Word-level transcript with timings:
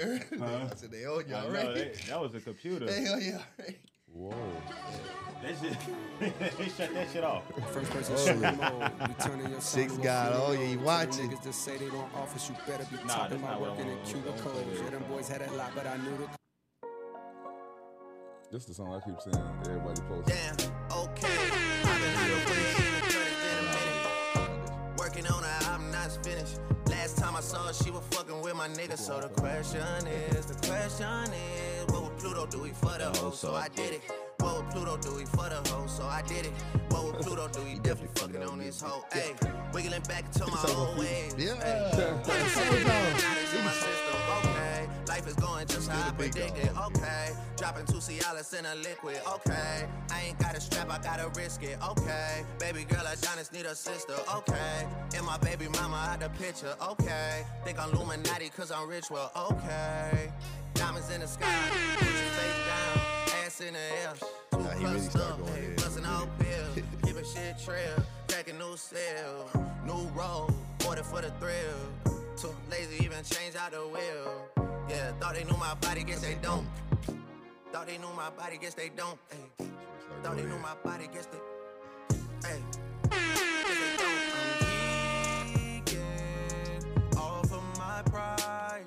early. 0.00 0.22
I 0.42 0.74
said 0.76 0.90
they 0.90 1.04
own 1.06 1.24
you 1.28 1.34
I 1.34 1.40
know, 1.42 1.46
already. 1.48 1.80
they- 1.80 1.92
that 2.08 2.20
was 2.20 2.34
a 2.34 2.40
computer. 2.40 2.86
They 2.86 3.08
own 3.08 3.22
you 3.22 3.38
already. 3.58 3.78
Whoa. 4.12 4.34
That 5.42 5.54
shit, 5.60 5.76
they 6.58 6.68
shut 6.70 6.92
that 6.94 7.10
shit 7.12 7.22
off. 7.22 7.44
First 7.72 7.90
person 7.90 8.14
Oh. 8.16 8.26
shooting 8.26 8.56
mode. 8.58 8.92
We 9.54 9.60
Six 9.60 9.92
son 9.92 10.02
God, 10.02 10.32
oh, 10.34 10.52
yeah, 10.52 10.60
you 10.60 10.66
To 10.72 10.78
the 10.78 10.84
watching. 10.84 11.30
Niggas 11.30 11.42
that 11.44 11.54
say 11.54 11.76
they 11.76 11.88
don't 11.90 12.12
office, 12.14 12.48
you 12.48 12.56
better 12.66 12.84
be 12.90 12.96
Nah, 13.06 13.14
talking 13.14 13.36
about 13.36 13.50
not 13.52 13.60
what 13.60 13.68
I 13.68 13.72
working 13.72 13.88
in 13.88 13.96
want- 13.98 14.08
I 14.08 14.12
want- 14.14 14.26
I 14.26 14.42
cubicles. 14.42 14.80
Yeah, 14.82 14.90
them 14.90 15.04
boys 15.08 15.28
had 15.28 15.40
that 15.42 15.54
lot, 15.54 15.70
but 15.76 15.86
I 15.86 15.96
knew 15.98 16.16
the 16.16 16.28
This 18.50 18.62
is 18.62 18.68
the 18.68 18.74
song 18.74 18.94
I 18.94 19.00
keep 19.06 19.20
saying. 19.20 19.46
Everybody 19.66 20.00
post. 20.08 20.26
Damn, 20.28 20.56
okay. 20.90 22.57
My 28.68 28.74
nigga. 28.82 28.98
So 28.98 29.20
the 29.20 29.28
question 29.28 30.06
is, 30.30 30.46
the 30.46 30.66
question 30.66 31.32
is, 31.32 31.86
what 31.92 32.02
would 32.04 32.18
Pluto 32.18 32.46
do 32.46 32.62
he 32.64 32.72
for 32.72 32.96
the 32.98 33.10
hoe? 33.18 33.30
So 33.30 33.54
I 33.54 33.68
did 33.68 33.94
it. 33.94 34.02
What 34.38 34.56
would 34.56 34.70
Pluto 34.70 34.96
do 34.96 35.16
he 35.18 35.24
for 35.26 35.48
the 35.48 35.60
hoe? 35.70 35.86
So 35.86 36.04
I 36.04 36.22
did 36.22 36.46
it. 36.46 36.52
What 36.90 37.04
would 37.04 37.16
Pluto 37.16 37.48
do? 37.48 37.60
He 37.60 37.78
definitely 37.78 38.20
fucking 38.20 38.42
on 38.42 38.58
this 38.58 38.80
hoe. 38.80 39.04
Hey, 39.12 39.34
wiggling 39.72 40.02
back 40.02 40.24
into 40.26 40.46
my 40.46 40.64
old 40.76 40.98
ways. 40.98 41.34
Yeah. 41.38 41.52
Ay, 41.54 41.96
That's 41.96 42.28
Like 42.28 42.38
so 42.40 42.60
I 42.60 42.64
said, 42.64 42.72
dope. 42.72 42.86
now 42.86 43.34
it's 43.42 44.57
life 45.18 45.28
is 45.28 45.34
going 45.34 45.66
just 45.66 45.88
how 45.90 46.08
I 46.08 46.12
predicted. 46.12 46.70
Okay, 46.86 47.30
dropping 47.56 47.86
two 47.86 47.98
Cialis 47.98 48.56
in 48.56 48.64
a 48.66 48.74
liquid. 48.76 49.20
Okay, 49.34 49.86
I 50.12 50.22
ain't 50.28 50.38
got 50.38 50.56
a 50.56 50.60
strap, 50.60 50.90
I 50.90 50.98
gotta 50.98 51.28
risk 51.30 51.62
it. 51.62 51.78
Okay, 51.82 52.44
baby 52.60 52.84
girl, 52.84 53.04
Adonis 53.04 53.52
need 53.52 53.66
a 53.66 53.74
sister. 53.74 54.14
Okay, 54.36 54.86
and 55.16 55.26
my 55.26 55.36
baby 55.38 55.66
mama 55.68 55.96
out 55.96 56.20
the 56.20 56.28
picture. 56.42 56.74
Okay, 56.90 57.44
think 57.64 57.78
I'm 57.80 57.90
Illuminati 57.90 58.50
cause 58.50 58.70
I'm 58.70 58.88
rich. 58.88 59.10
Well, 59.10 59.30
okay, 59.50 60.30
diamonds 60.74 61.10
in 61.10 61.20
the 61.20 61.26
sky, 61.26 61.52
put 61.96 62.06
your 62.06 62.14
face 62.38 62.60
down, 62.68 63.44
ass 63.44 63.60
in 63.60 63.74
the 63.74 63.80
air. 63.80 64.12
Two 64.52 64.58
Nah, 64.58 64.70
he 64.70 64.84
really 64.84 65.00
plus 65.00 65.10
start 65.10 65.32
up, 65.32 65.38
going 65.40 65.52
hey, 65.54 65.64
in. 65.64 65.74
busting 65.76 66.04
out 66.04 66.28
pills, 66.38 66.78
keeping 67.02 67.24
shit 67.34 67.58
trail, 67.64 68.04
cracking 68.28 68.58
new 68.58 68.76
cell, 68.76 69.50
new 69.84 70.08
road, 70.14 70.54
order 70.86 71.02
for 71.02 71.20
the 71.22 71.30
thrill. 71.40 72.14
Too 72.36 72.54
lazy 72.70 73.04
even 73.04 73.24
change 73.24 73.56
out 73.56 73.72
the 73.72 73.80
wheel. 73.80 74.57
Yeah, 74.88 75.12
thought 75.20 75.34
they 75.34 75.44
knew 75.44 75.56
my 75.56 75.74
body, 75.74 76.02
guess 76.02 76.20
they 76.20 76.36
don't. 76.40 76.66
Thought 77.72 77.86
they 77.86 77.98
knew 77.98 78.12
my 78.16 78.30
body, 78.30 78.56
guess 78.58 78.74
they 78.74 78.88
don't. 78.88 79.18
Ay. 79.30 79.64
Thought 80.22 80.36
they 80.36 80.44
knew 80.44 80.58
my 80.58 80.74
body, 80.82 81.08
guess 81.12 81.26
they. 81.26 81.38
Hey. 82.48 82.60
Guess 83.10 83.68
they 83.68 83.96
don't. 83.98 84.22
I'm 84.40 85.84
geeking 85.84 87.16
off 87.16 87.52
of 87.52 87.78
my 87.78 88.02
pride. 88.06 88.86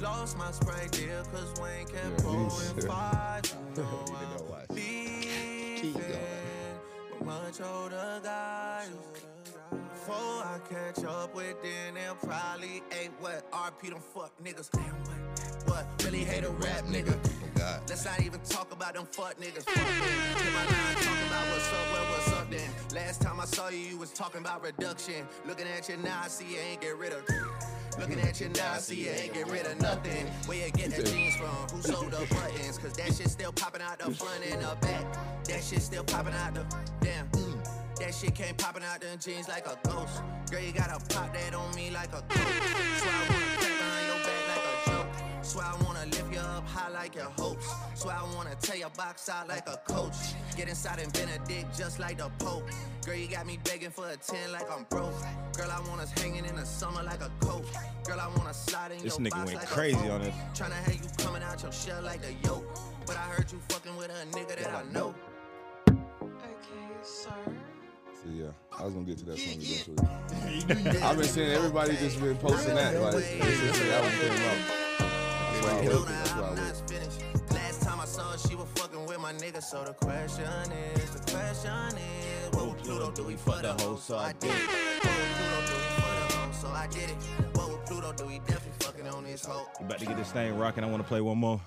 Lost 0.00 0.36
my 0.36 0.50
sprite 0.50 0.92
deal, 0.92 1.24
cause 1.32 1.52
Wayne 1.60 1.86
kept 1.86 2.22
rolling 2.24 2.50
five. 2.86 3.42
You 3.74 3.82
know 3.82 4.04
I'm 4.14 4.74
beefing 4.74 5.94
with 5.94 7.24
much 7.24 7.60
older 7.62 8.20
guys. 8.22 8.90
Before 10.04 10.16
I 10.16 10.58
catch 10.68 11.04
up 11.04 11.32
with 11.32 11.62
them, 11.62 11.94
they'll 11.94 12.16
probably 12.16 12.82
ain't 13.00 13.12
what 13.20 13.48
RP 13.52 13.90
them 13.90 14.00
fuck 14.00 14.32
niggas. 14.42 14.68
Damn 14.72 14.82
what? 14.82 15.68
What? 15.68 16.04
Really 16.04 16.24
hate 16.24 16.42
a 16.42 16.50
rap 16.50 16.82
nigga. 16.86 17.16
God. 17.54 17.82
Let's 17.88 18.04
not 18.04 18.20
even 18.20 18.40
talk 18.40 18.72
about 18.72 18.94
them 18.94 19.06
fuck 19.12 19.38
niggas. 19.38 19.64
Then. 22.50 22.70
Last 22.92 23.22
time 23.22 23.38
I 23.40 23.44
saw 23.44 23.68
you, 23.68 23.78
you 23.78 23.96
was 23.96 24.10
talking 24.10 24.40
about 24.40 24.64
reduction. 24.64 25.24
Looking 25.46 25.66
at 25.68 25.88
you 25.88 25.96
now, 25.98 26.22
I 26.24 26.28
see 26.28 26.46
you 26.46 26.58
ain't 26.58 26.80
get 26.80 26.98
rid 26.98 27.12
of. 27.12 27.22
Looking 27.98 28.18
at 28.20 28.40
you 28.40 28.48
now, 28.48 28.72
I 28.72 28.78
see 28.78 29.04
you 29.04 29.10
ain't 29.10 29.32
get 29.32 29.48
rid 29.48 29.66
of 29.66 29.80
nothing. 29.80 30.26
Where 30.46 30.66
you 30.66 30.72
get 30.72 30.90
that 30.90 31.06
jeans 31.06 31.36
from? 31.36 31.48
Who 31.72 31.80
sold 31.80 32.10
the 32.10 32.26
buttons? 32.34 32.76
Cause 32.76 32.94
that 32.94 33.14
shit 33.14 33.30
still 33.30 33.52
popping 33.52 33.82
out 33.82 34.00
the 34.00 34.10
front 34.10 34.44
and 34.50 34.60
the 34.62 34.76
back. 34.80 35.44
That 35.44 35.62
shit 35.62 35.80
still 35.80 36.02
popping 36.02 36.34
out 36.34 36.54
the 36.54 36.66
damn. 37.00 37.41
That 38.02 38.12
shit 38.12 38.34
came 38.34 38.56
popping 38.56 38.82
out 38.82 39.00
them 39.00 39.16
jeans 39.16 39.48
like 39.48 39.64
a 39.64 39.78
ghost. 39.88 40.22
Girl, 40.50 40.60
you 40.60 40.72
gotta 40.72 40.98
pop 41.14 41.32
that 41.32 41.54
on 41.54 41.72
me 41.76 41.92
like 41.92 42.08
a 42.08 42.20
coat. 42.20 42.52
So 42.98 43.06
I 43.06 43.20
wanna 43.30 43.54
crack 43.54 43.78
behind 43.78 44.06
your 44.08 44.20
back 44.26 44.42
like 44.50 44.66
a 44.66 44.90
joke. 44.90 45.44
So 45.44 45.60
I 45.60 45.84
wanna 45.84 46.06
lift 46.06 46.32
you 46.34 46.40
up 46.40 46.66
high 46.66 46.90
like 46.90 47.14
your 47.14 47.30
hopes. 47.38 47.72
So 47.94 48.08
I 48.08 48.20
wanna 48.34 48.56
tear 48.60 48.74
your 48.74 48.90
box 48.90 49.28
out 49.28 49.46
like 49.46 49.68
a 49.68 49.76
coach. 49.86 50.16
Get 50.56 50.68
inside 50.68 50.98
and 50.98 51.12
Benedict 51.12 51.78
just 51.78 52.00
like 52.00 52.18
the 52.18 52.28
Pope. 52.40 52.64
Girl, 53.06 53.14
you 53.14 53.28
got 53.28 53.46
me 53.46 53.60
begging 53.62 53.90
for 53.90 54.08
a 54.08 54.16
10 54.16 54.50
like 54.50 54.68
I'm 54.68 54.82
broke. 54.90 55.14
Girl, 55.56 55.70
I 55.70 55.78
want 55.88 56.00
us 56.00 56.10
hanging 56.20 56.44
in 56.44 56.56
the 56.56 56.66
summer 56.66 57.04
like 57.04 57.20
a 57.22 57.30
coat. 57.38 57.64
Girl, 58.02 58.18
I 58.18 58.26
wanna 58.36 58.52
slide 58.52 58.90
in 58.90 59.02
This 59.04 59.16
your 59.16 59.28
nigga 59.28 59.30
box 59.30 59.46
went 59.46 59.58
like 59.60 59.68
crazy 59.68 59.96
a 59.98 60.02
boat. 60.02 60.10
on 60.10 60.22
this. 60.22 60.34
Tryna 60.54 60.72
have 60.72 60.94
you 60.94 61.08
coming 61.18 61.42
out 61.44 61.62
your 61.62 61.70
shell 61.70 62.02
like 62.02 62.20
the 62.20 62.32
yoke. 62.48 62.66
But 63.06 63.14
I 63.16 63.26
heard 63.30 63.52
you 63.52 63.60
fucking 63.68 63.94
with 63.96 64.10
a 64.10 64.26
nigga 64.36 64.60
that 64.60 64.74
I 64.74 64.82
know. 64.92 65.14
Okay, 65.88 66.98
sir. 67.04 67.61
See, 68.24 68.40
yeah, 68.40 68.46
I 68.78 68.84
was 68.84 68.94
gonna 68.94 69.06
get 69.06 69.18
to 69.18 69.24
that 69.26 69.38
song 69.38 69.58
eventually. 69.60 71.02
I've 71.02 71.16
been 71.16 71.26
seeing 71.26 71.50
everybody 71.50 71.96
just 71.96 72.20
been 72.20 72.36
posting 72.36 72.74
that. 72.76 73.00
Like, 73.00 73.14
it's 73.16 73.78
that 73.80 74.02
one 74.02 74.12
came 74.12 74.30
up. 74.46 74.58
That's 75.02 75.64
why 75.64 75.70
I 75.70 75.74
Working 75.74 75.90
looked 75.90 76.08
on 76.08 76.14
That's 76.14 76.30
why 76.32 76.38
I 76.38 76.42
album, 76.42 76.64
looked. 76.64 76.80
not 76.80 76.90
finished. 76.90 77.52
Last 77.52 77.82
time 77.82 78.00
I 78.00 78.04
saw 78.04 78.30
her, 78.32 78.38
she 78.38 78.54
was 78.54 78.66
fucking 78.76 79.06
with 79.06 79.18
my 79.20 79.32
nigga. 79.32 79.62
So 79.62 79.82
the 79.84 79.92
question 79.94 80.44
is, 80.94 81.10
the 81.10 81.32
question 81.32 81.98
is, 81.98 82.50
what 82.54 82.66
would 82.68 82.78
Pluto 82.78 83.10
do 83.10 83.28
he 83.28 83.36
for 83.36 83.60
the 83.60 83.72
hoe? 83.72 83.96
So 83.96 84.16
I 84.16 84.32
did 84.34 84.50
it. 84.50 84.68
What 85.02 85.16
would 85.18 85.32
Pluto 85.34 85.60
do 85.66 85.74
he 85.74 85.88
for 85.98 86.14
the 86.14 86.36
hoe? 86.36 86.52
So 86.62 86.68
I 86.68 86.86
did 86.86 87.10
it. 87.10 87.16
What 87.56 87.70
would 87.70 87.84
Pluto 87.86 88.12
do? 88.12 88.28
He 88.28 88.38
definitely 88.40 88.72
fucking 88.86 89.06
on 89.08 89.24
his 89.24 89.44
hoe. 89.44 89.66
You 89.80 89.86
about 89.86 89.98
to 89.98 90.06
get 90.06 90.16
this 90.16 90.30
thing 90.30 90.56
rocking. 90.56 90.84
I 90.84 90.86
want 90.90 91.02
to 91.02 91.08
play 91.08 91.20
one 91.20 91.38
more. 91.38 91.60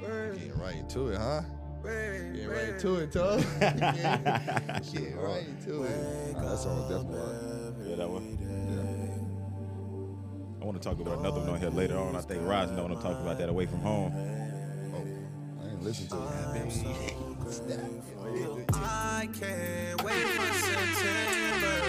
Getting 0.00 0.58
right 0.58 0.76
into 0.76 1.08
it, 1.08 1.18
huh? 1.18 1.42
Getting 1.82 2.48
right 2.48 2.78
to 2.78 2.96
it, 2.96 3.12
Tom. 3.12 3.40
Getting 3.58 5.16
right 5.16 5.44
into 5.46 5.82
it. 5.84 6.32
Nah, 6.34 6.50
that 6.50 6.58
song 6.58 6.82
definitely 6.88 7.18
hard. 7.18 7.74
Yeah, 7.86 7.96
that 7.96 8.08
one. 8.08 8.38
Eh. 8.42 8.46
I 10.60 10.64
want 10.64 10.80
to 10.80 10.88
talk 10.88 11.00
about 11.00 11.18
another 11.18 11.40
one 11.40 11.48
on 11.50 11.58
here 11.60 11.70
later 11.70 11.96
on. 11.96 12.14
I 12.16 12.20
think 12.20 12.42
Roz 12.46 12.70
know 12.70 12.82
when 12.82 12.92
I'm 12.92 13.00
talking 13.00 13.22
about 13.22 13.38
that 13.38 13.48
away 13.48 13.64
from 13.66 13.80
home. 13.80 14.12
Oh, 14.94 15.04
I 15.64 15.68
ain't 15.70 15.82
listen 15.82 16.06
to 16.08 16.16
it. 16.16 16.20
I 18.74 19.28
can't 19.40 20.02
wait 20.04 20.26
for 20.26 20.52
September. 20.52 21.80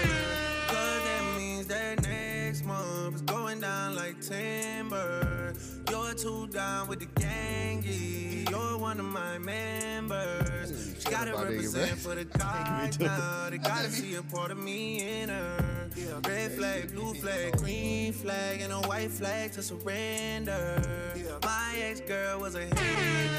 Cause 0.68 1.04
that 1.04 1.24
means 1.38 1.68
that 1.68 2.02
next 2.02 2.64
month 2.64 3.16
is 3.16 3.22
going 3.24 3.60
down 3.60 3.96
like 3.96 4.22
timber. 4.22 4.71
You're 6.12 6.20
too 6.20 6.48
down 6.48 6.90
with 6.90 7.00
the 7.00 7.06
gangy. 7.06 8.50
You're 8.50 8.78
one 8.78 9.00
of 9.00 9.06
my 9.06 9.38
members. 9.38 10.98
She 11.00 11.10
gotta 11.10 11.32
represent 11.32 11.98
for 12.00 12.16
the 12.16 12.26
guys 12.38 13.00
now. 13.00 13.50
They 13.50 13.58
gotta 13.58 13.90
see 13.90 14.16
a 14.16 14.22
part 14.22 14.52
of 14.52 14.58
me 14.58 15.22
in 15.22 15.30
her. 15.30 15.90
Red 16.28 16.52
flag, 16.52 16.94
blue 16.94 17.14
flag, 17.14 17.56
green 17.60 18.12
flag, 18.12 18.60
and 18.60 18.74
a 18.74 18.82
white 18.90 19.10
flag 19.10 19.54
to 19.54 19.62
surrender. 19.64 20.82
My 21.44 21.76
ex 21.78 22.02
girl 22.02 22.42
was 22.42 22.56
a 22.56 22.66
case. 22.66 23.30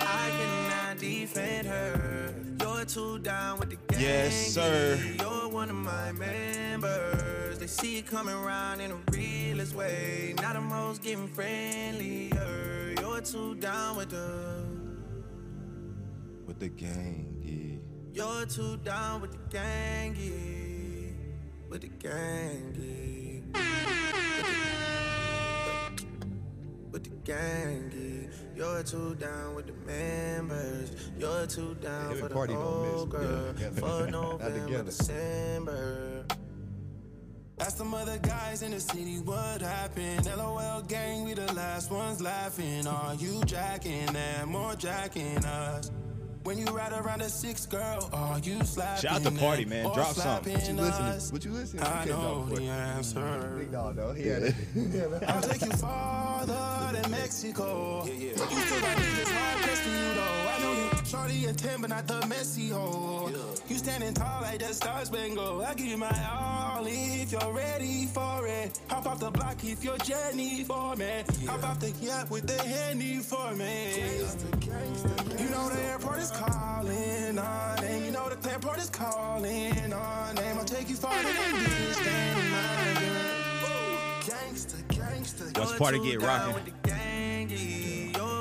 I 0.00 0.30
cannot 0.36 0.98
defend 0.98 1.68
her. 1.68 2.34
You're 2.80 2.86
too 2.86 3.18
down 3.18 3.58
with 3.58 3.68
the 3.68 3.76
gang. 3.92 4.00
Yes, 4.00 4.54
sir. 4.54 4.98
You're 5.18 5.50
one 5.50 5.68
of 5.68 5.76
my 5.76 6.12
members. 6.12 7.58
They 7.58 7.66
see 7.66 7.96
you 7.96 8.02
coming 8.02 8.34
around 8.34 8.80
in 8.80 8.88
the 8.88 8.96
realest 9.12 9.74
way. 9.74 10.32
Now 10.38 10.54
the 10.54 10.62
most 10.62 11.02
getting 11.02 11.28
friendlier. 11.28 12.94
You're 12.98 13.20
too 13.20 13.54
down 13.56 13.98
with 13.98 14.08
the. 14.08 14.64
With 16.46 16.58
the 16.58 16.70
gang, 16.70 17.36
yeah. 17.44 18.24
You're 18.24 18.46
too 18.46 18.78
down 18.78 19.20
with 19.20 19.32
the 19.32 19.38
gang, 19.50 20.16
yeah. 20.18 21.12
With 21.68 21.82
the 21.82 21.88
gang, 21.88 23.44
yeah. 23.54 24.79
With 26.92 27.04
the 27.04 27.10
gang, 27.24 27.92
yeah. 27.94 28.28
You're 28.56 28.82
too 28.82 29.14
down 29.14 29.54
with 29.54 29.66
the 29.66 29.72
members. 29.86 30.90
You're 31.18 31.46
too 31.46 31.74
down 31.80 32.06
Every 32.10 32.22
for 32.22 32.28
the 32.28 32.34
party 32.34 32.52
don't 32.54 32.62
whole 32.62 33.06
miss, 33.06 33.14
girl. 33.20 33.54
yeah. 33.60 33.70
For 33.70 34.06
Not 34.10 34.10
November. 34.10 34.82
December. 34.82 36.24
Ask 37.60 37.76
some 37.76 37.92
other 37.94 38.18
guys 38.18 38.62
in 38.62 38.70
the 38.72 38.80
city 38.80 39.18
what 39.18 39.60
happened. 39.60 40.24
LOL 40.26 40.80
gang, 40.82 41.24
we 41.24 41.34
the 41.34 41.52
last 41.52 41.90
ones 41.90 42.20
laughing. 42.20 42.86
Are 42.86 43.14
you 43.14 43.42
jacking 43.44 44.06
them 44.06 44.54
or 44.56 44.74
jacking 44.74 45.44
us? 45.44 45.90
When 46.42 46.56
you 46.56 46.64
ride 46.68 46.94
around 46.94 47.20
a 47.20 47.28
six 47.28 47.66
girl, 47.66 48.08
are 48.14 48.38
you 48.38 48.64
slapping 48.64 49.02
Shout 49.02 49.26
out 49.26 49.30
to 49.30 49.38
Party, 49.38 49.66
man. 49.66 49.84
or 49.84 49.92
Drop 49.94 50.14
something. 50.14 50.56
slapping 50.58 50.76
What 50.78 50.86
you 50.86 50.88
listening? 50.90 51.08
us? 51.10 51.32
What 51.32 51.44
you 51.44 51.50
listening? 51.52 51.82
I 51.82 52.00
Okay, 52.00 52.10
know 52.10 52.16
dog, 52.16 52.48
the 52.48 52.56
boy. 52.56 52.62
answer. 52.66 53.54
Big 53.58 53.70
dog, 53.72 53.96
though. 53.96 54.12
He 54.14 54.26
had 54.26 54.42
it. 54.44 54.54
I'll 55.28 55.42
take 55.42 55.60
you 55.60 55.70
farther 56.46 57.00
than 57.00 57.10
Mexico. 57.10 58.04
Yeah, 58.06 58.12
yeah. 58.12 58.28
You 58.28 58.34
still 58.34 58.80
got 58.80 58.96
niggas 58.96 59.32
hard 59.32 59.62
pressed 59.62 59.82
to 59.84 59.90
you 59.90 60.14
though. 60.14 60.48
I 60.50 60.58
know 60.62 60.72
you 60.72 61.04
shorty 61.04 61.46
and 61.46 61.58
ten, 61.58 61.80
but 61.80 61.90
not 61.90 62.06
the 62.06 62.26
messy 62.26 62.68
hoe. 62.68 63.30
You 63.68 63.78
standing 63.78 64.14
tall 64.14 64.42
like 64.42 64.60
that 64.60 64.74
star 64.74 65.04
spangled. 65.04 65.62
Oh. 65.62 65.64
I 65.64 65.74
give 65.74 65.86
you 65.86 65.96
my 65.96 66.10
all 66.30 66.84
if 66.86 67.32
you're 67.32 67.52
ready 67.52 68.06
for 68.06 68.46
it. 68.46 68.78
Hop 68.88 69.06
off 69.06 69.20
the 69.20 69.30
block 69.30 69.62
if 69.64 69.84
you're 69.84 69.98
Jenny 69.98 70.64
for 70.64 70.96
me. 70.96 71.24
Hop 71.46 71.64
off 71.64 71.80
the 71.80 71.90
yacht 71.90 72.30
with 72.30 72.46
the 72.46 72.62
handy 72.62 73.16
for 73.18 73.54
me. 73.54 73.94
You 75.38 75.50
know 75.50 75.68
the 75.68 75.82
airport 75.82 76.18
is 76.18 76.30
calling 76.30 77.38
our 77.38 77.76
name. 77.80 78.04
You 78.04 78.10
know 78.12 78.28
the 78.28 78.50
airport 78.50 78.78
is 78.78 78.90
calling 78.90 79.92
our 79.92 80.34
name. 80.34 80.58
I'll 80.58 80.64
take 80.64 80.88
you 80.88 80.96
farther 80.96 81.22
than 81.22 81.64
this 81.64 81.98
thing, 81.98 82.50
my 82.50 83.09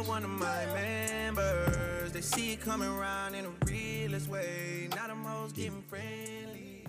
one 0.08 0.24
of 0.24 0.30
my 0.30 0.66
members. 0.74 2.12
They 2.12 2.22
see 2.22 2.54
it 2.54 2.62
coming 2.62 2.90
around 2.90 3.36
in 3.36 3.44
the 3.44 3.52
realest 3.66 4.30
way. 4.30 4.90
Now 4.96 5.08
the 5.08 5.16
most 5.16 5.56
getting 5.56 5.82
friendly. 5.84 6.86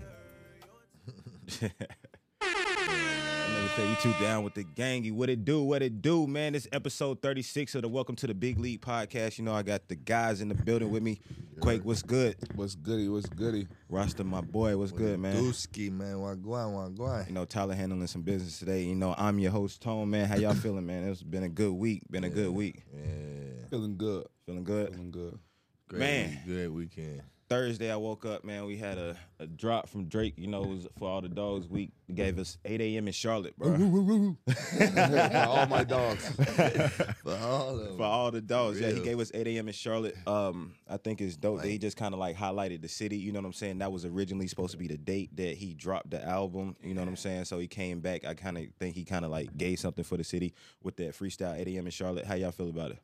I 2.43 3.49
never 3.53 3.69
say 3.77 3.89
you 3.89 3.97
two 3.97 4.13
down 4.25 4.45
with 4.45 4.55
the 4.55 4.65
gangy. 4.65 5.13
What 5.13 5.29
it 5.29 5.45
do? 5.45 5.63
What 5.63 5.83
it 5.83 6.01
do, 6.03 6.27
man? 6.27 6.55
This 6.55 6.67
episode 6.73 7.21
36 7.23 7.75
of 7.75 7.83
the 7.83 7.89
Welcome 7.89 8.17
to 8.17 8.27
the 8.27 8.35
Big 8.35 8.59
League 8.59 8.81
podcast. 8.81 9.39
You 9.39 9.45
know, 9.45 9.55
I 9.55 9.63
got 9.63 9.89
the 9.89 9.97
guys 9.97 10.41
in 10.41 10.49
the 10.49 10.55
building 10.55 10.91
with 10.91 11.03
me. 11.03 11.21
Quake, 11.61 11.85
what's 11.85 12.03
good? 12.03 12.37
What's 12.55 12.75
goody? 12.75 13.09
What's 13.09 13.29
goody? 13.29 13.69
Rasta, 13.91 14.25
my 14.25 14.41
boy, 14.41 14.77
what's 14.79 14.93
good, 14.93 15.19
man? 15.19 15.37
Dusky, 15.45 15.91
man. 15.91 16.15
Wagwan, 16.17 17.27
You 17.29 17.35
know, 17.35 17.45
Tyler 17.45 17.75
handling 17.75 18.07
some 18.07 18.23
business 18.23 18.59
today. 18.59 18.85
You 18.85 18.95
know, 18.95 19.15
I'm 19.19 19.39
your 19.39 19.51
host, 19.51 19.83
Tone, 19.83 20.09
man. 20.09 20.27
How 20.27 20.37
y'all 20.37 20.55
feeling, 20.55 20.87
man? 20.87 21.07
It's 21.09 21.23
been 21.23 21.43
a 21.45 21.49
good 21.49 21.73
week. 21.73 22.03
Been 22.11 22.25
a 22.25 22.31
good 22.31 22.51
week. 22.51 22.83
Yeah. 22.95 23.67
Feeling 23.69 23.97
good. 23.99 24.27
Feeling 24.47 24.65
good. 24.65 24.91
Feeling 24.93 25.11
good. 25.11 25.39
Great 25.89 25.99
Man. 25.99 26.31
week, 26.31 26.39
Good 26.47 26.71
weekend. 26.75 27.23
Thursday, 27.51 27.91
I 27.91 27.97
woke 27.97 28.25
up, 28.25 28.45
man. 28.45 28.65
We 28.65 28.77
had 28.77 28.97
a, 28.97 29.17
a 29.41 29.47
drop 29.49 29.89
from 29.89 30.05
Drake. 30.05 30.35
You 30.37 30.47
know, 30.47 30.63
it 30.63 30.69
was 30.69 30.87
for 30.97 31.09
all 31.11 31.21
the 31.21 31.29
dogs 31.29 31.67
week. 31.67 31.91
It 32.09 32.15
gave 32.15 32.39
us 32.39 32.59
8 32.65 32.81
a.m. 32.81 33.09
in 33.09 33.13
Charlotte, 33.13 33.59
bro. 33.59 33.77
For 34.47 35.45
all 35.49 35.67
my 35.67 35.83
dogs. 35.83 36.29
For 37.25 37.37
all 37.37 37.71
of 37.81 37.85
them. 37.89 37.97
for 37.97 38.05
all 38.05 38.31
the 38.31 38.41
dogs. 38.41 38.81
Yeah, 38.81 38.93
he 38.93 39.01
gave 39.01 39.19
us 39.19 39.33
8 39.35 39.49
a.m. 39.49 39.67
in 39.67 39.75
Charlotte. 39.75 40.17
Um, 40.29 40.75
I 40.89 40.97
think 40.97 41.21
it's 41.21 41.37
dope 41.37 41.63
that 41.63 41.69
he 41.69 41.77
just 41.79 41.97
kind 41.97 42.15
of 42.15 42.21
like 42.21 42.37
highlighted 42.37 42.83
the 42.83 42.89
city. 42.89 43.17
You 43.17 43.33
know 43.33 43.41
what 43.41 43.47
I'm 43.47 43.53
saying? 43.53 43.79
That 43.79 43.91
was 43.91 44.05
originally 44.05 44.47
supposed 44.47 44.71
to 44.71 44.79
be 44.79 44.87
the 44.87 44.97
date 44.97 45.37
that 45.37 45.57
he 45.57 45.75
dropped 45.75 46.11
the 46.11 46.25
album. 46.25 46.77
You 46.85 46.95
know 46.95 47.01
what 47.01 47.09
I'm 47.09 47.17
saying? 47.17 47.47
So 47.47 47.59
he 47.59 47.67
came 47.67 47.99
back. 47.99 48.25
I 48.25 48.35
kind 48.35 48.59
of 48.59 48.65
think 48.79 48.95
he 48.95 49.05
kind 49.05 49.25
of 49.25 49.33
like 49.33 49.57
gave 49.57 49.81
something 49.81 50.05
for 50.05 50.17
the 50.17 50.25
city 50.25 50.55
with 50.85 50.97
that 50.99 51.19
freestyle 51.19 51.59
8 51.59 51.67
a.m. 51.67 51.87
in 51.87 51.91
Charlotte. 51.91 52.27
How 52.27 52.35
y'all 52.35 52.53
feel 52.53 52.71
about 52.71 52.93
it? 52.93 52.99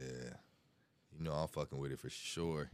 Yeah. 0.00 0.30
You 1.16 1.24
know 1.24 1.32
I'm 1.32 1.46
fucking 1.48 1.78
with 1.78 1.92
it 1.92 2.00
for 2.00 2.10
sure. 2.10 2.70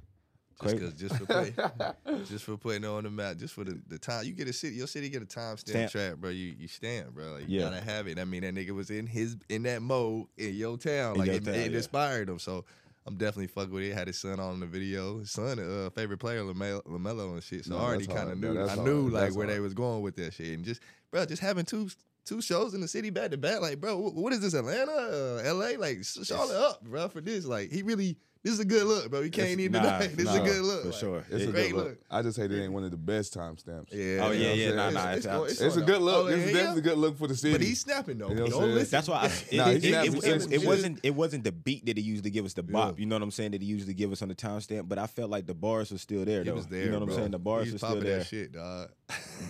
Just, 0.62 0.78
'cause- 0.78 0.92
just 0.94 1.16
for 1.16 1.26
putting, 1.26 2.24
just 2.26 2.44
for 2.44 2.56
putting 2.56 2.84
on 2.84 3.04
the 3.04 3.10
map, 3.10 3.36
just 3.36 3.54
for 3.54 3.64
the, 3.64 3.80
the 3.88 3.98
time 3.98 4.24
you 4.24 4.32
get 4.32 4.48
a 4.48 4.52
city, 4.52 4.76
your 4.76 4.86
city 4.86 5.08
get 5.08 5.22
a 5.22 5.26
time 5.26 5.56
stamp 5.56 5.90
Stamp. 5.90 5.92
trap, 5.92 6.18
bro. 6.18 6.30
You 6.30 6.54
you 6.58 6.68
stamp, 6.68 7.14
bro. 7.14 7.32
Like, 7.32 7.48
you 7.48 7.58
Yeah. 7.60 7.70
gotta 7.70 7.80
have 7.80 8.06
it. 8.06 8.18
I 8.18 8.24
mean, 8.24 8.42
that 8.42 8.54
nigga 8.54 8.70
was 8.70 8.90
in 8.90 9.06
his 9.06 9.36
in 9.48 9.64
that 9.64 9.82
mode 9.82 10.26
in 10.38 10.54
your 10.54 10.76
town, 10.78 11.14
In 11.14 11.18
like 11.18 11.26
your 11.26 11.36
it, 11.36 11.44
town, 11.44 11.54
it 11.54 11.70
yeah. 11.72 11.76
inspired 11.78 12.28
him. 12.28 12.38
So 12.38 12.64
I'm 13.06 13.16
definitely 13.16 13.48
fucking 13.48 13.72
with 13.72 13.84
it. 13.84 13.92
Had 13.94 14.06
his 14.06 14.18
son 14.18 14.40
on 14.40 14.60
the 14.60 14.66
video. 14.66 15.18
His 15.18 15.30
son, 15.30 15.58
uh, 15.58 15.90
favorite 15.90 16.18
player, 16.18 16.40
Lamelo, 16.42 16.82
Lamelo 16.84 17.32
and 17.34 17.42
shit. 17.42 17.64
So 17.66 17.72
No, 17.74 17.78
I 17.78 17.82
already 17.82 18.06
kind 18.06 18.30
of 18.30 18.38
knew. 18.38 18.54
Yeah, 18.54 18.66
I 18.66 18.76
knew 18.76 19.02
hard. 19.02 19.12
like 19.12 19.22
That's 19.24 19.36
where 19.36 19.46
they 19.46 19.60
was 19.60 19.74
going 19.74 20.02
with 20.02 20.16
that 20.16 20.32
shit, 20.34 20.54
and 20.54 20.64
just 20.64 20.80
bro, 21.10 21.26
just 21.26 21.42
having 21.42 21.64
two 21.64 21.90
two 22.24 22.40
shows 22.40 22.72
in 22.72 22.80
the 22.80 22.88
city 22.88 23.10
back 23.10 23.30
to 23.32 23.36
back. 23.36 23.60
Like, 23.60 23.80
bro, 23.80 23.98
what 23.98 24.32
is 24.32 24.40
this? 24.40 24.54
Atlanta, 24.54 24.90
uh, 24.92 25.42
L.A. 25.44 25.76
Like, 25.76 26.02
Charlotte 26.04 26.56
up, 26.56 26.82
bro, 26.82 27.08
for 27.08 27.20
this. 27.20 27.44
Like, 27.44 27.70
he 27.70 27.82
really. 27.82 28.16
This 28.44 28.52
is 28.52 28.60
a 28.60 28.64
good 28.66 28.84
look, 28.84 29.10
bro. 29.10 29.22
We 29.22 29.30
can't 29.30 29.48
It's- 29.48 29.58
even 29.60 29.72
nah, 29.72 29.80
deny 29.84 30.00
it. 30.04 30.16
This 30.18 30.28
is 30.28 30.34
a 30.36 30.40
good 30.40 30.60
look. 30.62 30.82
for 30.82 30.88
Like, 30.90 30.98
sure. 30.98 31.24
It's 31.30 31.44
It- 31.44 31.48
a 31.48 31.52
great 31.52 31.70
good 31.70 31.76
look. 31.76 31.84
look. 31.86 31.98
I 32.10 32.20
just 32.20 32.36
hate 32.36 32.52
it 32.52 32.62
ain't 32.62 32.72
one 32.74 32.84
of 32.84 32.90
the 32.90 32.98
best 32.98 33.32
timestamps. 33.34 33.86
Yeah. 33.90 34.22
Oh, 34.26 34.32
yeah, 34.32 34.52
yeah, 34.52 34.74
nah, 34.74 34.86
I'm 34.88 34.92
nah. 34.94 35.00
saying? 35.00 35.16
It's, 35.16 35.52
it's, 35.52 35.60
It's 35.62 35.76
a 35.76 35.80
good 35.80 36.02
look. 36.02 36.26
oh, 36.26 36.26
It's 36.26 36.46
yeah, 36.48 36.52
definitely 36.52 36.80
a 36.80 36.82
good 36.84 36.98
look 36.98 37.16
for 37.16 37.26
the 37.26 37.36
city. 37.36 37.54
But 37.54 37.62
he's 37.62 37.80
snapping 37.80 38.18
though. 38.18 38.28
You 38.28 38.34
know 38.34 38.42
what 38.42 38.46
I'm 38.48 38.50
Don't 38.52 38.62
saying? 38.64 38.74
listen. 38.74 38.90
That's 38.90 39.08
why 39.08 39.16
I, 39.16 39.26
it, 39.26 39.56
Nah, 39.56 39.68
it, 39.70 39.84
it, 39.84 40.14
it, 40.14 40.24
it, 40.24 40.52
it 40.62 40.66
wasn't 40.66 41.00
it 41.02 41.14
wasn't 41.14 41.44
the 41.44 41.52
beat 41.52 41.86
that 41.86 41.96
he 41.96 42.02
usually 42.02 42.30
give 42.30 42.44
us 42.44 42.52
the 42.52 42.62
bop. 42.62 42.96
Yeah. 42.98 43.00
You 43.00 43.06
know 43.06 43.16
what 43.16 43.22
I'm 43.22 43.30
saying? 43.30 43.52
That 43.52 43.62
he 43.62 43.66
usually 43.68 43.94
give 43.94 44.12
us 44.12 44.20
on 44.20 44.28
the 44.28 44.34
timestamp. 44.34 44.88
But 44.90 44.98
I 44.98 45.06
felt 45.06 45.30
like 45.30 45.46
the 45.46 45.54
bars 45.54 45.90
were 45.90 45.96
still 45.96 46.26
there. 46.26 46.44
He 46.44 46.50
though. 46.50 46.56
was 46.56 46.66
there. 46.66 46.84
You 46.84 46.90
know 46.90 46.98
what. 47.00 47.08
I'm 47.08 47.14
saying? 47.14 47.30
The 47.30 47.38
bars 47.38 47.66
He 47.68 47.72
were 47.72 47.78
still 47.78 47.88
popping 47.88 48.04
there. 48.04 48.18
that 48.18 48.26
shit, 48.26 48.52
dog. 48.52 48.90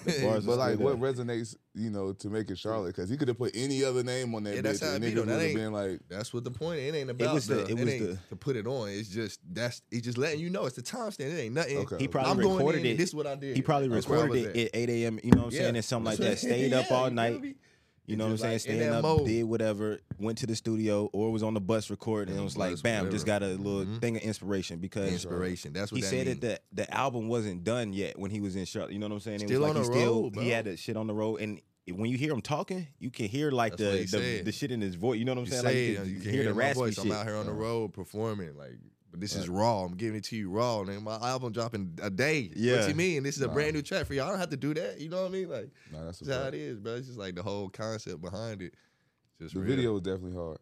The 0.05 0.21
bars 0.23 0.47
But 0.47 0.59
like, 0.59 0.79
what 0.79 1.01
resonates, 1.01 1.57
you 1.75 1.91
know, 1.91 2.13
to 2.13 2.29
make 2.31 2.49
it 2.49 2.59
Charlotte? 2.59 2.95
Because 2.95 3.11
he 3.11 3.17
could 3.17 3.27
have 3.27 3.39
put 3.39 3.57
any 3.57 3.83
other 3.83 4.05
name 4.05 4.33
on 4.37 4.45
that 4.45 4.55
Yeah, 4.55 4.61
bitch, 4.61 4.63
that's 4.63 4.81
how 4.83 4.95
it 4.95 5.01
be, 5.01 5.11
though. 5.11 5.23
would 5.23 5.29
That 5.31 5.33
have 5.41 5.43
ain't- 5.43 5.57
been 5.57 5.73
like, 5.73 6.01
That's 6.09 6.33
what 6.33 6.45
the 6.45 6.51
point. 6.53 6.79
It 6.79 6.95
ain't 6.95 7.11
about 7.11 7.35
was 7.35 7.47
the- 7.49 7.57
the, 7.57 7.63
it 7.65 7.71
it 7.71 7.75
was 7.75 7.85
the- 7.87 8.19
to 8.31 8.37
put 8.37 8.55
it 8.55 8.67
on. 8.69 8.84
It's 8.91 9.09
just 9.09 9.41
that's 9.53 9.83
he's 9.91 10.03
just 10.03 10.19
letting 10.19 10.41
you 10.41 10.51
know 10.51 10.67
it's 10.67 10.77
the 10.77 10.83
time 10.83 11.11
timestamp. 11.11 11.21
It 11.33 11.39
ain't 11.41 11.55
nothing. 11.55 11.79
Okay. 11.79 11.97
He 11.99 12.09
probably 12.09 12.31
I'm 12.31 12.39
going 12.41 12.57
recorded 12.57 12.81
in, 12.81 12.87
it. 12.87 12.91
and 12.93 12.99
This 13.01 13.09
is 13.11 13.15
what 13.15 13.27
I 13.27 13.35
did. 13.35 13.57
He 13.57 13.63
probably 13.63 13.89
That's 13.89 14.09
where 14.09 14.19
I 14.21 14.23
recorded 14.23 14.47
was 14.49 14.57
it 14.57 14.69
at. 14.69 14.75
at 14.75 14.91
8 14.91 14.91
a.m. 14.91 15.21
You 15.23 15.31
know 15.33 15.37
what 15.39 15.47
I'm 15.47 15.51
Yeah. 15.53 15.59
saying? 15.63 15.77
And 15.77 15.85
something 15.85 16.05
like 16.07 16.19
that. 16.19 16.25
That's 16.25 16.43
what- 16.45 16.51
Stayed 16.53 16.73
up 16.73 16.87
yeah, 16.91 16.97
all 16.97 17.03
you 17.05 17.09
feel 17.09 17.15
night. 17.15 17.41
me? 17.41 17.55
You 18.07 18.17
know 18.17 18.25
what 18.25 18.31
I'm 18.33 18.37
Just 18.37 18.43
saying? 18.43 18.53
like 18.53 18.55
in 18.55 18.61
Staying 18.77 18.91
that 18.91 18.97
up, 18.99 19.03
mode. 19.03 19.27
did 19.27 19.45
whatever, 19.45 19.99
went 20.19 20.37
to 20.39 20.47
the 20.47 20.55
studio 20.55 21.09
or 21.15 21.33
was 21.33 21.43
on 21.43 21.55
the 21.55 21.61
bus 21.63 21.89
recording, 21.89 22.33
and 22.35 22.41
it 22.43 22.45
was 22.45 22.55
like, 22.55 22.73
bus, 22.73 22.83
bam, 22.83 23.11
just 23.11 23.25
got 23.25 23.43
a 23.43 23.47
little 23.47 23.87
Mhm. 23.87 23.99
thing 24.03 24.17
of 24.17 24.23
inspiration 24.23 24.79
because 24.79 25.11
Inspiration. 25.11 25.73
That's 25.73 25.91
what 25.91 25.97
he 25.97 26.03
that 26.03 26.09
said 26.09 26.27
mean. 26.27 26.41
that 26.41 26.61
the, 26.71 26.83
the 26.85 26.95
album 26.95 27.29
wasn't 27.29 27.65
done 27.65 27.95
yet 27.95 28.19
when 28.19 28.31
he 28.31 28.43
was 28.43 28.57
in 28.57 28.67
Charlotte. 28.67 28.93
You 28.93 28.99
know 28.99 29.07
what 29.07 29.15
I'm 29.15 29.21
saying? 29.21 29.41
It 29.41 29.49
Still 29.49 29.63
was 29.63 29.71
on 29.71 29.77
like 29.77 29.85
he 29.85 29.89
the 29.89 29.95
still 30.01 30.15
road, 30.25 30.35
he 30.35 30.41
bro. 30.41 30.45
had 30.55 30.65
that 30.67 30.79
shit 30.79 30.97
on 30.99 31.07
the 31.07 31.15
road, 31.15 31.41
and 31.41 31.61
when 31.93 32.11
you 32.11 32.17
hear 32.17 32.33
him 32.33 32.41
talking, 32.41 32.87
you 32.99 33.11
can 33.11 33.27
hear 33.27 33.51
like 33.51 33.77
the 33.77 33.99
he 33.99 34.05
the, 34.07 34.43
the 34.45 34.53
shit 34.53 34.71
in 34.71 34.81
his 34.81 34.95
voice. 34.95 35.19
You 35.19 35.25
know 35.25 35.33
what 35.33 35.39
I'm 35.41 35.45
You 35.45 35.51
saying? 35.51 35.63
say 35.63 35.69
like 35.99 36.07
it, 36.07 36.09
you 36.09 36.15
you 36.15 36.21
can 36.21 36.23
can 36.23 36.33
hear 36.33 36.45
the 36.45 36.55
my 36.55 36.59
raspy 36.61 36.75
voice. 36.81 36.95
shit. 36.95 37.05
I'm 37.05 37.13
out 37.13 37.27
here 37.27 37.37
on 37.37 37.47
the 37.47 37.53
road 37.53 37.93
performing. 37.93 38.57
Like, 38.57 38.79
but 39.11 39.21
this 39.21 39.37
is 39.37 39.49
raw. 39.49 39.85
I'm 39.85 39.95
giving 39.97 40.17
it 40.17 40.25
to 40.25 40.37
you 40.37 40.51
raw. 40.51 40.81
And 40.81 41.03
my 41.05 41.17
album 41.17 41.53
dropping 41.53 41.99
a 42.03 42.11
day. 42.11 42.51
Yeah. 42.57 42.81
What 42.81 42.89
you 42.89 42.95
mean? 42.95 43.23
This 43.23 43.37
is 43.37 43.43
a 43.43 43.47
Nah. 43.47 43.53
brand 43.55 43.75
new 43.75 43.83
track 43.83 44.07
for 44.07 44.15
you. 44.15 44.23
I 44.23 44.29
don't 44.29 44.39
have 44.41 44.51
to 44.51 44.57
do 44.57 44.75
that. 44.75 45.01
You 45.01 45.09
know 45.09 45.23
what 45.23 45.29
I 45.29 45.33
mean? 45.33 45.49
Like, 45.49 45.71
nah, 45.93 46.05
that's 46.05 46.19
that's 46.21 46.37
how 46.43 46.49
it 46.49 46.55
is, 46.55 46.79
bro. 46.81 46.95
It's 46.97 47.07
just 47.07 47.19
like 47.19 47.35
the 47.35 47.43
whole 47.43 47.69
concept 47.69 48.21
behind 48.21 48.63
it. 48.63 48.75
Just 49.41 49.55
The 49.55 49.61
real. 49.61 49.69
video 49.77 49.93
was 49.93 50.03
definitely 50.03 50.35
hard. 50.37 50.59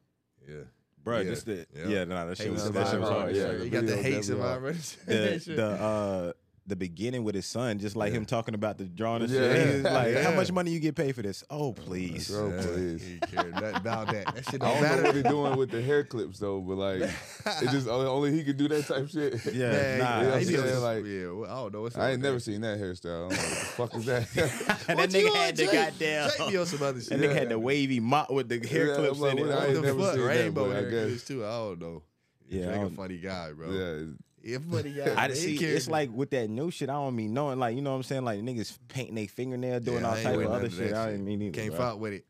Yeah. 0.49 0.57
Bro, 1.05 1.19
Yeah. 1.19 1.25
just 1.31 1.47
the 1.47 1.67
Yeah. 1.75 1.89
yeah, 1.89 2.05
nah, 2.05 2.27
that 2.27 2.37
shit 2.37 2.47
Hey, 2.47 2.53
was 2.53 2.65
man, 2.65 2.73
that 2.75 2.91
shit 2.91 3.01
was 3.01 3.09
hard. 3.09 3.35
yeah. 3.37 3.53
Yeah, 3.53 3.63
you 3.63 3.71
got 3.71 3.87
the 3.87 3.97
hate 3.97 4.15
hates 4.15 4.29
in 4.29 4.39
my 4.39 4.59
the 4.59 5.43
the 5.57 5.67
uh 5.67 6.33
the 6.65 6.77
beginning 6.77 7.25
with 7.25 7.35
his 7.35 7.45
son, 7.45 7.81
just 7.81 7.97
like 7.97 8.13
him 8.13 8.25
talking 8.25 8.55
about 8.55 8.79
the 8.79 8.85
drawing 8.85 9.23
and 9.23 9.31
Yeah. 9.33 9.41
shit. 9.53 9.67
He 9.67 9.75
was 9.75 9.83
like, 9.83 10.15
"How 10.19 10.31
much 10.33 10.53
money 10.53 10.71
you 10.71 10.79
get 10.79 10.95
paid 10.95 11.13
for 11.17 11.21
this?" 11.23 11.43
Oh, 11.51 11.67
oh 11.69 11.73
please. 11.73 12.31
Bro, 12.31 12.51
Yeah, 12.55 12.63
please. 12.63 13.05
He 13.05 13.19
cared 13.19 13.53
nothing 13.55 13.75
about 13.75 14.07
that. 14.13 14.27
That 14.33 14.45
shit 14.49 14.63
I 14.63 14.67
don't 14.67 14.75
don't 14.75 14.83
know 14.83 14.89
matter. 14.89 15.03
what 15.03 15.15
he 15.17 15.23
doing 15.25 15.57
with 15.57 15.71
the 15.73 15.83
hair 15.83 16.05
clips 16.05 16.39
though, 16.39 16.61
but 16.61 16.77
like, 16.77 17.03
it 17.03 17.11
just 17.73 17.89
only, 17.89 18.07
only 18.07 18.33
he 18.33 18.45
could 18.45 18.57
do 18.59 18.69
that 18.69 18.87
type 18.87 19.09
shit. 19.09 19.45
Yeah, 19.53 19.97
nah. 19.99 20.21
yeah, 20.23 20.39
he 20.39 20.55
I'm 20.57 20.63
saying, 20.69 20.81
like- 20.81 21.05
yeah, 21.05 21.27
well, 21.33 21.51
I 21.51 21.55
don't 21.63 21.73
know 21.75 21.83
what's 21.83 21.97
I 21.99 22.13
ain't 22.13 22.23
never 22.23 22.35
that. 22.37 22.41
seen 22.43 22.61
that 22.61 22.79
hairstyle. 22.79 23.25
I'm 23.25 23.29
like, 23.31 23.39
what 23.39 23.49
the 23.59 23.67
fuck 23.67 23.95
is 23.97 24.05
that? 24.07 24.79
And 24.89 24.99
that 25.01 25.11
nigga 25.11 25.31
on, 25.31 25.37
had 25.37 25.57
the 25.57 25.65
Jake? 25.65 25.73
goddamn. 25.73 26.31
Jake 26.39 26.49
me 26.49 26.57
on 26.59 26.67
some 26.67 26.83
other 26.83 27.01
shit. 27.01 27.09
That 27.11 27.21
nigga 27.21 27.35
had 27.35 27.49
the 27.49 27.59
wavy 27.59 27.99
mop 27.99 28.31
with 28.31 28.49
the 28.49 28.65
hair 28.67 28.87
Yeah, 28.91 28.95
clips 28.97 29.19
like, 29.19 29.33
in 29.33 29.39
it. 29.41 29.47
what- 29.49 29.59
I 29.59 29.65
ain't 29.67 29.75
the 29.75 29.81
never 29.83 29.99
fuck? 30.01 30.13
seen 30.15 30.21
that, 30.23 30.27
Rainbow 30.29 30.71
I 30.71 30.75
hair 30.75 30.91
guess. 30.91 31.07
clips 31.09 31.25
too. 31.25 31.45
I 31.45 31.49
don't 31.51 31.81
know. 31.81 32.03
Yeah, 32.49 32.71
I 32.71 32.75
a 32.75 32.81
um, 32.87 32.95
funny 32.95 33.17
guy, 33.19 33.51
bro. 33.53 33.71
yeah, 33.71 34.05
He 34.43 34.55
a 34.55 34.61
funny. 34.61 35.01
I 35.03 35.15
man. 35.29 35.35
See. 35.37 35.57
cared. 35.59 35.77
It's 35.77 35.89
like 35.89 36.11
with 36.13 36.31
that 36.31 36.49
new 36.51 36.71
shit. 36.71 36.89
I 36.91 36.95
don't 36.95 37.15
mean 37.17 37.33
knowing, 37.35 37.59
like 37.59 37.75
you 37.77 37.83
know 37.83 37.91
what 37.91 37.97
I'm 37.97 38.03
saying. 38.03 38.25
Like 38.25 38.41
niggas 38.41 38.79
painting 38.89 39.15
their 39.15 39.29
fingernail, 39.29 39.81
doing 39.81 40.01
Yeah, 40.03 40.09
all 40.11 40.17
type 40.17 40.39
of 40.39 40.47
other 40.51 40.67
of 40.67 40.75
shit. 40.75 40.93
I 40.93 41.07
shit. 41.07 41.15
ain't 41.15 41.25
mean 41.25 41.43
either. 41.43 41.53
Can't 41.61 41.71
bro. 41.77 41.79
fuck 41.79 42.01
with 42.01 42.13
it. 42.15 42.27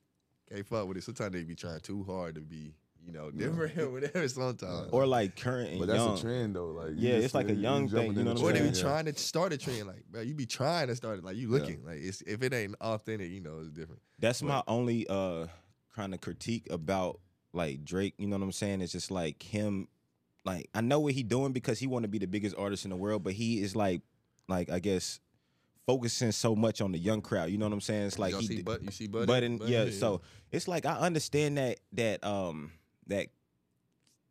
Can't 0.52 0.66
fuck 0.66 0.87
with 0.88 0.97
it. 0.99 1.04
Sometimes 1.04 1.33
they 1.33 1.42
be 1.45 1.54
trying 1.54 1.81
too 1.81 2.04
hard 2.04 2.35
to 2.35 2.40
be, 2.42 2.75
you 3.04 3.12
know, 3.12 3.31
different 3.31 3.78
or 3.78 3.90
whatever. 3.90 4.28
Sometimes. 4.28 4.88
Or 4.92 5.07
like 5.07 5.37
current 5.40 5.71
and 5.71 5.78
but 5.81 5.87
that's 5.88 5.99
young. 5.99 6.19
a 6.19 6.21
trend 6.21 6.57
though. 6.57 6.66
Like, 6.66 6.90
Yeah, 6.97 7.14
it's 7.14 7.35
like 7.35 7.49
a 7.49 7.54
young 7.54 7.88
thing, 7.88 8.14
you 8.14 8.23
know 8.25 8.35
what 8.35 8.42
Or 8.42 8.49
I'm 8.50 8.54
they 8.62 8.71
be 8.71 8.76
trying 8.76 9.07
to 9.07 9.14
start 9.14 9.52
a 9.52 9.57
trend, 9.59 9.87
like, 9.87 10.04
bro, 10.11 10.21
you 10.21 10.35
be 10.35 10.47
trying 10.47 10.88
to 10.88 10.97
start 10.97 11.19
it, 11.19 11.25
like 11.25 11.37
you 11.37 11.49
looking, 11.49 11.85
like 11.87 11.99
it's 12.00 12.21
if 12.23 12.42
it 12.42 12.52
ain't 12.52 12.75
authentic, 12.81 13.31
you 13.31 13.40
know, 13.40 13.61
it's 13.61 13.71
different. 13.71 14.02
That's 14.19 14.42
my 14.42 14.62
only 14.69 15.07
uh 15.09 15.47
kind 15.97 16.12
of 16.14 16.21
critique 16.21 16.69
about 16.71 17.21
like 17.54 17.85
Drake. 17.85 18.14
You 18.19 18.26
know 18.26 18.37
what 18.37 18.45
I'm 18.45 18.52
saying? 18.52 18.83
It's 18.83 18.92
just 18.92 19.11
like 19.11 19.42
him. 19.42 19.88
Like 20.45 20.69
I 20.75 20.81
know 20.81 21.01
what 21.01 21.15
he 21.15 21.23
doing 21.23 21.53
because 21.53 21.79
he 21.79 21.87
want 21.87 22.03
to 22.05 22.09
be 22.09 22.19
the 22.19 22.27
biggest 22.27 22.57
artist 22.57 22.85
in 22.85 22.91
the 22.91 22.97
world, 22.97 23.23
but 23.23 23.33
he 23.33 23.61
is 23.61 23.77
like, 23.77 24.03
like 24.49 24.71
I 24.71 24.79
guess, 24.79 25.21
focusing 25.87 26.33
so 26.33 26.57
much 26.57 26.81
on 26.81 26.93
the 26.93 26.99
young 26.99 27.21
crowd. 27.21 27.51
You 27.51 27.59
know 27.59 27.67
what 27.67 27.73
I'm 27.75 27.81
saying? 27.81 28.07
It's 28.07 28.19
like 28.19 28.33
Y'all 28.33 28.41
he 28.41 28.47
see, 28.47 28.63
but 28.63 28.83
you 28.83 28.91
see, 28.91 29.07
Buddy, 29.07 29.27
Budden, 29.27 29.59
Buddy? 29.59 29.73
yeah. 29.73 29.91
So 29.91 30.21
it's 30.51 30.67
like 30.67 30.87
I 30.87 30.97
understand 30.99 31.59
that 31.59 31.79
that 31.93 32.25
um 32.25 32.73
that 33.07 33.29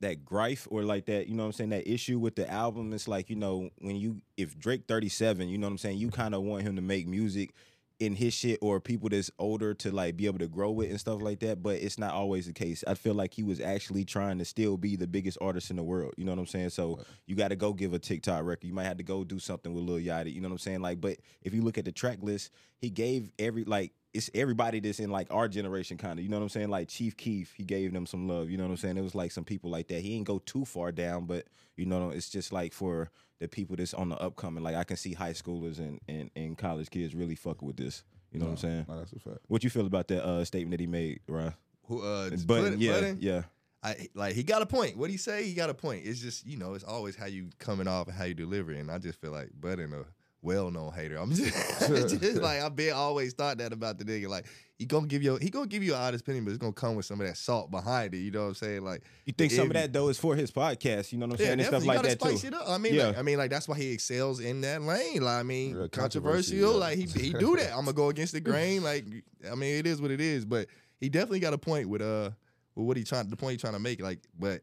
that 0.02 0.26
gripe 0.26 0.60
or 0.70 0.84
like 0.84 1.06
that, 1.06 1.28
you 1.28 1.36
know 1.36 1.44
what 1.44 1.48
I'm 1.48 1.54
saying, 1.54 1.70
that 1.70 1.88
issue 1.88 2.20
with 2.20 2.36
the 2.36 2.50
album. 2.50 2.92
It's 2.92 3.08
like, 3.08 3.30
you 3.30 3.36
know, 3.36 3.70
when 3.80 3.96
you 3.96 4.22
if 4.36 4.58
Drake 4.58 4.84
37, 4.88 5.48
you 5.48 5.58
know 5.58 5.68
what 5.68 5.72
I'm 5.72 5.78
saying, 5.78 5.98
you 5.98 6.10
kind 6.10 6.36
of 6.36 6.42
want 6.42 6.64
him 6.64 6.76
to 6.76 6.82
make 6.82 7.08
music 7.08 7.54
in 8.02 8.16
his 8.16 8.34
shit 8.34 8.58
or 8.64 8.80
people 8.80 9.10
that's 9.10 9.30
older 9.38 9.76
to 9.76 9.92
like 9.92 10.18
be 10.18 10.26
able 10.26 10.40
to 10.40 10.48
grow 10.48 10.72
with 10.72 10.90
and 10.90 11.00
stuff 11.00 11.22
like 11.22 11.40
that. 11.40 11.62
But 11.62 11.76
it's 11.76 12.00
not 12.00 12.14
always 12.14 12.48
the 12.48 12.54
case. 12.54 12.84
I 12.88 12.96
feel 12.96 13.14
like 13.14 13.34
he 13.34 13.44
was 13.44 13.62
actually 13.62 14.06
trying 14.06 14.40
to 14.40 14.46
still 14.46 14.76
be 14.76 14.96
the 14.96 15.06
biggest 15.06 15.38
artist 15.40 15.70
in 15.70 15.76
the 15.76 15.84
world. 15.84 16.16
You 16.18 16.26
know 16.26 16.32
what 16.32 16.40
I'm 16.40 16.48
saying? 16.48 16.72
So 16.72 17.00
you 17.28 17.36
got 17.36 17.50
to 17.50 17.56
go 17.56 17.74
give 17.74 17.94
a 17.94 18.00
TikTok 18.00 18.44
record. 18.44 18.66
You 18.66 18.74
might 18.74 18.86
have 18.86 18.98
to 18.98 19.04
go 19.04 19.24
do 19.24 19.38
something 19.38 19.72
with 19.72 19.84
Lil 19.84 20.00
Yachty. 20.00 20.34
You 20.34 20.42
know 20.42 20.50
what 20.50 20.54
I'm 20.54 20.60
saying? 20.60 20.82
Like, 20.82 21.00
but 21.00 21.18
if 21.44 21.54
you 21.54 21.62
look 21.62 21.78
at 21.78 21.86
the 21.86 21.92
track 21.92 22.18
list, 22.24 22.50
he 22.80 22.90
gave 22.90 23.30
every 23.38 23.64
like 23.64 23.94
it's 24.14 24.30
everybody 24.34 24.80
that's 24.80 25.00
in 25.00 25.10
like 25.10 25.28
our 25.32 25.48
generation 25.48 25.98
kind 25.98 26.20
of. 26.20 26.24
You 26.24 26.30
know 26.30 26.38
what 26.38 26.44
I'm 26.44 26.50
saying? 26.50 26.70
Like 26.70 26.90
Chief 26.90 27.16
Keef, 27.16 27.54
he 27.54 27.64
gave 27.64 27.94
them 27.94 28.06
some 28.06 28.28
love. 28.28 28.50
You 28.50 28.58
know 28.58 28.64
what 28.66 28.72
I'm 28.72 28.78
saying? 28.78 28.98
It 28.98 29.02
was 29.04 29.16
like 29.16 29.32
some 29.32 29.46
people 29.46 29.70
like 29.70 29.88
that. 29.88 30.02
He 30.02 30.10
didn't 30.10 30.28
go 30.28 30.40
too 30.40 30.66
far 30.66 30.92
down, 30.92 31.26
but 31.26 31.46
you 31.78 31.86
know, 31.86 32.10
it's 32.10 32.30
just 32.30 32.52
like 32.52 32.74
for 32.74 33.10
the 33.40 33.48
people 33.48 33.76
that's 33.76 33.94
on 33.94 34.10
the 34.10 34.18
upcoming. 34.18 34.64
Like 34.64 34.76
I 34.76 34.84
can 34.84 34.98
see 34.98 35.14
high 35.14 35.34
schoolers 35.34 35.80
and 35.80 36.00
and, 36.08 36.30
and 36.36 36.58
college 36.58 36.90
kids 36.90 37.16
really 37.16 37.36
fucking 37.36 37.66
with 37.66 37.78
this. 37.78 38.04
You 38.32 38.40
know 38.40 38.46
what 38.46 38.52
I'm 38.52 38.58
saying? 38.58 38.86
No, 38.88 38.98
that's 38.98 39.12
a 39.14 39.20
fact. 39.20 39.40
What 39.48 39.64
you 39.64 39.70
feel 39.70 39.86
about 39.86 40.08
that 40.10 40.24
uh, 40.26 40.46
statement 40.46 40.72
that 40.72 40.80
he 40.80 40.88
made, 40.88 41.20
Ryan? 41.28 41.54
Who 41.88 42.02
uh 42.02 42.30
just 42.30 42.48
Budden, 42.48 42.64
Budden- 42.66 42.80
yeah, 42.82 42.92
Budden? 42.94 43.18
yeah. 43.20 43.42
I 43.84 44.08
like 44.14 44.36
he 44.36 44.44
got 44.44 44.62
a 44.62 44.66
point. 44.66 44.96
What 44.96 45.10
he 45.10 45.18
say? 45.18 45.44
He 45.44 45.54
got 45.54 45.70
a 45.70 45.74
point. 45.74 46.06
It's 46.06 46.20
just 46.20 46.46
you 46.46 46.56
know, 46.58 46.74
it's 46.76 46.84
always 46.84 47.16
how 47.16 47.26
you 47.26 47.50
coming 47.60 47.88
off 47.88 48.08
and 48.08 48.16
how 48.16 48.26
you 48.26 48.34
deliver. 48.36 48.72
it. 48.72 48.78
And 48.80 48.92
I 48.92 49.00
just 49.00 49.20
feel 49.20 49.32
like 49.32 49.50
Budden 49.60 49.94
a 49.94 50.06
well 50.42 50.72
known 50.72 50.92
hater. 50.94 51.18
I'm 51.18 51.32
just, 51.36 51.52
just 52.22 52.42
like 52.42 52.62
I've 52.62 52.76
been 52.76 52.94
always 52.94 53.34
thought 53.34 53.58
that 53.60 53.74
about 53.74 53.98
the 54.00 54.06
nigga. 54.06 54.28
Like 54.28 54.46
he 54.78 54.86
gonna 54.86 55.06
give 55.08 55.22
you 55.22 55.36
he 55.36 55.50
gonna 55.50 55.68
give 55.68 55.84
you 55.84 55.94
an 55.94 56.02
honest 56.02 56.24
opinion, 56.24 56.44
but 56.46 56.52
it's 56.52 56.58
gonna 56.58 56.74
come 56.74 56.96
with 56.96 57.06
some 57.06 57.22
of 57.22 57.28
that 57.28 57.38
salt 57.38 57.70
behind 57.70 58.14
it. 58.16 58.18
You 58.20 58.32
know 58.32 58.42
what 58.42 58.48
I'm 58.48 58.54
saying? 58.56 58.84
Like 58.84 59.04
You 59.26 59.34
think 59.34 59.52
some 59.52 59.68
of 59.68 59.74
that 59.74 59.94
though 59.94 60.10
is 60.10 60.18
for 60.18 60.36
his 60.36 60.50
podcast? 60.52 61.12
You 61.12 61.20
know 61.20 61.28
what 61.28 61.34
I'm 61.34 61.38
saying? 61.38 61.52
and 61.54 61.62
stuff 61.62 61.72
definitely. 61.84 61.88
like 61.88 62.02
that 62.04 62.20
gotta 62.20 62.32
too. 62.32 62.38
spice 62.40 62.48
it 62.48 62.54
up. 62.56 62.68
I 62.68 62.78
mean, 62.80 62.94
Yeah. 62.96 63.08
like, 63.08 63.18
I 63.20 63.22
mean, 63.22 63.38
like 63.38 63.52
that's 63.52 63.68
why 63.68 63.78
he 63.78 63.92
excels 63.92 64.40
in 64.40 64.62
that 64.62 64.82
lane. 64.82 65.22
Like, 65.22 65.40
I 65.40 65.44
mean, 65.44 65.76
Yeah, 65.80 65.88
controversial. 65.88 66.56
controversy, 66.56 66.56
yeah. 66.58 66.68
Like 66.68 66.98
he 66.98 67.28
he 67.28 67.34
do 67.34 67.56
that. 67.58 67.70
I'm 67.72 67.86
gonna 67.86 67.94
go 67.94 68.10
against 68.10 68.34
the 68.34 68.42
grain. 68.42 68.84
Like, 68.84 69.06
I 69.52 69.56
mean, 69.56 69.76
it 69.76 69.86
is 69.86 70.02
what 70.02 70.10
it 70.12 70.22
is. 70.22 70.46
But 70.46 70.68
he 71.00 71.10
definitely 71.10 71.40
got 71.42 71.54
a 71.54 71.58
point 71.60 71.88
with 71.88 72.02
uh 72.02 72.32
with 72.76 72.88
what 72.88 72.98
he 72.98 73.04
trying 73.04 73.30
the 73.30 73.36
point 73.38 73.52
he 73.52 73.58
trying 73.58 73.74
to 73.74 73.80
make. 73.80 74.02
Like, 74.02 74.20
but 74.40 74.62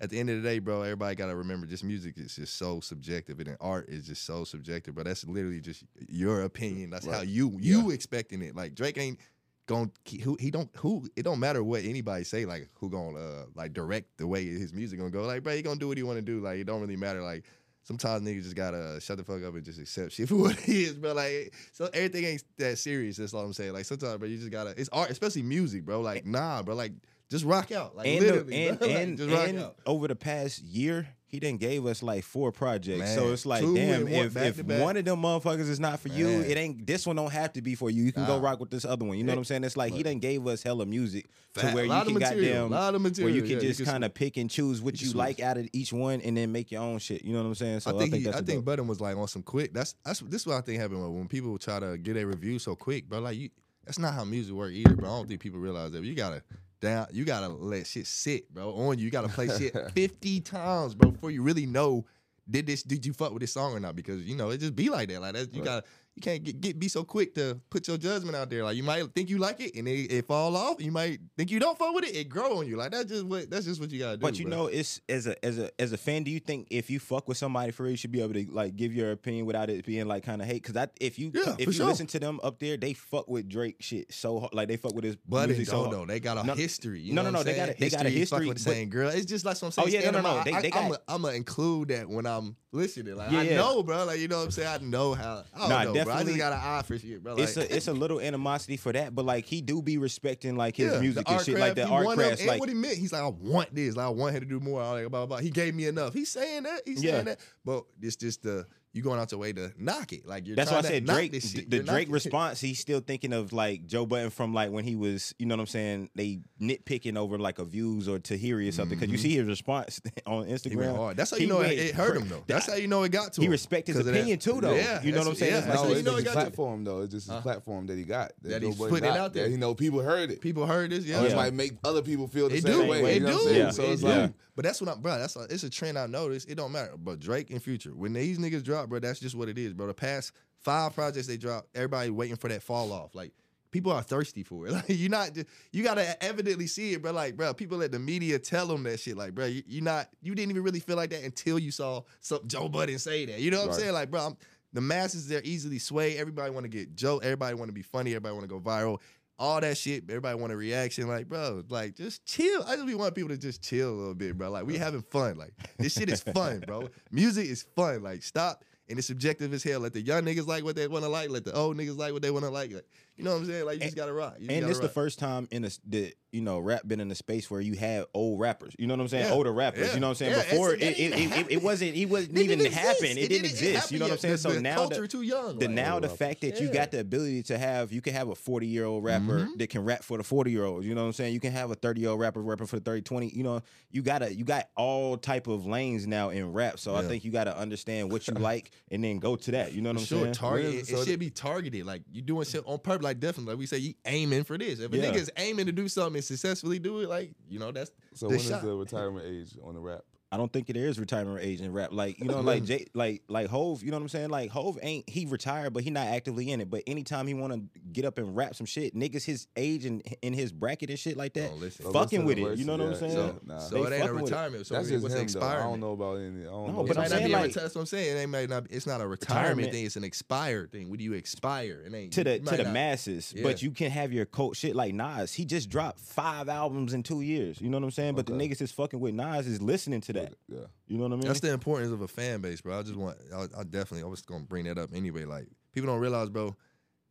at 0.00 0.10
the 0.10 0.18
end 0.18 0.30
of 0.30 0.42
the 0.42 0.48
day, 0.48 0.58
bro, 0.58 0.82
everybody 0.82 1.14
gotta 1.14 1.36
remember 1.36 1.66
just 1.66 1.84
music 1.84 2.14
is 2.16 2.36
just 2.36 2.56
so 2.56 2.80
subjective, 2.80 3.38
and 3.38 3.48
then 3.48 3.56
art 3.60 3.88
is 3.88 4.06
just 4.06 4.24
so 4.24 4.44
subjective. 4.44 4.94
But 4.94 5.04
that's 5.04 5.26
literally 5.26 5.60
just 5.60 5.84
your 6.08 6.42
opinion. 6.42 6.90
That's 6.90 7.06
how 7.06 7.18
Right. 7.18 7.28
you 7.28 7.56
you 7.60 7.90
expecting 7.90 8.42
it. 8.42 8.56
Like 8.56 8.74
Drake 8.74 8.98
ain't 8.98 9.18
going 9.66 9.92
who 10.24 10.36
he 10.40 10.50
don't 10.50 10.68
who 10.78 11.06
it 11.14 11.22
don't 11.22 11.38
matter 11.38 11.62
what 11.62 11.84
anybody 11.84 12.24
say 12.24 12.44
like 12.44 12.68
who 12.80 12.90
gonna 12.90 13.16
uh 13.16 13.44
like 13.54 13.72
direct 13.72 14.16
the 14.16 14.26
way 14.26 14.44
his 14.44 14.72
music 14.72 14.98
gonna 14.98 15.10
go 15.12 15.22
like 15.22 15.44
bro 15.44 15.54
he 15.54 15.62
gonna 15.62 15.78
do 15.78 15.86
what 15.86 15.96
he 15.96 16.02
want 16.02 16.16
to 16.16 16.22
do 16.22 16.40
like 16.40 16.58
it 16.58 16.64
don't 16.64 16.80
really 16.80 16.96
matter 16.96 17.22
like 17.22 17.44
sometimes 17.84 18.26
niggas 18.26 18.42
just 18.42 18.56
gotta 18.56 18.98
shut 19.00 19.16
the 19.16 19.22
fuck 19.22 19.44
up 19.44 19.54
and 19.54 19.62
just 19.64 19.78
accept 19.78 20.10
shit 20.10 20.28
for 20.28 20.34
what 20.34 20.58
it 20.58 20.68
is 20.68 20.94
bro 20.94 21.12
like 21.12 21.54
so 21.70 21.88
everything 21.94 22.24
ain't 22.24 22.42
that 22.58 22.78
serious 22.78 23.16
that's 23.18 23.32
all 23.32 23.44
I'm 23.44 23.52
saying 23.52 23.72
like 23.72 23.84
sometimes 23.84 24.18
bro 24.18 24.26
you 24.26 24.38
just 24.38 24.50
gotta 24.50 24.70
it's 24.76 24.88
art 24.88 25.10
especially 25.10 25.42
music 25.42 25.84
bro 25.84 26.00
like 26.00 26.26
nah 26.26 26.64
bro 26.64 26.74
like 26.74 26.92
just 27.30 27.44
rock 27.44 27.70
out 27.72 27.96
like 27.96 28.06
and 28.06 28.22
the- 28.22 28.26
literally 28.26 28.66
and. 28.66 28.80
Like, 28.80 28.90
and, 28.90 29.18
just 29.18 29.30
rock 29.30 29.48
and 29.48 29.58
out 29.58 29.76
over 29.86 30.08
the 30.08 30.16
past 30.16 30.62
year, 30.62 31.06
he 31.30 31.38
then 31.38 31.58
gave 31.58 31.86
us 31.86 32.02
like 32.02 32.24
four 32.24 32.50
projects. 32.50 33.14
so 33.14 33.32
it's 33.32 33.46
like, 33.46 33.62
damn, 33.62 34.08
if, 34.08 34.36
if 34.36 34.64
one 34.64 34.96
of 34.96 35.04
them 35.04 35.22
motherfuckers 35.22 35.68
is 35.68 35.78
not 35.78 36.00
for 36.00 36.08
you, 36.08 36.26
it 36.26 36.56
ain't 36.56 36.84
this 36.84 37.06
one 37.06 37.14
don't 37.14 37.30
have 37.30 37.52
to 37.52 37.62
be 37.62 37.76
for 37.76 37.88
you. 37.88 38.02
You 38.02 38.12
can 38.12 38.26
go 38.26 38.38
rock 38.40 38.58
with 38.58 38.70
this 38.70 38.84
other 38.84 39.04
one. 39.04 39.16
You 39.16 39.22
know 39.22 39.32
what 39.32 39.38
I'm 39.38 39.44
saying? 39.44 39.62
It's 39.62 39.76
like 39.76 39.92
he 39.92 40.02
done 40.02 40.18
gave 40.18 40.44
us 40.48 40.64
hella 40.64 40.86
music 40.86 41.26
to 41.54 41.70
where 41.70 41.84
you 41.84 41.90
can 41.90 42.14
material, 42.14 42.68
goddamn 42.68 42.70
lot 42.70 42.94
of 42.96 43.18
where 43.18 43.28
you 43.28 43.42
can 43.42 43.52
yeah, 43.52 43.60
just 43.60 43.84
kind 43.84 44.04
of 44.04 44.12
pick 44.12 44.36
and 44.36 44.50
choose 44.50 44.82
what 44.82 45.00
you 45.00 45.08
you, 45.08 45.14
like 45.14 45.38
out 45.38 45.56
of 45.56 45.68
each 45.72 45.92
one 45.92 46.20
and 46.20 46.36
then 46.36 46.50
make 46.50 46.72
your 46.72 46.82
own 46.82 46.98
shit. 46.98 47.24
You 47.24 47.32
know 47.32 47.42
what 47.42 47.48
I'm 47.48 47.54
saying? 47.54 47.80
So 47.80 47.94
I 47.94 47.98
think, 47.98 48.14
he, 48.14 48.24
that's 48.24 48.38
I 48.38 48.40
a 48.40 48.42
think. 48.42 48.64
Budden 48.64 48.88
was 48.88 49.00
like 49.00 49.16
on 49.16 49.28
some 49.28 49.42
quick. 49.42 49.72
That's 49.72 49.94
that's 50.04 50.20
this 50.20 50.42
is 50.42 50.46
what 50.48 50.56
I 50.56 50.62
think 50.62 50.80
happened 50.80 51.00
when, 51.00 51.14
when 51.14 51.28
people 51.28 51.56
try 51.58 51.78
to 51.78 51.96
get 51.96 52.16
a 52.16 52.24
review 52.24 52.58
so 52.58 52.74
quick, 52.74 53.08
bro. 53.08 53.20
Like 53.20 53.36
you, 53.36 53.50
that's 53.84 54.00
not 54.00 54.14
how 54.14 54.24
music 54.24 54.54
work 54.54 54.72
either, 54.72 54.96
bro. 54.96 55.08
I 55.08 55.16
don't 55.16 55.28
think 55.28 55.40
people 55.40 55.60
realize 55.60 55.92
that. 55.92 56.02
You 56.02 56.14
gotta 56.14 56.42
down, 56.80 57.06
you 57.12 57.24
gotta 57.24 57.48
let 57.48 57.86
shit 57.86 58.06
sit, 58.06 58.52
bro. 58.52 58.70
On 58.70 58.98
you, 58.98 59.04
you 59.04 59.10
gotta 59.10 59.28
play 59.28 59.48
shit 59.48 59.76
fifty 59.94 60.40
times, 60.40 60.94
bro, 60.94 61.10
before 61.10 61.30
you 61.30 61.42
really 61.42 61.66
know 61.66 62.06
did 62.50 62.66
this 62.66 62.82
did 62.82 63.06
you 63.06 63.12
fuck 63.12 63.32
with 63.32 63.40
this 63.42 63.52
song 63.52 63.74
or 63.74 63.80
not? 63.80 63.94
Because 63.94 64.22
you 64.24 64.34
know 64.34 64.50
it 64.50 64.58
just 64.58 64.74
be 64.74 64.88
like 64.88 65.08
that. 65.10 65.20
Like 65.20 65.34
that, 65.34 65.52
you 65.52 65.60
Right. 65.60 65.64
gotta 65.64 65.84
you 66.26 66.32
can't 66.32 66.44
get, 66.44 66.60
get 66.60 66.78
be 66.78 66.88
so 66.88 67.02
quick 67.02 67.34
to 67.34 67.58
put 67.70 67.88
your 67.88 67.96
judgment 67.96 68.36
out 68.36 68.50
there. 68.50 68.62
Like 68.64 68.76
you 68.76 68.82
might 68.82 69.04
think 69.14 69.30
you 69.30 69.38
like 69.38 69.60
it 69.60 69.74
and 69.74 69.88
it, 69.88 70.12
it 70.12 70.26
fall 70.26 70.54
off. 70.56 70.82
You 70.82 70.92
might 70.92 71.18
think 71.36 71.50
you 71.50 71.58
don't 71.58 71.78
fuck 71.78 71.94
with 71.94 72.04
it, 72.04 72.14
it 72.14 72.28
grow 72.28 72.58
on 72.58 72.66
you. 72.66 72.76
Like 72.76 72.90
that's 72.92 73.06
just 73.06 73.24
what 73.24 73.48
that's 73.50 73.64
just 73.64 73.80
what 73.80 73.90
you 73.90 73.98
gotta 74.00 74.16
do. 74.18 74.20
But 74.22 74.38
you 74.38 74.46
bro. 74.46 74.56
know, 74.56 74.66
it's 74.66 75.00
as 75.08 75.26
a 75.26 75.42
as 75.44 75.58
a 75.58 75.70
as 75.80 75.92
a 75.92 75.96
fan. 75.96 76.22
Do 76.24 76.30
you 76.30 76.40
think 76.40 76.68
if 76.70 76.90
you 76.90 77.00
fuck 77.00 77.26
with 77.28 77.36
somebody 77.38 77.72
for 77.72 77.84
real, 77.84 77.92
you 77.92 77.96
should 77.96 78.12
be 78.12 78.20
able 78.22 78.34
to 78.34 78.46
like 78.50 78.76
give 78.76 78.92
your 78.94 79.12
opinion 79.12 79.46
without 79.46 79.70
it 79.70 79.86
being 79.86 80.06
like 80.06 80.24
kind 80.24 80.42
of 80.42 80.46
hate? 80.48 80.62
Because 80.62 80.76
I 80.76 80.88
if 81.00 81.18
you 81.18 81.30
Yeah, 81.34 81.54
if 81.58 81.66
you 81.66 81.72
sure. 81.72 81.86
listen 81.86 82.06
to 82.08 82.18
them 82.20 82.38
up 82.42 82.58
there, 82.58 82.76
they 82.76 82.92
fuck 82.92 83.28
with 83.28 83.48
Drake 83.48 83.76
shit 83.80 84.12
so 84.12 84.40
hard. 84.40 84.52
Like 84.54 84.68
they 84.68 84.76
fuck 84.76 84.94
with 84.94 85.04
his 85.04 85.16
But 85.26 85.48
music 85.48 85.68
so 85.68 85.84
hard. 85.84 85.92
though. 85.92 86.04
They 86.06 86.20
got 86.20 86.36
a 86.38 86.44
No- 86.46 86.54
history. 86.54 87.00
You 87.00 87.14
no, 87.14 87.22
know 87.22 87.30
no, 87.30 87.38
no, 87.38 87.42
they 87.44 87.54
got 87.56 87.68
a- 87.70 87.74
they 87.78 87.88
got 87.88 88.04
a 88.06 88.10
history, 88.10 88.46
with 88.46 88.58
the 88.58 88.62
same 88.62 88.88
girl. 88.90 89.08
It's 89.08 89.24
just 89.26 89.44
like 89.44 89.56
I'm 89.62 89.68
Oh, 89.68 89.70
saying. 89.70 89.92
yeah, 89.92 90.10
no, 90.10 90.20
no, 90.20 90.36
no, 90.38 90.44
they- 90.44 90.52
I, 90.52 90.60
they 90.62 90.70
got- 90.70 91.02
I'm 91.08 91.22
gonna 91.22 91.34
include 91.34 91.88
that 91.88 92.08
when 92.08 92.26
I'm 92.26 92.56
listening. 92.72 93.16
Like 93.16 93.30
Yeah, 93.30 93.38
I 93.40 93.48
know, 93.56 93.82
bro. 93.82 94.04
Like 94.04 94.18
you 94.20 94.28
know 94.28 94.38
what 94.38 94.44
I'm 94.46 94.50
saying. 94.50 94.68
I 94.68 94.78
know 94.84 95.14
how. 95.14 95.44
I 95.54 95.68
don't 95.68 95.94
know, 95.94 96.04
bro. 96.10 96.20
I 96.20 96.24
just 96.24 96.38
got 96.38 96.52
an 96.52 96.58
eye 96.62 96.82
for 96.82 96.98
shit, 96.98 97.22
bro. 97.22 97.34
Like, 97.34 97.42
It's 97.44 97.56
a 97.56 97.76
it's 97.76 97.88
a 97.88 97.92
little 97.92 98.20
animosity 98.20 98.76
for 98.76 98.92
that, 98.92 99.14
but 99.14 99.24
like 99.24 99.44
he 99.44 99.60
do 99.60 99.80
be 99.82 99.98
respecting 99.98 100.56
like 100.56 100.76
his 100.76 100.92
yeah, 100.92 101.00
music 101.00 101.28
and 101.30 101.40
shit 101.44 101.54
like 101.58 101.70
art 101.70 101.76
that 101.76 101.88
craft, 101.88 102.18
art. 102.18 102.38
And 102.40 102.46
Like 102.46 102.60
what 102.60 102.68
he 102.68 102.74
meant, 102.74 102.96
he's 102.96 103.12
like, 103.12 103.22
I 103.22 103.28
want 103.28 103.74
this. 103.74 103.96
Like 103.96 104.06
I 104.06 104.10
want 104.10 104.34
him 104.34 104.40
to 104.42 104.46
do 104.48 104.60
more. 104.60 104.82
Like 104.82 105.08
blah 105.10 105.20
blah. 105.20 105.26
blah. 105.26 105.38
He 105.38 105.50
gave 105.50 105.74
me 105.74 105.86
enough. 105.86 106.12
He's 106.12 106.30
saying 106.30 106.64
that. 106.64 106.82
He's 106.84 107.02
Yeah. 107.02 107.12
saying 107.12 107.24
that. 107.26 107.40
But 107.64 107.84
it's 108.00 108.16
just 108.16 108.42
the 108.42 108.66
you 108.92 109.02
going 109.02 109.20
out 109.20 109.30
your 109.30 109.38
way 109.40 109.52
to 109.52 109.72
knock 109.78 110.12
it. 110.12 110.26
Like 110.26 110.46
you're 110.46 110.56
that's 110.56 110.70
why 110.70 110.78
I 110.78 110.82
said 110.82 111.04
Drake. 111.06 111.30
This 111.32 111.52
The, 111.52 111.58
shit. 111.60 111.70
the 111.70 111.76
You're 111.76 111.86
Drake 111.86 112.08
response, 112.10 112.60
he's 112.60 112.80
still 112.80 113.00
thinking 113.00 113.32
of 113.32 113.52
like 113.52 113.86
Joe 113.86 114.04
Budden 114.06 114.30
from 114.30 114.52
like 114.52 114.70
when 114.72 114.84
he 114.84 114.96
was, 114.96 115.32
you 115.38 115.46
know 115.46 115.54
what 115.54 115.60
I'm 115.60 115.66
saying? 115.66 116.10
They 116.16 116.40
nitpicking 116.60 117.16
over 117.16 117.38
like 117.38 117.58
a 117.58 117.64
views 117.64 118.08
or 118.08 118.18
Tahiri 118.18 118.68
or 118.68 118.72
something. 118.72 118.98
Because 118.98 119.12
you 119.12 119.18
see 119.18 119.36
his 119.36 119.46
response 119.46 120.00
on 120.26 120.46
Instagram. 120.46 120.94
Mm-hmm. 120.94 121.08
He. 121.10 121.14
That's 121.14 121.30
how 121.30 121.36
He 121.36 121.44
you 121.44 121.48
know 121.48 121.60
it, 121.60 121.68
went 121.68 121.72
it 121.78 121.94
hurt 121.94 122.16
him 122.16 122.28
though. 122.28 122.42
That's 122.46 122.66
how 122.66 122.74
you 122.74 122.88
know 122.88 123.02
it 123.04 123.12
got 123.12 123.32
to 123.34 123.40
He 123.40 123.46
him. 123.46 123.52
respect 123.52 123.86
his 123.86 123.96
that. 123.96 124.08
opinion 124.08 124.38
too, 124.38 124.60
though. 124.60 124.74
Yeah, 124.74 125.02
You 125.02 125.12
know 125.12 125.18
what 125.18 125.28
I'm 125.28 125.34
saying? 125.36 125.52
Yeah, 125.52 125.60
That's 125.60 125.66
that's 125.72 125.80
like- 125.82 125.90
no, 125.90 125.96
you 125.96 126.02
know 126.02 126.16
it 126.16 126.24
got 126.24 126.32
platform 126.32 126.84
though. 126.84 127.00
It's 127.02 127.12
just 127.14 127.26
his 127.26 127.34
Huh? 127.36 127.42
platform 127.42 127.86
that 127.86 127.96
he 127.96 128.04
got. 128.04 128.32
That 128.42 128.60
Joe 128.60 128.66
he's 128.68 128.76
putting 128.76 129.04
it 129.08 129.16
out 129.16 129.32
there. 129.34 129.46
You 129.48 129.58
know, 129.58 129.74
people 129.74 130.00
heard 130.00 130.30
it. 130.30 130.40
People 130.40 130.66
heard 130.66 130.90
this. 130.90 131.04
Yeah, 131.04 131.22
it 131.22 131.36
might 131.36 131.54
make 131.54 131.72
other 131.84 132.02
people 132.02 132.26
feel 132.26 132.48
the 132.48 132.60
same 132.60 132.88
way. 132.88 133.02
They 133.02 133.18
do. 133.20 133.26
what 133.26 133.34
I'm 133.34 133.40
saying? 133.48 133.72
So 133.72 133.82
it's 133.84 134.02
like, 134.02 134.32
But 134.56 134.64
that's 134.64 134.80
what 134.80 134.90
I'm, 134.90 135.00
bro. 135.00 135.18
That's 135.18 135.36
a, 135.36 135.42
it's 135.48 135.62
a 135.62 135.70
trend 135.70 135.96
I 135.98 136.06
noticed. 136.06 136.48
It 136.50 136.56
don't 136.56 136.72
matter. 136.72 136.92
But 136.98 137.20
Drake 137.20 137.50
and 137.50 137.62
Future, 137.62 137.90
when 137.94 138.12
these 138.12 138.38
niggas 138.38 138.62
drop, 138.62 138.79
bro, 138.88 138.98
that's 138.98 139.20
just 139.20 139.34
what 139.34 139.48
it 139.48 139.58
is, 139.58 139.72
bro. 139.72 139.86
The 139.86 139.94
past 139.94 140.32
five 140.60 140.94
projects 140.94 141.26
they 141.26 141.36
drop, 141.36 141.66
everybody 141.74 142.10
waiting 142.10 142.36
for 142.36 142.48
that 142.48 142.62
fall 142.62 142.92
off. 142.92 143.14
Like 143.14 143.32
people 143.70 143.92
are 143.92 144.02
thirsty 144.02 144.42
for 144.42 144.66
it. 144.66 144.72
Like 144.80 144.88
you 144.88 145.08
not, 145.08 145.34
just, 145.34 145.46
you 145.72 145.82
gotta 145.82 146.22
evidently 146.22 146.66
see 146.66 146.92
it, 146.92 147.02
bro. 147.02 147.12
Like, 147.12 147.36
bro, 147.36 147.54
people 147.54 147.78
let 147.78 147.92
the 147.92 147.98
media 147.98 148.38
tell 148.38 148.66
them 148.66 148.82
that 148.84 149.00
shit. 149.00 149.16
Like, 149.16 149.34
bro, 149.34 149.46
you, 149.46 149.62
you 149.66 149.80
not, 149.80 150.08
you 150.22 150.34
didn't 150.34 150.50
even 150.50 150.62
really 150.62 150.80
feel 150.80 150.96
like 150.96 151.10
that 151.10 151.24
until 151.24 151.58
you 151.58 151.70
saw 151.70 152.02
some 152.20 152.40
Joe 152.46 152.68
Budden 152.68 152.98
say 152.98 153.26
that. 153.26 153.40
You 153.40 153.50
know 153.50 153.60
what 153.60 153.68
I'm 153.68 153.74
saying? 153.74 153.92
Like, 153.92 154.10
bro, 154.10 154.26
I'm, 154.26 154.36
the 154.72 154.80
masses 154.80 155.28
they're 155.28 155.42
easily 155.44 155.78
swayed. 155.78 156.16
Everybody 156.16 156.50
want 156.50 156.64
to 156.64 156.68
get 156.68 156.94
Joe. 156.94 157.18
Everybody 157.18 157.54
want 157.54 157.68
to 157.68 157.72
be 157.72 157.82
funny. 157.82 158.10
Everybody 158.10 158.34
want 158.34 158.48
to 158.48 158.54
go 158.54 158.60
viral. 158.60 159.00
All 159.38 159.60
that 159.60 159.76
shit. 159.76 160.04
Everybody 160.08 160.38
want 160.38 160.52
a 160.52 160.56
reaction. 160.56 161.08
Like, 161.08 161.28
bro, 161.28 161.64
like 161.70 161.96
just 161.96 162.24
chill. 162.26 162.62
I 162.66 162.76
just 162.76 162.86
be 162.86 162.94
want 162.94 163.14
people 163.14 163.30
to 163.30 163.38
just 163.38 163.62
chill 163.62 163.90
a 163.90 163.96
little 163.96 164.14
bit, 164.14 164.36
bro. 164.36 164.50
Like 164.50 164.66
we 164.66 164.76
having 164.76 165.02
fun. 165.02 165.36
Like 165.36 165.54
this 165.78 165.94
shit 165.94 166.10
is 166.10 166.22
fun, 166.22 166.62
bro. 166.66 166.88
Music 167.10 167.46
is 167.46 167.62
fun. 167.74 168.02
Like 168.02 168.22
stop. 168.22 168.64
And 168.90 168.98
it's 168.98 169.06
subjective 169.06 169.54
as 169.54 169.62
hell. 169.62 169.80
Let 169.80 169.92
the 169.92 170.02
young 170.02 170.24
niggas 170.24 170.48
like 170.48 170.64
what 170.64 170.74
they 170.74 170.88
want 170.88 171.04
to 171.04 171.08
like. 171.08 171.30
Let 171.30 171.44
the 171.44 171.54
old 171.54 171.76
niggas 171.76 171.96
like 171.96 172.12
what 172.12 172.22
they 172.22 172.30
want 172.32 172.44
to 172.44 172.50
like. 172.50 172.72
Like, 172.72 172.84
You 173.20 173.24
know 173.24 173.32
what 173.32 173.40
I'm 173.42 173.46
saying? 173.46 173.64
Like 173.66 173.74
you 173.78 173.84
just 173.84 173.96
gotta 173.96 174.12
rock. 174.12 174.34
You 174.38 174.46
just 174.46 174.50
And 174.52 174.60
gotta 174.62 174.72
this 174.72 174.78
the 174.80 174.88
first 174.88 175.18
time 175.18 175.46
in 175.50 175.64
a 175.64 175.66
s- 175.66 175.80
the 175.86 176.12
you 176.32 176.40
know 176.42 176.58
rap 176.60 176.86
been 176.86 177.00
in 177.00 177.10
a 177.10 177.14
space 177.14 177.50
where 177.50 177.60
you 177.60 177.74
had 177.74 178.04
old 178.14 178.38
rappers. 178.40 178.74
You 178.78 178.86
know 178.86 178.94
what 178.94 179.00
I'm 179.00 179.08
saying? 179.08 179.26
Yeah. 179.26 179.32
Older 179.32 179.52
rappers. 179.52 179.88
Yeah. 179.88 179.94
You 179.94 180.00
know 180.00 180.06
what 180.08 180.10
I'm 180.10 180.14
saying? 180.16 180.32
Yeah, 180.32 180.42
Before 180.50 180.74
it 180.74 180.80
it 180.82 180.98
it, 181.00 181.10
didn't 181.16 181.32
it, 181.32 181.52
it, 181.52 181.62
wasn't. 181.62 181.94
He 181.94 182.06
wasn't 182.16 182.38
It 182.38 182.42
even 182.44 182.58
didn't 182.60 182.72
happen. 182.74 183.04
exist. 183.04 183.18
It, 183.18 183.28
didn't 183.28 183.44
exist. 183.46 183.74
happen 183.80 183.92
You 183.94 183.98
know 183.98 184.04
what 184.06 184.12
I'm 184.12 184.18
saying? 184.18 184.32
The- 184.34 184.38
So 184.38 184.52
the 184.52 184.60
now 184.60 184.74
culture 184.76 185.00
the, 185.02 185.08
too 185.08 185.22
young. 185.22 185.58
the 185.58 185.66
like, 185.66 185.74
now 185.74 185.98
the 186.00 186.06
rapper. 186.08 186.16
fact 186.16 186.40
that 186.42 186.60
you 186.60 186.68
got 186.72 186.90
the 186.92 187.00
ability 187.00 187.42
to 187.44 187.58
have 187.58 187.92
you 187.92 188.00
can 188.00 188.12
have 188.14 188.28
a 188.28 188.34
40 188.34 188.66
year 188.66 188.84
old 188.86 189.02
rapper 189.04 189.40
Mhm. 189.40 189.58
that 189.58 189.70
can 189.70 189.84
rap 189.84 190.02
for 190.04 190.16
the 190.18 190.24
40 190.24 190.50
year 190.52 190.64
olds. 190.64 190.86
You 190.86 190.94
know 190.94 191.02
what 191.02 191.08
I'm 191.08 191.12
saying? 191.14 191.34
You 191.34 191.40
can 191.40 191.52
have 191.52 191.70
a 191.70 191.74
30 191.74 192.00
year 192.00 192.10
old 192.10 192.20
rapper 192.20 192.40
rapping 192.40 192.66
for 192.68 192.76
the 192.78 192.82
30, 192.84 193.02
20. 193.02 193.28
You 193.34 193.42
know, 193.42 193.60
you 193.90 194.02
gotta 194.02 194.32
you 194.32 194.44
got 194.44 194.68
all 194.76 195.16
type 195.16 195.48
of 195.48 195.66
lanes 195.66 196.06
now 196.06 196.30
in 196.30 196.52
rap. 196.52 196.78
So 196.78 196.94
I 196.94 197.02
think 197.02 197.24
you 197.24 197.32
gotta 197.32 197.56
understand 197.58 198.12
what 198.12 198.28
you 198.28 198.34
like 198.34 198.70
and 198.90 199.02
then 199.02 199.18
go 199.18 199.34
to 199.34 199.50
that. 199.50 199.72
You 199.72 199.82
know 199.82 199.90
what 199.90 199.98
I'm 199.98 200.04
sure, 200.04 200.22
saying? 200.22 200.34
target. 200.34 200.66
When 200.66 200.74
It, 200.74 200.80
is- 200.82 200.88
so 200.88 201.00
it 201.00 201.06
should 201.06 201.18
be 201.18 201.30
targeted. 201.30 201.84
Like 201.86 202.02
you 202.12 202.22
doing 202.22 202.44
shit 202.44 202.62
on 202.66 202.78
purpose. 202.78 203.02
Like 203.10 203.18
definitely, 203.18 203.52
like 203.54 203.58
we 203.58 203.66
say, 203.66 203.78
you 203.78 203.94
aiming 204.06 204.44
for 204.44 204.56
this. 204.56 204.78
If 204.78 204.92
a 204.92 204.96
Yeah. 204.96 205.10
nigga's 205.10 205.30
aiming 205.36 205.66
to 205.66 205.72
do 205.72 205.88
something 205.88 206.14
and 206.14 206.24
successfully 206.24 206.78
do 206.78 207.00
it, 207.00 207.08
like 207.08 207.32
you 207.48 207.58
know, 207.58 207.72
that's 207.72 207.90
So 208.14 208.26
the 208.28 208.36
when 208.36 208.38
is 208.44 208.48
shot. 208.48 208.62
the 208.62 208.72
retirement 208.76 209.26
age 209.26 209.58
on 209.64 209.74
the 209.74 209.80
rap? 209.80 210.04
I 210.32 210.36
don't 210.36 210.52
think 210.52 210.70
it 210.70 210.76
is 210.76 211.00
retirement 211.00 211.40
age 211.42 211.60
in 211.60 211.72
rap. 211.72 211.88
Like 211.92 212.20
you 212.20 212.26
know, 212.26 212.40
like 212.40 212.58
mm-hmm. 212.58 212.66
Jay, 212.66 212.86
like 212.94 213.22
like 213.28 213.48
Hove. 213.48 213.82
You 213.82 213.90
know 213.90 213.96
what 213.96 214.02
I'm 214.02 214.08
saying? 214.10 214.30
Like 214.30 214.50
Hove 214.50 214.78
ain't 214.80 215.08
he 215.10 215.26
retired, 215.26 215.72
but 215.72 215.82
he 215.82 215.90
not 215.90 216.06
actively 216.06 216.52
in 216.52 216.60
it. 216.60 216.70
But 216.70 216.84
anytime 216.86 217.26
he 217.26 217.34
want 217.34 217.52
to 217.52 217.80
get 217.92 218.04
up 218.04 218.16
and 218.16 218.36
rap 218.36 218.54
some 218.54 218.64
shit, 218.66 218.94
niggas 218.94 219.24
his 219.24 219.48
age 219.56 219.84
and 219.86 220.02
in 220.22 220.32
his 220.32 220.52
bracket 220.52 220.88
and 220.88 220.98
shit 220.98 221.16
like 221.16 221.34
that, 221.34 221.46
oh, 221.46 221.48
Don't 221.48 221.56
oh, 221.56 221.60
listen. 221.60 221.92
Fucking 221.92 222.24
listen 222.26 222.26
with 222.26 222.38
it. 222.38 222.58
You 222.58 222.64
know 222.64 222.76
what 222.76 222.86
I'm 222.86 222.94
saying? 222.94 223.10
so- 223.12 223.40
So 223.40 223.40
nah. 223.44 223.68
They 223.68 223.80
it 223.80 223.82
ain't 223.82 223.86
a 223.92 223.98
fucking 223.98 224.14
with 224.14 224.22
it. 224.22 224.24
retirement. 224.26 224.66
So 224.66 224.74
That's 224.74 224.86
I 224.86 224.90
just 224.92 225.02
what's 225.02 225.14
the 225.16 225.20
him 225.20 225.26
though. 225.26 225.46
I 225.46 225.56
don't 225.56 225.80
know 225.80 225.92
about 225.92 226.14
any. 226.18 226.40
I 226.42 226.44
don't 226.44 226.66
No, 226.68 226.72
know. 226.74 226.82
but 226.84 226.96
I'm 226.96 227.02
might 227.02 227.10
not 227.10 227.18
saying, 227.18 227.32
like- 227.32 227.52
that's 227.52 227.74
what 227.74 227.80
I'm 227.80 227.86
saying. 227.86 228.16
It 228.16 228.20
ain't 228.20 228.30
might 228.30 228.48
not. 228.48 228.66
It's 228.70 228.86
not 228.86 229.00
a 229.00 229.06
retirement, 229.08 229.48
Retirement. 229.48 229.72
thing. 229.72 229.86
It's 229.86 229.96
an 229.96 230.04
expired 230.04 230.70
thing. 230.70 230.90
When 230.90 230.98
do 230.98 231.04
you 231.04 231.14
expire? 231.14 231.82
It 231.84 231.92
ain't 231.92 232.12
to 232.12 232.22
the 232.22 232.38
to 232.38 232.44
might 232.44 232.56
the 232.58 232.64
masses. 232.70 233.32
Yeah. 233.36 233.42
But 233.42 233.62
you 233.62 233.72
can 233.72 233.90
have 233.90 234.12
your 234.12 234.26
coach 234.26 234.58
shit 234.58 234.76
like 234.76 234.94
Nas. 234.94 235.34
He 235.34 235.44
just 235.44 235.68
dropped 235.68 235.98
five 235.98 236.48
albums 236.48 236.94
in 236.94 237.02
two 237.02 237.20
years. 237.20 237.60
You 237.60 237.68
know 237.68 237.78
what 237.78 237.84
I'm 237.84 237.90
saying? 237.90 238.14
But 238.14 238.26
the 238.26 238.32
niggas 238.32 238.62
is 238.62 238.70
fucking 238.70 239.00
with 239.00 239.14
Nas 239.14 239.48
is 239.48 239.60
listening 239.60 240.00
to 240.02 240.12
that. 240.12 240.19
Yeah. 240.48 240.58
You 240.86 240.96
know 240.98 241.04
what 241.04 241.12
I 241.12 241.16
mean? 241.16 241.26
That's 241.26 241.40
the 241.40 241.52
importance 241.52 241.92
of 241.92 242.00
a 242.02 242.08
fan 242.08 242.40
base, 242.40 242.60
bro. 242.60 242.78
I 242.78 242.82
just 242.82 242.96
want. 242.96 243.16
I, 243.34 243.42
I 243.58 243.64
definitely. 243.64 244.02
I 244.02 244.06
was 244.06 244.22
gonna 244.22 244.44
bring 244.44 244.64
that 244.64 244.78
up 244.78 244.90
anyway. 244.94 245.24
Like 245.24 245.46
people 245.72 245.88
don't 245.90 246.00
realize, 246.00 246.28
bro. 246.30 246.56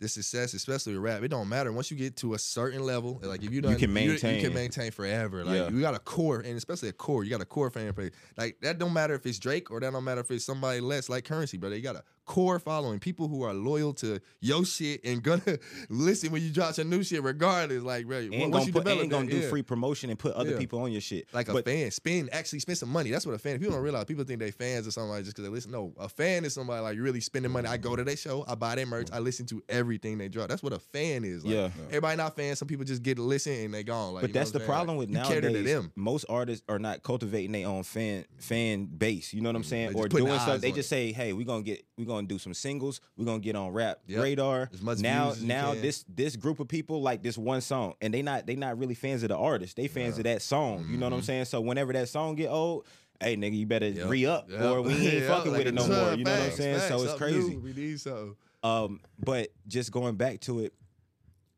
the 0.02 0.08
success, 0.08 0.54
especially 0.54 0.94
with 0.94 1.02
rap, 1.04 1.22
it 1.24 1.28
don't 1.28 1.50
matter. 1.50 1.72
Once 1.74 1.92
you 1.92 1.98
get 1.98 2.16
to 2.18 2.34
a 2.34 2.40
certain 2.40 2.84
level, 2.84 3.20
like 3.22 3.44
if 3.44 3.52
you 3.52 3.60
don't, 3.62 3.74
can 3.76 3.90
you, 3.90 3.94
maintain. 3.94 4.42
can 4.42 4.54
maintain 4.54 4.92
forever. 4.92 5.44
Like 5.44 5.56
Yeah. 5.58 5.70
you 5.70 5.82
got 5.82 5.94
a 5.94 6.00
core, 6.00 6.40
and 6.40 6.56
especially 6.58 6.88
a 6.90 6.94
core, 6.94 7.24
you 7.26 7.30
got 7.30 7.42
a 7.42 7.46
core 7.46 7.70
fan 7.70 7.92
base. 7.94 8.12
Like 8.38 8.60
that 8.62 8.78
don't 8.80 8.94
matter 8.94 9.14
if 9.14 9.26
it's 9.26 9.40
Drake 9.40 9.70
or 9.72 9.80
that 9.82 9.92
don't 9.92 10.04
matter 10.06 10.22
if 10.22 10.32
it's 10.32 10.46
somebody 10.46 10.80
less 10.80 11.10
like 11.10 11.26
Currency, 11.26 11.58
brother. 11.58 11.76
You 11.76 11.82
got 11.82 11.98
a 11.98 12.04
core 12.30 12.60
following, 12.60 13.00
people 13.00 13.28
who 13.28 13.42
are 13.42 13.56
loyal 13.56 13.92
to 13.92 14.20
your 14.40 14.64
shit 14.64 15.02
and 15.04 15.24
gonna 15.24 15.42
listen 15.90 16.32
when 16.32 16.44
you 16.44 16.52
drop 16.52 16.76
some 16.76 16.88
new 16.88 17.02
shit, 17.04 17.24
regardless. 17.24 17.82
Like, 17.82 18.08
once 18.08 18.30
gonna, 18.30 18.46
you 18.66 18.72
put, 18.72 18.84
develop 18.84 19.00
ain't 19.02 19.10
gonna 19.10 19.30
do 19.32 19.38
yeah. 19.38 19.50
free 19.50 19.64
promotion 19.64 20.12
and 20.12 20.20
put 20.20 20.34
other 20.34 20.52
Yeah. 20.52 20.58
people 20.60 20.80
on 20.82 20.92
your 20.92 21.02
shit. 21.02 21.28
like 21.34 21.50
a 21.50 21.64
fan 21.64 21.90
spend 21.90 22.30
actually 22.32 22.60
spend 22.60 22.78
some 22.78 22.90
money. 22.90 23.10
That's 23.10 23.26
what 23.26 23.34
a 23.34 23.40
fan. 23.40 23.58
People 23.58 23.74
don't 23.74 23.82
realize. 23.84 24.06
People 24.06 24.26
think 24.26 24.40
they 24.40 24.52
fans 24.52 24.88
or 24.88 24.92
somebody 24.92 25.24
just 25.24 25.36
because 25.36 25.50
they 25.50 25.54
listen. 25.54 25.72
No, 25.72 25.92
a 25.98 26.08
fan 26.08 26.46
is 26.46 26.54
somebody 26.54 26.82
like 26.84 27.00
really 27.00 27.20
spending 27.20 27.52
money. 27.52 27.68
I 27.68 27.78
go 27.78 27.96
to 27.96 28.04
their 28.04 28.16
show, 28.16 28.46
I 28.48 28.54
buy 28.54 28.76
their 28.76 28.86
merch, 28.86 29.10
I 29.12 29.18
listen 29.18 29.48
to 29.48 29.64
everything 29.68 30.20
they 30.20 30.30
drop. 30.30 30.50
That's 30.50 30.62
what 30.62 30.74
a 30.74 30.80
fan 30.80 31.24
is. 31.26 31.44
Like, 31.44 31.56
Yeah. 31.56 31.70
everybody 31.88 32.16
not 32.18 32.36
fans. 32.36 32.60
Some 32.60 32.68
people 32.68 32.86
just 32.86 33.02
get 33.02 33.16
to 33.16 33.24
listen 33.24 33.54
and 33.54 33.74
they 33.74 33.84
gone. 33.84 34.14
Like, 34.14 34.22
but 34.22 34.34
that's 34.34 34.52
the 34.52 34.60
saying? 34.60 34.70
problem 34.70 34.98
Like, 34.98 35.08
with 35.08 35.18
you 35.18 35.24
cater 35.24 35.50
to 35.50 35.62
nowadays. 35.64 35.90
Most 35.96 36.26
artists 36.30 36.64
are 36.70 36.78
not 36.78 37.02
cultivating 37.02 37.54
their 37.54 37.68
own 37.68 37.82
fan 37.82 38.26
fan 38.38 38.86
base. 38.86 39.34
You 39.34 39.42
know 39.42 39.50
what 39.50 39.56
I'm 39.56 39.64
saying? 39.64 39.94
Mm, 39.94 39.96
Or 39.96 40.08
doing 40.08 40.40
stuff. 40.40 40.62
They 40.62 40.72
just 40.72 40.90
say, 40.90 41.12
"Hey, 41.12 41.34
we're 41.34 41.46
gonna 41.48 41.64
get, 41.64 41.84
we're 41.98 42.06
gonna 42.06 42.19
do 42.28 42.38
some 42.40 42.54
singles. 42.54 43.02
We're 43.18 43.26
gonna 43.26 43.40
get 43.40 43.56
on 43.56 43.72
rap 43.72 44.00
Yep. 44.08 44.22
radar." 44.24 44.70
Now, 44.98 45.26
views 45.30 45.38
as 45.38 45.42
you 45.42 45.48
now 45.48 45.74
this 45.76 46.06
this 46.08 46.36
group 46.36 46.60
of 46.60 46.68
people 46.68 47.02
like 47.02 47.24
this 47.24 47.38
one 47.38 47.62
song, 47.62 47.94
and 48.02 48.14
they 48.14 48.22
not 48.22 48.46
they 48.46 48.56
not 48.56 48.78
really 48.78 48.96
fans 48.96 49.24
of 49.24 49.30
the 49.30 49.38
artist. 49.38 49.76
They 49.78 49.88
fans 49.88 50.18
of 50.18 50.24
that 50.26 50.42
song. 50.42 50.88
You 50.92 50.98
know 50.98 51.06
what 51.08 51.14
I'm 51.14 51.22
saying? 51.22 51.46
So 51.46 51.62
whenever 51.62 51.94
that 51.94 52.10
song 52.10 52.36
get 52.36 52.50
old. 52.50 52.86
Hey 53.22 53.36
nigga, 53.36 53.58
you 53.58 53.66
better 53.66 53.88
Mm-hmm. 53.88 53.98
Yep. 54.00 54.10
re 54.10 54.26
up, 54.28 54.50
Yep. 54.50 54.62
or 54.62 54.82
we 54.82 54.94
ain't 54.94 55.04
Yep, 55.14 55.28
fucking 55.28 55.52
like 55.52 55.58
with 55.58 55.68
it 55.68 55.74
no 55.74 55.86
more. 55.88 56.14
You 56.14 56.24
know 56.24 56.32
what 56.32 56.42
I'm 56.42 56.52
saying? 56.52 56.78
facts. 56.78 56.88
So 56.88 57.04
it's 57.04 57.14
crazy. 57.16 57.50
new. 57.50 57.60
We 57.60 57.74
need 57.74 58.00
something. 58.00 58.36
Um, 58.64 59.02
but 59.22 59.50
just 59.68 59.92
going 59.92 60.16
back 60.16 60.40
to 60.42 60.62
it, 60.62 60.74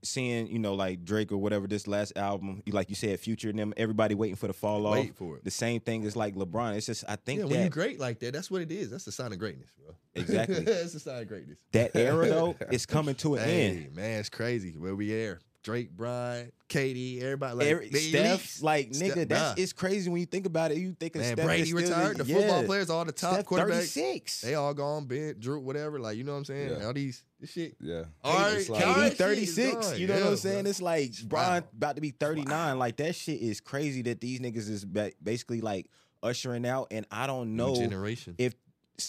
seeing 0.03 0.47
you 0.47 0.59
know 0.59 0.73
like 0.73 1.03
Drake 1.05 1.31
or 1.31 1.37
whatever 1.37 1.67
this 1.67 1.87
last 1.87 2.17
album, 2.17 2.61
you- 2.65 2.73
like 2.73 2.89
you 2.89 2.95
said, 2.95 3.19
Future 3.19 3.49
and 3.49 3.59
them, 3.59 3.73
everybody 3.77 4.15
waiting 4.15 4.35
for 4.35 4.47
the 4.47 4.53
fall 4.53 4.85
off. 4.87 5.05
For 5.15 5.37
it. 5.37 5.43
The 5.43 5.51
same 5.51 5.79
thing 5.81 6.03
is 6.03 6.15
like 6.15 6.35
LeBron. 6.35 6.75
It's 6.75 6.85
just 6.85 7.03
I 7.07 7.15
think 7.15 7.39
Yeah, 7.39 7.45
that 7.45 7.51
when 7.51 7.59
you're 7.61 7.69
great 7.69 7.99
like 7.99 8.19
that, 8.19 8.33
that's 8.33 8.49
what 8.49 8.61
it 8.61 8.71
is. 8.71 8.89
That's 8.89 9.05
the 9.05 9.11
sign 9.11 9.31
of 9.31 9.39
greatness, 9.39 9.69
bro. 9.77 9.95
Exactly. 10.13 10.59
that's 10.59 10.91
the 10.93 10.99
sign 10.99 11.21
of 11.21 11.27
greatness. 11.29 11.57
that 11.71 11.95
era 11.95 12.27
though 12.27 12.55
is 12.71 12.85
coming 12.85 13.15
to 13.15 13.35
an 13.35 13.43
Hey, 13.43 13.67
end. 13.85 13.95
man, 13.95 14.19
it's 14.19 14.29
crazy 14.29 14.73
where 14.77 14.95
we 14.95 15.13
are. 15.13 15.39
Drake, 15.63 15.91
Brian, 15.95 16.51
KD, 16.69 17.21
everybody 17.21 17.55
like 17.55 17.67
Every, 17.67 17.91
Steph, 17.91 18.41
elites. 18.43 18.63
like 18.63 18.95
Steph- 18.95 19.11
nigga, 19.15 19.29
that's 19.29 19.59
bruh. 19.59 19.63
it's 19.63 19.73
crazy 19.73 20.09
when 20.09 20.19
you 20.19 20.25
think 20.25 20.45
about 20.47 20.71
it. 20.71 20.77
You 20.79 20.93
think 20.99 21.15
of 21.15 21.21
Man, 21.21 21.33
Steph 21.35 21.45
Brady 21.45 21.61
is 21.63 21.67
still 21.69 21.81
retired. 21.81 22.17
The 22.17 22.25
yeah. 22.25 22.35
football 22.37 22.63
players, 22.63 22.89
all 22.89 23.05
the 23.05 23.11
top 23.11 23.33
Steph 23.33 23.45
quarterbacks, 23.45 23.93
36. 23.93 24.41
they 24.41 24.55
all 24.55 24.73
gone. 24.73 25.05
Ben, 25.05 25.35
Drew, 25.37 25.59
whatever. 25.59 25.99
Like 25.99 26.17
you 26.17 26.23
know 26.23 26.31
what 26.31 26.39
I'm 26.39 26.45
saying? 26.45 26.77
Yeah. 26.79 26.85
All 26.85 26.93
these 26.93 27.23
this 27.39 27.51
shit. 27.51 27.75
Yeah. 27.79 28.03
All 28.23 28.37
right, 28.39 28.53
It's 28.57 28.69
like- 28.69 28.87
all 28.87 28.93
KD 28.93 28.97
right, 28.97 29.03
shit 29.03 29.11
is 29.13 29.17
36. 29.55 29.99
You 29.99 30.07
know 30.07 30.15
what 30.15 30.27
I'm 30.27 30.35
saying? 30.37 30.63
bro. 30.63 30.69
It's 30.71 30.81
like 30.81 31.11
Wow. 31.21 31.27
Brian 31.29 31.63
about 31.77 31.95
to 31.95 32.01
be 32.01 32.09
39. 32.11 32.79
Like 32.79 32.97
that 32.97 33.13
shit 33.15 33.39
is 33.41 33.61
crazy 33.61 34.01
that 34.03 34.19
these 34.19 34.39
niggas 34.39 34.69
is 34.69 34.83
basically 35.23 35.61
like 35.61 35.87
ushering 36.23 36.65
out. 36.65 36.87
And 36.91 37.05
I 37.11 37.27
don't 37.27 37.55
know 37.55 37.75
generation. 37.75 38.35
if 38.37 38.53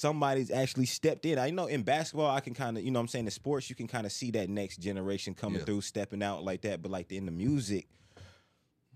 somebody's 0.00 0.50
actually 0.50 0.86
stepped 0.86 1.24
in. 1.26 1.38
I 1.38 1.50
know 1.50 1.66
in 1.66 1.82
basketball, 1.82 2.30
I 2.30 2.40
can 2.40 2.54
kind 2.54 2.76
of, 2.78 2.84
you 2.84 2.90
know 2.90 2.98
what 2.98 3.02
I'm 3.04 3.08
saying, 3.08 3.24
in 3.26 3.30
sports, 3.30 3.68
you 3.70 3.76
can 3.76 3.86
kind 3.88 4.06
of 4.06 4.12
see 4.12 4.30
that 4.32 4.48
next 4.48 4.78
generation 4.78 5.34
coming 5.34 5.58
Yeah. 5.60 5.64
through, 5.66 5.80
stepping 5.82 6.22
out 6.22 6.44
like 6.44 6.62
that. 6.62 6.82
But 6.82 6.90
like 6.90 7.10
in 7.12 7.26
the 7.26 7.32
music, 7.32 7.86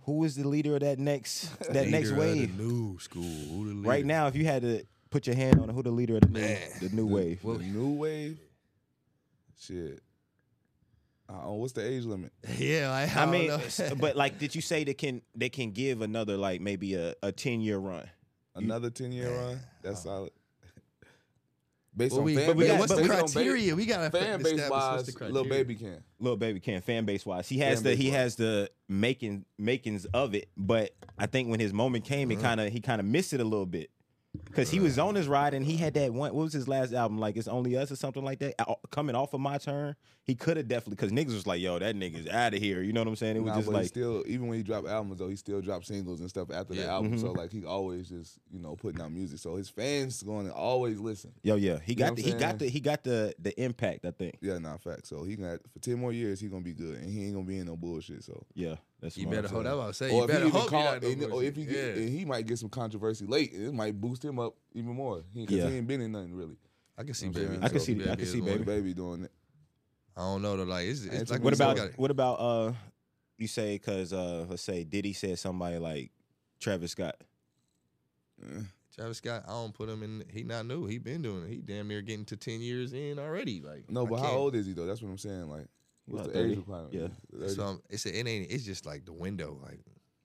who 0.04 0.24
is 0.24 0.36
the 0.36 0.46
leader 0.48 0.74
of 0.74 0.80
that 0.80 0.98
next 0.98 1.48
that 1.72 1.88
next 1.88 2.10
Leader 2.10 2.22
of 2.22 2.32
the 2.34 2.40
wave? 2.40 2.58
new 2.58 2.98
school. 3.00 3.22
Who 3.22 3.68
the 3.68 3.74
leader? 3.74 3.88
Right 3.88 4.04
now, 4.06 4.26
if 4.28 4.36
you 4.36 4.44
had 4.44 4.62
to 4.62 4.84
put 5.10 5.26
your 5.26 5.36
hand 5.36 5.60
on 5.60 5.68
who 5.68 5.82
the 5.82 5.90
leader 5.90 6.14
of 6.16 6.20
the 6.22 6.28
new, 6.28 6.40
Man. 6.40 6.68
the 6.80 6.88
new 6.90 7.06
wave. 7.06 7.42
The 7.42 7.58
new 7.58 7.90
wave. 7.94 8.38
Shit. 9.58 10.02
Uh, 11.28 11.50
what's 11.52 11.72
the 11.72 11.84
age 11.84 12.04
limit? 12.04 12.32
Yeah, 12.58 12.90
I, 12.92 13.02
I 13.20 13.24
don't 13.24 13.32
mean, 13.32 13.48
know. 13.48 13.60
but 13.98 14.14
like, 14.16 14.38
did 14.38 14.54
you 14.54 14.60
say 14.60 14.84
they 14.84 14.94
can 14.94 15.22
they 15.34 15.48
can 15.48 15.72
give 15.72 16.00
another 16.02 16.36
like 16.36 16.60
maybe 16.60 16.94
a, 16.94 17.14
a 17.22 17.32
ten 17.32 17.60
year 17.60 17.78
run? 17.78 18.08
Another 18.54 18.90
ten 18.90 19.10
year 19.12 19.30
run. 19.36 19.60
That's 19.82 20.04
solid. 20.04 20.30
Based 21.96 22.12
Well, 22.12 22.20
on 22.20 22.24
we, 22.26 22.34
fan 22.36 22.46
but 22.48 22.56
we 22.56 22.64
base, 22.64 22.70
got- 22.72 22.78
what's 22.80 22.94
the 22.94 23.02
ba- 23.02 23.08
criteria? 23.08 23.74
we 23.74 23.86
gotta 23.86 24.10
fan 24.10 24.42
base 24.42 24.52
establish 24.52 24.70
what's 24.70 25.20
wise, 25.20 25.30
Lil 25.32 25.44
Baby 25.44 25.74
can. 25.76 26.02
Lil 26.20 26.36
Baby 26.36 26.60
can 26.60 26.82
fan 26.82 27.06
base 27.06 27.24
wise. 27.24 27.48
He 27.48 27.58
has 27.60 27.78
Fan 27.78 27.84
the 27.84 27.94
he 27.96 28.08
wise. 28.10 28.16
has 28.16 28.36
the 28.36 28.70
making 28.88 29.46
makings 29.58 30.04
of 30.06 30.34
it, 30.34 30.50
but 30.58 30.90
I 31.18 31.24
think 31.26 31.48
when 31.48 31.58
his 31.58 31.72
moment 31.72 32.04
came, 32.04 32.30
Uh-huh. 32.30 32.38
it 32.38 32.42
kind 32.42 32.60
of 32.60 32.70
he 32.72 32.80
kind 32.80 33.00
of 33.00 33.06
missed 33.06 33.32
it 33.32 33.40
a 33.40 33.44
little 33.44 33.64
bit. 33.66 33.90
Cause 34.52 34.70
he 34.70 34.80
was 34.80 34.98
on 34.98 35.14
his 35.14 35.28
ride 35.28 35.54
and 35.54 35.64
he 35.64 35.76
had 35.76 35.94
that 35.94 36.12
one. 36.12 36.32
What 36.34 36.44
was 36.44 36.52
his 36.52 36.66
last 36.68 36.92
album? 36.92 37.18
Like 37.18 37.36
it's 37.36 37.48
only 37.48 37.76
us 37.76 37.90
or 37.90 37.96
something 37.96 38.24
like 38.24 38.38
that. 38.40 38.54
Uh, 38.58 38.74
Coming 38.90 39.14
off 39.14 39.34
of 39.34 39.40
my 39.40 39.58
turn, 39.58 39.96
he 40.24 40.34
could 40.34 40.56
have 40.56 40.66
definitely. 40.68 40.96
Cause 40.96 41.10
niggas 41.12 41.34
was 41.34 41.46
like, 41.46 41.60
"Yo, 41.60 41.78
that 41.78 41.94
nigga's 41.94 42.26
out 42.28 42.54
of 42.54 42.60
here." 42.60 42.82
You 42.82 42.92
know 42.92 43.00
what 43.02 43.08
I'm 43.08 43.16
saying? 43.16 43.36
It 43.36 43.40
was 43.42 43.50
Nah, 43.50 43.56
just 43.56 43.66
but 43.66 43.72
he 43.72 43.78
like, 43.78 43.86
still, 43.88 44.24
even 44.26 44.48
when 44.48 44.56
he 44.58 44.62
dropped 44.62 44.88
albums 44.88 45.18
though, 45.18 45.28
he 45.28 45.36
still 45.36 45.60
dropped 45.60 45.86
singles 45.86 46.20
and 46.20 46.28
stuff 46.30 46.50
after 46.50 46.74
the 46.74 46.86
album. 46.86 47.18
So 47.18 47.28
Mhm. 47.28 47.36
like 47.36 47.52
he 47.52 47.64
always 47.64 48.08
just 48.08 48.38
you 48.50 48.58
know 48.58 48.76
putting 48.76 49.00
out 49.00 49.12
music. 49.12 49.38
So 49.38 49.56
his 49.56 49.68
fans 49.68 50.22
going 50.22 50.46
to 50.46 50.54
always 50.54 50.98
listen. 50.98 51.32
"Yo, 51.42 51.56
yeah, 51.56 51.78
he 51.84 51.94
know 51.94 52.04
got 52.06 52.10
what 52.12 52.16
the, 52.16 52.22
I'm 52.22 52.28
he 52.28 52.32
got 52.34 52.48
saying? 52.48 52.56
the 52.58 52.68
he 52.68 52.80
got 52.80 53.04
the 53.04 53.34
the 53.38 53.60
impact." 53.62 54.04
I 54.06 54.10
think. 54.12 54.36
Yeah, 54.40 54.58
nah, 54.58 54.76
fact. 54.78 55.06
So 55.06 55.24
he 55.24 55.36
got 55.36 55.58
for 55.72 55.78
ten 55.80 55.98
more 55.98 56.12
years, 56.12 56.40
he 56.40 56.48
gonna 56.48 56.62
be 56.62 56.72
good, 56.74 56.98
and 56.98 57.10
he 57.10 57.24
ain't 57.24 57.34
gonna 57.34 57.46
be 57.46 57.58
in 57.58 57.66
no 57.66 57.76
bullshit. 57.76 58.24
So 58.24 58.44
Yeah, 58.54 58.76
that's 59.00 59.16
You 59.16 59.26
better 59.28 59.48
hold 59.48 59.66
that. 59.66 59.72
I 59.72 59.74
was 59.86 59.96
saying. 59.96 60.12
or 60.14 60.18
You 60.18 60.24
if 60.24 60.30
he 60.30 60.32
better 60.34 60.46
even 60.48 60.60
hope 60.60 60.70
call, 60.70 60.82
you're 60.82 60.92
not 60.92 61.02
no 61.02 61.08
and, 61.08 61.32
or 61.32 61.42
if 61.42 61.56
he 61.56 61.64
get, 61.66 61.74
yeah. 61.76 62.02
and 62.02 62.08
he 62.08 62.24
might 62.24 62.46
get 62.46 62.58
some 62.58 62.68
controversy 62.70 63.26
late, 63.26 63.52
and 63.52 63.66
it 63.68 63.74
might 63.74 64.00
boost 64.00 64.24
him 64.24 64.38
up 64.38 64.54
even 64.74 64.94
more. 64.94 65.22
He, 65.34 65.46
Cause 65.46 65.56
Yeah. 65.56 65.68
he 65.68 65.76
ain't 65.76 65.86
been 65.86 66.00
in 66.00 66.12
nothing 66.12 66.34
really. 66.34 66.56
I 66.98 67.02
can 67.04 67.14
see 67.14 67.26
You 67.26 67.32
know 67.32 67.40
baby. 67.40 67.58
I'm 67.62 67.70
can 67.70 67.80
see- 67.80 68.02
So 68.04 68.10
I 68.10 68.16
can 68.16 68.26
see. 68.26 68.40
Baby. 68.40 68.64
Baby 68.64 68.94
doing 68.94 69.24
it. 69.24 69.32
I 70.16 70.20
don't 70.22 70.40
know 70.40 70.56
though. 70.56 70.62
Like 70.64 70.86
it's, 70.86 71.04
Ain't 71.04 71.12
it's 71.14 71.30
like 71.30 71.42
What 71.44 71.52
about 71.52 71.76
gotta- 71.76 71.92
what 71.96 72.10
about 72.10 72.34
uh 72.40 72.72
you 73.36 73.46
say 73.48 73.74
because 73.76 74.14
uh 74.14 74.46
let's 74.48 74.62
say 74.62 74.82
Diddy 74.84 75.12
said 75.12 75.38
somebody 75.38 75.76
like 75.78 76.10
Travis 76.58 76.92
Scott. 76.92 77.16
Eh. 78.42 78.60
Travis 78.94 79.18
Scott? 79.18 79.44
I 79.46 79.50
don't 79.50 79.74
put 79.74 79.90
him 79.90 80.02
in. 80.02 80.24
He 80.32 80.42
not 80.42 80.64
new. 80.64 80.86
He 80.86 80.96
been 80.96 81.20
doing 81.20 81.44
it. 81.44 81.50
He 81.50 81.56
damn 81.56 81.86
near 81.88 82.00
getting 82.00 82.24
to 82.26 82.36
ten 82.36 82.62
years 82.62 82.94
in 82.94 83.18
already. 83.18 83.60
Like 83.60 83.90
No, 83.90 84.06
I 84.06 84.08
but 84.08 84.20
how 84.20 84.30
old 84.32 84.54
is 84.54 84.64
he 84.66 84.72
though? 84.72 84.86
That's 84.86 85.02
what 85.02 85.10
I'm 85.10 85.18
saying. 85.18 85.50
Like, 85.50 85.66
what's 86.06 86.26
About 86.26 86.34
the 86.34 86.44
age 86.46 86.56
requirement? 86.58 86.94
Yeah. 86.94 87.08
30? 87.38 87.54
So 87.54 87.64
um, 87.64 87.82
it's 87.90 88.06
a, 88.06 88.18
it 88.18 88.26
ain't. 88.26 88.50
It's 88.50 88.64
just 88.64 88.86
like 88.86 89.04
the 89.04 89.12
window. 89.12 89.58
Like 89.62 89.80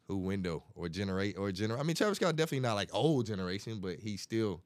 who 0.07 0.17
window 0.17 0.63
or 0.75 0.89
generate 0.89 1.37
or 1.37 1.51
generate. 1.51 1.79
I 1.79 1.83
mean, 1.83 1.95
Travis 1.95 2.17
Scott 2.17 2.35
definitely 2.35 2.59
not 2.67 2.73
like 2.73 2.89
old 2.93 3.25
generation, 3.25 3.79
but 3.79 3.97
he's 3.99 4.21
still 4.21 4.61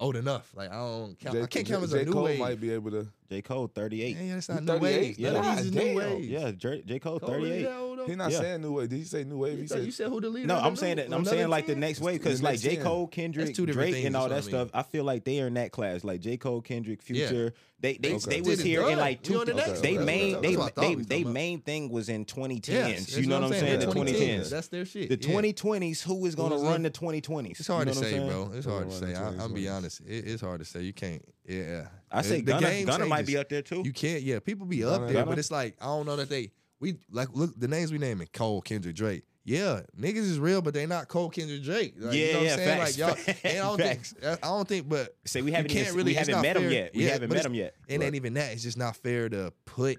old 0.00 0.16
enough. 0.16 0.52
Like 0.54 0.70
I 0.70 0.76
don't 0.76 1.18
count. 1.18 1.36
I 1.36 1.40
J- 1.42 1.46
can't 1.48 1.66
count 1.66 1.80
J- 1.80 1.84
as 1.84 1.92
a 1.92 1.98
J. 2.00 2.04
new 2.06 2.12
Cole 2.12 2.24
wave. 2.24 2.38
might 2.38 2.60
be 2.60 2.70
able 2.70 2.90
to. 2.92 3.06
J. 3.28 3.42
Cole, 3.42 3.66
38. 3.74 4.16
Yeah, 4.16 4.22
yeah, 4.22 4.34
that's 4.34 4.46
He 4.46 4.52
not 4.54 4.62
new 4.64 4.72
38? 4.74 4.80
wave. 5.00 5.18
Yeah. 5.18 5.30
None 5.32 5.36
of 5.38 5.44
God 5.44 5.58
these 5.58 5.72
new 5.72 5.96
wave. 5.96 6.24
Yeah, 6.24 6.50
J. 6.52 6.82
J. 6.86 6.98
Cole, 6.98 7.20
Cole 7.20 7.28
38. 7.28 7.62
that? 7.64 8.04
He's 8.06 8.16
not 8.16 8.30
Yeah. 8.30 8.40
saying 8.40 8.62
new 8.62 8.72
wave. 8.72 8.88
Did 8.88 8.98
he 8.98 9.04
say 9.04 9.24
new 9.24 9.38
wave? 9.38 9.54
You 9.56 9.62
He 9.62 9.66
said, 9.68 9.78
said 9.78 9.84
you 9.86 9.90
said 9.92 10.08
who 10.08 10.20
the 10.20 10.28
leader? 10.28 10.46
No, 10.46 10.56
I'm 10.56 10.76
saying 10.76 10.96
that. 10.98 11.06
I'm 11.06 11.12
another 11.14 11.30
saying 11.30 11.48
like 11.48 11.66
the 11.66 11.74
next 11.74 12.00
wave 12.00 12.20
because 12.20 12.42
like 12.42 12.52
next 12.52 12.62
J. 12.62 12.76
Cole, 12.76 13.06
Kendrick, 13.08 13.54
two 13.54 13.66
Drake, 13.66 14.04
and 14.04 14.16
all 14.16 14.28
that 14.28 14.34
I 14.34 14.40
mean. 14.40 14.48
stuff. 14.48 14.68
I 14.74 14.82
feel 14.82 15.04
like 15.04 15.24
they 15.24 15.40
are 15.40 15.48
in 15.48 15.54
that 15.54 15.72
class. 15.72 16.04
Like 16.04 16.20
J. 16.20 16.36
Cole, 16.36 16.60
Kendrick, 16.60 17.00
Yeah. 17.08 17.26
Future. 17.28 17.54
They 17.78 17.98
they 17.98 18.14
Okay. 18.14 18.36
they 18.36 18.40
was 18.40 18.60
it 18.60 18.64
here 18.66 18.80
in 18.82 18.90
done. 18.90 18.98
like 18.98 19.22
two. 19.22 19.44
the 19.44 19.52
next 19.52 19.82
They 19.82 19.96
one. 19.96 20.06
main 20.06 20.32
That's 20.32 20.42
they 20.46 20.56
what 20.56 20.74
they 20.76 20.94
they 20.94 21.24
main 21.24 21.60
thing 21.60 21.90
was 21.90 22.08
in 22.08 22.24
2010s. 22.24 22.68
Yes, 22.68 23.16
you 23.18 23.26
know 23.26 23.40
what 23.40 23.52
I'm 23.52 23.60
saying? 23.60 23.80
The 23.80 23.86
The 23.86 23.92
2010s. 23.92 24.48
That's 24.50 24.68
their 24.68 24.86
shit. 24.86 25.10
The 25.10 25.16
2020s. 25.18 26.02
Who 26.02 26.24
is 26.24 26.34
going 26.34 26.52
to 26.52 26.58
run 26.58 26.82
the 26.82 26.90
2020s? 26.90 27.58
It's 27.60 27.66
hard 27.68 27.88
to 27.88 27.94
know 27.94 28.00
what 28.00 28.06
I'm 28.06 28.12
say, 28.12 28.28
bro. 28.28 28.50
It's 28.54 28.66
hard 28.66 28.90
to 28.90 28.96
say. 28.96 29.14
I, 29.14 29.28
I'm 29.44 29.52
be 29.52 29.68
honest. 29.68 30.00
It's 30.06 30.40
hard 30.40 30.60
to 30.60 30.64
say. 30.64 30.82
You 30.82 30.94
can't. 30.94 31.22
Yeah. 31.46 31.88
I 32.10 32.22
say 32.22 32.36
The 32.40 32.52
Gunna, 32.52 32.70
game 32.70 32.86
Gunna 32.86 33.06
might 33.06 33.26
be 33.26 33.36
up 33.36 33.48
there 33.48 33.62
too. 33.62 33.82
You 33.84 33.92
can't. 33.92 34.22
Yeah, 34.22 34.38
people 34.40 34.66
be 34.66 34.84
up 34.84 35.02
there, 35.02 35.12
Gunna? 35.14 35.26
but 35.26 35.38
it's 35.38 35.50
like 35.50 35.76
I 35.80 35.86
don't 35.86 36.06
know 36.06 36.16
that 36.16 36.28
they. 36.28 36.52
We 36.78 36.96
like 37.10 37.28
look 37.32 37.58
the 37.58 37.68
names 37.68 37.90
we 37.90 37.98
naming 37.98 38.28
Cole, 38.32 38.60
Kendrick, 38.60 38.94
Drake. 38.96 39.24
Yeah, 39.44 39.82
niggas 39.96 40.16
is 40.16 40.40
real, 40.40 40.60
but 40.60 40.74
they 40.74 40.86
not 40.86 41.06
Cole, 41.08 41.30
Kendrick, 41.30 41.62
Drake. 41.62 41.94
Like, 41.96 42.14
you 42.14 42.24
Yeah, 42.26 42.32
know 42.32 42.38
what 42.40 42.46
yeah, 42.46 42.52
I'm 42.52 42.58
saying? 42.58 42.78
facts, 42.78 42.98
Like 42.98 42.98
y'all, 42.98 43.14
facts, 43.24 43.40
and 43.44 43.58
I 43.58 43.62
don't 43.62 43.78
facts. 43.78 44.12
think. 44.12 44.24
I 44.44 44.46
don't 44.48 44.68
think, 44.68 44.88
but 44.88 45.16
Say 45.24 45.42
we 45.42 45.52
haven't 45.52 45.70
can't 45.70 45.84
even, 45.86 45.96
really. 45.96 46.10
we 46.10 46.14
haven't 46.14 46.42
met 46.42 46.54
them 46.54 46.62
fair. 46.64 46.72
yet. 46.72 46.90
We 46.94 47.04
Yeah, 47.04 47.12
haven't 47.12 47.32
met 47.32 47.42
them 47.44 47.54
yet. 47.54 47.74
It 47.88 48.02
ain't 48.02 48.14
even 48.16 48.34
that. 48.34 48.52
It's 48.52 48.62
just 48.64 48.76
not 48.76 48.96
fair 48.96 49.28
to 49.28 49.52
put. 49.64 49.98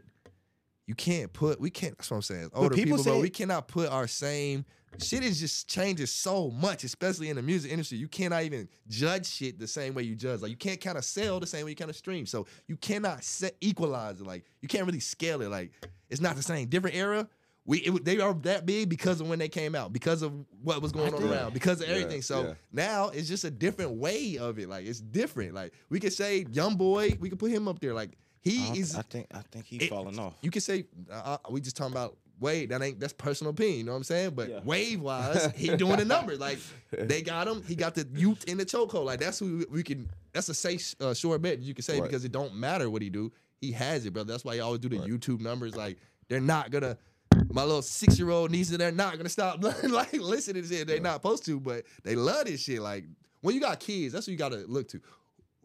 You 0.88 0.96
can't 0.96 1.32
put. 1.34 1.60
We 1.60 1.70
can't. 1.70 1.98
That's 1.98 2.10
what 2.10 2.18
I'm 2.18 2.22
saying. 2.24 2.50
Older 2.54 2.74
people 2.74 2.98
people, 2.98 3.04
bro. 3.12 3.20
We 3.22 3.30
cannot 3.30 3.68
put 3.68 3.90
our 3.90 4.08
same. 4.08 4.66
Shit 5.00 5.22
is 5.22 5.40
just 5.40 5.68
changes 5.68 6.12
so 6.14 6.50
much, 6.50 6.86
especially 6.86 7.30
in 7.30 7.36
the 7.36 7.42
music 7.42 7.72
industry. 7.72 7.98
You 7.98 8.08
cannot 8.08 8.44
even 8.44 8.70
judge 8.88 9.28
shit 9.28 9.60
the 9.60 9.68
same 9.68 9.94
way 9.94 10.04
you 10.04 10.16
judge. 10.16 10.42
Like 10.42 10.50
you 10.50 10.56
can't 10.58 10.80
kind 10.80 10.98
of 10.98 11.04
sell 11.04 11.42
the 11.42 11.46
same 11.46 11.66
way 11.66 11.72
you 11.72 11.76
kind 11.76 11.90
of 11.90 11.96
stream. 11.98 12.26
So 12.26 12.48
you 12.68 12.78
cannot 12.78 13.24
set, 13.24 13.56
equalize 13.60 14.22
it. 14.22 14.26
Like 14.26 14.46
you 14.62 14.70
can't 14.70 14.86
really 14.86 15.02
scale 15.02 15.42
it. 15.42 15.50
Like 15.50 15.72
it's 16.10 16.22
not 16.22 16.38
the 16.38 16.42
same. 16.42 16.70
Different 16.70 16.96
era. 16.96 17.28
We 17.66 17.80
it, 17.80 18.06
they 18.06 18.22
are 18.22 18.34
that 18.34 18.66
big 18.66 18.88
because 18.88 19.20
of 19.20 19.28
when 19.28 19.40
they 19.40 19.50
came 19.50 19.76
out, 19.76 19.92
because 19.92 20.22
of 20.22 20.32
what 20.64 20.82
was 20.82 20.94
going 20.94 21.14
on 21.14 21.20
think- 21.20 21.34
around, 21.34 21.54
because 21.54 21.82
of 21.82 21.90
Yeah, 21.90 21.96
everything. 21.96 22.22
So 22.22 22.44
yeah. 22.44 22.54
now 22.72 23.10
it's 23.10 23.28
just 23.28 23.44
a 23.44 23.52
different 23.52 23.92
way 23.98 24.38
of 24.38 24.58
it. 24.58 24.70
Like 24.70 24.86
it's 24.86 25.02
different. 25.02 25.54
Like 25.54 25.74
we 25.90 26.00
could 26.00 26.14
say 26.14 26.46
young 26.50 26.76
boy, 26.76 27.18
we 27.20 27.30
could 27.30 27.40
put 27.40 27.52
him 27.52 27.68
up 27.68 27.82
there. 27.82 27.94
Like 27.94 28.18
he 28.42 28.68
I, 28.70 28.74
is. 28.74 28.96
I 28.96 29.02
think 29.02 29.28
I 29.34 29.42
think 29.52 29.66
he's 29.66 29.84
it- 29.84 29.90
falling 29.90 30.18
off. 30.20 30.36
You 30.42 30.52
can 30.52 30.62
say 30.62 30.86
uh, 31.12 31.38
uh, 31.46 31.50
we 31.50 31.62
just 31.62 31.76
talking 31.78 31.94
about 31.94 32.18
Wade. 32.40 32.70
That 32.70 32.82
ain't 32.82 33.00
that's 33.00 33.14
personal 33.14 33.52
opinion. 33.52 33.78
You 33.80 33.84
know 33.86 33.92
what 33.94 33.98
I'm 33.98 34.04
saying? 34.04 34.32
But 34.36 34.50
Yeah. 34.50 34.60
wave 34.64 35.02
wise, 35.02 35.52
he 35.56 35.76
doing 35.76 35.98
the 35.98 36.06
numbers. 36.06 36.40
Like 36.40 36.60
they 36.92 37.22
got 37.22 37.48
him. 37.48 37.64
He 37.68 37.76
got 37.76 37.96
the 37.96 38.08
youth 38.14 38.44
in 38.46 38.58
the 38.58 38.66
chokehold. 38.66 39.06
Like 39.06 39.20
that's 39.20 39.40
who 39.40 39.66
we 39.70 39.84
can. 39.84 40.10
That's 40.34 40.50
a 40.50 40.54
safe 40.54 40.96
uh, 41.02 41.14
short 41.14 41.42
bet 41.42 41.60
you 41.60 41.74
can 41.74 41.84
say 41.84 42.00
Right. 42.00 42.04
because 42.10 42.24
it 42.26 42.32
don't 42.32 42.54
matter 42.56 42.90
what 42.90 43.02
he 43.02 43.10
do. 43.10 43.32
he 43.60 43.72
has 43.72 44.06
it, 44.06 44.14
brother. 44.14 44.32
That's 44.32 44.46
why 44.46 44.54
you 44.56 44.62
always 44.64 44.80
do 44.82 44.90
the 44.90 44.98
YouTube 44.98 45.42
numbers. 45.42 45.76
Like 45.76 45.98
they're 46.30 46.40
not 46.40 46.70
gonna. 46.72 46.98
My 47.52 47.64
little 47.64 47.82
six 47.82 48.18
year 48.20 48.30
old 48.30 48.52
nieces, 48.52 48.78
they're 48.78 48.92
not 48.92 49.18
gonna 49.18 49.30
stop 49.30 49.64
like 49.84 50.14
listening 50.14 50.64
to 50.64 50.70
shit. 50.70 50.88
They're 50.88 51.00
not 51.00 51.16
supposed 51.16 51.46
to, 51.46 51.60
but 51.60 51.86
they 52.04 52.16
love 52.16 52.46
this 52.46 52.62
shit. 52.62 52.82
Like 52.82 53.06
when 53.42 53.56
you 53.56 53.62
got 53.62 53.80
kids, 53.80 54.14
that's 54.14 54.28
what 54.28 54.32
you 54.32 54.38
gotta 54.38 54.64
look 54.68 54.88
to. 54.90 55.02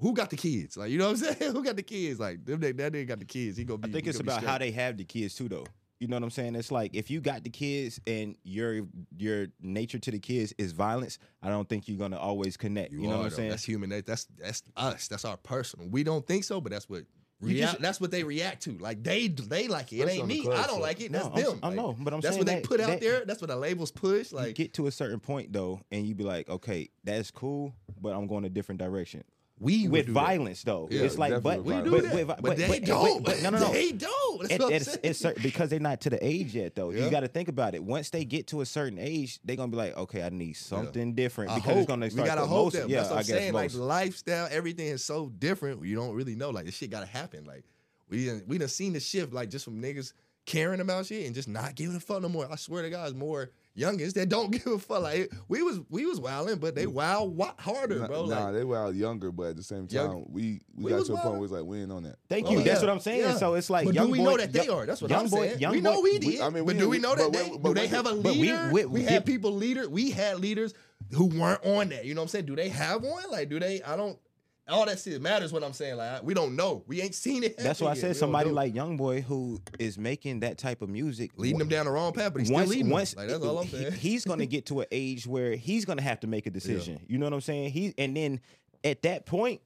Who 0.03 0.13
got 0.15 0.29
the 0.31 0.37
kids? 0.37 0.77
Like 0.77 0.91
you 0.91 0.99
know 0.99 1.11
what 1.11 1.23
I'm 1.23 1.35
saying? 1.37 1.53
Who 1.55 1.65
got 1.65 1.77
the 1.77 1.83
kids? 1.83 2.21
Like 2.21 2.45
them, 2.45 2.61
they, 2.61 2.73
that 2.73 2.93
nigga 2.93 3.07
got 3.09 3.19
the 3.21 3.25
kids. 3.25 3.57
He 3.57 3.65
gonna 3.65 3.79
be. 3.79 3.89
I 3.89 3.93
think 3.93 4.07
it's 4.07 4.21
about 4.21 4.43
how 4.45 4.59
they 4.59 4.71
have 4.73 4.97
the 4.99 5.05
kids 5.05 5.35
too, 5.35 5.49
though. 5.49 5.65
You 6.01 6.09
know 6.09 6.17
what 6.17 6.25
I'm 6.25 6.31
saying? 6.31 6.57
It's 6.57 6.73
like 6.73 6.95
if 6.97 7.11
you 7.13 7.21
got 7.21 7.45
the 7.45 7.51
kids 7.51 8.01
and 8.09 8.35
your 8.43 8.81
your 9.17 9.47
nature 9.61 10.01
to 10.01 10.11
the 10.11 10.19
kids 10.19 10.53
is 10.59 10.73
violence, 10.73 11.19
I 11.43 11.49
don't 11.49 11.69
think 11.69 11.87
you're 11.87 11.99
gonna 11.99 12.19
always 12.19 12.57
connect. 12.57 12.93
You, 12.93 13.03
know 13.03 13.09
what 13.11 13.15
are, 13.15 13.17
I'm 13.19 13.23
though. 13.31 13.37
saying? 13.37 13.51
That's 13.51 13.65
human. 13.65 13.91
nature. 13.91 14.03
That's 14.09 14.25
that's 14.37 14.63
us. 14.77 15.07
That's 15.09 15.25
our 15.25 15.37
personal. 15.37 15.89
We 15.89 16.03
don't 16.03 16.27
think 16.27 16.43
so, 16.45 16.61
but 16.61 16.73
that's 16.73 16.89
what. 16.89 17.05
You 17.45 17.49
Rea- 17.49 17.61
just- 17.61 17.81
that's 17.81 18.01
what 18.01 18.11
they 18.13 18.23
react 18.25 18.63
to. 18.65 18.79
Like 18.79 19.03
they 19.03 19.27
they 19.29 19.67
like 19.69 19.93
it. 19.93 19.97
It 20.01 20.09
ain't 20.09 20.27
me. 20.29 20.43
club 20.43 20.59
I 20.59 20.67
don't 20.67 20.77
shit. 20.77 20.83
like 20.83 21.01
it. 21.01 21.11
No, 21.13 21.31
That's 21.35 21.49
I'm- 21.49 21.59
them. 21.59 21.61
I 21.63 21.67
Like, 21.69 21.77
know, 21.77 21.97
but 22.01 22.15
I'm 22.15 22.21
that's 22.21 22.35
saying 22.37 22.39
what 22.39 22.47
they 22.47 22.55
that- 22.57 22.65
put 22.65 22.81
out 22.81 22.87
that- 22.89 23.01
there. 23.01 23.25
That's 23.25 23.41
what 23.41 23.51
the 23.51 23.57
labels 23.57 23.91
push. 23.93 24.31
you 24.33 24.37
Like 24.39 24.55
get 24.57 24.75
to 24.75 24.87
a 24.89 24.91
certain 24.93 25.19
point 25.21 25.53
though, 25.53 25.81
and 25.93 26.05
you 26.07 26.15
be 26.17 26.23
like, 26.25 26.49
okay, 26.49 26.89
that's 27.05 27.31
cool, 27.33 27.75
but 28.01 28.11
I'm 28.15 28.27
going 28.29 28.45
a 28.45 28.49
different 28.49 28.81
direction. 28.81 29.23
We 29.61 29.87
With 29.87 30.07
do 30.07 30.13
that. 30.15 30.21
violence 30.21 30.63
though, 30.65 30.89
Yeah, 30.91 31.03
it's 31.03 31.17
like, 31.19 31.41
but 31.43 31.65
definitely 31.65 31.77
We 31.77 31.83
do 31.83 31.91
but, 31.91 32.03
that, 32.03 32.15
with- 32.15 32.27
but, 32.27 32.43
but- 32.43 32.57
they 32.57 32.67
but- 32.69 32.85
don't. 32.85 33.25
but- 33.25 33.43
no, 33.43 33.51
no, 33.51 33.59
no. 33.61 33.73
They 33.73 33.93
don't. 33.93 34.41
That's 34.43 34.55
It- 34.55 34.61
what 34.61 34.67
I'm 34.71 34.73
it's, 34.75 34.99
it's 35.05 35.19
certain, 35.21 35.43
because 35.43 35.71
they're 35.71 35.79
not 35.79 36.01
to 36.01 36.11
the 36.11 36.25
age 36.27 36.55
yet 36.55 36.75
though. 36.75 36.91
Yeah. 36.91 37.05
You 37.05 37.11
got 37.11 37.21
to 37.21 37.29
think 37.29 37.49
about 37.49 37.75
it. 37.77 37.85
Once 37.85 38.11
they 38.11 38.25
get 38.25 38.49
to 38.49 38.61
a 38.63 38.67
certain 38.67 38.99
age, 38.99 39.39
they're 39.45 39.55
gonna 39.57 39.71
be 39.71 39.77
like, 39.77 39.97
okay, 39.97 40.23
I 40.25 40.31
need 40.31 40.55
something 40.55 41.15
different 41.15 41.53
I 41.53 41.57
because 41.57 41.71
hope. 41.71 41.79
it's 41.79 41.87
gonna 41.89 42.07
we 42.07 42.11
start. 42.11 42.27
gotta 42.27 42.41
hope 42.47 42.65
most, 42.65 42.73
that. 42.75 42.89
Yeah, 42.89 42.97
That's 42.99 43.11
what 43.11 43.17
I 43.17 43.21
I'm 43.21 43.27
guess 43.27 43.37
saying. 43.37 43.53
Like 43.53 43.65
most. 43.67 43.75
the 43.77 43.83
lifestyle, 43.85 44.49
everything 44.51 44.87
is 44.89 45.05
so 45.05 45.29
different. 45.29 45.85
You 45.85 45.95
don't 45.95 46.15
really 46.15 46.35
know. 46.35 46.51
Like 46.51 46.65
this 46.67 46.75
shit 46.75 46.91
gotta 46.91 47.07
happen. 47.07 47.45
Like 47.45 47.63
we 48.09 48.27
done, 48.27 48.43
we 48.49 48.59
done 48.59 48.69
seen 48.69 48.95
the 48.95 49.01
shift. 49.01 49.33
Like 49.33 49.49
just 49.51 49.65
from 49.65 49.81
niggas 49.81 50.13
caring 50.45 50.81
about 50.81 51.07
shit 51.07 51.25
and 51.27 51.35
just 51.37 51.47
not 51.49 51.77
giving 51.77 51.95
a 51.95 52.01
fuck 52.01 52.21
no 52.21 52.29
more. 52.29 52.49
I 52.51 52.57
swear 52.57 52.83
to 52.83 52.91
God, 52.91 53.11
it's 53.11 53.17
more 53.17 53.51
youngins 53.77 54.15
that 54.15 54.29
don't 54.29 54.51
give 54.53 54.67
a 54.67 54.79
fuck. 54.79 55.03
Like 55.03 55.33
we 55.49 55.63
was 55.63 55.81
we 55.89 56.07
was 56.07 56.21
wilding, 56.21 56.57
but 56.59 56.75
they 56.75 56.87
mm. 56.87 56.93
wild 56.93 57.37
wa- 57.37 57.55
harder, 57.59 58.01
Nah, 58.01 58.07
bro. 58.07 58.27
nah, 58.27 58.45
like, 58.47 58.55
they 58.55 58.65
were 58.65 58.77
out 58.79 58.95
younger, 58.95 59.33
but 59.33 59.45
at 59.49 59.57
the 59.57 59.63
same 59.63 59.87
time, 59.89 60.07
Young- 60.07 60.27
we 60.31 60.61
we, 60.75 60.85
We 60.85 60.91
got 60.91 61.07
to 61.07 61.15
a 61.15 61.17
point 61.19 61.35
where 61.37 61.45
it's 61.45 61.53
like 61.53 61.65
we 61.65 61.81
ain't 61.83 61.93
on 61.93 62.03
that. 62.05 62.17
Thank 62.29 62.47
Oh, 62.47 62.51
you. 62.53 62.63
That's 62.63 62.81
yeah. 62.83 62.87
what 62.89 62.93
I'm 62.93 63.01
saying. 63.01 63.21
Yeah. 63.21 63.37
So 63.37 63.55
it's 63.55 63.71
like, 63.71 63.87
but 63.87 63.95
young 63.95 64.07
do 64.07 64.13
we 64.13 64.19
boy, 64.19 64.25
know 64.25 64.37
that 64.37 64.53
they 64.53 64.65
young- 64.67 64.79
are? 64.79 64.87
That's 64.87 65.01
what 65.03 65.11
young 65.11 65.25
I'm 65.25 65.31
boy, 65.31 65.47
saying. 65.49 65.61
Young 65.61 65.73
we 65.73 65.81
boy, 65.81 65.91
know 65.91 66.01
we 66.01 66.19
did. 66.19 66.41
I 66.41 66.49
mean, 66.51 66.65
but 66.67 66.77
do 66.79 66.89
we 66.89 66.99
know 66.99 67.15
that 67.15 67.25
but 67.25 67.33
they 67.33 67.43
when- 67.43 67.53
do 67.53 67.59
but 67.59 67.75
they 67.75 67.87
have 67.89 68.07
a 68.07 68.15
but 68.15 68.25
we- 68.35 68.41
leader? 68.43 68.71
we- 68.73 68.85
We, 68.85 69.01
we 69.01 69.03
had 69.05 69.25
people 69.27 69.53
leader. 69.53 69.89
We 69.89 70.11
had 70.11 70.39
leaders 70.41 70.75
who 71.13 71.27
weren't 71.27 71.65
on 71.65 71.89
that. 71.91 72.05
You 72.05 72.15
know 72.15 72.21
what 72.21 72.25
I'm 72.27 72.29
saying? 72.29 72.47
Do 72.47 72.57
they 72.57 72.69
have 72.71 73.03
one? 73.03 73.25
Like, 73.31 73.49
do 73.49 73.59
they? 73.59 73.83
I 73.83 73.97
don't. 73.97 74.19
All 74.69 74.87
that 74.87 75.01
shit 75.01 75.21
matters. 75.21 75.53
What 75.53 75.65
I'm 75.65 75.73
saying, 75.73 75.97
like, 75.97 76.23
we 76.23 76.35
don't 76.35 76.55
know. 76.55 76.85
We 76.87 77.03
ain't 77.03 77.15
seen 77.17 77.43
it. 77.43 77.59
That's 77.59 77.81
why 77.81 77.89
I 77.89 77.95
yet. 77.95 78.01
said 78.01 78.17
somebody 78.17 78.51
like 78.51 78.75
Young 78.75 78.97
Boy 78.97 79.21
who 79.21 79.61
is 79.79 79.99
making 79.99 80.41
that 80.41 80.57
type 80.57 80.83
of 80.83 80.89
music, 80.89 81.33
leading 81.37 81.59
them 81.59 81.69
down 81.69 81.87
the 81.87 81.91
wrong 81.93 82.13
path, 82.13 82.33
but 82.33 82.43
he's 82.43 82.51
once, 82.51 82.69
still 82.69 82.79
leading. 82.79 82.91
once 82.93 83.17
Like, 83.17 83.29
that's 83.29 83.45
all 83.45 83.59
I'm 83.59 83.67
he- 83.67 83.77
saying. 83.77 83.93
he's 83.93 84.25
gonna 84.25 84.47
get 84.55 84.67
to 84.67 84.81
an 84.81 84.87
age 84.93 85.27
where 85.27 85.57
he's 85.57 85.85
gonna 85.85 86.03
have 86.03 86.21
to 86.21 86.27
make 86.29 86.47
a 86.47 86.51
decision. 86.51 87.01
You 87.09 87.19
know 87.19 87.27
what 87.27 87.33
I'm 87.35 87.41
saying? 87.41 87.71
He 87.73 87.93
and 87.99 88.17
then 88.17 88.41
at 88.85 89.03
that 89.03 89.27
point 89.27 89.61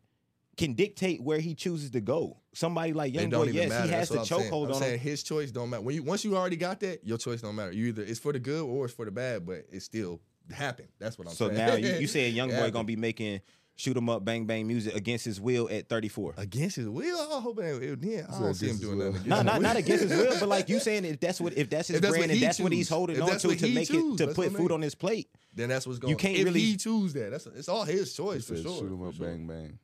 can 0.56 0.72
dictate 0.72 1.22
where 1.22 1.38
he 1.40 1.54
chooses 1.54 1.90
to 1.90 2.00
go. 2.00 2.38
Somebody 2.54 2.94
like 2.94 3.12
Young 3.12 3.28
Boy, 3.28 3.44
yes, 3.48 3.68
matter. 3.68 3.84
he 3.86 3.92
has 3.92 4.08
the 4.08 4.20
chokehold 4.20 4.68
I'm 4.68 4.72
on 4.72 4.80
saying 4.80 4.94
him. 4.94 5.00
his 5.00 5.22
choice 5.22 5.50
don't 5.50 5.68
matter. 5.68 5.82
When 5.82 5.94
you 5.94 6.02
once 6.04 6.24
you 6.24 6.34
already 6.38 6.56
got 6.56 6.80
that, 6.80 7.06
your 7.06 7.18
choice 7.18 7.42
don't 7.42 7.54
matter. 7.54 7.72
You 7.72 7.88
either 7.88 8.02
it's 8.02 8.18
for 8.18 8.32
the 8.32 8.38
good 8.38 8.62
or 8.62 8.86
it's 8.86 8.94
for 8.94 9.04
the 9.04 9.10
bad, 9.10 9.44
but 9.44 9.66
it 9.70 9.82
still 9.82 10.20
happened. 10.50 10.88
That's 10.98 11.18
what 11.18 11.28
I'm 11.28 11.34
So 11.34 11.48
saying. 11.48 11.58
So 11.58 11.66
now 11.66 11.74
you, 11.74 11.94
you 12.00 12.06
saying 12.06 12.34
Young 12.34 12.48
Boy 12.48 12.70
gonna 12.70 12.84
be 12.84 12.96
making 12.96 13.42
shoot 13.76 13.96
'em 13.96 14.08
up, 14.08 14.24
bang 14.24 14.46
bang 14.46 14.66
music 14.66 14.94
against 14.96 15.24
his 15.24 15.40
will 15.40 15.68
at 15.70 15.88
34. 15.88 16.34
against 16.36 16.76
his 16.76 16.88
will. 16.88 17.18
I 17.18 17.40
hope 17.40 17.58
it, 17.60 17.82
it, 17.82 17.98
yeah, 18.02 18.26
I 18.28 18.40
don't 18.40 18.54
see 18.54 18.66
him 18.66 18.70
against 18.76 18.82
doing 18.82 18.98
will. 18.98 19.12
nothing. 19.12 19.28
No, 19.28 19.42
not 19.42 19.62
not 19.62 19.76
against 19.76 20.04
his 20.04 20.12
will, 20.18 20.36
but 20.40 20.48
like 20.48 20.68
you 20.68 20.80
saying 20.88 21.04
if 21.04 21.20
that's 21.20 21.40
what 21.40 21.56
if 21.56 21.70
that's 21.70 21.88
his 21.88 21.96
If 21.96 22.02
that's 22.02 22.12
brand 22.12 22.22
what 22.22 22.30
and 22.30 22.38
he 22.38 22.44
that's 22.44 22.58
what 22.60 22.72
he's 22.72 22.88
holding 22.88 23.16
If 23.16 23.22
on 23.22 23.38
to 23.38 23.54
to 23.56 23.68
make 23.74 23.88
choose, 23.88 24.14
it 24.14 24.18
to 24.18 24.26
that's 24.26 24.36
put 24.36 24.46
what 24.46 24.54
I 24.54 24.58
food 24.58 24.62
mean. 24.70 24.72
on 24.72 24.82
his 24.82 24.94
plate. 24.94 25.28
then 25.54 25.68
that's 25.68 25.86
what's 25.86 25.98
going. 25.98 26.10
You 26.10 26.16
can't 26.16 26.36
if 26.36 26.44
really- 26.44 26.60
he 26.60 26.76
choose 26.76 27.12
that, 27.14 27.30
that's 27.30 27.46
it's 27.46 27.68
all 27.68 27.84
his 27.84 28.12
choice 28.14 28.44
for 28.46 28.56
sure. 28.56 28.78
Shoot 28.80 28.92
him 28.92 29.02
up, 29.06 29.18
bang 29.18 29.46
bang. 29.46 29.78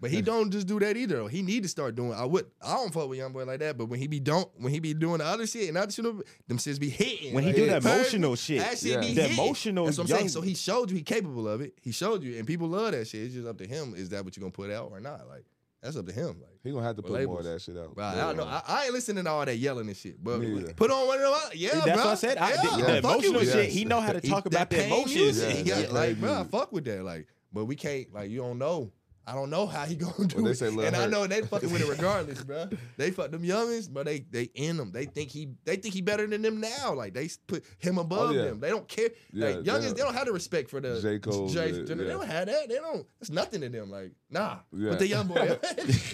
But 0.00 0.10
he 0.10 0.22
don't 0.22 0.50
just 0.50 0.66
do 0.66 0.80
that 0.80 0.96
either. 0.96 1.16
though. 1.16 1.26
He 1.26 1.42
need 1.42 1.62
to 1.64 1.68
start 1.68 1.94
doing. 1.94 2.14
I 2.14 2.24
would. 2.24 2.46
I 2.62 2.74
don't 2.76 2.90
fuck 2.92 3.08
with 3.10 3.18
young 3.18 3.32
boy 3.32 3.44
like 3.44 3.58
that. 3.60 3.76
But 3.76 3.86
when 3.86 4.00
he 4.00 4.06
be 4.06 4.18
don't, 4.18 4.48
when 4.56 4.72
he 4.72 4.80
be 4.80 4.94
doing 4.94 5.18
the 5.18 5.24
other 5.26 5.46
shit 5.46 5.68
and 5.68 5.76
other 5.76 5.92
shit, 5.92 6.04
them 6.04 6.56
shits 6.58 6.80
be 6.80 6.88
hitting. 6.88 7.34
When 7.34 7.44
he 7.44 7.52
do 7.52 7.66
that 7.66 7.84
emotional 7.84 8.34
shit, 8.34 8.60
that 8.60 8.78
shit 8.78 8.92
Yeah. 8.92 9.00
be 9.00 9.12
The 9.12 9.22
hitting. 9.22 9.38
emotional 9.38 9.84
That's 9.84 9.98
what 9.98 10.04
I'm 10.04 10.08
young- 10.08 10.18
saying. 10.20 10.28
So 10.30 10.40
he 10.40 10.54
showed 10.54 10.90
you 10.90 10.96
he 10.96 11.02
capable 11.02 11.46
of 11.48 11.60
it. 11.60 11.74
He 11.82 11.92
showed 11.92 12.22
you, 12.22 12.38
and 12.38 12.46
people 12.46 12.68
love 12.68 12.92
that 12.92 13.06
shit. 13.08 13.24
It's 13.24 13.34
just 13.34 13.46
up 13.46 13.58
to 13.58 13.66
him. 13.66 13.94
Is 13.94 14.08
that 14.08 14.24
what 14.24 14.36
you 14.36 14.40
gonna 14.40 14.52
put 14.52 14.70
out 14.70 14.90
or 14.90 15.00
not? 15.00 15.28
Like 15.28 15.44
that's 15.82 15.96
up 15.96 16.06
to 16.06 16.12
him. 16.12 16.40
Like. 16.40 16.50
He 16.64 16.70
gonna 16.72 16.82
have 16.84 16.96
to 16.96 17.02
With 17.02 17.12
put 17.12 17.26
more 17.26 17.38
of 17.40 17.44
that 17.44 17.60
shit 17.60 17.76
out. 17.76 17.94
Bro, 17.94 18.04
I 18.04 18.14
don't 18.14 18.36
know. 18.38 18.44
I, 18.44 18.62
I 18.66 18.84
ain't 18.84 18.94
listening 18.94 19.24
to 19.24 19.30
all 19.30 19.44
that 19.44 19.56
yelling 19.58 19.86
and 19.88 19.96
shit. 19.96 20.22
But 20.24 20.40
Me 20.40 20.62
put 20.76 20.90
on 20.90 21.06
one 21.08 21.18
of 21.20 21.24
them. 21.24 21.50
Yeah, 21.54 21.70
That's 21.72 21.84
bro. 21.84 21.94
what 21.96 22.06
I 22.06 22.14
said. 22.14 22.38
I, 22.38 22.50
Yeah, 22.50 22.56
the, 22.62 22.68
I'm 22.70 22.80
the 22.86 22.98
emotional 22.98 23.40
with 23.40 23.52
shit, 23.52 23.68
he 23.70 23.84
know 23.84 24.00
how 24.00 24.12
to 24.12 24.20
He- 24.20 24.28
talk 24.28 24.46
about 24.46 24.70
the 24.70 24.76
pain 24.76 24.86
emotions. 24.92 25.14
music, 25.14 25.66
Yeah, 25.66 25.74
that 25.76 25.84
got, 25.86 25.92
like, 25.94 26.20
bro, 26.20 26.40
I 26.40 26.44
fuck 26.44 26.72
with 26.72 26.84
that. 26.86 27.02
Like, 27.04 27.28
but 27.52 27.64
we 27.66 27.76
can't. 27.76 28.12
Like, 28.14 28.30
you 28.30 28.38
don't 28.40 28.58
know. 28.58 28.92
I 29.30 29.34
don't 29.34 29.48
know 29.48 29.64
how 29.66 29.84
he 29.84 29.94
gonna 29.96 30.26
do 30.26 30.42
Well, 30.42 30.50
it. 30.52 30.60
and 30.60 30.96
I 30.96 31.06
know 31.06 31.24
they 31.24 31.42
fucking 31.42 31.70
with 31.72 31.82
it 31.82 31.88
regardless, 31.96 32.42
bro. 32.42 32.68
They 32.96 33.12
fuck 33.12 33.30
them 33.30 33.44
youngins, 33.44 33.88
but 33.92 34.06
they 34.06 34.20
they 34.20 34.50
in 34.54 34.76
them. 34.76 34.90
They 34.90 35.04
think 35.04 35.30
he 35.30 35.50
they 35.64 35.76
think 35.76 35.94
he 35.94 36.02
better 36.02 36.26
than 36.26 36.42
them 36.42 36.60
now. 36.60 36.94
Like 36.94 37.14
they 37.14 37.28
put 37.46 37.64
him 37.78 37.98
oh, 37.98 38.02
above 38.02 38.30
Oh, 38.30 38.32
yeah. 38.32 38.42
them. 38.42 38.58
They 38.58 38.70
don't 38.70 38.88
care. 38.88 39.10
Yeah, 39.32 39.46
like 39.46 39.56
youngins, 39.58 39.94
they 39.94 40.02
don't 40.02 40.14
have 40.14 40.26
the 40.26 40.32
respect 40.32 40.68
for 40.68 40.80
the 40.80 41.00
J. 41.00 41.20
Cole, 41.20 41.48
J, 41.48 41.70
yeah, 41.70 41.82
They 41.84 41.94
don't 42.08 42.26
have 42.26 42.46
that. 42.46 42.68
They 42.68 42.74
don't. 42.74 43.06
It's 43.20 43.30
nothing 43.30 43.60
to 43.60 43.68
them. 43.68 43.88
Like 43.90 44.10
nah. 44.30 44.56
Yeah. 44.76 44.90
But 44.90 44.98
the 44.98 45.06
young 45.06 45.28
boy, 45.28 45.58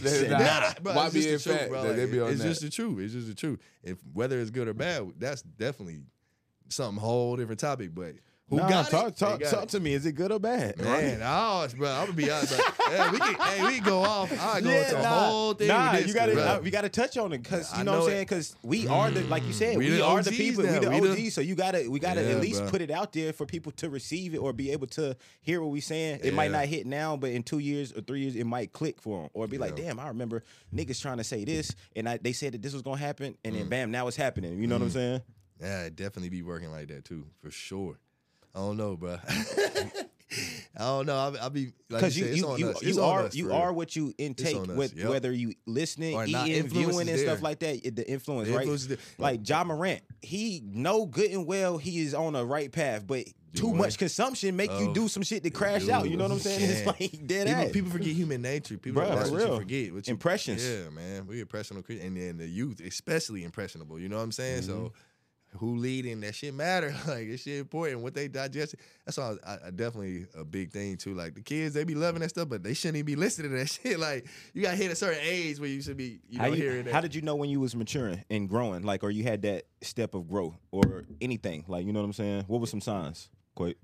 They- 0.03 0.29
nah, 0.29 0.39
nah. 0.39 0.73
bro, 0.83 0.95
Why 0.95 1.07
it's 1.07 1.15
be 1.15 1.23
just 1.23 1.45
the 1.45 1.51
truth, 1.51 1.59
fact 1.61 1.71
bro. 1.71 1.83
Like, 1.85 1.97
be 1.97 2.19
it's 2.19 2.43
that? 2.43 2.49
just 2.49 2.61
the 2.61 2.71
truth. 2.71 2.99
It's 3.01 3.15
just 3.15 3.29
the 3.29 3.35
truth. 3.35 3.61
If 3.83 3.97
whether 4.13 4.39
it's 4.39 4.51
good 4.51 4.69
or 4.69 4.75
bad, 4.75 5.13
that's 5.19 5.41
definitely 5.41 6.01
something 6.69 7.01
whole 7.01 7.37
different 7.37 7.61
topic. 7.61 7.95
But 7.95 8.17
who 8.49 8.57
Nah, 8.59 8.69
got 8.69 8.91
talk, 8.91 9.09
it? 9.09 9.17
talk, 9.17 9.41
got 9.41 9.51
talk 9.51 9.63
it. 9.65 9.69
to 9.71 9.81
me. 9.81 9.93
Is 9.95 10.07
it 10.07 10.13
good 10.13 10.31
or 10.31 10.39
bad? 10.39 10.79
Man, 10.79 11.21
oh, 11.23 11.67
bro, 11.77 11.91
I'm 11.91 12.01
gonna 12.07 12.13
be 12.13 12.31
honest. 12.31 12.57
Bro. 12.57 12.95
Yeah, 12.95 13.11
we 13.11 13.19
can, 13.19 13.35
hey, 13.35 13.67
we 13.67 13.75
can 13.77 13.85
go 13.85 14.03
off. 14.03 14.31
I 14.41 14.61
go 14.61 14.71
into 14.71 14.99
a 14.99 15.03
nah, 15.03 15.09
whole 15.09 15.55
thing. 15.55 15.67
Nah, 15.69 15.93
with 15.95 16.07
you 16.07 16.15
gotta, 16.15 16.33
bro. 16.35 16.43
uh, 16.45 16.61
we 16.63 16.71
gotta 16.71 16.89
touch 16.89 17.17
on 17.19 17.33
it 17.33 17.43
because 17.43 17.73
you 17.75 17.81
I 17.81 17.83
know, 17.83 17.93
what 17.93 18.03
I'm 18.03 18.09
saying. 18.11 18.23
Because 18.23 18.57
we 18.63 18.87
are 18.87 19.11
the, 19.11 19.25
like 19.25 19.47
you 19.49 19.53
said, 19.53 19.77
We 19.77 19.87
we, 19.91 19.97
the 19.97 20.05
are 20.05 20.23
the 20.23 20.31
OGs 20.31 20.37
people, 20.37 20.63
we 20.63 20.69
now. 20.71 20.79
the 20.81 20.91
We 21.01 21.25
OGs. 21.25 21.35
so 21.35 21.41
you 21.41 21.57
gotta, 21.57 21.91
we 21.91 21.99
gotta 21.99 22.23
Yeah, 22.23 22.31
at 22.37 22.41
least 22.41 22.61
bro. 22.61 22.71
put 22.71 22.81
it 22.83 22.91
out 22.93 23.13
there 23.13 23.33
for 23.33 23.47
people 23.47 23.73
to 23.73 23.91
receive 23.91 24.35
it 24.35 24.39
or 24.39 24.53
be 24.53 24.71
able 24.71 24.87
to 24.89 25.17
hear 25.43 25.61
what 25.61 25.71
we 25.73 25.81
saying. 25.81 26.21
It 26.23 26.33
might 26.33 26.53
not 26.53 26.67
hit 26.67 26.87
now, 26.87 27.17
but 27.17 27.31
in 27.31 27.43
two 27.43 27.59
years 27.59 27.93
or 27.93 28.01
three 28.01 28.21
years, 28.21 28.37
it 28.37 28.45
might 28.47 28.73
click 28.73 29.01
for 29.01 29.23
them 29.23 29.31
or 29.35 29.49
be 29.49 29.59
like, 29.59 29.75
damn, 29.75 29.99
I 29.99 30.07
remember 30.09 30.45
niggas 30.73 31.01
trying 31.03 31.17
to 31.19 31.25
say 31.25 31.45
this, 31.45 31.75
and 31.97 32.09
I, 32.09 32.19
they 32.19 32.33
said 32.33 32.53
that 32.55 32.63
this 32.63 32.73
was 32.75 32.83
gonna 32.83 32.99
happen, 32.99 33.37
and 33.45 33.55
Mm. 33.55 33.59
then 33.59 33.69
bam, 33.69 33.91
now 33.91 34.07
it's 34.07 34.17
happening. 34.17 34.61
You 34.61 34.69
know 34.69 34.77
what 34.77 34.83
I'm 34.83 34.91
saying? 34.91 35.23
Yeah, 35.61 35.89
definitely 35.89 36.29
be 36.29 36.43
working 36.43 36.71
like 36.71 36.89
that 36.89 37.05
too, 37.05 37.27
for 37.41 37.51
sure. 37.51 37.99
I 38.57 38.59
don't 38.61 38.77
know, 38.79 38.97
bro. 38.97 39.19
I 40.79 40.81
don't 40.81 41.07
know. 41.07 41.17
I'll, 41.17 41.39
I'll 41.39 41.51
be 41.51 41.67
like 41.89 42.01
Because 42.01 42.19
you, 42.19 42.27
you 42.27 42.35
you 42.35 42.49
on 42.49 42.59
you, 42.59 42.69
us. 42.71 42.83
you 42.83 42.89
It's 42.89 42.99
on 42.99 43.05
are 43.05 43.23
us, 43.25 43.35
you 43.35 43.53
are 43.53 43.73
what 43.73 43.95
you 43.95 44.13
intake 44.19 44.67
with 44.67 44.95
yep. 44.97 45.09
whether 45.09 45.31
you 45.33 45.55
listening, 45.67 46.15
Or 46.15 46.27
not. 46.27 46.49
eating, 46.49 46.69
viewing, 46.69 47.09
and 47.09 47.19
stuff 47.19 47.43
like 47.43 47.61
that. 47.61 47.95
The 47.95 48.11
influence, 48.11 48.49
The 48.49 48.55
right? 48.55 48.63
influence 48.63 48.87
there. 48.87 48.99
like 49.19 49.49
Ja 49.49 49.63
Morant, 49.65 50.01
he 50.23 50.63
know 50.67 51.07
good 51.07 51.31
and 51.31 51.47
well 51.47 51.79
he 51.79 52.01
is 52.01 52.13
on 52.13 52.33
the 52.33 52.45
right 52.45 52.71
path, 52.73 53.07
but 53.07 53.25
too 53.55 53.73
much 53.73 53.97
consumption 53.97 54.55
make 54.57 54.71
you 54.79 54.93
do 54.93 55.09
some 55.09 55.23
shit 55.23 55.43
to 55.45 55.51
crash 55.51 55.89
out. 55.89 56.11
You 56.11 56.17
know 56.19 56.25
what 56.25 56.33
I'm 56.33 56.39
saying? 56.41 56.61
It's 56.71 56.87
like 56.87 57.27
dead 57.27 57.47
People, 57.47 57.63
ass. 57.63 57.73
people 57.73 57.91
forget 57.91 58.09
human 58.09 58.43
nature. 58.43 58.77
People 58.77 59.03
Bruh, 59.03 59.15
that's 59.15 59.29
for 59.31 59.35
what 59.37 59.41
you 59.43 59.47
real. 59.49 59.59
forget. 59.59 59.95
What 59.95 60.07
you, 60.09 60.11
Impressions. 60.13 60.69
Yeah, 60.69 60.91
man. 60.91 61.27
We 61.27 61.41
impressionable, 61.41 61.87
and 61.89 62.17
then 62.17 62.37
the 62.37 62.47
youth, 62.49 62.81
especially 62.81 63.45
impressionable. 63.45 63.99
You 63.99 64.09
know 64.11 64.17
what 64.17 64.23
I'm 64.25 64.33
saying? 64.33 64.63
So, 64.63 64.73
Mm-hmm. 64.75 64.87
Who 65.59 65.77
leading? 65.77 66.21
That 66.21 66.35
shit 66.35 66.55
matter. 66.55 66.95
Like 67.07 67.29
this 67.29 67.43
shit 67.43 67.59
important. 67.59 68.01
What 68.03 68.15
they 68.15 68.29
digest. 68.29 68.75
That's 69.05 69.19
all. 69.19 69.39
I, 69.47 69.59
I 69.67 69.71
definitely 69.71 70.27
a 70.37 70.45
big 70.45 70.71
thing 70.73 70.97
too. 70.97 71.15
Like 71.15 71.35
the 71.35 71.41
kids, 71.43 71.75
they 71.75 71.85
be 71.85 71.95
loving 71.95 72.21
that 72.23 72.31
stuff, 72.31 72.49
but 72.49 72.63
they 72.63 72.75
shouldn't 72.75 72.97
even 72.97 73.07
be 73.07 73.17
listening 73.17 73.53
to 73.53 73.59
that 73.59 73.69
shit. 73.83 73.99
Like 73.99 74.27
you 74.55 74.63
got 74.63 74.71
to 74.73 74.77
hit 74.77 74.91
a 74.91 74.97
certain 74.97 75.21
age 75.23 75.59
where 75.61 75.69
you 75.69 75.81
should 75.83 75.97
be. 75.97 76.21
You 76.29 76.39
how, 76.39 76.47
know, 76.47 76.55
you- 76.55 76.63
hearing 76.63 76.85
that. 76.85 76.95
how 76.95 77.01
did 77.01 77.15
you 77.15 77.23
know 77.23 77.37
when 77.37 77.49
you 77.51 77.61
was 77.61 77.75
maturing 77.77 78.25
and 78.31 78.49
growing, 78.49 78.83
like, 78.83 79.03
or 79.05 79.11
you 79.11 79.23
had 79.25 79.43
that 79.43 79.65
step 79.83 80.15
of 80.15 80.29
growth 80.29 80.57
or 80.71 81.05
anything, 81.21 81.65
like, 81.69 81.87
you 81.87 81.93
know 81.93 82.01
what 82.01 82.07
I'm 82.07 82.13
saying? 82.13 82.45
What 82.47 82.61
were 82.61 82.67
some 82.67 82.81
signs? 82.81 83.29
Quick, 83.55 83.77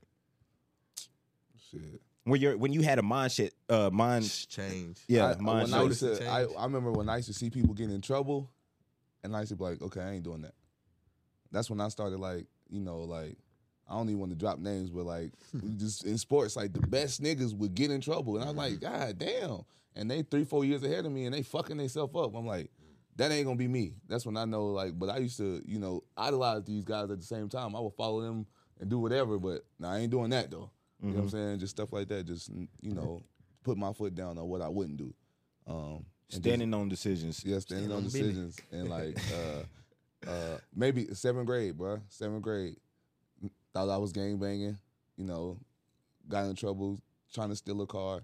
Shit. 1.70 2.00
when 2.24 2.40
you're 2.40 2.56
when 2.56 2.72
you 2.72 2.82
had 2.82 2.98
a 2.98 3.02
mind 3.02 3.32
shit, 3.32 3.54
uh, 3.68 3.90
mind, 3.92 4.30
change? 4.48 4.98
yeah, 5.08 5.34
I, 5.38 5.40
mind 5.40 5.70
when 5.70 5.80
I, 5.80 5.82
used 5.84 6.00
to, 6.00 6.06
the 6.06 6.30
I, 6.30 6.44
change. 6.44 6.56
I 6.58 6.64
remember 6.64 6.92
when 6.92 7.08
I 7.08 7.16
used 7.16 7.28
to 7.28 7.34
see 7.34 7.50
people 7.50 7.74
getting 7.74 7.94
in 7.94 8.00
trouble, 8.02 8.50
and 9.24 9.34
I 9.34 9.40
used 9.40 9.50
to 9.50 9.56
be 9.56 9.64
like, 9.64 9.80
okay, 9.82 10.00
I 10.00 10.10
ain't 10.12 10.24
doing 10.24 10.42
that. 10.42 10.54
That's 11.52 11.70
when 11.70 11.80
I 11.80 11.88
started 11.88 12.18
like, 12.18 12.46
you 12.70 12.80
know, 12.80 13.00
like 13.00 13.36
I 13.88 13.94
don't 13.94 14.08
even 14.08 14.20
want 14.20 14.32
to 14.32 14.38
drop 14.38 14.58
names, 14.58 14.90
but 14.90 15.04
like 15.04 15.32
just 15.76 16.04
in 16.04 16.18
sports, 16.18 16.56
like 16.56 16.72
the 16.72 16.80
best 16.86 17.22
niggas 17.22 17.54
would 17.54 17.74
get 17.74 17.90
in 17.90 18.00
trouble, 18.00 18.38
and 18.38 18.48
I'm 18.48 18.56
like, 18.56 18.74
Mm-hmm. 18.74 18.98
God 18.98 19.18
damn, 19.18 19.60
and 19.94 20.10
they 20.10 20.22
three, 20.22 20.44
four 20.44 20.64
years 20.64 20.82
ahead 20.82 21.04
of 21.04 21.12
me, 21.12 21.26
and 21.26 21.34
they 21.34 21.42
fucking 21.42 21.76
themselves 21.76 22.14
up. 22.16 22.34
I'm 22.34 22.46
like, 22.46 22.70
that 23.16 23.30
ain't 23.30 23.44
gonna 23.44 23.56
be 23.56 23.68
me. 23.68 23.92
That's 24.08 24.24
when 24.24 24.36
I 24.36 24.46
know, 24.46 24.66
like, 24.68 24.98
but 24.98 25.10
I 25.10 25.18
used 25.18 25.36
to, 25.36 25.62
you 25.66 25.78
know, 25.78 26.02
idolize 26.16 26.64
these 26.64 26.84
guys 26.84 27.10
at 27.10 27.18
the 27.20 27.26
same 27.26 27.48
time. 27.48 27.76
I 27.76 27.80
would 27.80 27.92
follow 27.94 28.22
them 28.22 28.46
and 28.80 28.88
do 28.88 28.98
whatever, 28.98 29.38
but 29.38 29.64
nah, 29.78 29.92
I 29.92 29.98
ain't 29.98 30.10
doing 30.10 30.30
that 30.30 30.50
though. 30.50 30.70
You 31.02 31.08
know 31.08 31.16
what 31.16 31.22
I'm 31.24 31.28
saying? 31.30 31.58
Just 31.58 31.72
stuff 31.76 31.92
like 31.92 32.08
that. 32.08 32.24
Just 32.26 32.48
you 32.80 32.94
know, 32.94 33.22
put 33.64 33.76
my 33.76 33.92
foot 33.92 34.14
down 34.14 34.38
on 34.38 34.48
what 34.48 34.62
I 34.62 34.68
wouldn't 34.68 34.96
do. 34.98 35.12
Um, 35.66 36.06
Standing 36.28 36.72
on 36.72 36.88
decisions. 36.88 37.42
Yeah, 37.44 37.58
standing 37.58 37.88
Stand 37.88 37.92
on 37.92 37.98
on 37.98 38.04
decisions 38.04 38.56
and 38.70 38.88
like 38.88 39.18
uh 39.34 39.64
uh 40.26 40.58
maybe 40.74 41.06
seventh 41.14 41.46
grade, 41.46 41.76
bro. 41.76 42.00
Seventh 42.08 42.42
grade. 42.42 42.76
Thought 43.72 43.88
I 43.88 43.96
was 43.96 44.12
gang 44.12 44.36
banging, 44.38 44.78
you 45.16 45.24
know, 45.24 45.58
got 46.28 46.44
in 46.44 46.54
trouble 46.54 47.00
trying 47.32 47.48
to 47.48 47.56
steal 47.56 47.80
a 47.82 47.86
car. 47.86 48.22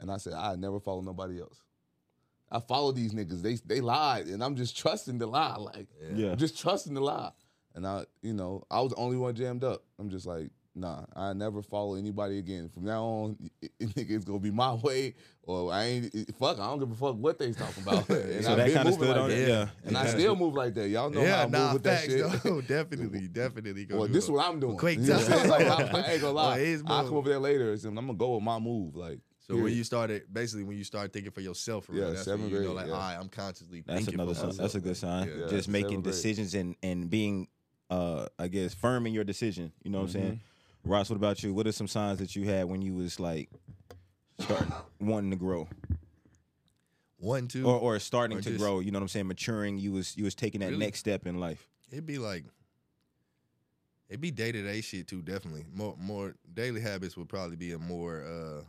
And 0.00 0.10
I 0.10 0.16
said, 0.16 0.32
I 0.32 0.56
never 0.56 0.80
follow 0.80 1.02
nobody 1.02 1.40
else. 1.40 1.62
I 2.50 2.60
follow 2.60 2.92
these 2.92 3.12
niggas. 3.12 3.42
They 3.42 3.54
they 3.56 3.80
lied. 3.80 4.26
And 4.26 4.42
I'm 4.42 4.56
just 4.56 4.76
trusting 4.76 5.18
the 5.18 5.26
lie. 5.26 5.56
Like 5.56 5.88
Yeah. 6.14 6.32
I'm 6.32 6.38
just 6.38 6.58
trusting 6.58 6.94
the 6.94 7.00
lie. 7.00 7.32
And 7.74 7.86
I, 7.86 8.06
you 8.22 8.32
know, 8.32 8.64
I 8.70 8.80
was 8.80 8.92
the 8.92 8.96
only 8.96 9.18
one 9.18 9.34
jammed 9.34 9.62
up. 9.62 9.82
I'm 9.98 10.08
just 10.08 10.24
like, 10.26 10.50
nah, 10.76 11.04
I 11.16 11.32
never 11.32 11.62
follow 11.62 11.94
anybody 11.96 12.38
again. 12.38 12.68
From 12.72 12.84
now 12.84 13.02
on, 13.02 13.50
it, 13.62 13.72
it, 13.80 13.88
nigga, 13.94 14.10
it's 14.10 14.24
gonna 14.24 14.38
be 14.38 14.50
my 14.50 14.74
way, 14.74 15.14
or 15.42 15.72
I 15.72 15.84
ain't 15.84 16.14
it- 16.14 16.34
fuck. 16.38 16.58
I 16.60 16.66
don't 16.68 16.78
give 16.78 16.90
a 16.90 16.94
fuck 16.94 17.16
what 17.16 17.38
they 17.38 17.52
talking 17.52 17.82
about. 17.82 18.08
and 18.10 18.44
So 18.44 18.52
I've 18.52 18.56
that 18.58 18.66
been 18.66 18.74
kinda 18.76 18.84
moving 18.84 18.92
stood 19.04 19.08
like 19.08 19.16
on 19.22 19.28
that. 19.30 19.48
yeah. 19.48 19.68
And 19.84 19.96
I 19.98 20.06
still 20.06 20.36
move 20.36 20.54
like 20.54 20.74
that. 20.74 20.88
Y'all 20.88 21.10
know 21.10 21.20
how 21.20 21.26
yeah, 21.26 21.40
I 21.40 21.44
move 21.44 21.52
nah, 21.52 21.72
with 21.72 21.82
that 21.84 22.04
shit. 22.04 22.44
No, 22.44 22.60
definitely, 22.66 23.28
definitely. 23.28 23.84
Go 23.86 23.98
Well, 24.00 24.08
this 24.08 24.16
it. 24.16 24.26
is 24.26 24.30
what 24.30 24.46
I'm 24.48 24.60
doing. 24.60 24.76
Quick 24.76 24.98
You 24.98 25.06
know 25.06 25.14
I'm 25.16 25.24
time. 25.24 25.38
saying? 25.38 25.48
like, 25.50 25.66
I, 25.66 25.98
I 25.98 26.12
ain't 26.12 26.20
gonna 26.20 26.32
lie. 26.32 26.76
Well, 26.84 26.92
I'll 26.92 27.04
come 27.08 27.16
over 27.16 27.28
there 27.30 27.38
later. 27.38 27.72
and 27.72 27.84
I'm 27.86 27.94
gonna 27.94 28.14
go 28.14 28.34
with 28.34 28.42
my 28.44 28.58
move. 28.58 28.94
Like, 28.96 29.18
So 29.40 29.56
when 29.56 29.72
you 29.72 29.84
started, 29.84 30.24
basically, 30.32 30.64
when 30.64 30.76
you 30.76 30.84
start 30.84 31.12
thinking 31.12 31.32
for 31.32 31.40
yourself, 31.40 31.86
for 31.86 31.92
Yeah, 31.94 32.02
real, 32.02 32.12
that's 32.14 32.26
when 32.26 32.38
seventh 32.38 32.52
you 32.52 32.60
know, 32.64 32.72
like, 32.72 32.86
yeah. 32.88 32.92
all 32.92 32.98
right, 32.98 33.16
I'm 33.18 33.28
consciously 33.28 33.82
That's 33.86 33.98
thinking 34.00 34.14
another 34.14 34.34
for 34.34 34.40
sign. 34.40 34.46
myself. 34.48 34.62
That's 34.62 34.74
a 34.74 34.80
good 34.80 34.96
sign. 34.96 35.28
Yeah, 35.40 35.46
Just 35.48 35.68
making 35.68 36.02
decisions 36.02 36.54
and 36.54 36.74
and 36.82 37.08
being, 37.08 37.48
uh, 37.88 38.26
I 38.38 38.48
guess, 38.48 38.74
firm 38.74 39.06
in 39.06 39.14
your 39.14 39.22
decision. 39.24 39.72
You 39.84 39.90
know 39.92 39.98
what 39.98 40.04
I'm 40.06 40.10
saying? 40.10 40.40
Ross, 40.86 41.10
what 41.10 41.16
about 41.16 41.42
you? 41.42 41.52
What 41.52 41.66
are 41.66 41.72
some 41.72 41.88
signs 41.88 42.18
that 42.20 42.36
you 42.36 42.44
had 42.48 42.66
when 42.66 42.80
you 42.80 42.94
was 42.94 43.18
like 43.18 43.50
start 44.38 44.66
wanting 45.00 45.30
to 45.30 45.36
grow, 45.36 45.68
One, 47.18 47.48
two, 47.48 47.66
or 47.66 47.78
or 47.78 47.98
starting 47.98 48.38
Or 48.38 48.40
to 48.42 48.48
just- 48.50 48.60
grow? 48.60 48.80
You 48.80 48.90
know 48.92 48.98
what 48.98 49.02
I'm 49.04 49.08
saying? 49.08 49.26
Maturing. 49.26 49.78
You 49.78 49.92
was 49.92 50.16
you 50.16 50.24
was 50.24 50.34
taking 50.34 50.60
that 50.60 50.66
Really? 50.70 50.78
next 50.78 51.00
step 51.00 51.26
in 51.26 51.38
life. 51.40 51.68
it'd 51.90 52.06
be 52.06 52.18
like, 52.18 52.44
it'd 54.08 54.20
be 54.20 54.30
day 54.30 54.52
to 54.52 54.62
day 54.62 54.80
shit 54.80 55.08
too. 55.08 55.22
Definitely, 55.22 55.64
more 55.74 55.96
more 55.98 56.34
daily 56.54 56.80
habits 56.80 57.16
would 57.16 57.28
probably 57.28 57.56
be 57.56 57.72
a 57.72 57.78
more 57.78 58.22
uh 58.24 58.62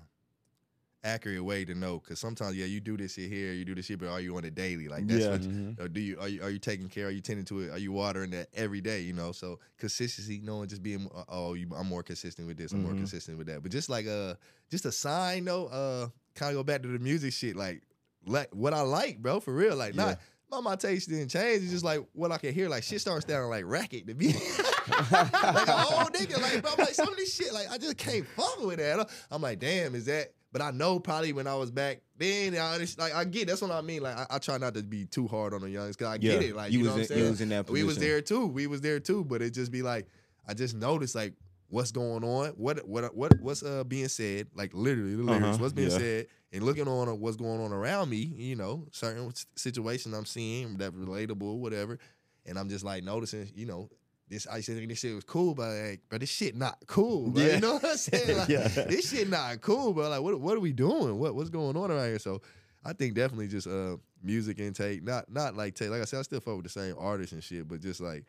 accurate 1.03 1.43
way 1.43 1.63
to 1.65 1.73
know. 1.75 1.99
Because 1.99 2.19
sometimes, 2.19 2.55
yeah, 2.57 2.65
you 2.65 2.79
do 2.79 2.97
this 2.97 3.13
shit 3.13 3.31
here, 3.31 3.53
you 3.53 3.63
do 3.65 3.75
this 3.75 3.85
shit, 3.85 3.99
but 3.99 4.09
are 4.09 4.19
you 4.19 4.35
on 4.37 4.43
a 4.45 4.51
daily? 4.51 4.87
Like 4.87 5.07
that's 5.07 5.23
Yeah. 5.23 5.31
what. 5.31 5.41
Mhm. 5.41 5.79
Or 5.79 5.87
do 5.87 5.99
you 6.01 6.19
are 6.19 6.27
you 6.27 6.41
are 6.43 6.49
you 6.49 6.59
taking 6.59 6.89
care? 6.89 7.07
Are 7.07 7.11
you 7.11 7.21
tending 7.21 7.45
to 7.45 7.59
it? 7.61 7.69
Are 7.71 7.77
you 7.77 7.91
watering 7.91 8.31
that 8.31 8.49
every 8.53 8.81
day? 8.81 9.01
You 9.01 9.13
know, 9.13 9.31
so 9.31 9.59
consistency, 9.77 10.39
knowing 10.43 10.67
just 10.69 10.83
being 10.83 11.09
uh, 11.15 11.23
oh, 11.29 11.53
you, 11.53 11.67
I'm 11.75 11.87
more 11.87 12.03
consistent 12.03 12.47
with 12.47 12.57
this, 12.57 12.71
I'm 12.73 12.83
more 12.83 12.93
Mhm. 12.93 12.97
consistent 12.99 13.37
with 13.37 13.47
that. 13.47 13.63
But 13.63 13.71
just 13.71 13.89
like 13.89 14.07
uh, 14.07 14.35
just 14.69 14.85
a 14.85 14.91
sign 14.91 15.45
though, 15.45 15.67
uh, 15.67 16.09
kind 16.35 16.51
of 16.51 16.55
go 16.59 16.63
back 16.63 16.81
to 16.83 16.87
the 16.87 16.99
music 16.99 17.33
shit, 17.33 17.55
like 17.55 17.81
like 18.25 18.49
what 18.53 18.73
I 18.73 18.81
like, 18.81 19.19
bro, 19.21 19.39
for 19.39 19.53
real. 19.53 19.75
Like 19.75 19.95
not 19.95 20.19
my 20.51 20.59
my 20.61 20.75
taste 20.75 21.09
didn't 21.09 21.29
change. 21.29 21.63
It's 21.63 21.71
just 21.71 21.83
like 21.85 22.01
what 22.13 22.31
I 22.31 22.37
can 22.37 22.53
hear. 22.53 22.69
Like 22.69 22.83
shit 22.83 23.01
starts 23.01 23.25
sounding 23.27 23.49
like 23.49 23.65
racket 23.65 24.07
to 24.07 24.13
me. 24.13 24.33
like 25.11 25.67
an 25.67 25.85
old 25.93 26.13
nigga, 26.13 26.41
like 26.41 26.61
bro, 26.61 26.71
I'm 26.71 26.77
like 26.79 26.93
some 26.93 27.09
of 27.09 27.17
this 27.17 27.33
shit, 27.33 27.53
like 27.53 27.69
I 27.71 27.77
just 27.77 27.97
can't 27.97 28.25
fuck 28.27 28.59
with 28.65 28.77
that. 28.79 29.09
I'm 29.31 29.41
like, 29.41 29.59
damn, 29.59 29.95
is 29.95 30.05
that? 30.05 30.33
But 30.57 30.65
I 30.65 30.71
know 30.71 30.99
probably 30.99 31.33
when 31.33 31.45
I 31.45 31.53
was 31.53 31.69
back 31.69 32.01
then, 32.17 32.55
I 32.57 32.73
understand, 32.73 33.11
like 33.11 33.15
I 33.15 33.25
get 33.29 33.47
that's 33.47 33.61
what 33.61 33.69
I 33.69 33.81
mean. 33.81 34.01
Like 34.01 34.17
I, 34.17 34.25
I 34.31 34.39
try 34.39 34.57
not 34.57 34.73
to 34.73 34.81
be 34.81 35.05
too 35.05 35.27
hard 35.27 35.53
on 35.53 35.61
the 35.61 35.69
youngs 35.69 35.95
because 35.95 36.11
I 36.13 36.17
get 36.17 36.41
it. 36.41 36.55
Like 36.55 36.71
You 36.71 36.79
you, 36.79 36.85
know 36.85 36.95
was 36.95 37.09
what 37.09 37.11
I'm 37.11 37.11
in- 37.11 37.17
you 37.17 37.23
saying? 37.23 37.29
was 37.31 37.41
in 37.41 37.49
that 37.49 37.69
We 37.69 37.83
was 37.83 37.97
there 37.99 38.21
too. 38.21 38.47
We 38.47 38.65
was 38.65 38.81
there 38.81 38.99
too. 38.99 39.23
But 39.23 39.43
it 39.43 39.51
just 39.53 39.71
be 39.71 39.83
like 39.83 40.07
I 40.47 40.55
just 40.55 40.73
noticed 40.75 41.13
like 41.13 41.33
what's 41.69 41.91
going 41.91 42.23
on, 42.23 42.49
what 42.51 42.87
what 42.87 43.15
what 43.15 43.39
what's 43.39 43.61
uh 43.61 43.83
being 43.83 44.07
said, 44.07 44.47
like 44.55 44.71
literally 44.73 45.15
the 45.15 45.21
lyrics, 45.23 45.43
Uh-huh, 45.45 45.57
what's 45.59 45.73
being 45.73 45.91
yeah. 45.91 45.97
said, 45.97 46.27
and 46.51 46.63
looking 46.63 46.87
on 46.87 47.07
what's 47.19 47.37
going 47.37 47.61
on 47.61 47.71
around 47.71 48.09
me. 48.09 48.17
You 48.17 48.55
know, 48.55 48.87
certain 48.91 49.27
s- 49.27 49.45
situations 49.55 50.15
I'm 50.15 50.25
seeing 50.25 50.77
that 50.77 50.93
relatable, 50.93 51.57
whatever, 51.59 51.99
and 52.47 52.57
I'm 52.57 52.67
just 52.69 52.83
like 52.83 53.03
noticing, 53.03 53.51
you 53.53 53.67
know. 53.67 53.89
This 54.29 54.45
I 54.47 54.57
used 54.57 54.67
to 54.67 54.75
think 54.75 54.89
this 54.89 54.99
shit 54.99 55.15
was 55.15 55.23
cool, 55.23 55.53
but 55.55 55.69
like, 55.69 56.01
but 56.09 56.19
this 56.19 56.29
shit 56.29 56.55
not 56.55 56.77
cool, 56.87 57.29
bro. 57.29 57.43
Yeah. 57.43 57.55
You 57.55 57.61
know 57.61 57.73
what 57.75 57.85
I'm 57.85 57.97
saying? 57.97 58.37
Like, 58.37 58.49
Yeah. 58.49 58.67
this 58.67 59.09
shit 59.11 59.29
not 59.29 59.61
cool, 59.61 59.93
bro. 59.93 60.09
Like, 60.09 60.21
what 60.21 60.39
what 60.41 60.57
are 60.57 60.59
we 60.59 60.73
doing? 60.73 61.17
What 61.17 61.33
what's 61.35 61.49
going 61.49 61.77
on 61.77 61.91
around 61.91 62.07
here? 62.07 62.19
So, 62.19 62.41
I 62.83 62.93
think 62.93 63.13
definitely 63.13 63.47
just 63.47 63.67
uh 63.67 63.97
music 64.21 64.59
intake, 64.59 65.03
not 65.03 65.31
not 65.31 65.55
like 65.55 65.75
take. 65.75 65.89
Like 65.89 66.01
I 66.01 66.05
said, 66.05 66.19
I 66.19 66.21
still 66.23 66.39
fuck 66.41 66.55
with 66.55 66.63
the 66.65 66.69
same 66.69 66.95
artists 66.99 67.31
and 67.33 67.43
shit, 67.43 67.67
but 67.67 67.79
just 67.81 68.01
like 68.01 68.25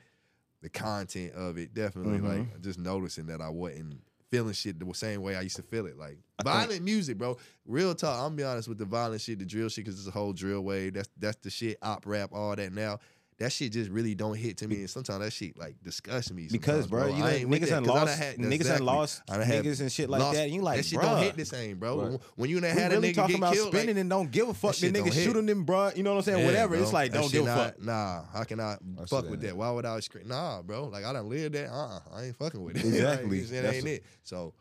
the 0.62 0.68
content 0.68 1.32
of 1.34 1.56
it, 1.58 1.74
definitely 1.74 2.18
Mhm. 2.18 2.38
like 2.38 2.60
just 2.62 2.78
noticing 2.78 3.26
that 3.26 3.40
I 3.40 3.48
wasn't 3.48 4.00
feeling 4.30 4.52
shit 4.52 4.78
the 4.78 4.92
same 4.92 5.22
way 5.22 5.34
I 5.36 5.40
used 5.40 5.56
to 5.56 5.62
feel 5.62 5.86
it. 5.86 5.96
Like 5.96 6.18
I 6.38 6.42
think- 6.42 6.54
violent 6.54 6.82
music, 6.84 7.16
bro. 7.18 7.38
Real 7.66 7.94
talk. 7.94 8.24
I'm 8.24 8.36
be 8.36 8.44
honest 8.44 8.68
with 8.68 8.78
the 8.78 8.84
violent 8.84 9.20
shit, 9.20 9.38
the 9.38 9.46
drill 9.46 9.68
shit, 9.68 9.84
because 9.84 9.98
it's 9.98 10.08
a 10.08 10.12
whole 10.12 10.32
drill 10.32 10.60
wave. 10.60 10.94
That's 10.94 11.08
that's 11.18 11.38
the 11.38 11.50
shit, 11.50 11.78
op 11.82 12.06
rap, 12.06 12.30
all 12.32 12.54
that 12.54 12.72
now. 12.72 12.98
That 13.38 13.52
shit 13.52 13.70
just 13.72 13.88
really 13.90 14.16
don't 14.16 14.34
hit 14.34 14.56
to 14.58 14.66
me, 14.66 14.80
and 14.80 14.90
sometimes 14.90 15.20
that 15.22 15.32
shit 15.32 15.56
like 15.56 15.76
disgusts 15.84 16.32
me. 16.32 16.48
Because, 16.50 16.86
sometimes, 16.86 16.86
bro, 16.88 17.06
you 17.16 17.22
I 17.22 17.30
ain't 17.34 17.48
niggas 17.48 17.50
done 17.50 17.60
'cause 17.60 17.70
I 17.70 17.74
done 17.74 17.84
lost, 17.84 18.18
had- 18.18 18.36
niggas 18.36 18.52
exactly. 18.52 18.86
lost 18.86 19.22
niggas 19.28 19.80
and 19.80 19.92
shit 19.92 20.10
like 20.10 20.20
lost- 20.20 20.34
that. 20.34 20.42
And 20.46 20.54
you 20.54 20.60
like, 20.60 20.76
that 20.78 20.84
shit 20.86 20.98
bruh, 20.98 21.02
don't 21.02 21.22
hit 21.22 21.36
the 21.36 21.44
same, 21.44 21.78
bro. 21.78 22.00
Right. 22.10 22.20
When 22.34 22.50
you 22.50 22.58
done 22.60 22.76
had 22.76 22.90
really 22.90 23.10
a 23.10 23.12
nigga 23.12 23.14
talking 23.14 23.36
get 23.36 23.38
about 23.38 23.54
killed, 23.54 23.68
spinning 23.68 23.94
like, 23.94 24.00
and 24.00 24.10
don't 24.10 24.30
give 24.32 24.48
a 24.48 24.54
fuck. 24.54 24.74
The 24.74 24.90
don't 24.90 25.06
niggas 25.06 25.22
shooting 25.24 25.46
them, 25.46 25.62
bro. 25.62 25.90
You 25.94 26.02
know 26.02 26.10
what 26.10 26.16
I'm 26.16 26.22
saying? 26.24 26.38
Yeah, 26.40 26.46
Whatever. 26.46 26.74
It's 26.74 26.92
like, 26.92 27.12
That 27.12 27.20
don't 27.20 27.30
give 27.32 27.46
a 27.46 27.54
fuck. 27.54 27.80
Nah, 27.80 28.24
how 28.32 28.42
can 28.42 28.58
I 28.58 28.76
fuck 29.06 29.30
with 29.30 29.40
that? 29.42 29.56
Why 29.56 29.70
would 29.70 29.86
I 29.86 30.00
scream? 30.00 30.26
Nah, 30.26 30.60
bro. 30.62 30.86
Like 30.86 31.04
I 31.04 31.12
done 31.12 31.28
lived 31.28 31.54
that. 31.54 31.70
Uh, 31.70 31.86
uh 31.86 32.00
I 32.16 32.24
ain't 32.24 32.36
fucking 32.36 32.62
with 32.62 32.76
it. 32.76 32.84
Exactly. 32.98 33.40
That 33.42 33.72
ain't 33.74 33.86
it. 33.86 34.04
So 34.24 34.52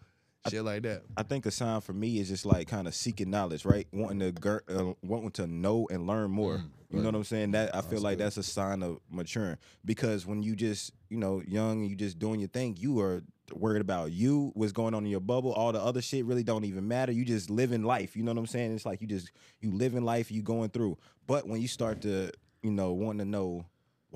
shit 0.50 0.64
like 0.64 0.84
that. 0.84 1.04
I 1.16 1.24
think 1.24 1.46
a 1.46 1.52
sign 1.52 1.82
for 1.82 1.94
me 1.94 2.20
is 2.20 2.30
just 2.30 2.46
like 2.46 2.68
kind 2.68 2.88
of 2.88 2.96
seeking 2.96 3.30
knowledge, 3.30 3.66
right? 3.66 3.88
Wanting 3.92 4.20
to 4.20 4.32
gir- 4.32 4.64
uh, 4.70 4.94
wanting 5.04 5.32
to 5.32 5.48
know 5.48 5.88
and 5.92 6.08
learn 6.08 6.32
more. 6.32 6.64
you 6.90 7.00
know 7.00 7.06
what 7.06 7.16
I'm 7.16 7.24
saying? 7.24 7.52
That 7.52 7.76
I 7.76 7.82
feel 7.82 8.00
like 8.02 8.18
that's 8.18 8.38
a 8.38 8.44
sign 8.44 8.82
of 8.84 9.00
maturing 9.10 9.58
because 9.84 10.26
when 10.26 10.42
you 10.42 10.56
just 10.56 10.94
you 11.10 11.18
know 11.18 11.42
young, 11.48 11.82
and 11.82 11.90
you 11.90 11.96
just 11.96 12.20
doing 12.20 12.40
your 12.40 12.50
thing, 12.50 12.78
you 12.80 13.00
are 13.02 13.24
worried 13.54 13.82
about 13.82 14.12
you, 14.12 14.52
what's 14.56 14.72
going 14.72 14.94
on 14.94 15.06
in 15.06 15.12
your 15.12 15.20
bubble. 15.20 15.54
All 15.54 15.72
the 15.72 15.82
other 15.82 16.02
shit 16.02 16.26
really 16.26 16.44
don't 16.44 16.66
even 16.66 16.88
matter. 16.88 17.12
You 17.12 17.26
just 17.26 17.50
living 17.50 17.84
life. 17.84 18.16
You 18.16 18.24
know 18.24 18.32
what 18.32 18.40
I'm 18.40 18.48
saying? 18.48 18.74
It's 18.74 18.86
like 18.86 19.02
you 19.02 19.08
just 19.08 19.32
you 19.62 19.72
living 19.72 20.04
life, 20.04 20.32
you 20.32 20.42
going 20.42 20.70
through. 20.70 20.98
But 21.28 21.48
when 21.48 21.62
you 21.62 21.68
start 21.68 22.02
to 22.02 22.32
you 22.62 22.72
know 22.72 22.94
wanting 22.94 23.20
to 23.20 23.26
know. 23.26 23.66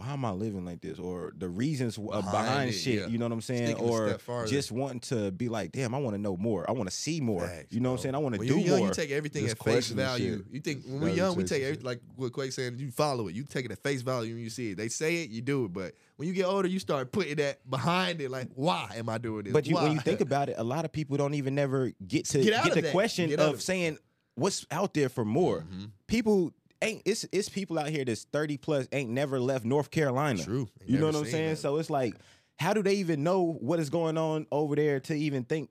Why 0.02 0.14
am 0.14 0.26
I 0.26 0.32
living 0.32 0.66
like 0.66 0.82
this? 0.82 0.98
Or 0.98 1.32
the 1.38 1.48
reasons 1.48 1.96
uh, 2.00 2.02
behind, 2.02 2.32
Behind 2.32 2.70
it, 2.72 2.74
shit, 2.74 2.94
yeah. 3.02 3.06
you 3.08 3.20
know 3.20 3.26
what 3.26 3.34
I'm 3.34 3.42
saying? 3.42 3.76
Or 3.76 4.18
just 4.48 4.72
wanting 4.72 5.02
to 5.02 5.30
be 5.32 5.48
like, 5.48 5.72
damn, 5.72 5.94
I 5.94 6.00
want 6.00 6.16
to 6.16 6.22
know 6.22 6.36
more. 6.36 6.68
I 6.68 6.72
want 6.74 6.90
to 6.90 6.96
see 6.96 7.22
more. 7.22 7.48
Facts, 7.48 7.68
you 7.72 7.82
know 7.82 7.92
what 7.92 7.98
I'm 8.00 8.02
saying? 8.02 8.16
I 8.16 8.18
want 8.18 8.34
to 8.34 8.40
When 8.40 8.48
do 8.48 8.58
you 8.58 8.66
young, 8.66 8.80
more. 8.80 8.88
you 8.88 8.94
take 8.96 9.12
everything 9.12 9.44
Just 9.44 9.58
at 9.60 9.64
face 9.64 9.90
value. 9.90 10.38
shit. 10.38 10.46
You 10.52 10.60
think 10.60 10.86
when 10.86 11.00
Gotta 11.02 11.12
we 11.12 11.18
young, 11.18 11.36
we 11.36 11.44
take 11.44 11.62
the 11.62 11.66
every, 11.66 11.76
shit. 11.76 11.84
like 11.84 12.02
what 12.16 12.34
Quake 12.34 12.52
said. 12.52 12.80
You 12.80 12.90
follow 12.90 13.28
it. 13.28 13.36
You 13.36 13.44
take 13.44 13.66
it 13.66 13.72
at 13.72 13.78
face 13.84 14.02
value 14.02 14.34
when 14.34 14.44
you 14.44 14.50
see 14.50 14.72
it. 14.72 14.78
They 14.78 14.90
say 14.90 15.22
it, 15.24 15.30
you 15.30 15.42
do 15.44 15.66
it. 15.66 15.74
But 15.74 15.94
when 16.16 16.28
you 16.28 16.34
get 16.34 16.46
older, 16.46 16.68
you 16.68 16.80
start 16.80 17.12
putting 17.12 17.36
that 17.36 17.70
behind 17.70 18.22
it. 18.22 18.32
Like, 18.32 18.48
why 18.56 18.92
am 18.96 19.08
I 19.08 19.20
doing 19.20 19.44
this? 19.44 19.54
but 19.54 19.68
you, 19.68 19.76
when 19.76 19.92
you 19.92 20.00
think 20.00 20.22
about 20.22 20.50
it, 20.50 20.56
a 20.58 20.64
lot 20.64 20.84
of 20.84 20.92
people 20.92 21.16
don't 21.18 21.36
even 21.36 21.54
never 21.54 21.92
get 22.08 22.26
to 22.30 22.42
Get 22.44 22.64
get, 22.64 22.74
the 22.74 22.82
that. 22.82 22.92
question 22.92 23.30
Get 23.30 23.40
of 23.40 23.54
of 23.56 23.62
saying 23.62 24.00
what's 24.34 24.66
out 24.72 24.96
there 24.96 25.10
for 25.10 25.24
more. 25.26 25.60
Mm-hmm. 25.60 25.86
People 26.08 26.54
ain't 26.82 27.02
it's 27.06 27.26
it's 27.32 27.50
people 27.50 27.78
out 27.80 27.90
here 27.90 28.06
that's 28.06 28.24
30 28.26 28.58
plus 28.58 28.88
ain't 28.92 29.10
never 29.10 29.40
left 29.40 29.66
North 29.66 29.92
Carolina. 29.92 30.44
True. 30.44 30.68
Ain't 30.82 30.90
You 30.90 30.98
know 31.00 31.08
what 31.08 31.16
I'm 31.16 31.26
saying? 31.26 31.50
that. 31.52 31.56
So 31.58 31.78
it's 31.78 31.90
like, 31.90 32.16
how 32.60 32.74
do 32.74 32.84
they 32.84 32.96
even 32.96 33.24
know 33.24 33.54
what 33.60 33.80
is 33.80 33.90
going 33.90 34.18
on 34.18 34.46
over 34.52 34.76
there 34.76 35.00
to 35.02 35.14
even 35.16 35.44
think, 35.44 35.70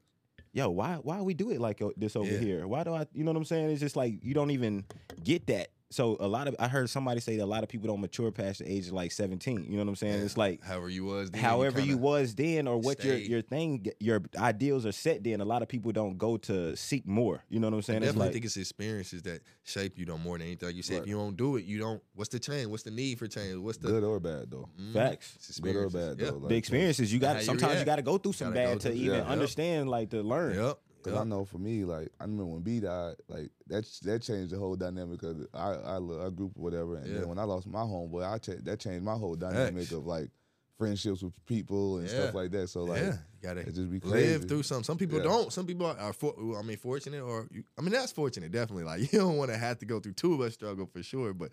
yo, 0.53 0.71
why 0.71 0.95
why 1.03 1.21
we 1.23 1.35
do 1.35 1.51
it 1.51 1.61
like 1.61 1.81
uh, 1.83 1.89
this 1.97 2.17
over 2.17 2.31
Yeah. 2.33 2.39
here? 2.39 2.67
Why 2.67 2.85
do 2.85 2.95
I 2.95 3.07
you 3.13 3.25
know 3.25 3.31
what 3.33 3.39
I'm 3.39 3.45
saying? 3.45 3.71
It's 3.71 3.81
just 3.81 3.97
like 3.97 4.25
you 4.25 4.35
don't 4.35 4.51
even 4.51 4.85
get 5.23 5.47
that. 5.49 5.69
So 5.93 6.17
a 6.21 6.29
lot 6.29 6.47
of 6.47 6.55
I 6.61 6.69
heard 6.69 6.89
somebody 6.89 7.21
say 7.21 7.37
that 7.37 7.43
a 7.43 7.47
lot 7.47 7.65
of 7.65 7.69
people 7.69 7.89
don't 7.89 8.01
mature 8.01 8.31
past 8.31 8.61
the 8.61 8.71
age 8.73 8.87
of 8.87 8.93
like 8.93 9.11
17. 9.11 9.65
You 9.65 9.73
know 9.73 9.79
what 9.79 9.89
I'm 9.89 9.97
saying? 9.97 10.23
It's 10.23 10.37
like 10.37 10.63
however 10.63 10.89
you 10.89 11.05
was, 11.05 11.33
then, 11.33 11.43
however 11.43 11.81
you 11.81 11.95
kinda- 11.95 12.03
was 12.03 12.35
then 12.37 12.69
or 12.69 12.79
what 12.79 13.03
your 13.03 13.17
stayed. 13.17 13.29
your 13.29 13.43
thing 13.43 13.87
your 13.99 14.23
ideals 14.39 14.87
are 14.87 14.93
set 14.93 15.25
then 15.25 15.41
a 15.41 15.45
lot 15.45 15.63
of 15.63 15.69
people 15.69 15.91
don't 15.91 16.17
go 16.17 16.37
to 16.37 16.77
seek 16.77 17.07
more 17.09 17.43
you 17.49 17.59
know 17.59 17.67
what 17.67 17.73
i'm 17.75 17.79
I 17.79 17.83
saying 17.83 17.97
it's 17.99 18.07
definitely 18.13 18.27
like 18.27 18.33
think 18.35 18.45
it's 18.45 18.57
experiences 18.57 19.23
that 19.23 19.41
shape 19.65 19.99
you 19.99 20.05
though 20.07 20.17
more 20.19 20.39
than 20.39 20.47
anything. 20.47 20.69
Like 20.69 20.77
you 20.77 20.83
said, 20.83 20.95
Right. 20.95 21.03
if 21.03 21.09
you 21.09 21.17
don't 21.17 21.37
do 21.37 21.57
it, 21.57 21.65
you 21.65 21.79
don't. 21.79 22.01
What's 22.15 22.31
the 22.31 22.39
change? 22.39 22.67
What's 22.69 22.83
the 22.85 22.91
need 22.93 23.19
for 23.19 23.27
change? 23.27 23.57
What's 23.57 23.79
the 23.79 23.89
Good 23.89 24.05
or 24.05 24.21
bad 24.21 24.51
though. 24.51 24.69
Mhm. 24.81 24.93
facts 24.93 25.35
It's 25.49 25.59
Good 25.61 25.75
or 25.77 25.85
experiences. 25.87 26.17
bad 26.17 26.25
Yeah. 26.25 26.31
though. 26.33 26.39
Like, 26.39 26.49
the 26.51 26.57
experiences 26.57 27.13
you 27.13 27.19
got 27.19 27.43
sometimes 27.43 27.73
you 27.73 27.75
react. 27.79 27.87
got 27.87 27.97
to 27.97 28.03
go 28.03 28.17
through 28.19 28.33
some 28.35 28.53
Gotta 28.55 28.67
go 28.67 28.71
bad 28.75 28.81
to 28.83 28.89
through- 28.91 28.97
even 28.97 29.11
yeah. 29.11 29.17
Yep. 29.23 29.27
understand 29.29 29.89
like 29.91 30.11
to 30.11 30.23
learn 30.23 30.55
Yep. 30.55 30.79
Cause 31.03 31.15
yep. 31.15 31.23
I 31.23 31.25
know 31.25 31.45
for 31.45 31.59
me, 31.59 31.85
like 31.85 32.09
I 32.21 32.25
remember 32.25 32.45
when 32.47 32.61
B 32.63 32.81
died, 32.81 33.15
like 33.29 33.51
that 33.69 33.85
that 34.03 34.23
changed 34.23 34.53
the 34.53 34.59
whole 34.59 34.77
dynamic 34.77 35.23
of 35.23 35.47
our 35.55 35.77
our, 35.83 36.21
our 36.23 36.31
group 36.31 36.53
or 36.57 36.63
whatever. 36.63 36.97
And 36.97 37.07
Yeah. 37.07 37.19
then 37.21 37.29
when 37.29 37.39
I 37.39 37.45
lost 37.45 37.67
my 37.67 37.81
homeboy, 37.81 38.31
I 38.31 38.39
cha- 38.39 38.61
that 38.65 38.81
changed 38.81 39.05
my 39.05 39.15
whole 39.15 39.35
dynamic 39.35 39.85
Facts. 39.85 39.93
of 39.93 40.07
like 40.07 40.31
friendships 40.77 41.23
with 41.23 41.35
people 41.47 41.99
and 41.99 42.09
stuff 42.09 42.35
like 42.35 42.51
that. 42.53 42.69
So 42.69 42.85
like 42.85 43.03
yeah, 43.03 43.13
you 43.13 43.19
gotta 43.43 43.65
just 43.65 43.91
be 43.91 44.01
crazy. 44.01 44.33
live 44.33 44.49
through 44.49 44.63
some. 44.63 44.83
Some 44.83 44.99
people 44.99 45.19
Yeah. 45.19 45.25
don't. 45.25 45.53
Some 45.53 45.67
people 45.67 45.87
are, 45.87 45.97
are 45.99 46.13
for, 46.13 46.35
I 46.59 46.63
mean, 46.63 46.77
fortunate 46.77 47.23
or 47.23 47.49
you, 47.51 47.65
I 47.79 47.83
mean, 47.83 47.93
that's 47.93 48.13
fortunate. 48.13 48.51
Definitely, 48.53 48.85
like 48.85 49.01
you 49.13 49.19
don't 49.19 49.37
want 49.37 49.51
to 49.51 49.57
have 49.59 49.79
to 49.79 49.87
go 49.87 50.01
through 50.01 50.13
too 50.15 50.37
much 50.39 50.53
struggle 50.55 50.87
for 50.87 51.03
sure. 51.03 51.33
But 51.33 51.51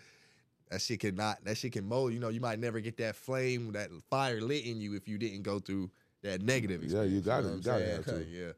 that 0.72 0.82
shit 0.82 1.00
can 1.00 1.16
not. 1.16 1.44
That 1.46 1.58
shit 1.58 1.72
can 1.72 1.86
mold. 1.88 2.12
You 2.14 2.20
know, 2.20 2.30
you 2.30 2.42
might 2.42 2.60
never 2.60 2.80
get 2.82 2.98
that 2.98 3.16
flame, 3.16 3.72
that 3.74 3.90
fire 4.10 4.42
lit 4.42 4.66
in 4.66 4.82
you 4.82 4.96
if 4.96 5.08
you 5.08 5.18
didn't 5.18 5.44
go 5.44 5.60
through 5.60 5.90
that 6.24 6.42
negative. 6.42 6.84
Yeah, 6.84 7.04
you 7.04 7.20
experience, 7.20 7.26
gotta- 7.26 7.48
know 7.48 7.56
you 7.56 7.62
got 7.62 7.82
it. 7.82 7.90
I'm 7.90 7.96
have 7.98 8.06
saying? 8.06 8.20
to. 8.26 8.30
yeah. 8.46 8.52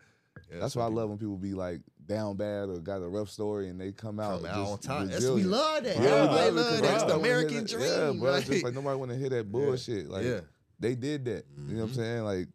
Yeah, 0.52 0.60
That's 0.60 0.74
some 0.74 0.82
why 0.82 0.88
I 0.88 0.92
love 0.92 1.10
when 1.10 1.18
people 1.18 1.38
be 1.38 1.54
like 1.54 1.82
down 2.06 2.36
bad 2.38 2.70
or 2.70 2.80
got 2.80 3.02
a 3.04 3.08
rough 3.08 3.30
story 3.30 3.70
and 3.70 3.80
they 3.80 3.92
come 3.92 4.20
out, 4.20 4.42
come 4.42 4.50
out 4.52 4.58
on 4.58 4.66
just 4.78 4.84
top. 4.84 5.06
That's, 5.08 5.26
we 5.28 5.44
love 5.44 5.84
that. 5.84 5.96
Yeah, 5.98 6.02
Everybody 6.04 6.50
we 6.52 6.56
love 6.56 6.56
love 6.56 6.80
it, 6.80 6.82
that. 6.82 6.94
It's 6.94 7.04
the 7.04 7.10
'cause 7.10 7.10
nobody 7.10 7.30
American 7.30 7.56
wanna- 7.56 7.68
dream. 7.68 7.82
Yeah, 7.84 8.20
bro. 8.20 8.32
Like- 8.32 8.46
just 8.46 8.64
like 8.64 8.74
nobody 8.74 8.98
want 9.00 9.12
to 9.12 9.18
hear 9.18 9.30
that 9.30 9.52
bullshit. 9.52 10.10
Like 10.10 10.26
yeah. 10.26 10.40
they 10.80 10.96
did 10.96 11.26
that. 11.26 11.46
You 11.68 11.76
know 11.76 11.82
what 11.82 11.90
I'm 11.90 11.90
Mhm. 11.92 11.96
saying? 11.96 12.24
Like 12.24 12.48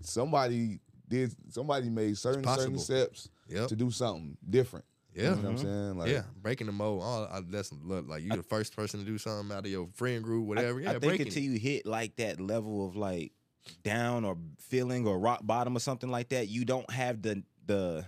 somebody 0.00 0.80
did. 1.08 1.34
Somebody 1.52 1.88
made 1.90 2.16
certain 2.18 2.44
certain 2.44 2.78
steps 2.78 3.28
Yep. 3.48 3.68
to 3.68 3.76
do 3.76 3.90
something 3.90 4.36
different. 4.48 4.84
Yeah. 5.14 5.22
You 5.22 5.28
know 5.30 5.42
what 5.42 5.50
I'm 5.50 5.58
saying? 5.58 5.98
Like 5.98 6.10
yeah, 6.10 6.22
breaking 6.40 6.66
the 6.68 6.72
mold. 6.72 7.02
All 7.02 7.24
I, 7.30 7.40
that's 7.46 7.70
look 7.72 8.08
like 8.08 8.22
you 8.22 8.32
are 8.32 8.36
the 8.38 8.42
first 8.42 8.74
person 8.74 9.00
to 9.00 9.06
do 9.06 9.18
something 9.18 9.54
out 9.54 9.64
of 9.66 9.70
your 9.70 9.88
friend 9.94 10.24
group, 10.24 10.46
whatever. 10.46 10.78
I, 10.80 10.82
yeah, 10.82 10.88
I 10.88 10.92
think 10.92 11.02
breaking 11.04 11.26
until 11.28 11.42
it. 11.42 11.46
you 11.46 11.58
hit 11.58 11.84
like 11.86 12.16
that 12.16 12.40
level 12.40 12.86
of 12.86 12.96
like 12.96 13.32
down 13.82 14.24
or 14.24 14.36
feeling 14.58 15.06
or 15.06 15.18
rock 15.18 15.40
bottom 15.42 15.76
or 15.76 15.80
something 15.80 16.10
like 16.10 16.30
that, 16.30 16.48
you 16.48 16.64
don't 16.64 16.90
have 16.90 17.22
the 17.22 17.42
the 17.66 18.04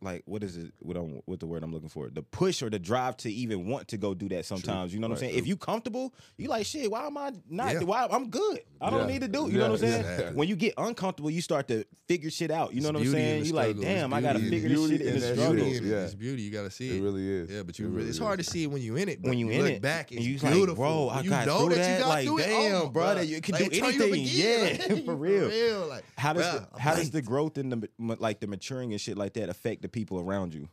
like 0.00 0.22
what 0.26 0.42
is 0.42 0.56
it? 0.56 0.72
What 0.80 0.96
I'm, 0.96 1.02
um, 1.04 1.22
what 1.26 1.40
the 1.40 1.46
word 1.46 1.62
I'm 1.62 1.72
looking 1.72 1.88
for? 1.88 2.08
The 2.10 2.22
push 2.22 2.62
or 2.62 2.70
the 2.70 2.78
drive 2.78 3.16
to 3.18 3.30
even 3.32 3.66
want 3.68 3.88
to 3.88 3.96
go 3.96 4.14
do 4.14 4.28
that. 4.30 4.44
Sometimes 4.44 4.92
you 4.94 5.00
know 5.00 5.06
what 5.08 5.18
I'm 5.18 5.22
Right, 5.22 5.30
saying. 5.32 5.38
If 5.38 5.46
you 5.46 5.56
comfortable, 5.56 6.14
you 6.36 6.48
like 6.48 6.66
shit. 6.66 6.90
Why 6.90 7.06
am 7.06 7.16
I 7.16 7.32
not? 7.48 7.72
Yeah. 7.74 7.80
Why 7.80 8.06
I'm 8.10 8.30
good. 8.30 8.60
I 8.80 8.90
don't 8.90 9.00
Yeah. 9.00 9.06
need 9.06 9.20
to 9.22 9.28
do. 9.28 9.46
You 9.50 9.58
know 9.58 9.70
what 9.70 9.80
I'm 9.80 9.86
Yeah, 9.86 9.92
saying? 9.92 10.00
exactly. 10.12 10.36
When 10.36 10.48
you 10.48 10.56
get 10.56 10.74
uncomfortable, 10.76 11.30
you 11.30 11.40
start 11.40 11.68
to 11.68 11.84
figure 12.08 12.30
shit 12.30 12.50
out. 12.50 12.74
You 12.74 12.80
know 12.80 12.88
It's 12.88 12.98
what 12.98 13.06
I'm 13.06 13.12
saying? 13.12 13.44
You 13.44 13.52
like, 13.52 13.78
damn, 13.80 14.12
I 14.12 14.20
gotta 14.20 14.40
figure 14.40 14.68
this 14.68 14.80
shit 14.80 14.88
beauty 14.88 15.04
in 15.04 15.08
in 15.14 15.20
the 15.20 15.26
that 15.26 15.34
struggle. 15.34 15.54
Beauty 15.54 15.76
in 15.76 15.84
it. 15.84 15.88
Yeah. 15.88 16.04
It's 16.04 16.14
beauty. 16.14 16.42
You 16.42 16.50
gotta 16.50 16.70
see 16.70 16.90
it 16.90 16.96
it. 16.96 17.02
really 17.02 17.28
is. 17.28 17.50
Yeah, 17.50 17.62
but 17.62 17.78
you 17.78 17.84
It 17.84 17.88
really, 17.88 17.96
really 17.98 18.08
it's 18.10 18.18
hard 18.18 18.38
to 18.40 18.44
see 18.44 18.64
it 18.64 18.66
when 18.70 18.82
you 18.82 18.96
in 18.96 19.08
it. 19.08 19.22
when 19.22 19.38
you 19.38 19.46
you 19.48 19.52
in 19.52 19.62
look 19.62 19.70
it, 19.72 19.82
back, 19.82 20.10
and 20.10 20.20
you 20.20 20.38
beautiful. 20.38 20.66
like, 20.66 20.76
bro, 20.76 21.08
I 21.08 21.20
you 21.22 21.30
got 21.30 21.46
know 21.46 21.58
through 21.66 21.68
that. 21.70 21.76
that. 21.76 21.92
You 21.94 21.98
got 22.00 22.08
like, 22.08 22.26
through 22.26 22.38
it. 22.38 22.46
damn, 22.46 22.74
Oh, 22.82 22.88
bro, 22.88 23.02
bruh. 23.04 23.26
you 23.26 23.40
can 23.40 23.54
do 23.56 23.64
turn 23.70 23.72
you 23.72 23.84
up 23.84 23.94
anything. 24.12 24.24
again. 24.26 24.78
Yeah, 24.96 24.96
for 25.04 25.14
real. 25.16 25.86
Like, 25.88 26.04
How 26.16 26.32
does 26.32 26.44
the, 26.52 26.78
how 26.78 26.94
does 26.94 27.10
the 27.10 27.22
growth 27.22 27.58
and 27.58 27.72
the 27.72 27.88
like 28.18 28.40
the 28.40 28.46
maturing 28.46 28.92
and 28.92 29.00
shit 29.00 29.16
like 29.16 29.32
that 29.34 29.48
affect 29.52 29.82
the 29.82 29.88
people 29.88 30.18
around 30.20 30.52
you? 30.54 30.68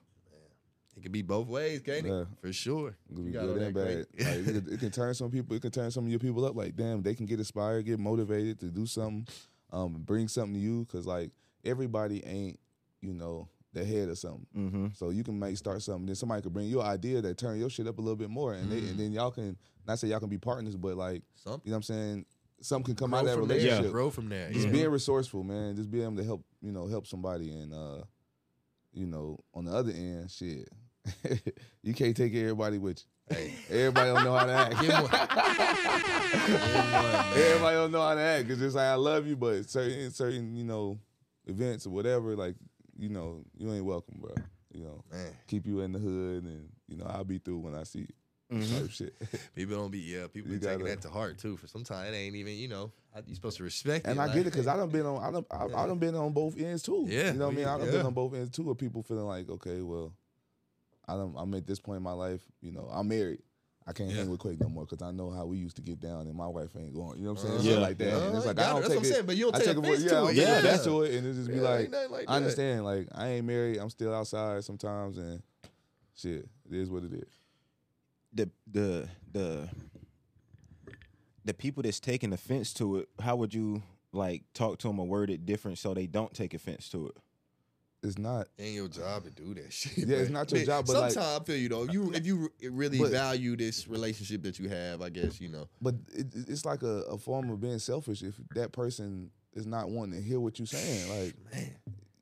It 0.98 1.04
could 1.04 1.12
be 1.14 1.22
both 1.22 1.48
ways, 1.48 1.82
can't 1.82 2.06
it? 2.06 2.10
Yeah. 2.10 2.24
For 2.42 2.52
sure. 2.52 2.90
It 3.10 3.16
can 3.16 3.24
be 3.26 3.32
good 3.32 3.62
and 3.62 3.74
bad. 3.74 3.86
Like, 3.98 4.08
it, 4.18 4.44
can, 4.46 4.74
it 4.74 4.80
can 4.82 4.92
turn 4.92 5.14
some 5.14 5.32
people. 5.32 5.56
It 5.56 5.62
can 5.62 5.72
turn 5.72 5.92
some 5.92 6.04
of 6.04 6.10
your 6.10 6.20
people 6.20 6.44
up. 6.44 6.56
Like, 6.58 6.76
damn, 6.76 7.02
they 7.02 7.16
can 7.16 7.26
get 7.26 7.40
inspired, 7.40 7.86
get 7.86 8.00
motivated 8.00 8.60
to 8.60 8.66
do 8.66 8.86
something, 8.86 9.26
um, 9.72 9.94
bring 10.06 10.28
something 10.28 10.56
to 10.56 10.60
you. 10.60 10.86
Cause 10.92 11.06
like 11.08 11.32
everybody 11.64 12.26
ain't, 12.26 12.60
you 13.02 13.14
know, 13.14 13.48
the 13.72 13.86
head 13.86 14.10
of 14.10 14.18
something. 14.18 14.46
Mm-hmm. 14.58 14.88
So 14.96 15.12
you 15.12 15.24
can 15.24 15.40
make 15.40 15.56
start 15.56 15.82
something. 15.84 16.06
Then 16.08 16.16
somebody 16.16 16.42
could 16.42 16.52
bring 16.54 16.68
you 16.68 16.82
an 16.82 16.88
idea 16.88 17.22
that 17.22 17.38
turn 17.38 17.58
your 17.60 17.70
shit 17.70 17.88
up 17.88 17.98
a 17.98 18.02
little 18.02 18.18
bit 18.18 18.30
more, 18.30 18.54
and 18.54 18.70
they, 18.70 18.82
Mm. 18.82 18.90
and 18.90 19.00
then 19.00 19.12
y'all 19.14 19.32
can 19.32 19.56
not 19.88 20.00
say 20.00 20.08
y'all 20.10 20.20
can 20.20 20.28
be 20.28 20.38
partners, 20.40 20.76
but 20.76 20.98
like 20.98 21.22
Something. 21.36 21.62
you 21.64 21.72
know 21.72 21.76
what 21.76 21.78
I'm 21.78 21.84
saying. 21.84 22.26
Something 22.62 22.94
can 22.94 22.96
come 22.96 23.12
grow 23.12 23.20
out 23.20 23.26
of 23.26 23.32
that 23.32 23.38
from 23.38 23.48
there. 23.48 23.58
relationship. 23.58 23.92
Grow 23.94 24.10
from 24.10 24.28
there. 24.28 24.52
Just 24.52 24.66
yeah. 24.66 24.72
being 24.74 24.90
resourceful, 24.90 25.44
man. 25.46 25.78
Just 25.78 25.90
being 25.90 26.04
able 26.04 26.18
to 26.18 26.26
help, 26.26 26.44
you 26.62 26.74
know, 26.74 26.88
help 26.88 27.08
somebody, 27.08 27.52
and 27.52 27.74
uh, 27.74 28.02
you 29.00 29.08
know, 29.08 29.40
on 29.54 29.66
the 29.66 29.72
other 29.74 29.92
end, 29.92 30.30
shit, 30.30 30.68
you 31.84 31.94
can't 31.94 32.16
take 32.18 32.36
everybody 32.36 32.78
with 32.78 33.00
you. 33.30 33.36
Hey, 33.36 33.54
Everybody 33.70 34.10
don't 34.12 34.24
know 34.26 34.36
how 34.36 34.46
to 34.46 34.52
act. 34.54 34.82
Give 34.82 34.90
'em 34.90 35.04
one. 35.04 35.14
Everybody 37.38 37.76
don't 37.76 37.92
know 37.92 38.02
how 38.02 38.16
to 38.16 38.22
act. 38.22 38.48
Because 38.48 38.62
it's 38.62 38.68
just 38.68 38.76
like 38.76 38.86
I 38.88 38.96
love 38.96 39.28
you, 39.28 39.36
but 39.36 39.70
certain 39.70 40.12
certain 40.12 40.56
you 40.56 40.64
know 40.64 41.00
events 41.46 41.86
or 41.86 41.92
whatever, 41.92 42.36
like 42.36 42.56
you 42.98 43.10
know, 43.10 43.44
you 43.58 43.72
ain't 43.72 43.86
welcome, 43.86 44.16
bro. 44.20 44.34
You 44.74 44.84
know, 44.84 45.04
man, 45.12 45.32
keep 45.48 45.66
you 45.66 45.82
in 45.82 45.92
the 45.92 46.00
hood, 46.00 46.44
and 46.44 46.70
you 46.88 46.98
know, 46.98 47.06
I'll 47.06 47.24
be 47.24 47.38
through 47.38 47.60
when 47.60 47.76
I 47.76 47.84
see 47.84 48.00
you. 48.00 48.58
Mm-hmm. 48.58 48.80
Type 48.82 48.90
shit. 48.92 49.14
people 49.56 49.76
don't 49.78 49.92
be 49.92 50.00
yeah. 50.00 50.26
People 50.28 50.52
You 50.52 50.60
be 50.60 50.66
taking 50.66 50.80
gotta- 50.80 50.92
that 50.96 51.02
to 51.04 51.10
heart 51.10 51.38
too. 51.38 51.56
For 51.58 51.68
sometimes 51.68 52.10
it 52.10 52.16
ain't 52.16 52.36
even 52.36 52.54
you 52.56 52.68
know. 52.68 52.92
I- 53.16 53.24
You 53.26 53.36
supposed 53.36 53.58
to 53.58 53.64
respect 53.64 54.06
And 54.08 54.18
it. 54.18 54.22
I 54.22 54.26
like, 54.26 54.34
get 54.36 54.42
it 54.48 54.52
because 54.52 54.68
I 54.68 54.78
done 54.78 54.90
been 54.98 55.06
on 55.06 55.24
I 55.24 55.32
done 55.32 55.46
I, 55.52 55.84
I 55.84 55.88
done 55.88 55.98
been 56.00 56.16
on 56.16 56.32
both 56.34 56.58
ends 56.60 56.84
too. 56.84 57.06
Yeah, 57.08 57.32
you 57.34 57.40
know 57.40 57.48
what 57.48 57.54
I 57.54 57.58
mean. 57.58 57.66
I 57.66 57.78
done 57.78 57.88
yeah. 57.88 57.92
been 57.94 58.06
on 58.06 58.14
both 58.14 58.34
ends 58.36 58.52
too, 58.52 58.70
of 58.70 58.78
people 58.78 59.02
feeling 59.04 59.26
like, 59.26 59.50
okay, 59.50 59.82
well, 59.82 60.14
I 61.08 61.14
done, 61.16 61.34
I'm 61.38 61.54
at 61.56 61.66
this 61.66 61.80
point 61.80 61.98
in 61.98 62.04
my 62.04 62.12
life. 62.14 62.42
You 62.62 62.72
know, 62.72 62.88
I'm 62.92 63.08
married. 63.08 63.42
I 63.88 63.92
can't 63.94 64.12
Yeah. 64.12 64.18
hang 64.18 64.30
with 64.30 64.40
Quake 64.40 64.60
no 64.62 64.70
more 64.70 64.86
because 64.86 65.02
I 65.02 65.10
know 65.10 65.32
how 65.32 65.48
we 65.48 65.58
used 65.58 65.78
to 65.78 65.82
get 65.82 66.00
down, 66.00 66.28
and 66.28 66.36
my 66.36 66.46
wife 66.46 66.70
ain't 66.78 66.94
going. 66.94 67.18
You 67.18 67.26
know 67.26 67.34
what 67.34 67.40
I'm 67.42 67.46
saying? 67.48 67.54
Uh-huh. 67.56 67.64
Shit 67.64 67.72
Yeah. 67.74 67.80
like 67.80 67.98
that. 67.98 68.08
and 68.08 68.16
Uh-huh. 68.28 68.38
it's 68.38 68.46
like 68.46 68.58
Yeah, 68.58 68.64
I 68.64 68.70
don't 68.70 68.76
that's 68.82 68.88
take 68.90 68.98
what 68.98 69.06
I'm 69.06 69.10
it. 69.12 69.14
saying, 69.16 69.26
but 69.26 69.36
you 69.38 69.44
don't 69.46 69.56
I 69.56 69.58
take 69.58 69.68
take 69.68 69.78
offense 69.78 70.00
it, 70.04 70.10
to 70.10 70.14
yeah, 70.16 70.22
it. 70.22 70.28
I 70.28 70.32
Yeah. 70.32 70.58
offense 70.60 70.84
to 70.84 71.02
it, 71.02 71.16
and 71.16 71.28
it 71.28 71.34
just 71.34 71.48
be 71.50 71.56
Yeah, 71.56 71.62
like, 71.62 71.92
like 72.12 72.26
I 72.30 72.36
understand. 72.36 72.86
Like 72.86 73.08
I 73.16 73.28
ain't 73.30 73.48
married. 73.48 73.78
I'm 73.80 73.90
still 73.90 74.14
outside 74.14 74.64
sometimes, 74.64 75.18
and 75.18 75.42
shit, 76.16 76.48
it 76.70 76.76
is 76.76 76.92
what 76.92 77.04
it 77.04 77.14
is. 77.14 77.30
The 78.34 78.52
the 78.72 79.10
the 79.32 79.70
the 81.50 81.54
people 81.56 81.82
that's 81.84 82.00
taking 82.00 82.32
offense 82.32 82.74
to 82.76 82.98
it, 82.98 83.10
how 83.20 83.36
would 83.36 83.54
you 83.54 83.82
like 84.12 84.44
talk 84.54 84.78
to 84.80 84.88
them 84.88 85.00
or 85.00 85.08
word 85.08 85.30
it 85.32 85.46
different 85.46 85.78
so 85.80 85.94
they 85.94 86.06
don't 86.08 86.34
take 86.34 86.54
offense 86.54 86.90
to 86.90 87.08
it? 87.08 87.16
It's 88.02 88.18
not. 88.18 88.48
Ain't 88.58 88.76
your 88.76 88.88
job 88.88 89.24
to 89.26 89.32
do 89.32 89.54
that 89.56 89.74
shit. 89.74 90.08
Yeah, 90.08 90.18
it's 90.18 90.30
not 90.30 90.50
your 90.52 90.60
Man, 90.60 90.66
job, 90.68 90.86
but, 90.88 90.94
like- 90.96 91.12
sometimes 91.12 91.42
I 91.42 91.44
feel 91.44 91.58
you 91.58 91.70
though. 91.70 91.84
If 91.84 91.94
you 91.94 92.12
if 92.14 92.26
you 92.26 92.50
really 92.72 92.98
But- 93.00 93.12
value 93.12 93.56
this 93.58 93.88
relationship 93.88 94.44
that 94.44 94.58
you 94.60 94.70
have, 94.70 95.02
I 95.02 95.10
guess 95.10 95.42
you 95.42 95.50
know. 95.50 95.68
But 95.82 95.96
it, 96.14 96.28
it's 96.48 96.66
like 96.66 96.84
a, 96.84 97.04
a 97.10 97.18
form 97.18 97.50
of 97.50 97.60
being 97.60 97.80
selfish 97.80 98.22
if 98.22 98.36
that 98.56 98.72
person 98.72 99.32
is 99.54 99.66
not 99.66 99.90
wanting 99.90 100.22
to 100.22 100.26
hear 100.26 100.40
what 100.40 100.60
you're 100.60 100.66
saying. 100.68 101.10
Like 101.10 101.36
Man, 101.54 101.76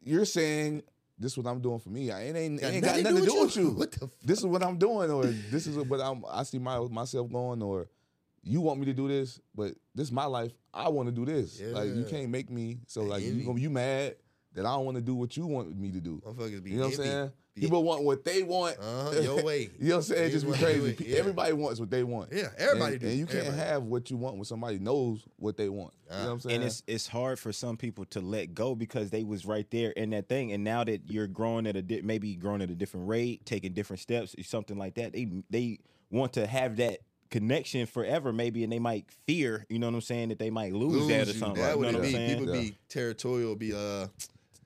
you're 0.04 0.26
saying, 0.26 0.82
this 1.20 1.34
is 1.34 1.38
what 1.38 1.46
I'm 1.46 1.60
doing 1.60 1.80
for 1.80 1.90
me. 1.90 2.10
I- 2.12 2.22
It 2.24 2.36
ain't, 2.36 2.60
it 2.60 2.62
Got 2.62 2.72
ain't 2.74 2.84
got 2.86 2.90
nothing 2.92 3.04
nothing 3.04 3.26
to 3.26 3.30
do 3.32 3.42
with 3.42 3.56
you. 3.58 3.70
What 3.72 3.92
the? 3.92 4.06
F- 4.06 4.12
This 4.24 4.40
is 4.40 4.46
what 4.48 4.64
I'm 4.64 4.78
doing, 4.80 5.12
or 5.12 5.26
this 5.26 5.68
is 5.68 5.78
what 5.78 6.00
I'm. 6.02 6.24
I 6.28 6.42
see 6.44 6.58
my 6.58 6.80
myself 6.88 7.32
going, 7.32 7.62
or 7.62 7.88
you 8.44 8.62
want 8.62 8.80
me 8.80 8.86
to 8.86 8.94
do 8.94 9.08
this, 9.08 9.40
but 9.56 9.74
this 9.96 10.08
is 10.08 10.12
my 10.12 10.26
life. 10.26 10.52
I 10.74 10.90
want 10.90 11.08
to 11.10 11.12
do 11.14 11.26
this. 11.26 11.60
Like 11.62 11.94
you 11.96 12.06
can't 12.10 12.30
make 12.30 12.50
me. 12.50 12.80
So 12.88 13.04
like 13.04 13.24
you 13.24 13.32
envy. 13.32 13.44
gonna 13.46 13.60
you 13.60 13.70
mad 13.70 14.16
that 14.54 14.66
I 14.66 14.70
don't 14.76 14.86
want 14.86 14.96
to 14.96 15.02
do 15.02 15.16
what 15.16 15.36
you 15.38 15.46
want 15.46 15.78
me 15.78 15.92
to 15.92 16.00
do. 16.00 16.22
Motherfuckers 16.26 16.64
be 16.64 16.72
You 16.72 16.78
know 16.78 16.84
what 16.86 16.98
I'm 17.00 17.04
saying? 17.04 17.26
Be- 17.28 17.62
People 17.62 17.84
want 17.84 18.04
what 18.04 18.24
they 18.24 18.44
want. 18.44 18.78
Uh-huh, 18.78 19.20
your 19.22 19.44
way. 19.44 19.70
you 19.80 19.90
know 19.90 19.96
what 19.96 19.98
I'm 19.98 20.02
saying? 20.04 20.22
They 20.22 20.28
It 20.28 20.32
just 20.32 20.46
be 20.46 20.52
just 20.52 20.62
wanna 20.62 20.74
do 20.76 20.82
crazy. 20.82 21.04
it, 21.06 21.08
yeah. 21.10 21.18
Everybody 21.18 21.54
wants 21.54 21.80
what 21.80 21.90
they 21.90 22.04
want. 22.04 22.32
Yeah, 22.32 22.50
everybody 22.56 22.94
and, 22.94 23.02
do. 23.02 23.08
And 23.08 23.18
you 23.18 23.26
can't 23.26 23.38
Everybody. 23.48 23.68
have 23.70 23.84
what 23.84 24.12
you 24.12 24.18
want 24.18 24.36
when 24.36 24.46
somebody 24.46 24.78
knows 24.78 25.26
what 25.38 25.58
they 25.58 25.68
want. 25.68 25.94
You 26.12 26.18
know 26.18 26.26
what 26.26 26.32
I'm 26.34 26.40
saying? 26.42 26.56
And 26.58 26.64
it's 26.66 26.84
it's 26.86 27.08
hard 27.08 27.40
for 27.40 27.52
some 27.52 27.76
people 27.76 28.06
to 28.06 28.22
let 28.22 28.54
go 28.54 28.76
because 28.76 29.10
they 29.10 29.24
was 29.24 29.46
right 29.48 29.70
there 29.72 29.90
in 29.90 30.12
that 30.12 30.30
thing, 30.30 30.52
and 30.52 30.64
now 30.64 30.84
that 30.84 31.10
you're 31.10 31.26
growing 31.28 31.66
at 31.66 31.76
a 31.76 31.82
di- 31.82 32.02
maybe 32.04 32.36
growing 32.36 32.62
at 32.62 32.70
a 32.70 32.76
different 32.76 33.08
rate, 33.08 33.44
taking 33.48 33.74
different 33.74 34.02
steps, 34.02 34.36
something 34.44 34.78
like 34.78 34.94
that, 34.94 35.14
they 35.14 35.28
they 35.50 35.80
want 36.12 36.34
to 36.34 36.46
have 36.46 36.78
that 36.78 37.00
connection 37.30 37.86
forever, 37.86 38.32
maybe, 38.34 38.64
and 38.64 38.72
they 38.72 38.80
might 38.80 39.06
fear, 39.26 39.66
you 39.70 39.80
know 39.80 39.88
what 39.88 39.96
I'm 39.96 40.02
saying, 40.02 40.30
that 40.30 40.40
they 40.40 40.50
might 40.50 40.74
lose, 40.74 41.08
that 41.08 41.28
or 41.28 41.32
you. 41.32 41.38
something. 41.40 41.62
That 41.62 41.74
you 41.74 41.80
would 41.80 41.92
know 41.94 42.00
what 42.00 42.06
I'm 42.06 42.12
be. 42.12 42.12
saying? 42.12 42.40
People 42.40 42.56
Yeah. 42.56 42.62
be 42.62 42.78
territorial. 42.90 43.56
Be 43.56 43.74
uh, 43.74 44.08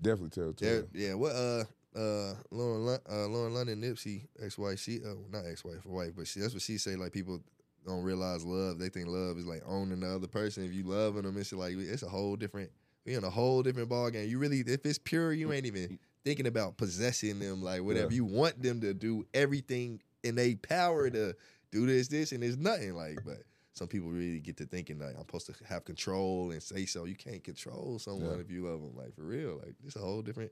definitely 0.01 0.29
territorial. 0.29 0.87
they're- 0.93 1.01
yeah. 1.01 1.13
What 1.15 1.31
uh. 1.35 1.63
Uh, 1.93 2.35
Lauren, 2.51 2.99
uh, 3.11 3.27
Lauren 3.27 3.53
London, 3.53 3.81
Nipsey, 3.81 4.21
ex-wife, 4.41 4.79
she, 4.79 5.01
uh, 5.05 5.09
not 5.29 5.43
ex-wife, 5.45 5.85
wife, 5.85 6.13
but 6.15 6.25
she, 6.25 6.39
that's 6.39 6.53
what 6.53 6.61
she 6.61 6.77
say. 6.77 6.95
Like 6.95 7.11
people 7.11 7.41
don't 7.85 8.01
realize 8.03 8.45
love. 8.45 8.79
They 8.79 8.87
think 8.87 9.07
love 9.09 9.37
is 9.37 9.45
like 9.45 9.61
owning 9.67 9.99
the 9.99 10.07
other 10.15 10.27
person. 10.27 10.63
If 10.63 10.71
you 10.71 10.83
loving 10.85 11.23
them, 11.23 11.35
it's 11.37 11.51
like 11.51 11.73
it's 11.75 12.01
a 12.03 12.07
whole 12.07 12.37
different. 12.37 12.71
We 13.05 13.15
in 13.15 13.25
a 13.25 13.29
whole 13.29 13.61
different 13.61 13.89
ball 13.89 14.09
game. 14.09 14.29
You 14.29 14.39
really, 14.39 14.61
if 14.61 14.85
it's 14.85 14.99
pure, 14.99 15.33
you 15.33 15.51
ain't 15.51 15.65
even 15.65 15.99
thinking 16.23 16.47
about 16.47 16.77
possessing 16.77 17.39
them. 17.39 17.61
Like 17.61 17.81
whatever 17.83 18.09
Yeah. 18.13 18.15
you 18.15 18.23
want 18.23 18.63
them 18.63 18.79
to 18.79 18.93
do, 18.93 19.25
everything 19.33 20.01
in 20.23 20.35
their 20.35 20.55
power 20.55 21.09
to 21.09 21.35
do 21.71 21.85
this, 21.85 22.07
this, 22.07 22.31
and 22.31 22.43
there's 22.43 22.57
nothing 22.57 22.93
like. 22.95 23.19
But 23.25 23.43
some 23.73 23.87
people 23.87 24.09
really 24.09 24.39
get 24.39 24.57
to 24.57 24.65
thinking 24.65 24.99
like 24.99 25.15
I'm 25.15 25.21
supposed 25.21 25.47
to 25.47 25.53
have 25.65 25.85
control 25.85 26.51
and 26.51 26.61
say 26.61 26.85
so. 26.85 27.05
You 27.05 27.15
can't 27.15 27.43
control 27.43 27.99
someone 27.99 28.35
Yeah. 28.35 28.41
if 28.41 28.51
you 28.51 28.65
love 28.67 28.81
them. 28.81 28.95
Like 28.95 29.15
for 29.15 29.23
real, 29.23 29.59
like 29.63 29.75
it's 29.85 29.95
a 29.95 29.99
whole 29.99 30.21
different 30.21 30.51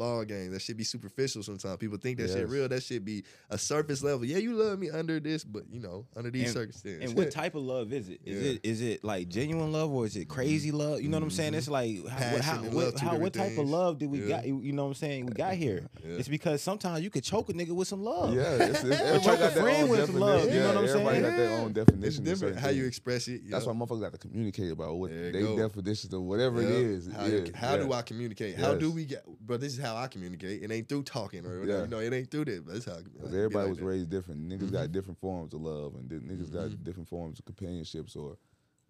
ball 0.00 0.24
game. 0.24 0.50
That 0.52 0.62
should 0.62 0.76
be 0.78 0.84
superficial 0.84 1.42
sometimes. 1.42 1.76
People 1.76 1.98
think 1.98 2.18
that 2.18 2.30
shit 2.30 2.48
real. 2.48 2.68
That 2.68 2.82
should 2.82 3.04
be 3.04 3.22
a 3.50 3.58
surface 3.58 4.02
level. 4.02 4.24
Yeah, 4.24 4.38
you 4.38 4.54
love 4.54 4.78
me 4.78 4.88
under 4.90 5.20
this, 5.20 5.44
but 5.44 5.64
you 5.70 5.78
know, 5.80 6.06
under 6.16 6.30
these 6.30 6.44
And- 6.44 6.52
circumstances. 6.54 7.10
And 7.10 7.18
what 7.18 7.30
type 7.40 7.54
of 7.54 7.62
love 7.62 7.92
is 7.92 8.08
it? 8.08 8.20
Is 8.24 8.42
Yeah. 8.42 8.50
it 8.52 8.60
is 8.62 8.80
it 8.80 9.04
like 9.04 9.28
genuine 9.28 9.72
love 9.72 9.92
or 9.92 10.06
is 10.06 10.16
it 10.16 10.26
crazy 10.28 10.70
love? 10.72 11.02
You 11.02 11.08
know 11.10 11.18
what 11.18 11.24
I'm 11.24 11.30
saying? 11.30 11.52
Mhm. 11.52 11.58
It's 11.58 11.68
like 11.68 12.06
how, 12.08 12.18
Passion 12.18 12.42
how, 12.42 12.62
what, 12.70 12.98
how, 12.98 13.16
what 13.18 13.32
type 13.34 13.58
of 13.58 13.68
love 13.68 13.98
did 13.98 14.10
we 14.10 14.20
Yeah. 14.22 14.28
got? 14.28 14.46
You 14.46 14.72
know 14.72 14.84
what 14.84 14.88
I'm 14.88 14.94
saying? 14.94 15.26
We 15.26 15.32
got 15.34 15.54
here. 15.54 15.86
Yeah. 16.02 16.16
It's 16.16 16.28
because 16.28 16.62
sometimes 16.62 17.02
you 17.04 17.10
could 17.10 17.24
choke 17.24 17.50
a 17.50 17.52
nigga 17.52 17.72
with 17.72 17.86
some 17.86 18.02
love. 18.02 18.34
Yeah, 18.34 18.54
it's, 18.54 18.82
it's, 18.82 19.24
choke 19.26 19.38
a 19.40 19.50
friend 19.50 19.90
with 19.90 20.06
some 20.06 20.18
love, 20.18 20.44
you 20.46 20.60
know 20.60 20.68
what 20.68 20.76
I'm 20.78 20.86
saying? 20.88 21.06
everybody 21.06 21.20
got 21.20 21.36
their 21.36 21.58
own 21.58 21.72
definition. 21.74 22.22
of 22.22 22.24
different 22.24 22.56
how 22.58 22.70
you 22.70 22.86
express 22.86 23.28
it. 23.28 23.42
That's 23.50 23.66
why 23.66 23.74
motherfuckers 23.74 24.00
got 24.00 24.12
to 24.12 24.18
communicate 24.18 24.72
about 24.72 24.94
what 24.96 25.10
There 25.10 25.26
you 25.26 25.32
they 25.32 25.42
go. 25.42 25.56
definitions 25.58 26.12
of 26.14 26.22
whatever 26.22 26.62
it 26.62 26.70
Yeah. 26.70 26.76
is. 26.96 27.06
How, 27.12 27.24
is. 27.24 27.54
how 27.54 27.76
do 27.76 27.92
I 27.92 28.00
communicate? 28.02 28.56
How 28.56 28.74
do 28.74 28.90
we 28.90 29.04
get? 29.04 29.24
But 29.46 29.60
this 29.60 29.74
is 29.74 29.78
how 29.78 29.89
I 29.96 30.08
communicate. 30.08 30.62
It 30.62 30.70
ain't 30.70 30.88
through 30.88 31.02
talking 31.04 31.44
or. 31.46 31.64
Yeah. 31.64 31.82
You 31.82 31.86
know, 31.88 31.98
it 31.98 32.12
ain't 32.12 32.30
through 32.30 32.46
this. 32.46 32.60
But 32.60 32.72
that's 32.74 32.84
how. 32.86 32.92
I, 32.94 33.02
Because 33.02 33.34
everybody 33.34 33.56
like 33.64 33.68
was 33.70 33.78
that. 33.78 33.84
raised 33.84 34.10
different. 34.10 34.48
Niggas 34.48 34.68
Mhm. 34.68 34.72
got 34.72 34.92
different 34.92 35.18
forms 35.20 35.54
of 35.54 35.60
love, 35.62 35.94
and 35.94 36.08
niggas 36.10 36.48
Mhm. 36.50 36.52
got 36.52 36.84
different 36.84 37.08
forms 37.08 37.38
of 37.38 37.44
companionships. 37.44 38.16
Or 38.16 38.36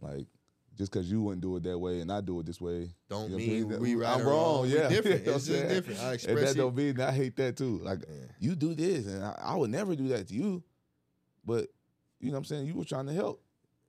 like, 0.01 0.27
just 0.77 0.93
because 0.93 1.11
you 1.11 1.21
wouldn't 1.23 1.43
do 1.43 1.57
it 1.57 1.63
that 1.65 1.79
way 1.79 2.01
and 2.01 2.11
I 2.13 2.21
do 2.21 2.39
it 2.41 2.47
this 2.47 2.61
way, 2.61 2.89
Don't 3.09 3.25
you 3.25 3.31
know 3.31 3.37
mean 3.39 3.69
That- 3.69 3.81
we 3.81 3.95
right 3.97 4.17
I'm 4.17 4.27
wrong. 4.27 4.61
wrong. 4.63 4.69
Yeah, 4.69 4.89
different. 4.95 5.27
It's 5.27 5.47
just 5.47 5.69
different. 5.69 6.01
I 6.01 6.05
And 6.07 6.15
express 6.15 6.41
that 6.41 6.51
it. 6.51 6.55
don't 6.55 6.75
mean 6.75 7.01
I 7.01 7.11
hate 7.13 7.37
that 7.37 7.57
too. 7.57 7.79
Like 7.79 8.01
Yeah. 8.09 8.15
you 8.39 8.55
do 8.55 8.75
this, 8.75 9.07
and 9.07 9.23
I, 9.25 9.37
I 9.41 9.57
would 9.57 9.71
never 9.71 9.95
do 9.97 10.09
that 10.09 10.29
to 10.29 10.35
you. 10.35 10.63
But 11.45 11.69
you 12.21 12.27
know 12.29 12.33
what 12.33 12.39
I'm 12.39 12.45
saying? 12.45 12.67
You 12.67 12.75
were 12.75 12.85
trying 12.85 13.07
to 13.07 13.13
help. 13.15 13.43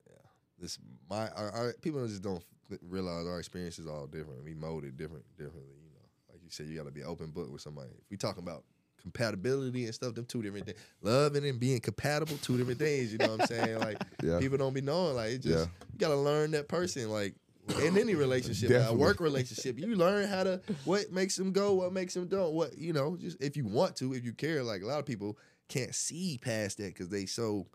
Yeah, 0.10 0.16
this 0.58 0.80
my 1.10 1.30
our, 1.30 1.52
our, 1.52 1.74
people 1.82 2.06
just 2.08 2.22
don't 2.24 2.44
realize 2.82 3.28
our 3.28 3.40
experience 3.40 3.78
is 3.80 3.88
all 3.88 4.08
different. 4.08 4.44
We 4.44 4.54
molded 4.54 4.98
different 4.98 5.26
differently. 5.38 5.76
You 5.84 5.90
know, 5.92 6.06
like 6.30 6.41
you 6.41 6.41
said 6.54 6.68
you 6.68 6.78
gotta 6.78 6.92
be 6.92 7.04
open 7.04 7.32
book 7.32 7.52
with 7.52 7.62
somebody. 7.62 7.90
If 7.90 8.10
we 8.10 8.18
talking 8.18 8.44
about 8.44 8.64
compatibility 9.02 9.86
and 9.86 9.94
stuff, 9.94 10.14
them 10.14 10.26
two 10.26 10.42
different 10.42 10.66
things. 10.68 10.78
Loving 11.02 11.46
and 11.46 11.60
being 11.60 11.80
compatible, 11.80 12.38
two 12.42 12.58
different 12.58 12.80
things. 12.80 13.12
You 13.12 13.18
know 13.20 13.32
what 13.32 13.42
I'm 13.42 13.48
saying? 13.48 13.80
Like 13.80 14.02
Yeah. 14.24 14.40
people 14.40 14.58
don't 14.58 14.74
be 14.74 14.82
knowing. 14.82 15.16
Like 15.16 15.32
it 15.32 15.38
just 15.40 15.58
Yeah. 15.68 15.72
you 15.94 15.98
gotta 16.00 16.16
learn 16.18 16.52
that 16.52 16.68
person. 16.68 17.10
Like 17.10 17.36
in 17.84 17.98
any 17.98 18.16
relationship, 18.16 18.70
a 18.72 18.94
work 18.94 19.20
relationship, 19.20 19.78
you 19.80 19.96
learn 19.96 20.28
how 20.28 20.44
to 20.44 20.62
what 20.86 21.12
makes 21.12 21.36
them 21.36 21.52
go, 21.52 21.74
what 21.74 21.94
makes 21.94 22.14
them 22.14 22.28
don't. 22.28 22.54
What 22.54 22.78
you 22.78 22.94
know, 22.94 23.16
just 23.18 23.42
if 23.42 23.56
you 23.58 23.66
want 23.66 23.96
to, 23.98 24.14
if 24.14 24.24
you 24.24 24.34
care. 24.34 24.64
Like 24.64 24.82
a 24.82 24.86
lot 24.86 25.00
of 25.00 25.06
people 25.06 25.38
can't 25.68 25.96
see 25.96 26.38
past 26.42 26.78
that 26.78 26.88
because 26.94 27.10
they 27.10 27.26
so 27.26 27.68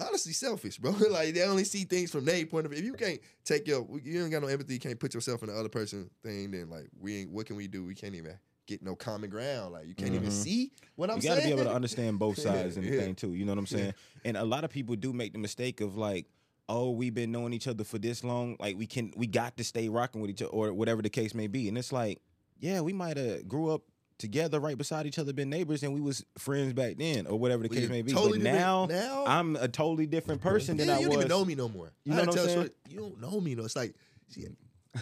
honestly 0.00 0.32
selfish, 0.32 0.78
bro. 0.78 0.90
like 1.10 1.34
they 1.34 1.42
only 1.42 1.64
see 1.64 1.84
things 1.84 2.10
from 2.10 2.24
their 2.24 2.44
point 2.46 2.66
of 2.66 2.72
view. 2.72 2.80
If 2.80 2.84
you 2.86 2.94
can't 2.94 3.20
take 3.44 3.66
your, 3.66 3.86
you 4.02 4.22
ain't 4.22 4.30
got 4.30 4.42
no 4.42 4.48
empathy, 4.48 4.74
you 4.74 4.80
can't 4.80 4.98
put 4.98 5.14
yourself 5.14 5.42
in 5.42 5.48
the 5.48 5.54
other 5.58 5.68
person 5.68 6.10
thing. 6.22 6.50
Then 6.50 6.70
like 6.70 6.88
we 6.98 7.20
ain't. 7.22 7.30
What 7.30 7.46
can 7.46 7.56
we 7.56 7.66
do? 7.68 7.84
We 7.84 7.94
can't 7.94 8.14
even 8.14 8.38
get 8.66 8.82
no 8.82 8.94
common 8.94 9.30
ground. 9.30 9.72
Like 9.72 9.86
you 9.86 9.94
can't 9.94 10.14
even 10.14 10.28
Mhm. 10.28 10.32
see 10.32 10.72
what 10.96 11.10
I'm 11.10 11.20
saying. 11.20 11.32
you 11.34 11.36
got 11.36 11.42
to 11.42 11.54
be 11.56 11.60
able 11.60 11.70
to 11.70 11.74
understand 11.76 12.18
both 12.18 12.38
Yeah, 12.38 12.44
sides 12.44 12.76
and 12.76 12.86
the 12.86 12.92
yeah. 12.92 13.00
thing 13.02 13.14
too. 13.14 13.34
You 13.34 13.44
know 13.44 13.52
what 13.52 13.58
I'm 13.58 13.66
saying? 13.66 13.94
And 14.24 14.36
a 14.36 14.44
lot 14.44 14.64
of 14.64 14.70
people 14.70 14.94
do 14.96 15.12
make 15.12 15.32
the 15.32 15.38
mistake 15.38 15.80
of 15.80 15.96
like, 15.96 16.26
oh, 16.68 16.90
we've 16.90 17.14
been 17.14 17.32
knowing 17.32 17.52
each 17.52 17.66
other 17.66 17.82
for 17.82 17.98
this 17.98 18.22
long, 18.22 18.56
like 18.60 18.78
we 18.78 18.86
can, 18.86 19.12
we 19.16 19.26
got 19.26 19.56
to 19.56 19.64
stay 19.64 19.88
rocking 19.88 20.20
with 20.20 20.30
each 20.30 20.40
other, 20.40 20.52
or 20.52 20.72
whatever 20.72 21.02
the 21.02 21.10
case 21.10 21.34
may 21.34 21.48
be. 21.48 21.66
And 21.68 21.76
it's 21.76 21.90
like, 21.90 22.20
yeah, 22.60 22.80
we 22.80 22.92
might 22.92 23.16
have 23.16 23.48
grew 23.48 23.70
up 23.70 23.82
together 24.20 24.60
right 24.60 24.78
beside 24.78 25.06
each 25.06 25.18
other, 25.18 25.32
been 25.32 25.50
neighbors, 25.50 25.82
and 25.82 25.92
we 25.92 26.00
was 26.00 26.24
friends 26.38 26.72
back 26.72 26.96
then, 26.98 27.26
or 27.26 27.36
whatever 27.38 27.64
the 27.64 27.68
We 27.68 27.76
case 27.76 27.88
may 27.88 28.02
be. 28.02 28.12
totally 28.12 28.38
but 28.38 28.44
now, 28.52 28.86
now? 28.86 29.24
I'm 29.26 29.56
a 29.56 29.66
totally 29.66 30.06
different 30.06 30.40
person 30.40 30.78
Yeah, 30.78 30.84
than 30.84 30.94
I 30.94 30.98
was. 30.98 31.02
you 31.02 31.08
don't 31.08 31.16
even 31.18 31.28
know 31.28 31.44
me 31.44 31.54
no 31.56 31.68
more. 31.68 31.90
You 32.04 32.12
I 32.12 32.16
know 32.16 32.22
what 32.26 32.28
I'm 32.38 32.44
saying? 32.44 32.56
Shorty, 32.58 32.74
you 32.88 32.98
don't 33.00 33.20
know 33.20 33.40
me 33.40 33.54
no. 33.56 33.64
It's 33.64 33.74
like 33.74 33.94
she 34.32 34.46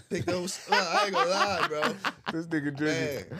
pick 0.09 0.25
those. 0.25 0.59
I 0.73 1.05
ain't 1.05 1.13
gonna 1.13 1.31
lie, 1.31 1.67
bro. 1.69 1.83
This 2.33 2.47
nigga 2.47 2.77
drinking. 2.77 3.39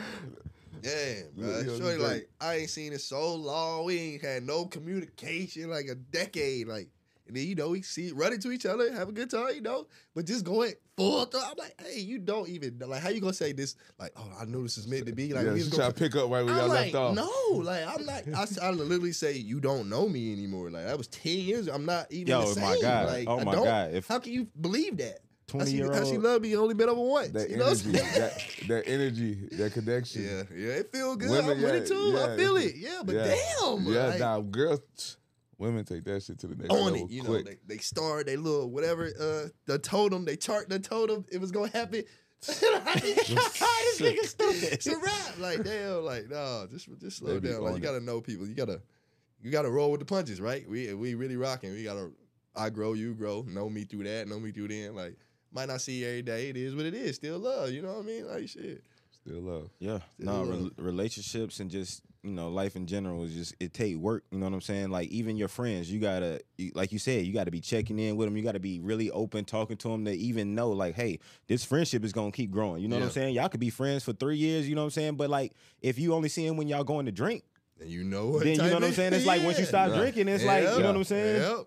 Yeah, 0.83 1.21
bro. 1.35 1.47
Yeah, 1.59 1.77
Shorty, 1.77 1.97
like 1.97 2.29
I 2.39 2.55
ain't 2.57 2.69
seen 2.69 2.93
it 2.93 3.01
so 3.01 3.35
long. 3.35 3.85
We 3.85 3.97
ain't 3.99 4.21
had 4.23 4.43
no 4.43 4.65
communication 4.65 5.69
like 5.69 5.87
a 5.87 5.95
decade. 5.95 6.67
Like, 6.67 6.89
and 7.29 7.37
then 7.37 7.47
you 7.47 7.55
know 7.55 7.69
we 7.69 7.81
see 7.81 8.11
run 8.11 8.33
into 8.33 8.51
each 8.51 8.65
other, 8.65 8.91
have 8.93 9.07
a 9.07 9.11
good 9.13 9.29
time, 9.29 9.55
you 9.55 9.61
know. 9.61 9.87
But 10.13 10.25
just 10.25 10.43
going 10.43 10.73
full. 10.97 11.25
Th- 11.25 11.41
I'm 11.45 11.55
like, 11.57 11.73
hey, 11.81 11.99
you 12.01 12.19
don't 12.19 12.49
even 12.49 12.77
like 12.85 13.01
how 13.01 13.09
you 13.09 13.21
gonna 13.21 13.31
say 13.31 13.53
this? 13.53 13.75
Like, 13.97 14.11
oh, 14.17 14.29
I 14.39 14.45
knew 14.45 14.63
this 14.63 14.77
is 14.77 14.87
meant 14.87 15.05
to 15.05 15.13
be. 15.13 15.31
Like, 15.33 15.45
yeah, 15.45 15.53
we 15.53 15.69
try 15.69 15.77
gonna 15.77 15.93
pick 15.93 16.15
up 16.17 16.23
right 16.29 16.43
where 16.43 16.53
y'all 16.55 16.63
I'm 16.63 16.69
left 16.69 16.95
off. 16.95 17.15
no, 17.15 17.29
like 17.57 17.87
I'm 17.87 18.05
not. 18.05 18.23
I 18.61 18.71
literally 18.71 19.13
say 19.13 19.33
you 19.37 19.61
don't 19.61 19.87
know 19.87 20.09
me 20.09 20.33
anymore. 20.33 20.69
Like 20.69 20.85
that 20.85 20.97
was 20.97 21.07
ten 21.07 21.37
years. 21.37 21.67
ago. 21.67 21.75
I'm 21.75 21.85
not 21.85 22.11
even. 22.11 22.27
Yo, 22.27 22.41
the 22.41 22.47
oh 22.47 22.53
same. 22.53 22.63
my 22.63 22.79
God. 22.81 23.07
Like, 23.07 23.27
Oh 23.29 23.39
I 23.39 23.43
my 23.45 23.55
don't- 23.55 23.63
God. 23.65 23.93
If- 23.93 24.07
how 24.07 24.19
can 24.19 24.33
you 24.33 24.47
believe 24.59 24.97
that? 24.97 25.19
How 25.51 25.53
20 25.59 25.71
she, 25.71 25.77
year 25.77 25.91
how 25.91 26.05
she 26.05 26.17
loved 26.19 26.43
me 26.43 26.55
only 26.55 26.75
been 26.75 26.89
over 26.89 27.01
once. 27.01 27.29
That 27.29 27.49
you 27.49 27.57
know 27.57 27.65
what 27.65 27.83
I'm 27.83 27.95
energy, 27.95 28.19
that, 28.19 28.43
that 28.67 28.83
energy, 28.87 29.33
that 29.53 29.73
connection. 29.73 30.21
Yeah, 30.23 30.43
yeah, 30.55 30.73
it 30.73 30.91
feel 30.91 31.15
good. 31.15 31.31
Women, 31.31 31.49
I'm 31.57 31.61
with 31.63 31.73
yeah, 31.73 31.79
it 31.81 31.87
too. 31.87 32.19
I 32.19 32.37
feel 32.37 32.55
it. 32.57 32.75
Yeah, 32.75 33.01
but 33.03 33.15
yeah. 33.15 33.23
damn, 33.23 33.83
Yeah, 33.85 34.07
like, 34.09 34.19
nah, 34.19 34.41
girls, 34.41 35.17
women 35.59 35.85
take 35.85 36.03
that 36.05 36.23
shit 36.23 36.39
to 36.39 36.47
the 36.47 36.55
next 36.55 36.71
on 36.71 36.93
level 36.93 37.05
it. 37.07 37.11
You 37.11 37.23
quick. 37.23 37.45
know, 37.45 37.51
they, 37.51 37.57
they 37.67 37.77
start 37.77 38.25
they 38.25 38.37
little 38.37 38.69
whatever 38.69 39.11
uh 39.19 39.49
the 39.65 39.77
totem, 39.77 40.25
they 40.25 40.35
chart 40.35 40.69
the 40.69 40.79
totem, 40.79 41.25
it 41.31 41.39
was 41.39 41.51
gonna 41.51 41.69
happen. 41.69 42.03
like, 42.47 42.55
this 43.03 43.99
nigga 43.99 44.23
stupid. 44.25 44.73
It's 44.73 44.87
a 44.87 44.97
rap. 44.97 45.37
Like, 45.39 45.63
damn, 45.63 46.03
like, 46.03 46.29
no, 46.29 46.67
just 46.71 46.87
just 46.99 47.17
slow 47.17 47.39
down. 47.39 47.61
Like, 47.61 47.75
you 47.75 47.81
gotta 47.81 47.99
know 47.99 48.21
people. 48.21 48.47
You 48.47 48.55
gotta 48.55 48.81
you 49.41 49.51
gotta 49.51 49.69
roll 49.69 49.91
with 49.91 49.99
the 49.99 50.05
punches, 50.05 50.39
right? 50.41 50.67
We 50.67 50.93
we 50.93 51.15
really 51.15 51.35
rocking. 51.35 51.71
We 51.71 51.83
gotta 51.83 52.11
I 52.55 52.69
grow, 52.69 52.93
you 52.93 53.13
grow, 53.13 53.43
know 53.47 53.69
me 53.69 53.83
through 53.83 54.05
that, 54.05 54.27
know 54.27 54.39
me 54.39 54.51
through 54.51 54.69
then. 54.69 54.95
Like, 54.95 55.15
might 55.51 55.67
not 55.67 55.81
see 55.81 55.99
you 55.99 56.07
every 56.07 56.21
day. 56.21 56.49
It 56.49 56.57
is 56.57 56.75
what 56.75 56.85
it 56.85 56.93
is. 56.93 57.15
Still 57.15 57.39
love. 57.39 57.71
You 57.71 57.81
know 57.81 57.93
what 57.93 57.99
I 57.99 58.07
mean? 58.07 58.27
Like 58.27 58.47
shit. 58.47 58.83
Still 59.11 59.41
love. 59.41 59.69
Yeah, 59.79 59.99
Still 60.13 60.25
no, 60.25 60.43
love. 60.43 60.49
rel 60.49 60.69
relationships 60.77 61.59
and 61.59 61.69
just 61.69 62.01
you 62.23 62.31
know 62.31 62.49
life 62.49 62.75
in 62.75 62.85
general 62.85 63.23
is 63.23 63.33
just 63.33 63.55
it 63.59 63.73
take 63.73 63.95
work. 63.97 64.23
You 64.31 64.39
know 64.39 64.45
what 64.45 64.53
I'm 64.53 64.61
saying? 64.61 64.89
Like 64.89 65.09
even 65.09 65.37
your 65.37 65.47
friends, 65.47 65.91
you 65.91 65.99
gotta 65.99 66.41
you- 66.57 66.71
like 66.75 66.91
you 66.91 66.99
said, 66.99 67.25
you 67.25 67.33
gotta 67.33 67.51
be 67.51 67.61
checking 67.61 67.97
in 67.99 68.15
with 68.17 68.27
them. 68.27 68.35
You 68.35 68.43
gotta 68.43 68.59
be 68.59 68.79
really 68.79 69.09
open, 69.11 69.45
talking 69.45 69.77
to 69.77 69.87
them 69.89 70.05
to 70.05 70.11
even 70.11 70.53
know 70.55 70.71
like, 70.71 70.95
hey, 70.95 71.19
this 71.47 71.63
friendship 71.63 72.03
is 72.03 72.11
gonna 72.13 72.31
keep 72.31 72.51
growing. 72.51 72.81
You 72.81 72.87
know 72.89 72.97
what 72.97 73.05
I'm 73.05 73.11
saying? 73.11 73.35
Y'all 73.35 73.49
could 73.49 73.59
be 73.61 73.69
friends 73.69 74.03
for 74.03 74.13
three 74.13 74.37
years. 74.37 74.67
You 74.67 74.75
know 74.75 74.81
what 74.81 74.85
I'm 74.85 74.91
saying? 74.91 75.15
But 75.15 75.29
like 75.29 75.53
if 75.81 75.97
you 75.97 76.13
only 76.13 76.29
see 76.29 76.45
them 76.47 76.57
when 76.57 76.67
y'all 76.67 76.83
going 76.83 77.05
to 77.05 77.11
drink, 77.11 77.43
And 77.79 77.89
you 77.89 78.03
know 78.03 78.27
what? 78.27 78.43
then 78.43 78.55
you 78.55 78.63
know 78.63 78.73
what 78.73 78.83
I'm 78.83 78.91
saying? 78.93 79.13
It's 79.13 79.25
like 79.25 79.43
once 79.43 79.57
you 79.57 79.63
Yeah. 79.63 79.69
stop 79.69 79.89
Yeah. 79.91 79.97
drinking, 79.99 80.27
it's 80.27 80.43
like 80.43 80.63
you 80.63 80.79
know 80.79 80.87
what 80.87 80.95
I'm 80.97 81.03
saying? 81.05 81.41
Yep. 81.41 81.65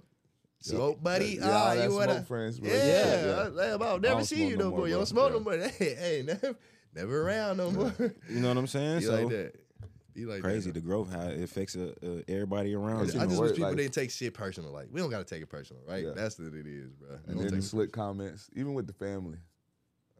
Smoke 0.65 1.03
buddy, 1.03 1.39
Yeah, 1.41 1.49
ah, 1.51 1.73
you 1.73 1.93
wanna? 1.93 2.13
smoke 2.15 2.27
friends, 2.29 2.61
Yeah, 2.63 2.71
relationship, 2.71 3.55
yeah. 3.57 3.63
I- 3.65 3.91
I'll 3.91 3.99
never 3.99 4.15
don't 4.15 4.25
see 4.25 4.47
you 4.47 4.57
no 4.57 4.65
no 4.67 4.71
more, 4.71 4.79
more. 4.79 4.89
You 4.89 4.95
don't 4.95 5.07
smoke 5.07 5.31
Yeah. 5.33 5.39
no 5.39 5.41
more. 5.41 5.57
Hey, 5.59 5.95
hey, 5.99 6.23
never, 6.25 6.55
never 6.95 7.23
around 7.27 7.57
no 7.57 7.71
more. 7.73 7.93
You 7.99 8.39
know 8.41 8.49
what 8.49 8.59
I'm 8.59 8.67
saying? 8.69 9.01
Be 9.01 9.05
so 9.07 9.13
like 9.13 9.29
that. 9.31 9.55
Be 10.15 10.27
like 10.27 10.43
crazy 10.43 10.71
That. 10.71 10.75
the 10.75 10.81
growth, 10.85 11.11
how 11.13 11.23
it 11.29 11.43
affects 11.43 11.75
uh, 11.77 11.93
uh, 12.03 12.07
everybody 12.29 12.75
around. 12.75 13.05
It's 13.05 13.15
you. 13.15 13.21
I 13.21 13.25
even 13.25 13.31
just 13.31 13.43
wish 13.43 13.53
people 13.53 13.69
like- 13.69 13.77
didn't 13.79 13.95
take 13.95 14.11
shit 14.11 14.35
personal. 14.35 14.71
Like 14.73 14.89
we 14.91 15.01
don't 15.01 15.11
gotta 15.11 15.25
take 15.25 15.43
it 15.43 15.49
personal, 15.49 15.83
right? 15.89 16.05
Yeah. 16.05 16.11
That's 16.15 16.39
what 16.39 16.53
it 16.55 16.67
is, 16.67 16.93
bro. 16.93 17.19
And 17.27 17.41
then 17.41 17.49
the 17.49 17.63
slick 17.63 17.93
comments, 17.93 18.51
even 18.55 18.75
with 18.75 18.87
the 18.87 18.93
family. 18.93 19.39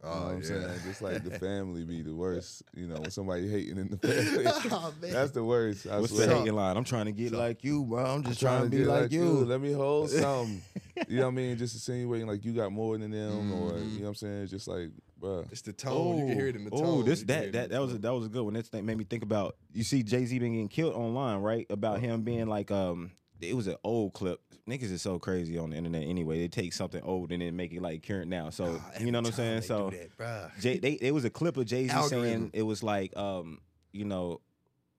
You 0.03 0.09
know 0.09 0.15
Oh 0.17 0.21
what 0.25 0.31
I'm 0.33 0.41
yeah. 0.41 0.49
saying? 0.49 0.69
Just 0.85 1.01
like 1.03 1.23
the 1.23 1.31
family 1.39 1.85
be 1.85 2.03
the 2.03 2.13
worst. 2.15 2.65
You 2.75 2.89
know, 2.89 2.97
when 2.97 3.11
somebody 3.13 3.49
hating 3.49 3.79
in 3.79 3.89
the 3.91 3.97
family. 4.09 4.45
oh 4.73 4.93
man. 5.01 5.13
That's 5.13 5.31
the 5.31 5.45
worst. 5.45 5.87
I 5.87 6.01
What's 6.01 6.13
swear. 6.13 6.27
the 6.27 6.37
hating 6.39 6.55
line? 6.55 6.77
I'm 6.77 6.83
trying 6.85 7.07
to 7.07 7.13
get 7.13 7.31
So- 7.31 7.39
like 7.39 7.63
you, 7.63 7.85
bro. 7.85 8.05
I'm 8.05 8.11
I'm 8.17 8.23
just 8.25 8.41
trying, 8.41 8.65
to 8.65 8.69
be 8.71 8.79
get 8.79 8.87
like, 8.89 9.13
you. 9.13 9.23
Let 9.45 9.61
me 9.61 9.73
hold 9.73 10.11
something. 10.11 10.61
you 11.09 11.19
know 11.19 11.23
what 11.27 11.29
I 11.29 11.35
mean? 11.35 11.57
Just 11.57 11.75
insinuating 11.75 12.27
like 12.27 12.45
you 12.45 12.53
got 12.53 12.73
more 12.73 12.99
than 12.99 13.11
them, 13.13 13.53
or 13.53 13.73
Mhm. 13.73 13.93
you 13.93 13.99
know 13.99 14.03
what 14.05 14.09
I'm 14.09 14.15
saying? 14.17 14.47
Just 14.49 14.67
like, 14.67 14.89
bruh. 15.23 15.51
it's 15.53 15.63
the 15.63 15.73
tone. 15.73 16.19
you 16.19 16.27
can 16.27 16.35
hear 16.35 16.49
it 16.49 16.57
in 16.57 16.65
the 16.65 16.71
tone. 16.71 16.81
Oh, 16.85 17.03
this 17.03 17.21
You 17.21 17.27
can 17.27 17.35
hear 17.43 17.45
that 17.47 17.53
that 17.53 17.71
that 17.71 17.81
was 17.81 17.95
a, 17.95 17.99
that 17.99 18.13
was 18.15 18.27
a 18.27 18.29
good 18.29 18.43
one. 18.43 18.55
That 18.55 18.67
thing 18.67 18.85
made 18.85 18.99
me 18.99 19.05
think 19.05 19.23
about. 19.23 19.57
You 19.73 19.85
see, 19.85 20.03
Jay 20.03 20.25
Z 20.25 20.39
been 20.39 20.53
getting 20.53 20.69
killed 20.69 20.95
online, 20.95 21.39
right? 21.39 21.67
About 21.71 22.01
him 22.01 22.23
being 22.23 22.47
like, 22.47 22.71
um, 22.71 23.13
it 23.41 23.55
was 23.55 23.67
an 23.67 23.77
old 23.85 24.13
clip. 24.13 24.41
Niggas 24.69 24.93
is 24.93 25.03
so 25.03 25.19
crazy 25.19 25.59
on 25.59 25.71
the 25.71 25.77
internet. 25.77 26.03
Anyway, 26.05 26.39
they 26.39 26.49
take 26.49 26.73
something 26.73 27.03
old 27.03 27.33
and 27.33 27.43
then 27.43 27.57
make 27.57 27.73
it 27.73 27.83
like 27.83 28.07
current 28.07 28.29
now. 28.29 28.51
So 28.51 28.81
Ah, 28.81 28.91
you 29.01 29.11
know 29.11 29.19
what 29.21 29.27
I'm 29.29 29.33
saying? 29.33 29.63
So 29.63 29.91
that. 30.19 30.51
Jay, 30.61 30.79
they 30.79 30.93
it 30.93 31.13
was 31.13 31.25
a 31.25 31.31
clip 31.31 31.57
of 31.57 31.67
Jay 31.67 31.89
Z 31.89 32.03
saying 32.09 32.51
it 32.53 32.63
was 32.63 32.83
like, 32.83 33.17
um, 33.17 33.61
you 33.93 34.05
know. 34.05 34.41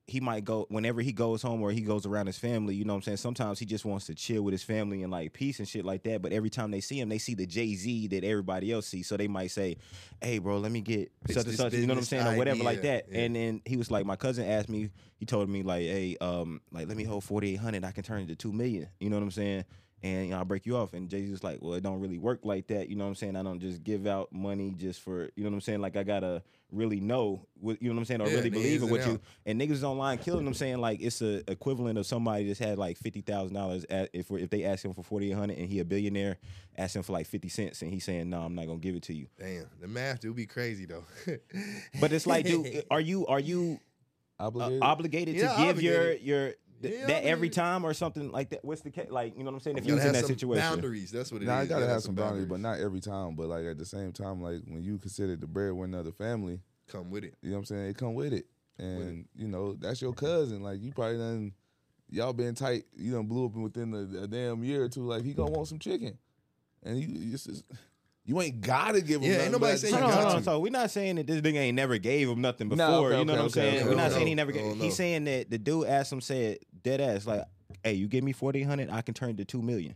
He 0.06 0.20
might 0.20 0.44
go 0.44 0.66
whenever 0.68 1.00
he 1.00 1.12
goes 1.12 1.40
home 1.40 1.62
or 1.62 1.70
he 1.72 1.80
goes 1.80 2.04
around 2.04 2.26
his 2.26 2.36
family, 2.36 2.74
you 2.74 2.84
know 2.84 2.92
what 2.92 2.98
I'm 2.98 3.02
saying? 3.02 3.16
Sometimes 3.16 3.58
he 3.58 3.64
just 3.64 3.86
wants 3.86 4.06
to 4.06 4.14
chill 4.14 4.42
with 4.42 4.52
his 4.52 4.62
family 4.62 5.02
and 5.02 5.10
like 5.10 5.32
peace 5.32 5.60
and 5.60 5.66
shit 5.66 5.84
like 5.84 6.02
that. 6.02 6.20
But 6.20 6.32
every 6.32 6.50
time 6.50 6.70
they 6.70 6.80
see 6.80 7.00
him, 7.00 7.08
they 7.08 7.16
see 7.18 7.34
the 7.34 7.46
Jay 7.46 7.74
Z 7.74 8.08
that 8.08 8.22
everybody 8.22 8.70
else 8.70 8.86
sees. 8.86 9.06
So 9.06 9.16
they 9.16 9.28
might 9.28 9.50
say, 9.50 9.78
Hey 10.20 10.38
bro, 10.38 10.58
let 10.58 10.72
me 10.72 10.82
get 10.82 11.10
Pitch 11.24 11.36
such 11.36 11.46
and 11.46 11.54
such, 11.56 11.72
you 11.72 11.86
know 11.86 11.94
what 11.94 12.00
I'm 12.00 12.04
saying? 12.04 12.26
Or 12.26 12.36
whatever 12.36 12.62
like 12.62 12.82
that. 12.82 13.06
Yeah. 13.10 13.20
And 13.20 13.36
then 13.36 13.62
he 13.64 13.78
was 13.78 13.90
like, 13.90 14.04
My 14.04 14.16
cousin 14.16 14.46
asked 14.46 14.68
me, 14.68 14.90
he 15.16 15.24
told 15.24 15.48
me 15.48 15.62
like, 15.62 15.82
Hey, 15.82 16.18
um, 16.20 16.60
like 16.70 16.86
let 16.86 16.98
me 16.98 17.04
hold 17.04 17.24
forty 17.24 17.54
eight 17.54 17.60
hundred, 17.60 17.84
I 17.84 17.92
can 17.92 18.04
turn 18.04 18.22
it 18.22 18.28
to 18.28 18.36
two 18.36 18.52
million. 18.52 18.88
You 19.00 19.08
know 19.08 19.16
what 19.16 19.22
I'm 19.22 19.30
saying? 19.30 19.64
And 20.04 20.26
you 20.26 20.30
know, 20.32 20.38
I'll 20.38 20.44
break 20.44 20.66
you 20.66 20.76
off. 20.76 20.92
And 20.92 21.08
Jay 21.08 21.24
Z 21.24 21.30
was 21.32 21.42
like, 21.42 21.58
Well, 21.62 21.72
it 21.74 21.82
don't 21.82 21.98
really 21.98 22.18
work 22.18 22.40
like 22.44 22.66
that. 22.68 22.88
You 22.90 22.94
know 22.96 23.04
what 23.04 23.08
I'm 23.08 23.14
saying? 23.16 23.36
I 23.36 23.42
don't 23.42 23.58
just 23.58 23.82
give 23.82 24.06
out 24.06 24.32
money 24.32 24.74
just 24.76 25.00
for 25.00 25.30
you 25.34 25.42
know 25.44 25.48
what 25.48 25.54
I'm 25.54 25.60
saying? 25.62 25.80
Like 25.80 25.96
I 25.96 26.02
gotta 26.02 26.42
really 26.70 27.00
know 27.00 27.46
what 27.60 27.80
you 27.80 27.88
know 27.88 27.94
what 27.94 28.00
I'm 28.00 28.04
saying, 28.04 28.20
or 28.20 28.28
Yeah, 28.28 28.34
really 28.34 28.50
believe 28.50 28.82
in 28.82 28.90
what 28.90 29.06
you 29.06 29.12
outs. 29.14 29.22
and 29.46 29.60
niggas 29.60 29.82
online 29.82 30.18
killing 30.18 30.44
them 30.44 30.52
saying 30.54 30.78
like 30.78 31.00
it's 31.00 31.22
a 31.22 31.48
equivalent 31.50 31.98
of 31.98 32.04
somebody 32.04 32.46
that's 32.46 32.58
had 32.58 32.76
like 32.78 32.98
fifty 32.98 33.22
thousand 33.22 33.54
dollars 33.54 33.86
if 33.88 34.30
if 34.30 34.50
they 34.50 34.64
ask 34.64 34.84
him 34.84 34.92
for 34.92 35.02
forty 35.02 35.30
eight 35.30 35.36
hundred 35.36 35.56
and 35.58 35.68
he 35.68 35.78
a 35.78 35.84
billionaire, 35.86 36.36
ask 36.76 36.94
him 36.96 37.02
for 37.02 37.12
like 37.14 37.26
fifty 37.26 37.48
cents 37.48 37.80
and 37.80 37.90
he's 37.90 38.04
saying 38.04 38.28
no, 38.28 38.42
I'm 38.42 38.54
not 38.54 38.66
gonna 38.66 38.80
give 38.80 38.96
it 38.96 39.04
to 39.04 39.14
you. 39.14 39.28
Damn, 39.38 39.70
the 39.80 39.88
math 39.88 40.20
do 40.20 40.34
be 40.34 40.44
crazy 40.46 40.84
though. 40.84 41.04
But 42.00 42.12
it's 42.12 42.26
like, 42.26 42.44
dude, 42.44 42.84
are 42.90 43.00
you 43.00 43.26
are 43.26 43.40
you 43.40 43.80
uh, 44.38 44.46
Obligated. 44.46 44.82
obligated 44.82 45.34
to 45.38 45.44
Yeah, 45.44 45.56
give 45.56 45.80
your 45.80 46.12
your 46.14 46.54
th- 46.82 46.94
Yeah, 46.94 47.06
that 47.06 47.24
every 47.24 47.48
time 47.50 47.84
or 47.84 47.94
something 47.94 48.30
like 48.30 48.50
that? 48.50 48.64
What's 48.64 48.82
the 48.82 48.90
case? 48.90 49.08
Like 49.10 49.36
you 49.36 49.44
know 49.44 49.50
what 49.50 49.54
I'm 49.56 49.60
saying? 49.60 49.78
If 49.78 49.84
You 49.84 49.90
you 49.90 49.94
was 49.96 50.04
in 50.04 50.12
that 50.12 50.20
some 50.20 50.28
situation, 50.28 50.62
boundaries. 50.62 51.10
That's 51.10 51.30
what 51.32 51.42
it 51.42 51.44
is. 51.44 51.48
Nah, 51.48 51.56
you 51.58 51.62
You 51.62 51.68
gotta 51.68 51.80
gotta 51.82 51.92
have 51.92 52.02
some 52.02 52.14
boundaries, 52.14 52.46
but 52.46 52.60
not 52.60 52.78
every 52.80 53.00
time. 53.00 53.34
But 53.36 53.48
like 53.48 53.64
at 53.64 53.78
the 53.78 53.84
same 53.86 54.12
time, 54.12 54.40
like 54.42 54.60
when 54.66 54.82
you 54.82 54.98
consider 54.98 55.36
the 55.36 55.46
breadwinner 55.46 55.98
of 55.98 56.04
the 56.06 56.12
family, 56.12 56.60
come 56.88 57.10
with 57.10 57.24
it. 57.24 57.34
you 57.42 57.50
know 57.50 57.56
what 57.56 57.60
I'm 57.60 57.64
saying? 57.66 57.86
It 57.90 57.96
come 57.96 58.14
with 58.14 58.32
it, 58.32 58.46
and 58.78 59.26
you 59.34 59.48
know 59.48 59.74
that's 59.74 60.00
your 60.02 60.12
cousin. 60.12 60.62
Like 60.62 60.80
you 60.82 60.92
probably 60.92 61.18
done, 61.18 61.52
y'all 62.10 62.32
been 62.32 62.54
tight. 62.54 62.84
You 62.96 63.12
done 63.12 63.26
blew 63.26 63.46
up 63.46 63.54
within 63.54 63.92
a, 63.94 64.22
a 64.24 64.26
damn 64.26 64.62
year 64.64 64.84
or 64.84 64.88
two. 64.88 65.02
Like 65.04 65.22
he 65.24 65.32
gonna 65.34 65.50
want 65.50 65.68
some 65.68 65.78
chicken, 65.78 66.18
and 66.82 66.98
you 66.98 67.30
just, 67.30 67.48
you 68.26 68.40
ain't 68.40 68.60
gotta 68.60 69.00
give 69.00 69.20
him. 69.20 69.24
Yeah, 69.24 69.30
nothing, 69.32 69.42
ain't 69.44 69.52
nobody 69.52 69.72
but 69.72 69.74
at 69.74 69.78
saying 69.80 69.94
Hold 69.94 70.04
you 70.04 70.08
on, 70.08 70.14
got 70.14 70.22
hold 70.24 70.32
on. 70.36 70.38
to. 70.40 70.44
So 70.44 70.60
we're 70.60 70.70
not 70.72 70.90
saying 70.90 71.16
that 71.16 71.26
this 71.26 71.40
nigga 71.40 71.56
ain't 71.56 71.76
never 71.76 71.98
gave 71.98 72.28
him 72.28 72.40
nothing 72.40 72.68
before. 72.68 72.86
Nah, 72.86 72.96
okay, 72.96 73.18
you 73.18 73.24
know 73.24 73.32
okay, 73.32 73.32
what 73.32 73.38
I'm 73.40 73.44
okay, 73.46 73.52
saying? 73.52 73.76
okay, 73.80 73.88
we're 73.88 73.94
not 73.96 74.06
okay. 74.06 74.14
saying 74.14 74.26
he 74.28 74.34
never. 74.34 74.50
Oh, 74.50 74.54
Gave, 74.54 74.76
no. 74.76 74.84
He's 74.84 74.96
saying 74.96 75.24
that 75.24 75.50
the 75.50 75.58
dude 75.58 75.86
asked 75.86 76.12
him 76.12 76.20
said 76.20 76.58
dead 76.82 77.00
ass 77.00 77.26
like, 77.26 77.42
"Hey, 77.82 77.94
you 77.94 78.08
give 78.08 78.24
me 78.24 78.32
forty 78.32 78.62
hundred, 78.62 78.90
I 78.90 79.02
can 79.02 79.14
turn 79.14 79.30
it 79.30 79.36
to 79.38 79.44
two 79.44 79.60
million. 79.62 79.94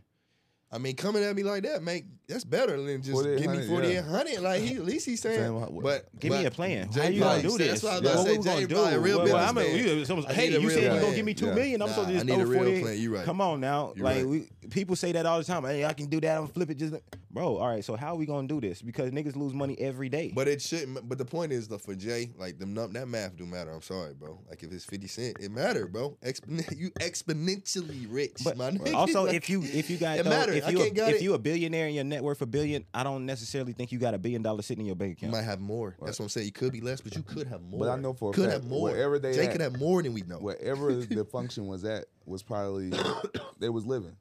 I 0.71 0.77
mean, 0.77 0.95
coming 0.95 1.23
at 1.23 1.35
me 1.35 1.41
like 1.41 1.63
that, 1.63 1.81
make 1.81 2.05
that's 2.27 2.43
better 2.43 2.79
than 2.79 3.01
just 3.01 3.23
give 3.23 3.39
me 3.49 3.65
4800, 3.65 3.67
forty 3.67 3.87
eight 3.87 3.93
yeah. 3.95 4.01
hundred. 4.03 4.39
Like 4.41 4.61
he, 4.61 4.75
at 4.75 4.85
least 4.85 5.07
he's 5.07 5.19
saying. 5.19 5.39
Saying 5.39 5.55
what- 5.55 5.81
But 5.81 6.19
Give 6.19 6.31
me 6.31 6.43
but 6.43 6.45
a 6.45 6.51
plan. 6.51 6.91
Jay 6.91 7.01
How 7.01 7.07
you 7.09 7.21
probably 7.21 7.41
gonna 7.41 7.51
do 7.53 7.57
this? 7.57 7.81
That's 7.81 7.83
what 7.83 7.89
I 7.91 7.95
was 7.95 8.03
Yeah, 8.03 8.11
about 8.11 8.19
what 8.19 8.23
to 8.25 8.29
we 8.37 8.43
say. 8.43 8.49
gonna 8.49 8.59
Jay 8.61 8.65
do? 8.67 8.75
probably 8.75 8.93
a 8.93 8.99
real 8.99 9.17
Well, 9.17 9.25
well, 9.33 9.49
I'm 9.49 9.57
a- 9.57 9.61
businessman. 9.61 9.97
you- 9.97 10.05
someone- 10.05 10.25
I 10.27 10.33
hey, 10.33 10.49
need 10.49 10.55
a 10.57 10.61
you 10.61 10.67
real 10.67 10.69
said 10.77 10.83
you 10.83 10.89
plan. 10.91 11.01
gonna 11.01 11.15
give 11.15 11.25
me 11.25 11.33
two 11.33 11.45
Yeah. 11.47 11.53
million. 11.55 11.81
I'm 11.81 11.87
Nah, 11.87 11.93
supposed 11.95 12.07
to 12.09 12.13
I 12.13 12.17
just 12.17 12.25
need 12.27 12.33
throw 12.35 12.43
a 12.43 12.45
real 12.45 12.59
forty 12.59 12.71
eight. 12.75 12.81
plan. 12.83 12.97
You 12.99 13.15
right. 13.15 13.25
Come 13.25 13.41
on 13.41 13.59
now, 13.61 13.93
You 13.95 14.03
like 14.03 14.15
right. 14.17 14.27
we 14.27 14.47
people 14.69 14.95
say 14.95 15.11
that 15.13 15.25
all 15.25 15.39
the 15.39 15.43
time. 15.43 15.63
Hey, 15.63 15.85
I 15.85 15.93
can 15.93 16.05
do 16.05 16.21
that. 16.21 16.35
I'm 16.35 16.41
gonna 16.43 16.53
flip 16.53 16.69
it. 16.69 16.77
Just 16.77 16.93
bro, 17.31 17.57
all 17.57 17.67
right, 17.67 17.83
so 17.83 17.95
how 17.95 18.13
are 18.13 18.15
we 18.15 18.25
gonna 18.25 18.47
do 18.47 18.59
this? 18.61 18.81
Because 18.81 19.11
niggas 19.11 19.35
lose 19.35 19.53
money 19.53 19.75
every 19.79 20.09
day. 20.09 20.31
But 20.33 20.47
it 20.47 20.61
shouldn't. 20.61 21.07
But 21.07 21.17
the 21.17 21.25
point 21.25 21.51
is, 21.51 21.67
the 21.67 21.77
for 21.79 21.95
Jay, 21.95 22.31
like 22.37 22.57
them, 22.59 22.73
num- 22.73 22.93
that 22.93 23.07
math 23.07 23.35
do 23.37 23.45
matter. 23.45 23.71
I'm 23.71 23.81
sorry, 23.81 24.13
bro. 24.13 24.39
Like 24.49 24.63
if 24.63 24.71
it's 24.71 24.85
fifty 24.85 25.07
cent, 25.07 25.37
it 25.39 25.51
matter, 25.51 25.87
bro. 25.87 26.17
Expon- 26.23 26.65
you 26.77 26.91
exponentially 26.91 28.07
rich, 28.09 28.37
But 28.43 28.57
my 28.57 28.71
nigga. 28.71 28.93
also, 28.95 29.25
Like, 29.25 29.35
if 29.35 29.49
you 29.49 29.61
if 29.63 29.89
you 29.89 29.97
got 29.97 30.19
it 30.19 30.23
though, 30.23 30.29
matter. 30.29 30.53
if 30.53 30.65
I 30.65 30.69
you 30.69 30.77
can't 30.77 30.95
got 30.95 31.09
if 31.09 31.15
it. 31.17 31.21
you 31.21 31.33
a 31.33 31.39
billionaire 31.39 31.85
and 31.87 31.95
your 31.95 32.03
net 32.03 32.23
worth 32.23 32.41
a 32.41 32.45
billion, 32.45 32.85
I 32.93 33.03
don't 33.03 33.25
necessarily 33.25 33.73
think 33.73 33.91
you 33.91 33.99
got 33.99 34.13
a 34.13 34.17
billion 34.17 34.41
dollars 34.41 34.65
sitting 34.65 34.81
in 34.81 34.87
your 34.87 34.95
bank 34.95 35.13
account. 35.13 35.31
you 35.31 35.37
might 35.37 35.45
have 35.45 35.59
more. 35.59 35.95
That's 36.01 36.19
what 36.19 36.25
I'm 36.25 36.29
saying. 36.29 36.45
You 36.47 36.51
could 36.51 36.71
be 36.73 36.81
less, 36.81 37.01
but 37.01 37.15
you 37.15 37.23
could 37.23 37.47
have 37.47 37.61
more. 37.61 37.79
But 37.81 37.89
I 37.89 37.95
know 37.95 38.13
for 38.13 38.31
a 38.31 38.33
could 38.33 38.45
fact, 38.49 38.53
have 38.63 38.65
more. 38.69 38.89
wherever 38.89 39.19
they 39.19 39.33
Jay 39.33 39.45
at- 39.45 39.51
could 39.51 39.61
have 39.61 39.77
more 39.79 40.01
than 40.03 40.13
we 40.13 40.21
know. 40.21 40.37
wherever 40.39 40.93
the 40.95 41.25
function 41.25 41.67
was 41.67 41.83
at 41.85 42.05
was 42.25 42.43
probably 42.43 42.91
they 43.59 43.69
was 43.69 43.85
living. 43.85 44.15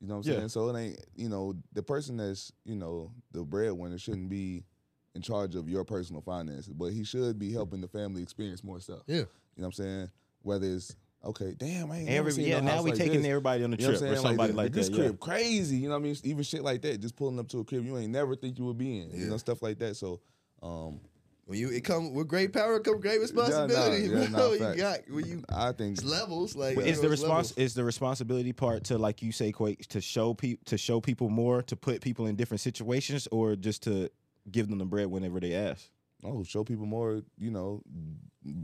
You 0.00 0.08
know 0.08 0.16
what 0.18 0.26
I'm 0.26 0.32
Yeah. 0.32 0.38
saying? 0.38 0.48
So 0.50 0.68
it 0.68 0.78
ain't 0.78 1.00
you 1.14 1.28
know 1.28 1.54
the 1.72 1.82
person 1.82 2.16
that's 2.18 2.52
you 2.64 2.76
know 2.76 3.10
the 3.32 3.42
breadwinner 3.44 3.98
shouldn't 3.98 4.28
be 4.28 4.64
in 5.14 5.22
charge 5.22 5.54
of 5.54 5.68
your 5.68 5.84
personal 5.84 6.20
finances, 6.20 6.72
but 6.74 6.92
he 6.92 7.02
should 7.04 7.38
be 7.38 7.50
helping 7.52 7.80
the 7.80 7.88
family 7.88 8.22
experience 8.22 8.62
more 8.62 8.78
stuff. 8.80 9.00
Yeah. 9.06 9.16
You 9.16 9.22
know 9.22 9.28
what 9.56 9.66
I'm 9.66 9.72
saying? 9.72 10.10
Whether 10.42 10.66
it's 10.66 10.94
okay, 11.24 11.54
damn, 11.56 11.90
I 11.90 11.98
ain't 12.00 12.08
Every 12.10 12.32
seen 12.32 12.46
yeah, 12.46 12.60
no 12.60 12.66
now 12.66 12.82
we 12.82 12.90
like 12.90 12.98
taking 12.98 13.22
this. 13.22 13.26
everybody 13.26 13.64
on 13.64 13.70
the 13.70 13.78
You 13.78 13.88
know 13.88 13.92
trip 13.98 14.02
or 14.02 14.06
I'm 14.06 14.12
saying? 14.16 14.22
somebody 14.28 14.48
this- 14.52 14.56
like 14.56 14.72
this 14.72 14.88
that. 14.90 14.94
crib 14.94 15.18
crazy. 15.20 15.76
You 15.78 15.88
know 15.88 15.94
what 15.94 16.00
I 16.00 16.04
mean? 16.04 16.16
Even 16.24 16.42
shit 16.44 16.62
like 16.62 16.82
that, 16.82 17.00
just 17.00 17.16
pulling 17.16 17.38
up 17.38 17.48
to 17.48 17.60
a 17.60 17.64
crib 17.64 17.84
you 17.84 17.96
ain't 17.96 18.12
never 18.12 18.36
think 18.36 18.58
you 18.58 18.66
would 18.66 18.76
be 18.78 18.98
in. 19.00 19.10
You 19.10 19.26
know 19.28 19.38
stuff 19.38 19.62
like 19.62 19.78
that. 19.78 19.96
So, 19.96 20.20
um, 20.62 21.00
When 21.46 21.58
you 21.60 21.70
it 21.70 21.84
come 21.84 22.12
with 22.12 22.26
great 22.26 22.52
power 22.52 22.80
come 22.80 23.00
great 23.00 23.20
responsibility. 23.20 24.08
yeah, 24.08 24.26
nah, 24.28 24.36
bro. 24.38 24.52
you 24.54 24.58
facts. 24.58 24.76
got 24.76 24.98
when 25.10 25.26
you 25.26 25.42
I 25.48 25.70
think 25.72 26.02
levels 26.04 26.56
like 26.56 26.76
is 26.78 27.00
the 27.00 27.08
response 27.08 27.50
levels. 27.52 27.52
is 27.58 27.74
the 27.74 27.84
responsibility 27.84 28.52
part 28.52 28.82
to 28.84 28.98
like 28.98 29.22
you 29.22 29.30
say 29.30 29.52
Quake 29.52 29.86
to 29.88 30.00
show 30.00 30.34
people 30.34 30.62
to 30.66 30.76
show 30.76 31.00
people 31.00 31.28
more 31.28 31.62
to 31.62 31.76
put 31.76 32.00
people 32.00 32.26
in 32.26 32.34
different 32.34 32.60
situations 32.60 33.28
or 33.30 33.54
just 33.54 33.84
to 33.84 34.10
give 34.50 34.68
them 34.68 34.78
the 34.78 34.84
bread 34.84 35.06
whenever 35.06 35.38
they 35.40 35.54
ask? 35.54 35.88
oh, 36.24 36.42
show 36.42 36.64
people 36.64 36.86
more, 36.86 37.20
you 37.38 37.50
know, 37.52 37.80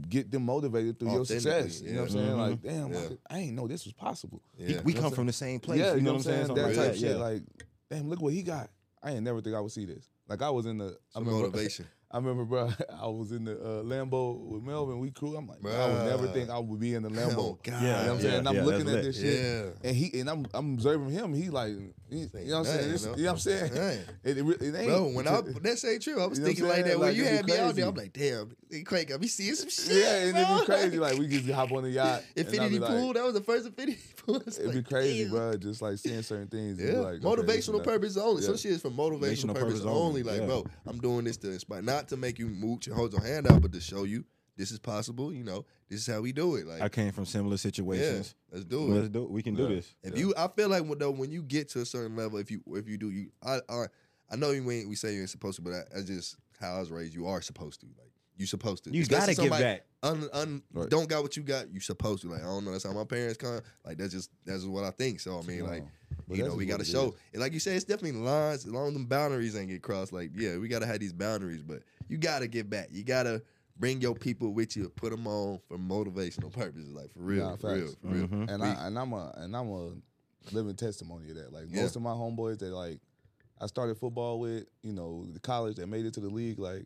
get 0.09 0.29
them 0.29 0.43
motivated 0.43 0.99
through 0.99 1.11
your 1.11 1.23
success. 1.25 1.81
Authentically, 1.81 1.87
You 1.89 1.95
know 1.95 2.01
what 2.01 2.11
I'm 2.11 2.17
yeah. 2.17 2.23
saying? 2.23 2.35
Mhm. 2.35 2.49
Like, 2.49 2.61
damn, 2.61 2.85
I 2.87 2.89
Yeah. 3.01 3.07
could- 3.07 3.19
I 3.29 3.37
ain't 3.39 3.53
know 3.55 3.67
this 3.67 3.85
was 3.85 3.93
possible. 3.93 4.41
Yeah. 4.57 4.81
We 4.83 4.93
You 4.93 4.99
come 4.99 5.13
from 5.13 5.27
the 5.27 5.33
same 5.33 5.59
place. 5.61 5.79
yeah, 5.79 5.93
you 5.93 6.01
know 6.01 6.11
what 6.13 6.17
I'm 6.17 6.23
saying? 6.23 6.39
That 6.39 6.47
Something 6.47 6.65
like 6.65 6.75
type 6.75 6.91
that. 6.93 6.99
shit. 6.99 7.15
Like, 7.17 7.43
damn, 7.89 8.09
look 8.09 8.21
what 8.21 8.33
he 8.33 8.41
got. 8.43 8.69
I 9.01 9.11
ain't 9.11 9.23
never 9.23 9.39
think 9.39 9.55
I 9.55 9.61
would 9.61 9.71
see 9.71 9.85
this. 9.85 10.09
Like 10.27 10.41
I 10.41 10.49
was 10.49 10.65
in 10.65 10.77
the 10.79 10.97
I 11.15 11.19
remember, 11.19 11.39
motivation. 11.41 11.85
I 12.13 12.17
remember, 12.17 12.45
bro. 12.45 12.69
I 13.01 13.07
was 13.07 13.31
in 13.31 13.45
the 13.45 13.53
uh, 13.53 13.81
Lambo 13.83 14.39
with 14.39 14.61
Melvin. 14.61 14.99
We 14.99 15.09
crew. 15.09 15.35
I'm 15.35 15.47
like, 15.47 15.59
bro, 15.61 15.73
I 15.73 15.87
would 15.87 16.05
never 16.11 16.27
think 16.27 16.49
I 16.51 16.59
would 16.59 16.79
be 16.79 16.93
in 16.93 17.01
the 17.01 17.09
Lambo. 17.09 17.35
Oh, 17.37 17.59
God. 17.63 17.81
You 17.81 17.87
know 17.87 17.93
what 17.93 18.07
I'm 18.09 18.21
saying? 18.21 18.35
And 18.35 18.47
I'm 18.49 18.55
yeah, 18.55 18.63
looking 18.63 18.87
at 18.87 18.93
lit. 18.93 19.03
this 19.03 19.19
shit, 19.19 19.39
Yeah. 19.83 19.89
and 19.89 19.95
he 19.97 20.19
and 20.19 20.29
I'm 20.29 20.45
I'm 20.53 20.75
observing 20.75 21.09
him. 21.09 21.33
He 21.33 21.49
like, 21.49 21.73
he, 22.13 22.19
you 22.21 22.51
know 22.51 22.59
what 22.59 22.67
I'm 22.69 22.73
saying? 22.77 22.91
This- 22.91 23.03
you 23.03 23.09
know 23.09 23.23
what 23.23 23.29
I'm 23.31 23.39
saying? 23.39 23.73
Dang. 23.73 23.99
It, 24.23 24.37
it, 24.37 24.61
it 24.61 24.75
ain't, 24.75 24.87
Bro, 24.87 25.09
when 25.09 25.27
I 25.27 25.41
that 25.41 25.85
ain't 25.85 26.01
true. 26.01 26.21
I 26.21 26.25
was 26.27 26.37
You 26.39 26.43
know 26.43 26.47
thinking 26.47 26.65
I'm 26.65 26.69
like 26.71 26.85
that 26.85 26.99
when 26.99 27.15
you 27.15 27.23
it'd 27.23 27.35
had 27.35 27.45
me 27.45 27.57
out 27.57 27.75
there. 27.75 27.87
I'm 27.87 27.95
like, 27.95 28.13
damn, 28.13 28.55
he 28.71 28.83
Quake 28.83 29.09
got 29.09 29.19
me 29.19 29.27
seeing 29.27 29.55
some 29.55 29.69
shit. 29.69 29.97
yeah, 30.03 30.15
and 30.27 30.37
it'd 30.37 30.59
be 30.59 30.65
crazy. 30.65 30.97
Like 30.99 31.17
we 31.17 31.27
just 31.27 31.49
hop 31.49 31.71
on 31.73 31.83
the 31.83 31.89
yacht. 31.89 32.23
and 32.37 32.47
I'd 32.47 32.53
Infinity 32.53 32.79
like- 32.79 32.89
pool. 32.89 33.13
That 33.13 33.23
was 33.25 33.33
the 33.33 33.41
first 33.41 33.65
Infinity 33.65 33.99
pool. 34.25 34.41
It'd 34.47 34.71
be 34.73 34.83
crazy, 34.83 35.23
damn. 35.23 35.31
bro. 35.31 35.57
Just 35.57 35.81
like 35.81 35.97
seeing 35.97 36.21
certain 36.21 36.47
things. 36.47 36.79
Yeah, 36.81 36.99
like, 36.99 37.15
okay, 37.15 37.25
motivational 37.25 37.75
and 37.75 37.83
purpose 37.83 38.15
only. 38.17 38.41
Some 38.41 38.53
Yeah. 38.53 38.57
shit 38.57 38.71
is 38.73 38.81
for 38.81 38.89
motivational, 38.89 39.19
Motivational 39.19 39.53
purpose, 39.55 39.63
purpose 39.63 39.81
only. 39.81 40.21
only, 40.21 40.23
Like, 40.23 40.39
yeah. 40.41 40.45
bro, 40.45 40.65
I'm 40.85 40.99
doing 40.99 41.25
this 41.25 41.37
to 41.37 41.51
inspire, 41.51 41.81
not 41.81 42.07
to 42.09 42.17
make 42.17 42.39
you 42.39 42.47
mooch 42.47 42.87
and 42.87 42.95
hold 42.95 43.11
your 43.11 43.21
hand 43.23 43.51
out, 43.51 43.61
but 43.61 43.71
to 43.73 43.81
show 43.81 44.03
you 44.03 44.23
this 44.55 44.71
is 44.71 44.79
possible. 44.79 45.33
You 45.33 45.43
know, 45.43 45.65
this 45.89 45.99
is 46.07 46.13
how 46.13 46.21
we 46.21 46.31
do 46.31 46.55
it. 46.55 46.67
Like, 46.67 46.81
I 46.81 46.89
came 46.89 47.11
from 47.11 47.25
similar 47.25 47.53
yeah, 47.53 47.57
situations. 47.57 48.35
let's 48.51 48.65
do 48.65 48.91
it. 48.91 48.95
Let's 48.95 49.09
do. 49.09 49.23
it. 49.23 49.31
we 49.31 49.41
can 49.43 49.55
do 49.55 49.67
this. 49.67 49.93
If 50.03 50.17
you, 50.17 50.33
I 50.37 50.47
feel 50.47 50.69
like 50.69 50.83
though 50.99 51.11
when 51.11 51.31
you 51.31 51.41
get 51.41 51.69
to 51.69 51.81
a 51.81 51.85
certain 51.85 52.15
level, 52.15 52.37
if 52.37 52.51
you 52.51 52.61
if 52.67 52.87
you 52.87 52.97
do, 52.97 53.09
you, 53.09 53.31
I 53.43 53.59
I, 53.69 53.85
I 54.31 54.35
know 54.35 54.51
you 54.51 54.69
ain't 54.71 54.89
we 54.89 54.95
say 54.95 55.13
you 55.13 55.21
ain't 55.21 55.29
supposed 55.29 55.57
to, 55.57 55.61
but 55.61 55.73
I, 55.73 55.81
that's 55.93 56.05
just 56.05 56.37
how 56.59 56.75
I 56.75 56.79
was 56.79 56.91
raised. 56.91 57.13
You 57.13 57.27
are 57.27 57.41
supposed 57.41 57.81
to. 57.81 57.87
Like, 57.97 58.11
you 58.35 58.47
supposed 58.47 58.83
to. 58.85 58.91
You 58.91 59.03
Especially 59.03 59.35
gotta 59.35 59.49
give 59.49 59.59
back. 59.59 59.85
Un, 60.01 60.27
un, 60.33 60.63
Right. 60.73 60.89
Don't 60.89 61.07
got 61.07 61.21
what 61.21 61.37
you 61.37 61.43
got. 61.43 61.71
You 61.71 61.79
supposed 61.79 62.23
to. 62.23 62.29
Like, 62.29 62.41
I 62.41 62.45
don't 62.45 62.65
know. 62.65 62.71
That's 62.71 62.83
how 62.83 62.91
my 62.91 63.03
parents 63.03 63.37
come. 63.37 63.61
Like, 63.85 63.97
that's 63.97 64.11
just 64.11 64.31
that's 64.45 64.61
just 64.61 64.71
what 64.71 64.83
I 64.83 64.91
think. 64.91 65.19
So 65.19 65.39
I 65.39 65.41
mean, 65.43 65.65
like. 65.65 65.83
You 66.29 66.47
know, 66.47 66.55
we 66.55 66.65
got 66.65 66.79
to 66.79 66.85
show. 66.85 67.15
And 67.33 67.41
like 67.41 67.53
you 67.53 67.59
said, 67.59 67.75
it's 67.75 67.85
definitely 67.85 68.19
lines. 68.19 68.65
As 68.65 68.71
long 68.71 68.87
as 68.87 68.93
them 68.93 69.05
boundaries 69.05 69.55
ain't 69.55 69.69
get 69.69 69.81
crossed, 69.81 70.13
like 70.13 70.31
yeah, 70.35 70.57
we 70.57 70.67
got 70.67 70.79
to 70.79 70.85
have 70.85 70.99
these 70.99 71.13
boundaries. 71.13 71.61
But 71.61 71.83
you 72.07 72.17
got 72.17 72.39
to 72.39 72.47
get 72.47 72.69
back. 72.69 72.89
You 72.91 73.03
got 73.03 73.23
to 73.23 73.41
bring 73.77 74.01
your 74.01 74.15
people 74.15 74.53
with 74.53 74.75
you. 74.77 74.89
Put 74.89 75.11
them 75.11 75.27
on 75.27 75.59
for 75.67 75.77
motivational 75.77 76.51
purposes, 76.51 76.89
like 76.93 77.11
for 77.13 77.19
real, 77.19 77.49
Nah, 77.49 77.55
for 77.57 77.73
real, 77.75 77.87
for 78.01 78.07
real. 78.07 78.27
Mhm. 78.27 78.49
and 78.49 78.61
We- 78.61 78.67
I 78.69 78.87
and 78.87 78.99
I'm 78.99 79.13
a 79.13 79.33
and 79.37 79.55
I'm 79.55 79.69
a 79.69 79.91
living 80.51 80.75
testimony 80.75 81.29
of 81.31 81.35
that. 81.37 81.51
Like 81.53 81.65
Yeah. 81.69 81.81
most 81.81 81.95
of 81.95 82.01
my 82.01 82.11
homeboys 82.11 82.59
that 82.59 82.71
like 82.71 82.99
I 83.61 83.67
started 83.67 83.97
football 83.97 84.39
with, 84.39 84.65
you 84.81 84.91
know, 84.93 85.25
the 85.31 85.39
college 85.39 85.77
that 85.77 85.87
made 85.87 86.05
it 86.05 86.13
to 86.15 86.19
the 86.19 86.29
league, 86.29 86.59
like 86.59 86.85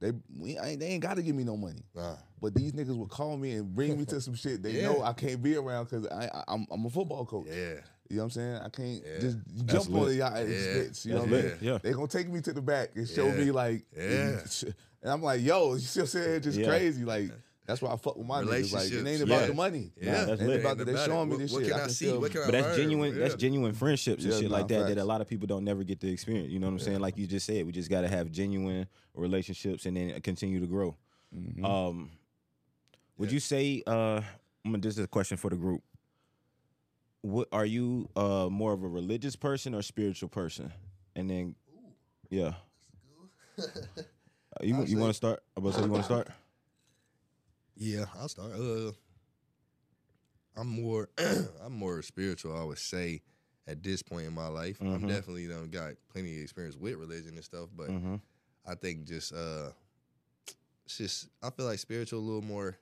they 0.00 0.12
we 0.38 0.56
I 0.58 0.68
ain't, 0.70 0.80
they 0.80 0.86
ain't 0.88 1.02
got 1.02 1.14
to 1.14 1.22
give 1.22 1.34
me 1.36 1.44
no 1.44 1.56
money. 1.56 1.82
Nah. 1.94 2.16
But 2.40 2.54
these 2.54 2.72
niggas 2.72 2.96
would 2.96 3.08
call 3.10 3.36
me 3.36 3.52
and 3.52 3.74
bring 3.74 3.96
me 3.98 4.04
to 4.06 4.20
some 4.20 4.34
shit 4.34 4.62
they 4.62 4.72
Yeah. 4.80 4.92
know 4.92 5.02
I 5.02 5.12
can't 5.12 5.42
be 5.42 5.56
around 5.56 5.84
because 5.84 6.06
I, 6.08 6.26
I 6.26 6.44
I'm 6.48 6.66
I'm 6.70 6.84
a 6.84 6.90
football 6.90 7.24
coach. 7.26 7.46
yeah, 7.48 7.80
You 8.10 8.16
know 8.16 8.22
what 8.22 8.24
I'm 8.24 8.30
saying? 8.30 8.56
I 8.56 8.68
can't 8.68 9.02
Yeah. 9.04 9.18
just 9.20 9.38
That's 9.66 9.72
jump 9.84 9.96
on 9.96 10.00
lit. 10.02 10.08
the 10.10 10.14
yacht 10.16 10.32
at 10.36 10.48
Yeah. 10.48 10.54
expense. 10.54 11.06
You 11.06 11.12
know 11.14 11.20
what 11.20 11.28
I 11.28 11.32
lit. 11.32 11.44
mean? 11.44 11.70
Yeah. 11.72 11.78
They 11.82 11.92
gonna 11.92 12.06
take 12.08 12.28
me 12.28 12.40
to 12.42 12.52
the 12.52 12.62
back 12.62 12.90
and 12.96 13.08
show 13.08 13.26
Yeah. 13.26 13.34
me 13.36 13.50
like, 13.50 13.84
Yeah. 13.96 14.40
and 15.04 15.12
I'm 15.12 15.22
like, 15.22 15.40
yo, 15.42 15.74
you 15.74 15.78
still 15.80 16.06
saying 16.06 16.34
It's 16.36 16.44
just 16.46 16.58
Yeah. 16.58 16.66
crazy? 16.66 17.04
Like 17.04 17.30
that's 17.66 17.80
why 17.80 17.92
I 17.92 17.96
fuck 17.96 18.16
with 18.16 18.26
my 18.26 18.42
niggas. 18.42 18.72
Like 18.74 18.90
it 18.92 19.06
ain't 19.06 19.22
about 19.22 19.42
Yeah. 19.42 19.46
the 19.46 19.54
money. 19.54 19.92
yeah. 20.00 20.24
that's 20.24 20.40
It 20.42 20.44
lit. 20.46 20.50
ain't 20.56 20.60
about 20.64 20.78
that. 20.78 20.84
They 20.86 20.92
about 20.92 21.06
showing 21.06 21.28
me 21.30 21.36
this 21.36 21.52
what, 21.52 21.62
shit. 21.64 21.72
What 21.72 21.72
I 21.72 21.78
can 21.78 21.80
I, 21.80 21.84
can 21.86 21.94
see? 21.94 22.04
still- 22.06 22.20
What 22.20 22.30
can 22.32 22.40
I 22.42 22.44
But 22.46 22.52
that's 22.52 22.66
learn? 22.66 22.76
genuine. 22.76 23.18
That's 23.20 23.34
genuine 23.36 23.72
friendships 23.74 24.24
and 24.24 24.32
Yeah, 24.32 24.40
shit 24.40 24.50
nah, 24.50 24.56
like 24.56 24.68
that 24.68 24.88
that 24.88 24.98
a 24.98 25.04
lot 25.04 25.20
of 25.20 25.28
people 25.28 25.46
don't 25.46 25.64
never 25.64 25.84
get 25.84 26.00
to 26.00 26.08
experience. 26.10 26.50
You 26.50 26.58
know 26.58 26.66
what 26.66 26.72
I'm 26.72 26.78
saying? 26.80 27.00
Like 27.00 27.16
you 27.16 27.26
just 27.26 27.46
said, 27.46 27.64
we 27.64 27.72
just 27.72 27.88
got 27.90 28.00
to 28.02 28.08
have 28.08 28.30
genuine 28.32 28.86
relationships 29.14 29.86
and 29.86 29.96
then 29.96 30.20
continue 30.20 30.60
to 30.60 30.66
grow. 30.66 30.96
Mhm. 31.34 31.64
Um, 31.64 32.10
would 33.16 33.30
Yeah. 33.30 33.34
you 33.34 33.40
say? 33.40 33.82
Uh, 33.86 34.20
I'm 34.64 34.72
gonna- 34.72 34.78
this 34.78 34.98
is 34.98 35.04
a 35.04 35.08
question 35.08 35.36
for 35.38 35.48
the 35.50 35.56
group. 35.56 35.82
What 37.22 37.48
are 37.52 37.64
you 37.64 38.10
uh 38.16 38.48
more 38.50 38.72
of 38.74 38.82
a 38.82 38.88
religious 38.88 39.36
person 39.36 39.74
or 39.74 39.80
spiritual 39.80 40.28
person? 40.28 40.70
And 41.16 41.30
then, 41.30 41.54
yeah, 42.28 42.54
Uh, 43.58 43.62
you 44.62 44.74
I'll 44.76 44.84
you 44.86 44.98
want 44.98 45.10
to 45.10 45.14
start? 45.14 45.42
I'm 45.56 45.62
about 45.62 45.74
to 45.74 45.78
say 45.80 45.84
you 45.86 45.90
want 45.90 46.02
to 46.02 46.06
start? 46.06 46.28
Yeah, 47.76 48.04
I'll 48.16 48.28
start. 48.28 48.52
Uh, 48.52 48.92
I'm 50.56 50.68
more, 50.68 51.08
I'm 51.64 51.72
more 51.72 52.02
spiritual. 52.02 52.56
I 52.56 52.62
would 52.62 52.78
say 52.78 53.22
at 53.66 53.82
this 53.82 54.00
point 54.02 54.26
in 54.26 54.32
my 54.32 54.46
life, 54.46 54.80
I'm 54.80 55.02
Mhm. 55.02 55.08
definitely 55.08 55.48
done 55.48 55.68
got 55.70 55.94
plenty 56.12 56.36
of 56.36 56.42
experience 56.42 56.76
with 56.76 56.94
religion 56.94 57.34
and 57.34 57.44
stuff. 57.44 57.68
But 57.76 57.90
Mm-hmm. 57.90 58.16
I 58.66 58.74
think 58.76 59.06
just 59.06 59.32
uh, 59.34 59.70
it's 60.86 60.98
just 60.98 61.28
I 61.42 61.50
feel 61.50 61.66
like 61.66 61.78
spiritual 61.80 62.20
a 62.20 62.22
little 62.26 62.42
more 62.42 62.78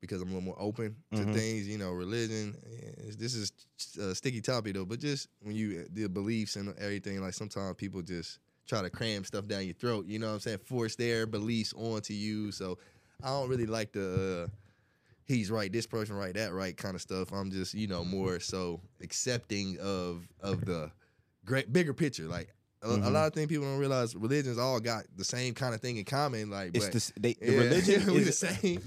because 0.00 0.20
I'm 0.20 0.28
a 0.28 0.32
little 0.34 0.44
more 0.44 0.60
open 0.60 0.96
to 1.14 1.22
Mhm. 1.22 1.32
things. 1.32 1.66
You 1.68 1.78
know, 1.78 1.92
religion. 1.92 2.54
eh, 2.66 3.12
This 3.16 3.34
is 3.34 3.52
a 3.98 4.14
sticky 4.14 4.42
topic 4.42 4.74
though, 4.74 4.84
but 4.84 5.00
just 5.00 5.28
when 5.40 5.56
you 5.56 5.86
the 5.90 6.06
beliefs 6.08 6.56
and 6.56 6.76
everything, 6.78 7.20
like 7.22 7.32
sometimes 7.34 7.76
people 7.76 8.02
just 8.02 8.40
try 8.66 8.82
to 8.82 8.90
cram 8.90 9.24
stuff 9.24 9.46
down 9.46 9.64
your 9.64 9.74
throat. 9.74 10.06
You 10.06 10.18
know 10.18 10.28
what 10.28 10.34
I'm 10.34 10.40
saying? 10.40 10.58
Force 10.58 10.96
their 10.96 11.26
beliefs 11.26 11.72
onto 11.76 12.14
you. 12.14 12.52
So 12.52 12.78
I 13.22 13.28
don't 13.28 13.48
really 13.48 13.66
like 13.66 13.92
the. 13.92 14.44
Uh, 14.48 14.54
He's 15.24 15.50
right. 15.52 15.72
This 15.72 15.86
person 15.86 16.16
right. 16.16 16.34
That 16.34 16.52
right. 16.52 16.76
Kind 16.76 16.94
of 16.96 17.00
stuff. 17.00 17.32
I'm 17.32 17.50
just, 17.50 17.74
you 17.74 17.86
know, 17.86 18.04
more 18.04 18.40
so 18.40 18.80
accepting 19.00 19.78
of 19.80 20.26
of 20.40 20.64
the 20.64 20.90
great 21.44 21.72
bigger 21.72 21.94
picture. 21.94 22.24
Like 22.24 22.52
a, 22.82 22.88
a 22.88 22.98
Mhm. 22.98 23.12
lot 23.12 23.26
of 23.28 23.32
things 23.32 23.46
people 23.46 23.64
don't 23.64 23.78
realize. 23.78 24.16
Religions 24.16 24.58
all 24.58 24.80
got 24.80 25.04
the 25.16 25.24
same 25.24 25.54
kind 25.54 25.74
of 25.74 25.80
thing 25.80 25.96
in 25.96 26.04
common. 26.04 26.50
Like, 26.50 26.72
It's 26.74 26.86
but, 26.86 26.92
the 27.14 27.20
they, 27.20 27.34
the 27.34 27.56
religion 27.56 28.10
is 28.10 28.26
the 28.26 28.32
same. 28.32 28.82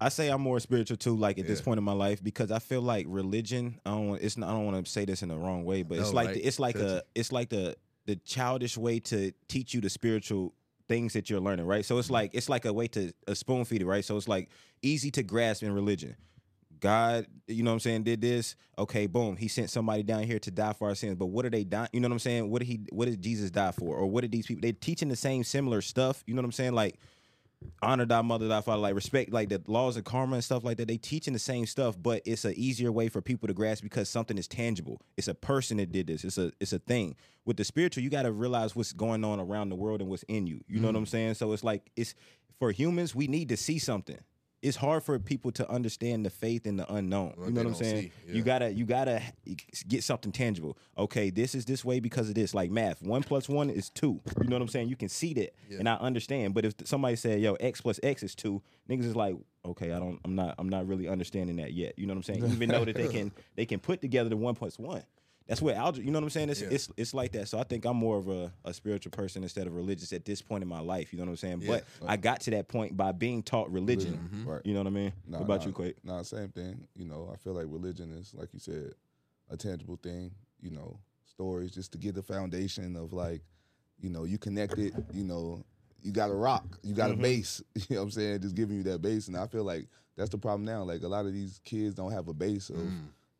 I 0.00 0.08
say 0.08 0.28
I'm 0.28 0.40
more 0.40 0.58
spiritual 0.60 0.96
too, 0.96 1.14
like 1.14 1.38
at 1.38 1.46
this 1.46 1.60
point 1.60 1.78
in 1.78 1.84
my 1.84 1.92
life, 1.92 2.24
because 2.24 2.50
I 2.50 2.58
feel 2.58 2.82
like 2.82 3.06
religion. 3.08 3.78
I 3.86 3.90
don't 3.90 4.08
want. 4.08 4.22
It's 4.22 4.36
not. 4.36 4.48
I 4.48 4.52
don't 4.52 4.64
want 4.64 4.84
to 4.84 4.90
say 4.90 5.04
this 5.04 5.22
in 5.22 5.28
the 5.28 5.36
wrong 5.36 5.64
way, 5.64 5.82
but 5.82 5.98
it's 5.98 6.12
like 6.12 6.28
right. 6.28 6.34
the, 6.36 6.46
it's 6.46 6.58
like 6.58 6.76
a 6.76 6.96
it. 6.96 7.06
it's 7.14 7.32
like 7.32 7.50
the 7.50 7.76
the 8.06 8.16
childish 8.16 8.76
way 8.76 9.00
to 9.00 9.32
teach 9.48 9.74
you 9.74 9.80
the 9.80 9.90
spiritual 9.90 10.54
things 10.88 11.14
that 11.14 11.30
you're 11.30 11.40
learning, 11.40 11.66
right? 11.66 11.84
So 11.84 11.98
it's 11.98 12.06
Mm-hmm. 12.08 12.14
like 12.14 12.34
it's 12.34 12.48
like 12.48 12.64
a 12.64 12.72
way 12.72 12.88
to 12.88 13.12
a 13.26 13.34
spoon 13.34 13.64
feed 13.64 13.82
it, 13.82 13.86
right? 13.86 14.04
So 14.04 14.16
it's 14.16 14.28
like 14.28 14.50
easy 14.82 15.10
to 15.12 15.22
grasp 15.22 15.62
in 15.62 15.72
religion. 15.72 16.16
God, 16.80 17.26
you 17.46 17.62
know 17.62 17.70
what 17.70 17.76
I'm 17.76 17.80
saying, 17.80 18.02
did 18.02 18.20
this. 18.20 18.56
Okay, 18.76 19.06
boom. 19.06 19.36
He 19.36 19.48
sent 19.48 19.70
somebody 19.70 20.02
down 20.02 20.24
here 20.24 20.38
to 20.40 20.50
die 20.50 20.74
for 20.74 20.88
our 20.88 20.94
sins. 20.94 21.14
But 21.16 21.26
what 21.26 21.46
are 21.46 21.50
they 21.50 21.64
dying? 21.64 21.88
You 21.94 22.00
know 22.00 22.08
what 22.08 22.12
I'm 22.14 22.18
saying? 22.18 22.50
What 22.50 22.58
did 22.58 22.68
he 22.68 22.80
what 22.90 23.06
did 23.06 23.22
Jesus 23.22 23.50
die 23.50 23.72
for? 23.72 23.96
Or 23.96 24.06
what 24.06 24.20
did 24.20 24.32
these 24.32 24.46
people 24.46 24.60
they're 24.60 24.72
teaching 24.72 25.08
the 25.08 25.16
same 25.16 25.44
similar 25.44 25.80
stuff? 25.80 26.22
You 26.26 26.34
know 26.34 26.40
what 26.42 26.46
I'm 26.46 26.52
saying? 26.52 26.74
Like 26.74 26.98
honor 27.82 28.06
thy 28.06 28.22
mother, 28.22 28.48
thy 28.48 28.60
father, 28.60 28.80
like 28.80 28.94
respect, 28.94 29.32
like 29.32 29.48
the 29.48 29.62
laws 29.66 29.96
of 29.96 30.04
karma 30.04 30.34
and 30.34 30.44
stuff 30.44 30.64
like 30.64 30.76
that. 30.78 30.88
They 30.88 30.96
teaching 30.96 31.32
the 31.32 31.38
same 31.38 31.66
stuff, 31.66 31.96
but 32.00 32.22
it's 32.24 32.44
an 32.44 32.54
easier 32.56 32.90
way 32.92 33.08
for 33.08 33.20
people 33.20 33.46
to 33.48 33.54
grasp 33.54 33.82
because 33.82 34.08
something 34.08 34.38
is 34.38 34.48
tangible. 34.48 35.00
It's 35.16 35.28
a 35.28 35.34
person 35.34 35.76
that 35.78 35.92
did 35.92 36.06
this. 36.06 36.24
It's 36.24 36.38
a 36.38 36.52
it's 36.60 36.72
a 36.72 36.78
thing. 36.78 37.16
With 37.44 37.56
the 37.56 37.64
spiritual, 37.64 38.02
you 38.02 38.10
got 38.10 38.22
to 38.22 38.32
realize 38.32 38.74
what's 38.74 38.92
going 38.92 39.24
on 39.24 39.40
around 39.40 39.68
the 39.68 39.76
world 39.76 40.00
and 40.00 40.08
what's 40.08 40.22
in 40.24 40.46
you. 40.46 40.60
You 40.66 40.80
know 40.80 40.88
what 40.88 40.92
mm-hmm. 40.92 40.98
I'm 40.98 41.06
saying? 41.06 41.34
So 41.34 41.52
it's 41.52 41.64
like 41.64 41.90
it's 41.96 42.14
for 42.58 42.70
humans, 42.70 43.14
we 43.14 43.26
need 43.26 43.48
to 43.50 43.56
see 43.56 43.78
something. 43.78 44.18
It's 44.64 44.76
hard 44.78 45.02
for 45.02 45.18
people 45.18 45.52
to 45.52 45.70
understand 45.70 46.24
the 46.24 46.30
faith 46.30 46.66
in 46.66 46.76
the 46.76 46.90
unknown. 46.92 47.34
What 47.36 47.48
you 47.48 47.52
know 47.52 47.62
what 47.64 47.68
I'm 47.68 47.74
saying? 47.74 48.10
see, 48.26 48.32
You 48.32 48.42
gotta 48.42 48.72
you 48.72 48.86
gotta 48.86 49.20
get 49.86 50.02
something 50.02 50.32
tangible. 50.32 50.78
Okay, 50.96 51.28
this 51.30 51.54
is 51.54 51.64
this 51.66 51.84
way 51.84 52.00
because 52.00 52.28
of 52.30 52.34
this. 52.34 52.54
Like 52.54 52.70
math, 52.70 53.02
one 53.02 53.22
plus 53.22 53.48
one 53.48 53.68
is 53.68 53.90
two. 53.90 54.20
You 54.40 54.48
know 54.48 54.56
what 54.56 54.62
I'm 54.62 54.68
saying? 54.68 54.88
You 54.88 54.96
can 54.96 55.08
see 55.10 55.34
that, 55.34 55.54
Yeah. 55.68 55.78
and 55.80 55.88
I 55.88 55.94
understand. 55.96 56.54
But 56.54 56.64
if 56.64 56.74
somebody 56.84 57.16
said, 57.16 57.40
"Yo, 57.40 57.54
x 57.54 57.82
plus 57.82 58.00
x 58.02 58.22
is 58.22 58.34
two, 58.34 58.62
niggas 58.88 59.04
is 59.04 59.14
like, 59.16 59.36
okay, 59.66 59.92
I 59.92 59.98
don't, 59.98 60.18
I'm 60.24 60.34
not, 60.34 60.54
I'm 60.58 60.68
not 60.68 60.86
really 60.86 61.08
understanding 61.08 61.56
that 61.56 61.72
yet. 61.74 61.98
You 61.98 62.06
know 62.06 62.14
what 62.14 62.28
I'm 62.28 62.34
saying? 62.34 62.50
Even 62.52 62.70
though 62.70 62.84
that 62.86 62.96
they 62.96 63.08
can 63.16 63.32
they 63.56 63.66
can 63.66 63.80
put 63.80 64.00
together 64.00 64.30
the 64.30 64.36
one 64.36 64.54
plus 64.54 64.78
one. 64.78 65.02
That's 65.46 65.60
what 65.60 65.74
algebra. 65.74 66.04
You 66.04 66.10
know 66.10 66.18
what 66.18 66.24
I'm 66.24 66.30
saying? 66.30 66.48
It's 66.48 66.62
Yeah. 66.62 66.68
it's 66.70 66.88
it's 66.96 67.12
like 67.12 67.32
that. 67.32 67.48
So 67.48 67.58
I 67.58 67.64
think 67.64 67.84
I'm 67.84 67.96
more 67.96 68.16
of 68.16 68.28
a, 68.28 68.52
a 68.64 68.72
spiritual 68.72 69.10
person 69.10 69.42
instead 69.42 69.66
of 69.66 69.74
religious 69.74 70.12
at 70.12 70.24
this 70.24 70.40
point 70.40 70.62
in 70.62 70.68
my 70.68 70.80
life. 70.80 71.12
You 71.12 71.18
know 71.18 71.26
what 71.26 71.32
I'm 71.32 71.36
saying? 71.36 71.60
Yeah. 71.62 71.80
But 72.00 72.08
I 72.08 72.16
got 72.16 72.40
to 72.42 72.50
that 72.52 72.68
point 72.68 72.96
by 72.96 73.12
being 73.12 73.42
taught 73.42 73.70
religion. 73.70 74.14
Mm-hmm. 74.14 74.48
Right. 74.48 74.62
You 74.64 74.72
know 74.72 74.80
what 74.80 74.86
I 74.86 74.90
mean? 74.90 75.12
Nah, 75.26 75.38
what 75.38 75.44
about 75.44 75.60
nah, 75.60 75.66
you, 75.66 75.72
Quake? 75.72 75.96
Nah, 76.02 76.22
same 76.22 76.48
thing. 76.48 76.86
You 76.94 77.04
know, 77.04 77.30
I 77.32 77.36
feel 77.36 77.52
like 77.52 77.66
religion 77.68 78.12
is, 78.12 78.32
like 78.34 78.48
you 78.54 78.58
said, 78.58 78.94
a 79.50 79.56
tangible 79.56 79.98
thing. 80.02 80.30
You 80.60 80.70
know, 80.70 80.98
stories 81.26 81.72
just 81.72 81.92
to 81.92 81.98
get 81.98 82.14
the 82.14 82.22
foundation 82.22 82.96
of 82.96 83.12
like, 83.12 83.42
you 84.00 84.08
know, 84.08 84.24
you 84.24 84.38
connected. 84.38 84.94
You 85.12 85.24
know, 85.24 85.62
you 86.00 86.12
got 86.12 86.30
a 86.30 86.34
rock, 86.34 86.78
you 86.82 86.94
got 86.94 87.10
a 87.10 87.16
base. 87.16 87.62
You 87.74 87.96
know 87.96 88.02
what 88.02 88.04
I'm 88.04 88.10
saying? 88.12 88.40
Just 88.40 88.54
giving 88.54 88.76
you 88.76 88.82
that 88.84 89.02
base, 89.02 89.28
and 89.28 89.36
I 89.36 89.46
feel 89.46 89.64
like 89.64 89.88
that's 90.16 90.30
the 90.30 90.38
problem 90.38 90.64
now. 90.64 90.84
Like 90.84 91.02
a 91.02 91.08
lot 91.08 91.26
of 91.26 91.34
these 91.34 91.60
kids 91.64 91.94
don't 91.94 92.12
have 92.12 92.28
a 92.28 92.34
base 92.34 92.70
of 92.70 92.88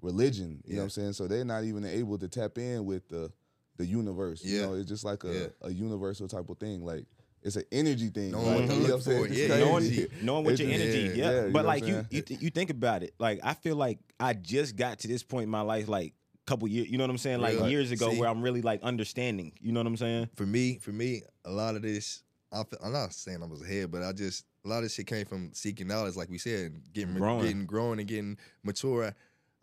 religion. 0.04 0.62
You 0.66 0.74
know 0.74 0.80
what 0.80 0.84
I'm 0.84 0.90
saying? 0.90 1.12
So 1.14 1.26
they're 1.26 1.44
not 1.44 1.64
even 1.64 1.84
able 1.84 2.18
to 2.18 2.28
tap 2.28 2.58
in 2.58 2.84
with 2.84 3.08
the 3.08 3.32
the 3.76 3.86
universe. 3.86 4.44
You 4.44 4.56
Yeah. 4.60 4.66
know, 4.66 4.74
it's 4.74 4.88
just 4.88 5.04
like 5.04 5.24
a, 5.24 5.32
Yeah. 5.34 5.46
a 5.62 5.72
universal 5.72 6.28
type 6.28 6.48
of 6.48 6.58
thing. 6.58 6.84
Like 6.84 7.06
it's 7.42 7.56
an 7.56 7.64
energy 7.72 8.08
thing. 8.08 8.30
Knowing 8.30 8.46
Like, 8.46 8.54
what 8.60 8.68
to 8.68 8.74
you 8.74 8.80
know 8.82 8.86
look 8.86 8.94
I'm 8.94 9.00
saying? 9.02 9.26
for. 9.26 9.32
Yeah, 9.32 9.48
crazy. 9.48 9.96
knowing, 9.96 10.24
knowing 10.26 10.44
what 10.46 10.58
your 10.60 10.68
just- 10.70 10.80
energy, 10.82 11.18
yeah, 11.18 11.24
yeah. 11.24 11.30
yeah, 11.40 11.46
you 11.46 11.52
but 11.52 11.64
like 11.66 11.86
you, 11.86 12.06
you, 12.10 12.22
th- 12.22 12.40
you 12.40 12.50
think 12.50 12.70
about 12.70 13.02
it. 13.02 13.14
Like 13.18 13.40
I 13.42 13.54
feel 13.54 13.74
like 13.76 13.98
I 14.20 14.34
just 14.34 14.76
got 14.76 15.00
to 15.00 15.08
this 15.08 15.22
point 15.24 15.42
in 15.44 15.50
my 15.50 15.60
life, 15.62 15.88
like 15.88 16.12
a 16.12 16.44
couple 16.46 16.68
years. 16.68 16.88
You 16.88 16.98
know 16.98 17.04
what 17.04 17.10
I'm 17.10 17.18
saying? 17.18 17.40
Like 17.40 17.54
Really? 17.56 17.70
years 17.72 17.90
ago, 17.90 18.10
See? 18.12 18.20
where 18.20 18.28
I'm 18.28 18.40
really 18.42 18.62
like 18.62 18.82
understanding. 18.82 19.52
You 19.60 19.72
know 19.72 19.80
what 19.80 19.86
I'm 19.88 19.96
saying? 19.96 20.28
for 20.36 20.46
me, 20.46 20.78
for 20.78 20.92
me, 20.92 21.22
a 21.44 21.50
lot 21.50 21.74
of 21.74 21.82
this, 21.82 22.22
I 22.52 22.62
feel, 22.62 22.78
I'm 22.84 22.92
not 22.92 23.12
saying 23.12 23.42
I 23.42 23.46
was 23.46 23.60
ahead, 23.62 23.90
but 23.90 24.02
I 24.04 24.12
just 24.12 24.44
a 24.64 24.68
lot 24.68 24.78
of 24.78 24.84
this 24.84 24.94
shit 24.94 25.06
came 25.08 25.26
from 25.26 25.50
seeking 25.52 25.88
knowledge, 25.88 26.14
like 26.16 26.30
we 26.30 26.38
said, 26.38 26.80
getting 26.94 27.14
Growing. 27.16 27.42
getting 27.42 27.66
growing 27.66 27.98
and 27.98 28.08
getting 28.08 28.38
mature. 28.62 29.12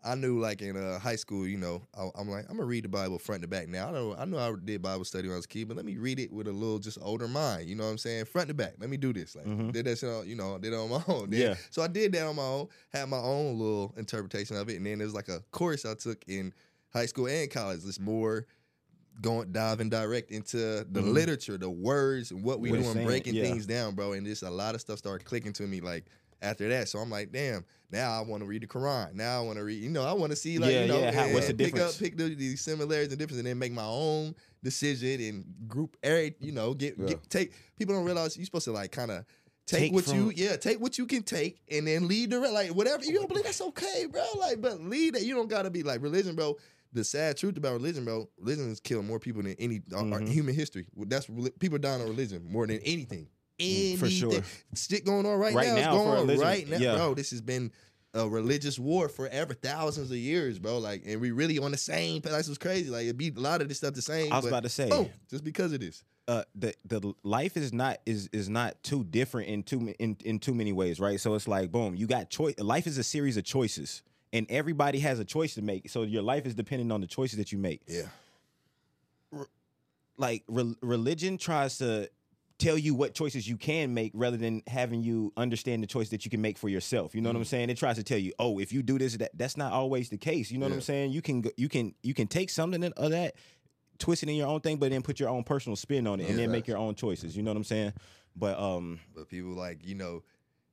I 0.04 0.14
knew, 0.16 0.40
like 0.40 0.62
in 0.62 0.76
uh, 0.76 0.98
high 0.98 1.14
school, 1.16 1.46
you 1.46 1.56
know, 1.58 1.82
I, 1.96 2.08
I'm 2.18 2.28
like, 2.28 2.46
I'm 2.50 2.56
gonna 2.56 2.66
read 2.66 2.84
the 2.84 2.88
Bible 2.88 3.18
front 3.20 3.42
to 3.42 3.48
back. 3.48 3.68
Now 3.68 3.88
I 3.88 3.92
know, 3.92 4.14
I 4.18 4.24
know, 4.24 4.38
I 4.38 4.52
did 4.64 4.82
Bible 4.82 5.04
study 5.04 5.28
when 5.28 5.34
I 5.34 5.36
was 5.36 5.44
a 5.44 5.48
kid, 5.48 5.68
but 5.68 5.76
let 5.76 5.86
me 5.86 5.96
read 5.96 6.18
it 6.18 6.32
with 6.32 6.48
a 6.48 6.52
little 6.52 6.78
just 6.80 6.98
older 7.00 7.28
mind. 7.28 7.68
You 7.68 7.76
know 7.76 7.84
what 7.84 7.90
I'm 7.90 7.98
saying? 7.98 8.24
Front 8.24 8.48
to 8.48 8.54
back. 8.54 8.74
Let 8.80 8.90
me 8.90 8.96
do 8.96 9.12
this. 9.12 9.36
Like 9.36 9.46
Mhm. 9.46 9.72
did 9.72 9.84
that 9.86 9.98
shit, 9.98 10.08
on, 10.10 10.28
you 10.28 10.34
know, 10.34 10.58
did 10.58 10.72
it 10.72 10.76
on 10.76 10.90
my 10.90 11.02
own. 11.08 11.30
Then- 11.30 11.40
Yeah. 11.40 11.54
So 11.70 11.82
I 11.82 11.86
did 11.86 12.12
that 12.12 12.26
on 12.26 12.34
my 12.36 12.42
own. 12.42 12.68
Had 12.92 13.08
my 13.08 13.18
own 13.18 13.58
little 13.58 13.94
interpretation 13.96 14.56
of 14.56 14.68
it, 14.68 14.76
and 14.76 14.86
then 14.86 14.98
there's 14.98 15.14
like 15.14 15.28
a 15.28 15.40
course 15.52 15.84
I 15.86 15.94
took 15.94 16.24
in 16.26 16.52
high 16.92 17.06
school 17.06 17.28
and 17.28 17.48
college. 17.50 17.80
It's 17.86 18.00
more 18.00 18.46
going 19.20 19.52
diving 19.52 19.90
direct 19.90 20.30
into 20.30 20.56
the 20.56 21.00
Mhm. 21.00 21.12
literature, 21.12 21.58
the 21.58 21.70
words, 21.70 22.30
and 22.30 22.42
what 22.42 22.60
we 22.60 22.70
What 22.70 22.80
doing, 22.82 23.04
breaking 23.06 23.34
yeah. 23.34 23.44
things 23.44 23.66
down, 23.66 23.94
bro. 23.94 24.12
And 24.12 24.26
just 24.26 24.42
a 24.42 24.50
lot 24.50 24.74
of 24.74 24.80
stuff 24.80 24.98
started 24.98 25.26
clicking 25.26 25.52
to 25.54 25.64
me 25.66 25.80
like 25.80 26.06
after 26.42 26.68
that. 26.68 26.88
So 26.88 26.98
I'm 26.98 27.08
like, 27.10 27.32
damn, 27.32 27.64
now 27.90 28.12
I 28.12 28.20
want 28.22 28.42
to 28.42 28.46
read 28.46 28.62
the 28.62 28.66
Quran. 28.66 29.14
Now 29.14 29.40
I 29.40 29.44
want 29.44 29.58
to 29.58 29.64
read, 29.64 29.82
you 29.82 29.88
know, 29.90 30.02
I 30.04 30.12
want 30.12 30.30
to 30.30 30.36
see 30.36 30.58
like, 30.58 30.72
Yeah, 30.72 30.82
you 30.82 30.88
know, 30.88 30.98
yeah, 31.00 31.12
how- 31.12 31.32
what's 31.32 31.46
the 31.46 31.54
pick 31.54 31.72
difference? 31.74 31.94
up, 31.94 32.00
pick 32.00 32.16
the, 32.16 32.34
the 32.34 32.56
similarities 32.56 33.12
and 33.12 33.18
differences, 33.18 33.38
and 33.38 33.46
then 33.46 33.58
make 33.58 33.72
my 33.72 33.84
own 33.84 34.34
decision 34.62 35.20
and 35.20 35.68
group 35.68 35.96
every, 36.02 36.34
you 36.40 36.52
know, 36.52 36.74
get, 36.74 36.96
Yeah. 36.98 37.06
get 37.06 37.30
take. 37.30 37.52
People 37.78 37.94
don't 37.94 38.04
realize 38.04 38.36
you're 38.36 38.44
supposed 38.44 38.64
to 38.66 38.72
like 38.72 38.92
kind 38.92 39.10
of. 39.10 39.24
Take, 39.64 39.78
Take 39.80 39.92
what 39.92 40.08
you, 40.12 40.32
yeah, 40.34 40.56
take 40.56 40.80
what 40.80 40.98
you 40.98 41.06
can 41.06 41.22
take, 41.22 41.60
and 41.70 41.86
then 41.86 42.08
lead 42.08 42.30
the. 42.30 42.40
Like 42.40 42.70
whatever 42.74 43.04
you 43.04 43.14
don't 43.14 43.28
believe, 43.28 43.44
that's 43.44 43.60
okay, 43.60 44.06
bro. 44.10 44.20
Like, 44.36 44.60
but 44.60 44.80
lead 44.80 45.14
that. 45.14 45.22
You 45.22 45.36
don't 45.36 45.48
gotta 45.48 45.70
be 45.70 45.84
like 45.84 46.02
religion, 46.02 46.34
bro. 46.34 46.56
The 46.92 47.04
sad 47.04 47.36
truth 47.36 47.56
about 47.56 47.74
religion, 47.74 48.04
bro, 48.04 48.28
religion 48.38 48.70
is 48.72 48.80
killing 48.80 49.06
more 49.06 49.20
people 49.20 49.40
than 49.40 49.54
any 49.60 49.80
uh, 49.92 49.98
uh, 49.98 50.02
Mhm. 50.02 50.28
human 50.28 50.54
history. 50.56 50.86
That's 51.06 51.26
people 51.60 51.78
dying 51.78 52.02
on 52.02 52.08
religion 52.08 52.44
more 52.44 52.66
than 52.66 52.80
anything. 52.80 53.28
Anything. 53.62 53.96
Mm, 53.96 54.00
For 54.00 54.10
sure. 54.10 54.42
Shit 54.74 55.04
going 55.04 55.26
on 55.26 55.38
right, 55.38 55.54
Right 55.54 55.68
now. 55.68 55.74
Now 55.76 55.90
for 55.92 56.04
going 56.16 56.30
on 56.30 56.38
right 56.38 56.68
now, 56.68 56.76
yeah. 56.78 56.94
bro. 56.96 57.14
This 57.14 57.30
has 57.30 57.40
been 57.40 57.70
a 58.14 58.28
religious 58.28 58.78
war 58.78 59.08
forever, 59.08 59.54
thousands 59.54 60.10
of 60.10 60.16
years, 60.18 60.58
bro. 60.58 60.78
Like, 60.78 61.02
and 61.06 61.20
we 61.20 61.30
really 61.30 61.58
on 61.58 61.70
the 61.70 61.78
same. 61.78 62.20
That's 62.20 62.46
what's 62.48 62.58
crazy. 62.58 62.90
Like, 62.90 63.06
it 63.06 63.16
be 63.16 63.32
a 63.34 63.40
lot 63.40 63.62
of 63.62 63.68
this 63.68 63.78
stuff 63.78 63.94
the 63.94 64.02
same. 64.02 64.32
I 64.32 64.36
was 64.36 64.44
but 64.44 64.48
about 64.48 64.62
to 64.64 64.68
say. 64.68 64.90
boom, 64.90 65.08
just 65.30 65.44
because 65.44 65.72
of 65.72 65.80
this. 65.80 66.04
uh 66.28 66.42
the 66.54 66.74
the 66.84 67.14
life 67.22 67.56
is 67.56 67.72
not 67.72 67.98
is 68.04 68.28
is 68.32 68.48
not 68.48 68.80
too 68.82 69.02
different 69.04 69.48
in 69.48 69.62
too 69.62 69.94
in 69.98 70.16
in 70.24 70.38
too 70.38 70.54
many 70.54 70.72
ways, 70.72 71.00
right? 71.00 71.18
So 71.18 71.34
it's 71.34 71.48
like 71.48 71.72
boom, 71.72 71.94
you 71.94 72.06
got 72.06 72.28
choice. 72.30 72.58
Life 72.58 72.86
is 72.86 72.98
a 72.98 73.02
series 73.02 73.36
of 73.38 73.44
choices, 73.44 74.02
and 74.32 74.46
everybody 74.50 74.98
has 75.00 75.18
a 75.18 75.24
choice 75.24 75.54
to 75.54 75.62
make. 75.62 75.88
So 75.88 76.02
your 76.02 76.22
life 76.22 76.44
is 76.46 76.54
dependent 76.54 76.92
on 76.92 77.00
the 77.00 77.06
choices 77.06 77.38
that 77.38 77.50
you 77.50 77.58
make. 77.58 77.80
Yeah. 77.88 78.02
Like 80.18 80.44
re- 80.46 80.76
religion 80.82 81.38
tries 81.38 81.78
to 81.78 82.10
tell 82.62 82.78
you 82.78 82.94
what 82.94 83.14
choices 83.14 83.48
you 83.48 83.56
can 83.56 83.92
make 83.94 84.12
rather 84.14 84.36
than 84.36 84.62
having 84.66 85.02
you 85.02 85.32
understand 85.36 85.82
the 85.82 85.86
choice 85.86 86.10
that 86.10 86.24
you 86.24 86.30
can 86.30 86.40
make 86.40 86.56
for 86.58 86.68
yourself. 86.68 87.14
You 87.14 87.20
know 87.20 87.28
what 87.30 87.36
Mm. 87.36 87.40
I'm 87.40 87.44
saying? 87.44 87.70
It 87.70 87.76
tries 87.78 87.96
to 87.96 88.02
tell 88.02 88.18
you, 88.18 88.32
"Oh, 88.38 88.58
if 88.58 88.72
you 88.72 88.82
do 88.82 88.98
this 88.98 89.16
that 89.16 89.30
that's 89.36 89.56
not 89.56 89.72
always 89.72 90.08
the 90.10 90.18
case." 90.18 90.50
You 90.50 90.58
know 90.58 90.66
what 90.66 90.74
I'm 90.74 90.80
saying? 90.80 91.12
You 91.12 91.22
can 91.22 91.44
you 91.56 91.68
can 91.68 91.94
you 92.02 92.14
can 92.14 92.26
take 92.28 92.50
something 92.50 92.82
of 92.84 93.10
that 93.10 93.34
twist 93.98 94.22
it 94.22 94.28
in 94.28 94.34
your 94.36 94.48
own 94.48 94.60
thing 94.60 94.78
but 94.78 94.90
then 94.90 95.02
put 95.02 95.20
your 95.20 95.28
own 95.28 95.44
personal 95.44 95.76
spin 95.76 96.06
on 96.06 96.18
it 96.20 96.28
and 96.28 96.38
then 96.38 96.50
make 96.50 96.66
your 96.66 96.78
own 96.78 96.94
choices. 96.94 97.36
You 97.36 97.42
know 97.42 97.50
what 97.50 97.56
I'm 97.58 97.64
saying? 97.64 97.92
But 98.34 98.58
um 98.58 98.98
But 99.14 99.28
people 99.28 99.52
like, 99.52 99.86
you 99.86 99.94
know, 99.94 100.22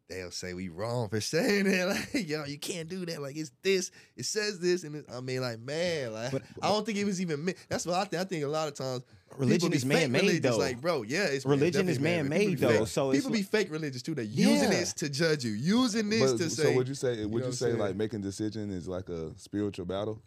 they'll 0.09 0.31
say 0.31 0.53
we 0.53 0.69
wrong 0.69 1.07
for 1.09 1.21
saying 1.21 1.65
that. 1.65 1.87
Like, 2.13 2.27
yo, 2.27 2.43
you 2.45 2.57
can't 2.57 2.89
do 2.89 3.05
that. 3.05 3.21
Like, 3.21 3.37
it's 3.37 3.51
this, 3.61 3.91
it 4.17 4.25
says 4.25 4.59
this, 4.59 4.83
and 4.83 4.95
it, 4.95 5.05
I 5.13 5.21
mean, 5.21 5.41
like, 5.41 5.59
man, 5.59 6.13
like, 6.13 6.31
But- 6.31 6.41
I 6.61 6.67
don't 6.69 6.85
think 6.85 6.97
it 6.97 7.05
was 7.05 7.21
even. 7.21 7.45
me- 7.45 7.53
That's 7.69 7.85
what 7.85 7.95
I 7.95 8.03
think. 8.05 8.21
I 8.21 8.25
think 8.25 8.43
a 8.43 8.47
lot 8.47 8.67
of 8.67 8.73
times 8.73 9.03
Religion 9.37 9.71
is 9.73 9.85
man-made, 9.85 10.21
religious, 10.21 10.41
though. 10.51 10.57
Like, 10.57 10.81
bro, 10.81 11.03
yeah, 11.03 11.25
it's 11.25 11.45
Religion 11.45 11.87
is 11.87 11.99
man-made. 11.99 12.29
man-made, 12.29 12.49
People 12.57 12.69
though, 12.69 12.79
fake- 12.79 12.87
so 12.87 13.11
it's 13.11 13.19
people 13.19 13.31
be 13.31 13.43
fake 13.43 13.71
religious 13.71 14.01
too. 14.01 14.15
They're 14.15 14.23
using 14.25 14.71
Yeah. 14.71 14.79
this 14.79 14.93
to 14.93 15.09
judge 15.09 15.45
you, 15.45 15.51
using 15.51 16.09
this 16.09 16.31
But- 16.31 16.37
to 16.39 16.49
say. 16.49 16.63
so 16.63 16.71
would 16.73 16.87
you 16.87 16.95
say? 16.95 17.25
Would 17.25 17.41
you 17.43 17.47
I'm 17.47 17.53
say 17.53 17.73
like 17.73 17.95
making 17.95 18.21
decision 18.21 18.71
is 18.71 18.87
like 18.87 19.07
a 19.09 19.31
spiritual 19.37 19.85
battle? 19.85 20.21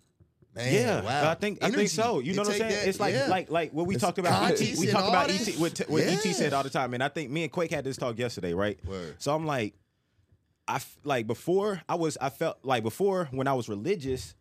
Man, 0.55 0.75
yeah, 0.75 1.01
wow. 1.03 1.31
I 1.31 1.35
think 1.35 1.65
I 1.65 1.71
think 1.71 1.89
so. 1.89 2.19
You 2.19 2.33
It 2.33 2.37
know 2.37 2.43
what 2.43 2.53
I'm 2.53 2.59
saying? 2.59 2.71
that- 2.73 2.87
it's 2.89 3.01
like 3.01 3.15
yeah. 3.15 3.27
like 3.29 3.51
like 3.51 3.73
what 3.73 3.87
we 3.87 3.95
It's 3.95 4.05
talked 4.05 4.19
about. 4.19 4.39
Conscious 4.49 4.79
we 4.79 4.87
talked 4.87 5.09
about 5.09 5.29
this. 5.29 5.49
ET. 5.49 5.59
What, 5.59 5.79
what 5.89 6.03
ET 6.03 6.21
said 6.35 6.53
all 6.53 6.63
the 6.63 6.69
time, 6.71 6.93
and 6.93 7.03
I 7.03 7.09
think 7.09 7.31
me 7.31 7.45
and 7.45 7.51
Quake 7.53 7.71
had 7.71 7.85
this 7.85 7.97
talk 7.97 8.19
yesterday, 8.19 8.53
right? 8.53 8.79
Word. 8.87 9.15
So 9.19 9.35
I'm 9.35 9.47
like, 9.47 9.75
I 10.69 10.77
f- 10.77 10.99
like 11.05 11.27
before 11.27 11.81
I 11.89 11.95
was 11.95 12.19
I 12.21 12.29
felt 12.29 12.59
like 12.65 12.83
before 12.83 13.29
when 13.31 13.49
I 13.49 13.55
was 13.55 13.69
religious, 13.69 14.35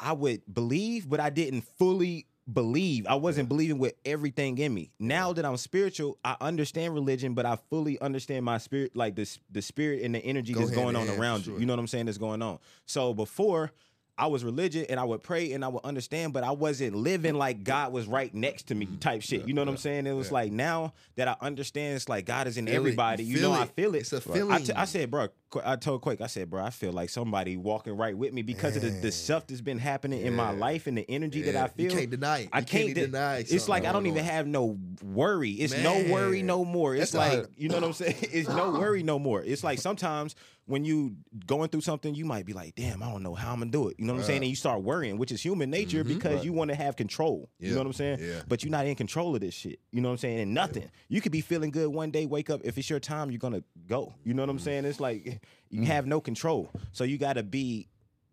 I 0.00 0.12
would 0.14 0.40
believe, 0.52 1.06
but 1.08 1.20
I 1.20 1.28
didn't 1.28 1.62
fully 1.78 2.26
believe. 2.50 3.06
I 3.06 3.16
wasn't 3.16 3.50
believing 3.50 3.76
with 3.78 3.92
everything 4.06 4.56
in 4.56 4.72
me. 4.72 4.90
Now 4.98 5.34
that 5.34 5.44
I'm 5.44 5.58
spiritual, 5.58 6.16
I 6.24 6.34
understand 6.40 6.94
religion, 6.94 7.34
but 7.34 7.44
I 7.44 7.56
fully 7.68 8.00
understand 8.00 8.42
my 8.46 8.56
spirit, 8.56 8.96
like 8.96 9.16
the 9.16 9.28
the 9.52 9.60
spirit 9.60 10.00
and 10.02 10.14
the 10.14 10.20
energy 10.20 10.54
Go 10.54 10.60
that's 10.60 10.70
going 10.72 10.96
in 10.96 11.10
on 11.10 11.10
around 11.20 11.46
you. 11.46 11.58
You 11.58 11.66
know 11.66 11.74
what 11.74 11.80
I'm 11.80 11.86
saying? 11.88 12.06
That's 12.06 12.16
going 12.16 12.40
on. 12.40 12.58
So 12.86 13.12
before. 13.12 13.70
I 14.18 14.26
was 14.26 14.42
religious 14.44 14.86
and 14.88 14.98
I 14.98 15.04
would 15.04 15.22
pray 15.22 15.52
and 15.52 15.64
I 15.64 15.68
would 15.68 15.84
understand, 15.84 16.32
but 16.32 16.42
I 16.42 16.50
wasn't 16.50 16.96
living 16.96 17.34
like 17.34 17.62
God 17.62 17.92
was 17.92 18.06
right 18.06 18.34
next 18.34 18.66
to 18.68 18.74
me, 18.74 18.86
Mm. 18.86 19.00
type 19.00 19.22
shit. 19.22 19.46
You 19.46 19.54
know 19.54 19.62
what 19.62 19.68
I'm 19.68 19.76
saying? 19.76 20.06
It 20.06 20.12
was 20.12 20.32
like 20.32 20.50
now 20.50 20.92
that 21.16 21.28
I 21.28 21.36
understand, 21.40 21.94
it's 21.96 22.08
like 22.08 22.26
God 22.26 22.46
is 22.48 22.58
in 22.58 22.66
everybody. 22.68 23.22
You, 23.22 23.38
feel 23.38 23.52
know, 23.52 23.60
I 23.60 23.66
feel 23.66 23.94
it. 23.94 23.98
It's 24.00 24.12
a 24.12 24.16
I, 24.16 24.20
feeling. 24.20 24.64
t- 24.64 24.72
I 24.72 24.84
said, 24.86 25.10
bro, 25.10 25.28
I 25.64 25.76
told 25.76 26.02
Quake, 26.02 26.20
I 26.20 26.26
said, 26.26 26.50
bro, 26.50 26.62
I 26.62 26.70
feel 26.70 26.92
like 26.92 27.08
somebody 27.10 27.56
walking 27.56 27.96
right 27.96 28.16
with 28.16 28.32
me 28.32 28.42
because 28.42 28.76
of 28.76 28.82
the, 28.82 28.90
the 28.90 29.10
stuff 29.10 29.46
that's 29.46 29.60
been 29.60 29.78
happening 29.78 30.20
in 30.20 30.34
my 30.34 30.50
life 30.50 30.86
and 30.86 30.96
the 30.96 31.08
energy 31.10 31.42
that 31.42 31.56
I 31.56 31.68
feel. 31.68 31.90
You 31.90 31.96
can't 31.96 32.10
deny 32.10 32.38
it. 32.40 32.48
I 32.52 32.58
You 32.60 32.64
can't, 32.64 32.94
de- 32.94 33.06
deny 33.06 33.38
It's 33.38 33.68
like 33.68 33.84
I 33.84 33.92
don't 33.92 34.06
even 34.06 34.20
on. 34.20 34.24
have 34.24 34.46
no 34.46 34.78
worry. 35.02 35.52
It's 35.52 35.76
no 35.76 36.04
worry 36.12 36.42
no 36.42 36.64
more. 36.64 36.94
It's 36.94 37.12
That's 37.12 37.32
like 37.32 37.44
how- 37.44 37.50
you 37.56 37.68
know 37.68 37.76
what 37.76 37.84
I'm 37.84 37.92
saying. 37.92 38.16
It's 38.30 38.48
no 38.48 38.72
worry 38.72 39.02
no 39.02 39.18
more. 39.18 39.42
It's 39.42 39.64
like 39.64 39.78
sometimes 39.78 40.34
when 40.68 40.84
you 40.84 41.16
going 41.46 41.70
through 41.70 41.80
something, 41.80 42.14
you 42.14 42.26
might 42.26 42.44
be 42.44 42.52
like, 42.52 42.74
damn, 42.74 43.02
I 43.02 43.10
don't 43.10 43.22
know 43.22 43.34
how 43.34 43.52
I'm 43.52 43.60
gonna 43.60 43.70
do 43.70 43.88
it. 43.88 43.96
You 43.98 44.04
know 44.04 44.12
what 44.12 44.20
I'm 44.20 44.26
saying? 44.26 44.42
And 44.42 44.50
you 44.50 44.56
start 44.56 44.82
worrying, 44.82 45.16
which 45.16 45.32
is 45.32 45.42
human 45.42 45.70
nature 45.70 46.04
mm-hmm. 46.04 46.14
because 46.14 46.36
Right. 46.36 46.44
you 46.44 46.52
want 46.52 46.68
to 46.68 46.74
have 46.74 46.94
control. 46.94 47.48
You 47.58 47.70
know 47.72 47.78
what 47.78 47.86
I'm 47.86 47.92
saying? 47.94 48.18
Yeah. 48.20 48.42
But 48.46 48.62
you're 48.62 48.70
not 48.70 48.86
in 48.86 48.94
control 48.94 49.34
of 49.34 49.40
this 49.40 49.54
shit. 49.54 49.80
You 49.92 50.02
know 50.02 50.08
what 50.08 50.14
I'm 50.14 50.18
saying? 50.18 50.40
And 50.40 50.54
nothing. 50.54 50.90
You 51.08 51.22
could 51.22 51.32
be 51.32 51.40
feeling 51.40 51.70
good 51.70 51.88
one 51.88 52.10
day, 52.10 52.26
wake 52.26 52.50
up. 52.50 52.60
If 52.64 52.76
it's 52.76 52.90
your 52.90 53.00
time, 53.00 53.30
you're 53.30 53.38
gonna 53.38 53.64
go. 53.86 54.12
You 54.24 54.34
know 54.34 54.42
what 54.42 54.50
I'm 54.50 54.58
mm. 54.58 54.62
saying? 54.62 54.84
It's 54.84 55.00
like 55.00 55.37
you 55.70 55.84
have 55.84 56.06
no 56.06 56.20
control. 56.20 56.70
So 56.92 57.04
you 57.04 57.18
gotta 57.18 57.42
be 57.42 57.88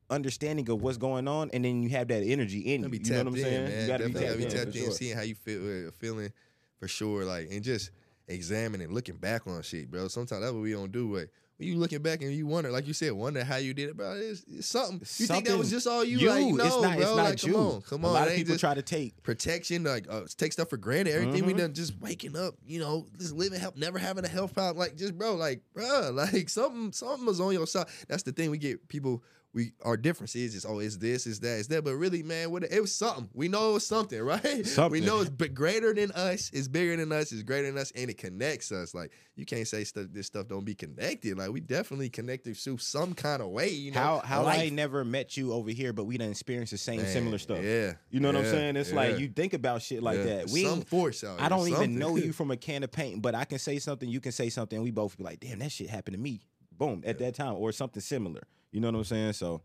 understanding 0.09 0.69
of 0.69 0.81
what's 0.81 0.97
going 0.97 1.27
on, 1.27 1.49
and 1.53 1.65
then 1.65 1.81
you 1.83 1.89
have 1.89 2.07
that 2.09 2.23
energy 2.23 2.59
in 2.73 2.83
you. 2.83 2.89
You 3.03 3.11
know 3.11 3.17
what 3.17 3.27
I'm 3.27 3.35
in, 3.35 3.41
saying? 3.41 3.63
man. 3.65 3.81
You 3.81 3.87
gotta 3.87 4.05
be 4.07 4.13
Definitely 4.13 4.43
tapped 4.43 4.53
in. 4.53 4.59
tapped 4.65 4.75
in, 4.75 4.83
sure. 4.83 4.91
seeing 4.91 5.15
how 5.15 5.23
you 5.23 5.35
feel, 5.35 5.87
uh, 5.87 5.91
feeling 5.91 6.31
for 6.79 6.87
sure. 6.87 7.25
Like 7.25 7.49
and 7.51 7.63
just 7.63 7.91
examining, 8.27 8.93
looking 8.93 9.15
back 9.15 9.47
on 9.47 9.61
shit, 9.61 9.89
bro. 9.89 10.07
Sometimes 10.07 10.41
that's 10.41 10.53
what 10.53 10.61
we 10.61 10.71
don't 10.73 10.91
do. 10.91 11.11
But 11.13 11.29
when 11.57 11.69
you 11.69 11.77
looking 11.77 12.01
back 12.01 12.21
and 12.21 12.33
you 12.33 12.45
wonder, 12.45 12.69
like 12.69 12.85
you 12.85 12.93
said, 12.93 13.13
wonder 13.13 13.43
how 13.43 13.55
you 13.57 13.73
did 13.73 13.89
it, 13.89 13.97
bro. 13.97 14.13
It's, 14.13 14.43
it's 14.47 14.67
something. 14.67 14.99
You 14.99 15.27
think 15.27 15.47
that 15.47 15.57
was 15.57 15.69
just 15.69 15.87
all 15.87 16.03
you? 16.03 16.17
Like, 16.29 16.43
no, 16.43 16.65
it's 16.65 16.75
not, 16.75 16.97
bro. 16.97 17.01
it's 17.01 17.15
not 17.15 17.29
like, 17.29 17.43
you. 17.43 17.53
come 17.53 17.61
on, 17.65 17.81
come 17.81 18.03
A 18.03 18.11
lot 18.11 18.27
of 18.27 18.35
people 18.35 18.57
try 18.57 18.73
to 18.73 18.81
take 18.81 19.21
protection, 19.23 19.83
like 19.83 20.05
uh, 20.09 20.21
take 20.37 20.51
stuff 20.51 20.69
for 20.69 20.77
granted. 20.77 21.13
Everything 21.15 21.45
we 21.45 21.53
Mhm. 21.53 21.57
done, 21.59 21.73
just 21.73 21.97
waking 22.01 22.35
up, 22.35 22.55
you 22.65 22.79
know, 22.79 23.07
just 23.17 23.33
living, 23.33 23.59
help, 23.59 23.77
never 23.77 23.97
having 23.97 24.25
a 24.25 24.27
health 24.27 24.53
problem. 24.53 24.77
Like, 24.77 24.97
just 24.97 25.17
bro, 25.17 25.35
like, 25.35 25.61
bro, 25.73 26.11
like 26.13 26.49
something, 26.49 26.91
something 26.91 27.25
was 27.25 27.39
on 27.39 27.53
your 27.53 27.67
side. 27.67 27.87
That's 28.07 28.23
the 28.23 28.31
thing. 28.33 28.51
We 28.51 28.57
get 28.57 28.87
people. 28.87 29.23
We 29.55 29.71
our 29.85 29.95
difference 29.95 30.35
is 30.35 30.53
just 30.53 30.65
oh, 30.67 30.79
it's 30.79 30.97
this, 30.97 31.25
it's 31.25 31.39
that, 31.39 31.59
it's 31.59 31.69
that. 31.69 31.85
But 31.85 31.95
really, 31.95 32.21
man, 32.21 32.51
what 32.51 32.65
it 32.65 32.81
was 32.81 32.93
something. 32.93 33.29
We 33.33 33.47
know 33.47 33.69
it 33.69 33.73
was 33.75 33.87
something, 33.87 34.21
right? 34.21 34.67
Something. 34.67 34.91
We 34.91 35.05
know 35.05 35.21
it's 35.21 35.29
b- 35.29 35.47
greater 35.47 35.93
than 35.93 36.11
us. 36.11 36.51
It's 36.53 36.67
bigger 36.67 36.97
than 36.97 37.09
us. 37.13 37.31
It's 37.31 37.41
greater 37.41 37.67
than 37.67 37.77
us, 37.77 37.91
and 37.95 38.09
it 38.09 38.17
connects 38.17 38.73
us. 38.73 38.93
Like 38.93 39.13
you 39.37 39.45
can't 39.45 39.65
say 39.65 39.85
stuff. 39.85 40.07
This 40.11 40.27
stuff 40.27 40.49
don't 40.49 40.65
be 40.65 40.75
connected. 40.75 41.37
Like 41.37 41.51
we 41.51 41.61
definitely 41.61 42.09
connected 42.09 42.57
through 42.57 42.79
some 42.79 43.13
kind 43.13 43.41
of 43.41 43.47
way. 43.47 43.69
You 43.69 43.91
know 43.91 43.99
how 44.01 44.19
how 44.19 44.41
I 44.41 44.43
Life. 44.43 44.61
ain't 44.63 44.75
never 44.75 45.05
met 45.05 45.37
you 45.37 45.53
over 45.53 45.69
here, 45.69 45.93
but 45.93 46.03
we 46.03 46.17
done 46.17 46.31
experienced 46.31 46.71
the 46.71 46.77
same 46.77 47.01
Man, 47.01 47.09
similar 47.09 47.37
stuff. 47.37 47.63
Yeah, 47.63 47.93
You 48.09 48.19
know 48.19 48.27
what 48.27 48.35
I'm 48.35 48.45
saying? 48.45 48.75
It's 48.75 48.89
yeah, 48.89 48.95
like 48.97 49.19
you 49.19 49.29
think 49.29 49.53
about 49.53 49.81
shit 49.81 50.03
like 50.03 50.17
yeah. 50.17 50.23
that. 50.25 50.49
We 50.49 50.65
some 50.65 50.81
force 50.81 51.23
out. 51.23 51.39
I 51.39 51.47
don't 51.47 51.69
even 51.69 51.97
know 51.97 52.17
you 52.17 52.33
from 52.33 52.51
a 52.51 52.57
can 52.57 52.83
of 52.83 52.91
paint, 52.91 53.21
but 53.21 53.33
I 53.35 53.45
can 53.45 53.59
say 53.59 53.79
something, 53.79 54.09
you 54.09 54.19
can 54.19 54.33
say 54.33 54.49
something, 54.49 54.75
and 54.75 54.83
we 54.83 54.91
both 54.91 55.17
be 55.17 55.23
like, 55.23 55.39
damn, 55.39 55.59
that 55.59 55.71
shit 55.71 55.89
happened 55.89 56.15
to 56.15 56.21
me. 56.21 56.41
Boom, 56.77 57.03
at 57.05 57.19
that 57.19 57.35
time, 57.35 57.53
or 57.55 57.71
something 57.71 58.01
similar. 58.01 58.41
You 58.75 58.81
know 58.81 58.89
what 58.91 58.97
I'm 58.97 59.03
saying? 59.05 59.31
So 59.31 59.61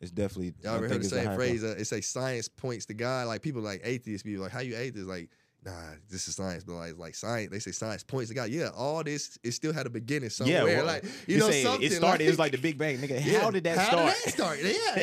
it's 0.00 0.10
definitely 0.10 0.54
Y'all 0.64 0.74
ever 0.74 0.88
heard 0.88 1.00
the 1.00 1.08
same 1.08 1.36
phrase? 1.36 1.62
Uh, 1.62 1.76
it 1.78 1.84
say 1.84 2.00
science 2.00 2.48
points 2.48 2.84
to 2.86 2.94
God. 2.94 3.28
Like 3.28 3.42
people 3.42 3.62
like 3.62 3.80
atheists 3.84 4.24
be 4.24 4.38
like, 4.38 4.50
how 4.50 4.58
you 4.58 4.76
atheist? 4.76 5.06
Like, 5.06 5.30
nah, 5.64 5.72
this 6.08 6.26
is 6.28 6.36
science. 6.36 6.64
But 6.64 6.74
like, 6.74 6.98
like 6.98 7.14
science, 7.14 7.50
they 7.50 7.58
say 7.58 7.70
science 7.72 8.02
points 8.02 8.28
to 8.30 8.34
God. 8.34 8.50
Yeah, 8.50 8.70
all 8.76 9.02
this 9.04 9.38
it 9.42 9.52
still 9.52 9.72
had 9.72 9.86
a 9.86 9.90
beginning 9.90 10.30
somewhere. 10.30 10.66
Yeah, 10.68 10.76
well, 10.78 10.86
like 10.86 11.04
you 11.26 11.38
know 11.38 11.50
say 11.50 11.62
something. 11.62 11.86
it 11.86 11.92
started. 11.92 12.24
it 12.24 12.28
was 12.28 12.38
like 12.38 12.52
the 12.52 12.58
Big 12.58 12.78
Bang, 12.78 12.98
nigga. 12.98 13.24
Yeah, 13.30 13.40
How 13.40 13.50
did 13.50 13.64
that 13.64 13.78
how 13.78 13.86
start? 13.86 14.14
Did 14.14 14.24
that 14.24 14.32
start? 14.32 14.58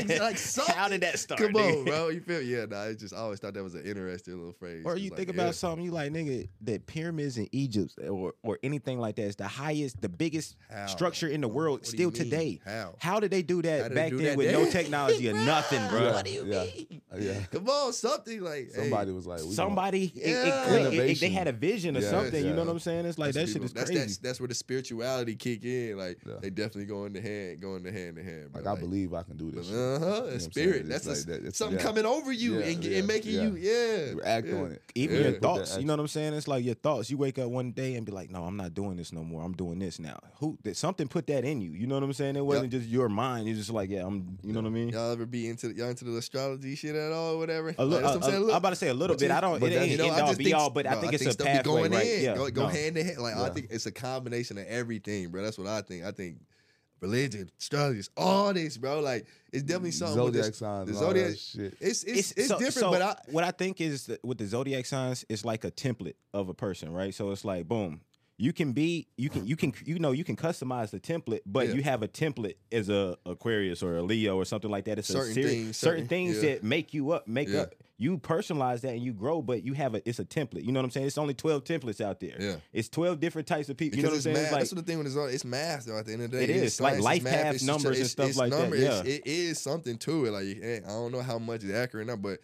Yeah, 0.10 0.20
like 0.24 0.38
something. 0.38 0.76
How 0.76 0.88
did 0.90 1.02
that 1.02 1.20
start? 1.20 1.40
Come 1.40 1.54
nigga? 1.54 1.80
on, 1.80 1.86
bro. 1.86 2.08
You 2.10 2.22
feel? 2.22 2.42
Yeah, 2.42 2.66
nah. 2.66 2.84
It 2.86 3.00
just 3.00 3.14
I 3.14 3.18
always 3.18 3.40
thought 3.40 3.54
that 3.54 3.64
was 3.64 3.76
an 3.76 3.86
interesting 3.86 4.38
little 4.38 4.54
phrase. 4.54 4.84
Or 4.86 4.94
It's 4.94 5.02
you 5.04 5.10
like, 5.12 5.18
think 5.18 5.30
yeah. 5.36 5.42
about 5.44 5.56
something 5.56 5.84
you 5.84 5.92
like, 5.92 6.12
nigga, 6.12 6.48
the 6.62 6.80
pyramids 6.80 7.38
in 7.38 7.48
Egypt 7.52 7.94
or 8.10 8.34
or 8.44 8.60
anything 8.64 9.00
like 9.00 9.16
that 9.18 9.24
is 9.24 9.36
the 9.36 9.48
highest, 9.48 10.02
the 10.02 10.10
biggest 10.10 10.56
How? 10.70 10.88
structure 10.88 11.28
in 11.28 11.42
the 11.42 11.48
world 11.48 11.84
do 11.84 11.88
you 11.92 11.92
still 11.98 12.12
today. 12.12 12.60
How? 12.66 12.96
How 13.00 13.20
did 13.20 13.32
they 13.32 13.42
do 13.44 13.62
that 13.62 13.90
they 13.90 13.96
back 13.96 14.10
do 14.12 14.18
then 14.18 14.26
that 14.28 14.38
with 14.38 14.52
no 14.52 14.66
technology 14.70 15.30
or 15.30 15.34
nothing, 15.46 15.88
bro? 15.90 16.12
What 16.14 16.26
do 16.26 16.32
you 16.32 16.46
Yeah. 16.46 16.64
mean? 16.64 17.02
Yeah. 17.20 17.40
Come 17.52 17.68
on, 17.70 17.94
something 17.94 18.42
like 18.42 18.72
hey, 18.74 18.82
Somebody 18.84 19.12
was 19.12 19.26
like, 19.28 19.40
we 19.40 19.44
gonna- 19.46 19.56
Somebody, 19.56 20.12
it- 20.48 20.54
it, 20.54 20.68
clicked. 20.68 20.94
It- 20.96 21.10
it- 21.12 21.20
they 21.20 21.30
had 21.30 21.48
a 21.48 21.52
vision 21.52 21.98
or 21.98 22.02
Yes, 22.02 22.10
something. 22.12 22.46
You 22.46 22.54
know 22.54 22.64
what 22.64 22.72
I'm 22.72 22.80
saying? 22.80 23.06
It's 23.06 23.18
like 23.18 23.34
that 23.34 23.40
That's 23.42 23.52
shit 23.52 23.62
people- 23.62 23.66
is 23.68 23.74
that's, 23.74 23.90
crazy. 23.90 24.02
That's 24.02 24.18
that's 24.18 24.40
where 24.40 24.48
the 24.48 24.56
spirituality 24.56 25.36
kick 25.36 25.64
in. 25.66 25.98
Like 25.98 26.20
Yeah. 26.26 26.34
they 26.42 26.50
definitely 26.50 26.86
go 26.86 27.06
in 27.06 27.14
the 27.14 27.22
hand, 27.22 27.62
go 27.62 27.76
in 27.76 27.84
the 27.84 27.92
hand 27.92 28.16
to 28.18 28.24
hand. 28.24 28.52
bro. 28.52 28.62
like, 28.64 28.78
I 28.78 28.80
believe 28.80 29.14
I 29.14 29.24
can 29.24 29.38
do 29.38 29.52
this. 29.52 29.68
shit. 29.68 29.76
Uh 29.76 29.78
You 29.78 30.00
know 30.00 30.00
huh. 30.00 30.22
what 30.22 30.30
A 30.30 30.34
I'm 30.34 30.40
spirit. 30.40 30.88
That's 30.90 31.08
It's 31.08 31.24
a- 31.24 31.28
that- 31.28 31.36
it's- 31.40 31.58
something 31.58 31.78
yeah. 31.80 31.84
coming 31.84 32.06
over 32.06 32.32
you 32.32 32.60
Yeah, 32.60 32.66
and, 32.66 32.84
yeah, 32.84 32.98
and 33.00 33.08
making 33.08 33.36
yeah. 33.36 33.44
you, 33.44 33.56
yeah. 33.56 34.12
You 34.12 34.22
act 34.24 34.48
yeah. 34.48 34.56
on 34.56 34.72
it. 34.72 34.82
Even 34.96 35.16
Yeah. 35.18 35.22
your 35.30 35.40
thoughts, 35.40 35.78
you 35.78 35.86
know 35.86 35.94
what 35.94 36.00
I'm 36.00 36.08
saying? 36.08 36.34
It's 36.34 36.48
like 36.48 36.64
your 36.66 36.76
thoughts. 36.76 37.10
You 37.10 37.18
wake 37.18 37.38
up 37.40 37.50
one 37.50 37.72
day 37.72 37.96
and 37.96 38.06
be 38.06 38.12
like, 38.12 38.30
"No, 38.30 38.44
I'm 38.46 38.58
not 38.58 38.74
doing 38.74 38.98
this 38.98 39.12
no 39.14 39.24
more. 39.24 39.44
I'm 39.44 39.54
doing 39.54 39.80
this 39.80 40.00
now." 40.00 40.20
Who? 40.40 40.58
That 40.64 40.76
something 40.78 41.08
put 41.08 41.28
that 41.28 41.44
in 41.46 41.62
you. 41.62 41.72
You 41.72 41.88
know 41.88 41.96
what 41.96 42.04
I'm 42.04 42.14
saying? 42.14 42.36
It 42.36 42.46
wasn't 42.46 42.72
just 42.72 42.88
your 42.88 43.10
mind. 43.10 43.48
You're 43.48 43.56
just 43.58 43.70
like, 43.72 43.90
"Yeah, 43.90 44.06
I'm." 44.06 44.38
You 44.44 44.54
know 44.54 44.62
what 44.62 44.68
I 44.68 44.72
mean? 44.72 44.90
Y'all 44.90 45.12
ever 45.12 45.26
be 45.26 45.48
into 45.48 45.74
y'all 45.74 45.90
into 45.90 46.06
the 46.06 46.18
astrology 46.18 46.76
shit 46.76 46.96
at 46.96 47.12
all, 47.12 47.36
or 47.36 47.38
whatever? 47.38 47.74
A 47.78 47.86
little, 47.86 48.08
I'm 48.10 48.22
saying. 48.22 48.40
Look, 48.42 48.52
I'm 48.52 48.58
about 48.58 48.70
to 48.72 48.76
say 48.76 48.88
a 48.90 48.94
little 48.94 49.16
bit. 49.16 49.32
I 49.32 49.42
don't. 49.42 49.62
It 49.62 49.72
ain't 49.74 50.37
you 50.46 50.56
I 50.56 50.60
all 50.60 50.70
be 50.70 50.84
think, 50.84 50.86
all, 50.86 50.86
but 50.86 50.86
I 50.88 50.92
bro, 50.94 51.02
think 51.02 51.14
it's 51.14 51.26
a 51.26 51.32
stuff 51.32 51.48
be 51.48 51.52
pathway, 51.54 51.64
going 51.64 51.92
right? 51.92 52.08
in, 52.08 52.24
Yeah, 52.24 52.36
go, 52.36 52.50
go 52.50 52.62
no. 52.64 52.68
hand 52.70 52.98
in 52.98 53.06
hand. 53.06 53.18
Like 53.20 53.36
I 53.36 53.50
think 53.50 53.68
it's 53.72 53.86
a 53.86 53.92
combination 53.92 54.58
of 54.58 54.66
everything, 54.68 55.30
bro. 55.30 55.44
That's 55.44 55.58
what 55.58 55.68
I 55.68 55.82
think. 55.82 56.04
I 56.06 56.12
think 56.12 56.38
religion, 57.00 57.50
astrology, 57.60 58.02
all 58.18 58.54
this, 58.54 58.78
bro. 58.78 59.00
Like 59.02 59.28
it's 59.54 59.64
definitely 59.64 59.92
something. 59.92 60.18
with 60.24 60.34
Zodiac 60.34 60.46
this- 60.48 60.58
signs, 60.58 60.88
the 60.90 60.98
and 60.98 61.06
all 61.06 61.14
that 61.14 61.20
zodiac. 61.38 61.38
shit. 61.72 61.78
It's 61.80 62.04
it's 62.04 62.32
it's, 62.34 62.48
so- 62.48 62.56
different, 62.60 62.74
so 62.74 62.92
but 62.92 63.02
I 63.02 63.16
what 63.32 63.44
I 63.44 63.52
think 63.52 63.82
is 63.82 64.08
that 64.08 64.24
with 64.24 64.38
the 64.38 64.46
zodiac 64.48 64.86
signs, 64.86 65.26
it's 65.30 65.46
like 65.46 65.64
a 65.64 65.72
template 65.72 66.16
of 66.34 66.50
a 66.50 66.54
person, 66.54 66.92
right? 66.92 67.14
So 67.14 67.32
it's 67.32 67.46
like, 67.46 67.68
boom, 67.68 68.02
you 68.40 68.54
can 68.54 68.72
be, 68.74 69.08
you 69.18 69.30
can, 69.30 69.48
you 69.48 69.56
can, 69.56 69.74
you 69.86 69.98
know, 70.00 70.12
you 70.12 70.24
can 70.24 70.36
customize 70.36 70.92
the 70.92 71.00
template, 71.00 71.40
but 71.46 71.70
Yeah. 71.70 71.74
you 71.76 71.84
have 71.84 72.04
a 72.04 72.08
template 72.08 72.56
as 72.72 72.88
a 72.90 73.18
Aquarius 73.26 73.82
or 73.82 73.98
a 73.98 74.04
Leo 74.04 74.36
or 74.38 74.46
something 74.46 74.70
like 74.70 74.86
that. 74.86 75.00
It's 75.00 75.08
Certain 75.08 75.32
a 75.32 75.34
series, 75.34 75.52
things, 75.52 75.78
certain, 75.78 75.98
certain- 76.04 76.08
things 76.08 76.36
yeah. 76.44 76.50
that 76.54 76.64
make 76.64 76.94
you 76.94 77.12
up, 77.12 77.28
make 77.28 77.50
Yeah. 77.50 77.62
up. 77.62 77.74
You 78.00 78.20
personalize 78.20 78.82
that 78.82 78.90
and 78.94 79.02
you 79.02 79.12
grow, 79.12 79.42
but 79.42 79.64
you 79.64 79.74
have 79.74 79.96
a, 79.96 80.08
it's 80.08 80.20
a 80.20 80.26
template. 80.26 80.64
You 80.64 80.72
know 80.72 80.80
what 80.80 80.86
I'm 80.86 80.92
saying? 80.92 81.08
It's 81.08 81.18
only 81.18 81.34
twelve 81.34 81.64
templates 81.64 82.00
out 82.00 82.20
there. 82.20 82.36
Yeah. 82.40 82.56
it's 82.72 82.90
twelve 82.90 83.20
different 83.20 83.48
types 83.48 83.70
of 83.70 83.78
people. 83.78 83.98
you 83.98 84.04
know 84.04 84.10
what 84.10 84.16
I'm 84.18 84.22
saying? 84.22 84.36
math. 84.36 84.44
It's 84.44 84.52
like 84.52 84.60
That's 84.62 84.72
what 84.74 84.86
the 84.86 84.92
thing 84.92 84.98
when 85.00 85.08
it's 85.08 85.16
all 85.16 85.26
it's 85.26 85.44
math 85.46 85.86
though. 85.86 85.98
At 85.98 86.06
the 86.06 86.14
end 86.14 86.22
of 86.24 86.32
the 86.32 86.38
day, 86.38 86.44
It 86.44 86.50
it's 86.52 86.76
is, 86.76 86.82
like 86.82 87.00
life 87.02 87.24
math, 87.24 87.34
path 87.34 87.56
it's 87.56 87.64
numbers 87.64 88.00
and 88.00 88.08
stuff 88.08 88.36
like 88.38 88.52
that, 88.52 88.60
number- 88.60 88.76
it's- 88.76 89.04
yeah. 89.06 89.12
it 89.16 89.24
is 89.26 89.60
something 89.60 89.98
to 89.98 90.26
it. 90.26 90.32
Like 90.32 90.46
I 90.86 90.88
don't 90.90 91.12
know 91.12 91.22
how 91.24 91.40
much 91.40 91.64
is 91.64 91.72
accurate 91.72 92.06
now, 92.06 92.18
but 92.18 92.40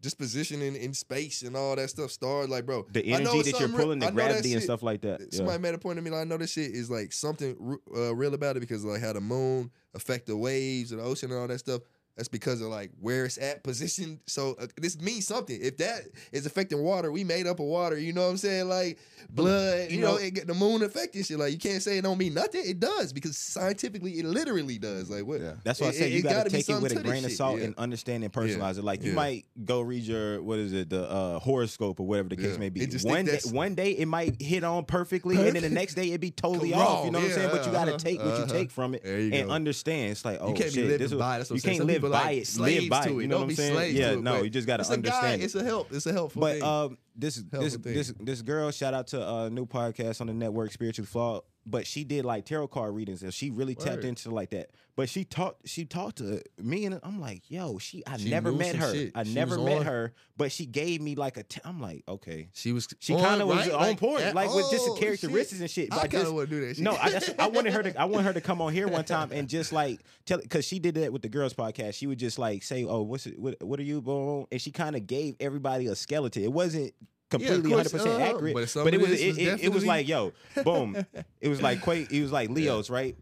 just 0.00 0.16
positioning 0.18 0.76
in 0.76 0.92
space 0.94 1.42
and 1.42 1.56
all 1.56 1.74
that 1.74 1.88
stuff. 1.90 2.10
Stars, 2.12 2.48
like 2.50 2.66
bro, 2.66 2.86
the 2.92 3.00
I 3.14 3.18
know 3.22 3.32
energy 3.32 3.50
that 3.50 3.60
you're 3.60 3.68
pulling, 3.70 3.98
the 4.00 4.06
that 4.06 4.14
gravity 4.14 4.52
and 4.52 4.62
stuff 4.62 4.82
like 4.82 5.00
that. 5.00 5.20
Yeah. 5.20 5.26
Somebody 5.38 5.58
made 5.60 5.74
a 5.74 5.78
point 5.78 5.96
to 5.96 6.02
me 6.02 6.10
like 6.10 6.20
I 6.20 6.24
know 6.24 6.36
this 6.36 6.52
shit 6.52 6.70
is 6.70 6.90
like 6.90 7.12
something 7.12 7.78
uh, 7.96 8.14
real 8.14 8.34
about 8.34 8.56
it 8.56 8.60
because 8.60 8.84
like 8.84 9.00
how 9.00 9.12
the 9.14 9.20
moon 9.20 9.70
affect 9.94 10.26
the 10.26 10.36
waves 10.36 10.92
of 10.92 10.98
the 10.98 11.04
ocean 11.04 11.30
and 11.32 11.40
all 11.40 11.48
that 11.48 11.58
stuff. 11.58 11.80
That's 12.18 12.28
because 12.28 12.60
of 12.60 12.66
like 12.66 12.90
where 13.00 13.24
it's 13.24 13.38
at 13.38 13.62
positioned. 13.68 14.18
So 14.26 14.56
uh, 14.60 14.66
this 14.76 15.00
means 15.00 15.26
something. 15.26 15.56
If 15.62 15.76
that 15.76 16.02
is 16.32 16.46
affecting 16.46 16.82
water, 16.82 17.12
we 17.12 17.22
made 17.22 17.46
up 17.46 17.60
of 17.60 17.66
water. 17.66 17.96
You 17.96 18.12
know 18.12 18.24
what 18.24 18.30
I'm 18.30 18.36
saying? 18.36 18.68
Like 18.68 18.98
blood. 19.30 19.90
You, 19.90 19.98
You 19.98 20.02
know, 20.02 20.12
know- 20.12 20.18
it 20.18 20.34
get 20.34 20.48
the 20.48 20.54
moon 20.54 20.82
affecting 20.82 21.22
shit. 21.22 21.38
Like 21.38 21.52
you 21.52 21.58
can't 21.58 21.80
say 21.80 21.96
it 21.98 22.02
don't 22.02 22.18
mean 22.18 22.34
nothing. 22.34 22.62
It 22.64 22.80
does 22.80 23.12
because 23.12 23.38
scientifically 23.38 24.18
it 24.18 24.24
literally 24.24 24.78
does. 24.78 25.08
Like 25.08 25.24
what? 25.24 25.40
Yeah. 25.40 25.52
That's 25.62 25.80
why 25.80 25.86
I 25.86 25.90
it- 25.90 25.94
say 25.94 26.06
it- 26.08 26.12
you 26.12 26.22
gotta, 26.22 26.36
gotta 26.36 26.50
take 26.50 26.68
it 26.68 26.82
with 26.82 26.96
a 26.96 27.02
grain 27.02 27.24
of 27.24 27.30
salt 27.30 27.60
yeah. 27.60 27.66
and 27.66 27.74
understand 27.78 28.24
and 28.24 28.32
personalize 28.32 28.78
it. 28.78 28.84
Like 28.84 29.02
you 29.04 29.10
yeah. 29.10 29.16
might 29.16 29.46
go 29.64 29.80
read 29.80 30.02
your 30.02 30.42
what 30.42 30.58
is 30.58 30.72
it, 30.72 30.90
the 30.90 31.08
uh, 31.08 31.38
horoscope 31.38 32.00
or 32.00 32.06
whatever 32.08 32.30
the 32.30 32.36
case 32.36 32.54
Yeah. 32.54 32.58
may 32.58 32.68
be. 32.68 32.84
One 33.04 33.26
day, 33.26 33.38
one 33.52 33.74
day 33.76 33.92
it 33.92 34.06
might 34.06 34.42
hit 34.42 34.64
on 34.64 34.86
perfectly, 34.86 35.36
and 35.36 35.54
then 35.54 35.62
the 35.62 35.70
next 35.70 35.94
day 35.94 36.10
it 36.10 36.20
be 36.20 36.32
totally 36.32 36.72
Wrong, 36.72 36.82
off. 36.82 37.04
You 37.04 37.12
know 37.12 37.20
what 37.20 37.28
I'm 37.28 37.34
saying? 37.34 37.50
But 37.52 37.64
you 37.66 37.70
gotta 37.70 37.92
uh-huh, 37.92 37.98
take 37.98 38.18
what 38.18 38.26
you 38.26 38.32
uh-huh. 38.32 38.46
take 38.52 38.70
from 38.72 38.94
it 38.96 39.04
and 39.04 39.52
understand. 39.52 40.10
It's 40.10 40.24
like 40.24 40.38
oh 40.40 40.48
you 40.48 40.54
can't 40.54 40.72
shit, 40.72 40.98
this 40.98 41.12
is- 41.12 41.18
by 41.18 41.36
it. 41.36 41.38
That's 41.38 41.50
what 41.50 41.56
you 41.56 41.70
can't 41.70 41.84
live 41.84 42.04
by 42.10 42.24
like 42.24 42.36
it. 42.38 42.46
slaves 42.46 42.88
by 42.88 43.06
to 43.06 43.18
it. 43.18 43.22
You 43.22 43.28
know 43.28 43.32
Don't 43.32 43.40
what 43.40 43.42
I'm 43.44 43.48
be 43.48 43.54
saying? 43.54 43.74
slaves 43.74 43.94
Yeah, 43.98 44.06
to 44.12 44.18
it, 44.18 44.22
no, 44.22 44.32
but 44.34 44.44
you 44.44 44.50
just 44.50 44.66
gotta 44.66 44.80
it's 44.82 44.90
a 44.90 44.94
understand 44.94 45.42
it. 45.42 45.44
It's 45.44 45.54
a 45.54 45.64
help. 45.64 45.92
It's 45.92 46.06
a 46.06 46.12
helpful 46.12 46.40
But 46.40 46.52
thing. 46.54 46.62
um, 46.62 46.98
this 47.16 47.36
this 47.50 47.76
thing. 47.76 47.94
this 47.94 48.14
this 48.20 48.42
girl, 48.42 48.70
shout 48.70 48.94
out 48.94 49.06
to 49.08 49.20
a 49.20 49.34
uh, 49.44 49.48
new 49.48 49.66
podcast 49.66 50.20
on 50.20 50.26
the 50.28 50.34
network, 50.34 50.72
Spiritual 50.72 51.06
Flawed. 51.06 51.42
But 51.70 51.86
she 51.86 52.02
did 52.04 52.24
like 52.24 52.46
tarot 52.46 52.68
card 52.68 52.94
readings, 52.94 53.22
and 53.22 53.34
she 53.34 53.50
really 53.50 53.74
tapped 53.74 53.96
Word. 53.96 54.04
into 54.06 54.30
like 54.30 54.50
that. 54.50 54.70
But 54.96 55.08
she 55.08 55.24
talked, 55.24 55.68
she 55.68 55.84
talked 55.84 56.16
to 56.18 56.42
me, 56.58 56.86
and 56.86 56.98
I'm 57.02 57.20
like, 57.20 57.42
yo, 57.50 57.78
she, 57.78 58.02
I 58.06 58.16
She 58.16 58.30
never 58.30 58.50
knew 58.50 58.56
met 58.58 58.70
some 58.72 58.80
her. 58.80 58.94
shit. 58.94 59.12
I 59.14 59.22
She 59.24 59.34
never 59.34 59.56
was 59.58 59.64
met 59.66 59.78
on. 59.80 59.84
her, 59.86 60.14
but 60.36 60.50
she 60.50 60.64
gave 60.66 61.00
me 61.02 61.14
like 61.14 61.36
a. 61.36 61.42
T- 61.42 61.60
I'm 61.64 61.78
like, 61.80 62.04
okay. 62.08 62.48
she 62.54 62.72
was 62.72 62.88
She 63.00 63.12
on, 63.14 63.20
kind 63.22 63.42
of 63.42 63.48
was 63.48 63.58
right? 63.58 63.70
on 63.72 63.80
Like, 63.80 63.98
point, 64.00 64.34
like 64.34 64.52
with 64.54 64.70
just 64.70 64.86
the 64.86 64.92
oh, 64.92 64.96
characteristics 64.96 65.50
shit. 65.52 65.60
and 65.60 65.70
shit. 65.70 65.92
I 65.92 65.96
But 65.96 66.00
kind 66.00 66.10
just- 66.12 66.26
of 66.28 66.34
want 66.34 66.48
to 66.48 66.54
do 66.60 66.66
that 66.66 66.76
shit. 66.76 66.84
no, 66.84 66.96
I, 66.96 67.10
that's, 67.10 67.30
I 67.38 67.46
wanted 67.48 67.72
her 67.74 67.82
to. 67.82 68.00
I 68.00 68.06
wanted 68.06 68.24
her 68.24 68.32
to 68.32 68.40
come 68.40 68.60
on 68.62 68.72
here 68.72 68.88
one 68.88 69.04
time 69.04 69.30
and 69.30 69.46
just 69.48 69.70
like 69.72 70.00
tell 70.24 70.38
because 70.38 70.64
she 70.64 70.78
did 70.78 70.94
that 70.94 71.12
with 71.12 71.22
the 71.22 71.28
girls 71.28 71.52
podcast. 71.54 71.94
She 71.94 72.06
would 72.06 72.18
just 72.18 72.38
like 72.38 72.62
say, 72.62 72.84
"Oh, 72.84 73.02
what's 73.02 73.26
it? 73.26 73.38
What, 73.38 73.62
what 73.62 73.78
are 73.78 73.84
you?" 73.84 74.00
Boom, 74.00 74.46
and 74.50 74.60
she 74.60 74.70
kind 74.72 74.96
of 74.96 75.06
gave 75.06 75.36
everybody 75.38 75.86
a 75.86 75.94
skeleton. 75.94 76.42
It 76.42 76.52
wasn't 76.52 76.92
completely 77.30 77.70
course, 77.70 77.92
100 77.92 77.92
percent 77.92 78.14
uh-huh, 78.22 78.34
accurate, 78.36 78.54
but 78.54 78.84
but 78.84 78.94
it 78.94 79.00
was 79.00 79.10
it, 79.20 79.28
was 79.28 79.38
it, 79.38 79.64
it 79.64 79.72
was 79.72 79.84
like, 79.86 80.08
yo, 80.08 80.32
boom. 80.64 80.96
it 81.40 81.48
was 81.48 81.60
like 81.62 81.82
Quay. 81.82 82.06
It 82.10 82.22
was 82.22 82.32
like 82.32 82.50
Leos, 82.50 82.90
right? 82.90 83.16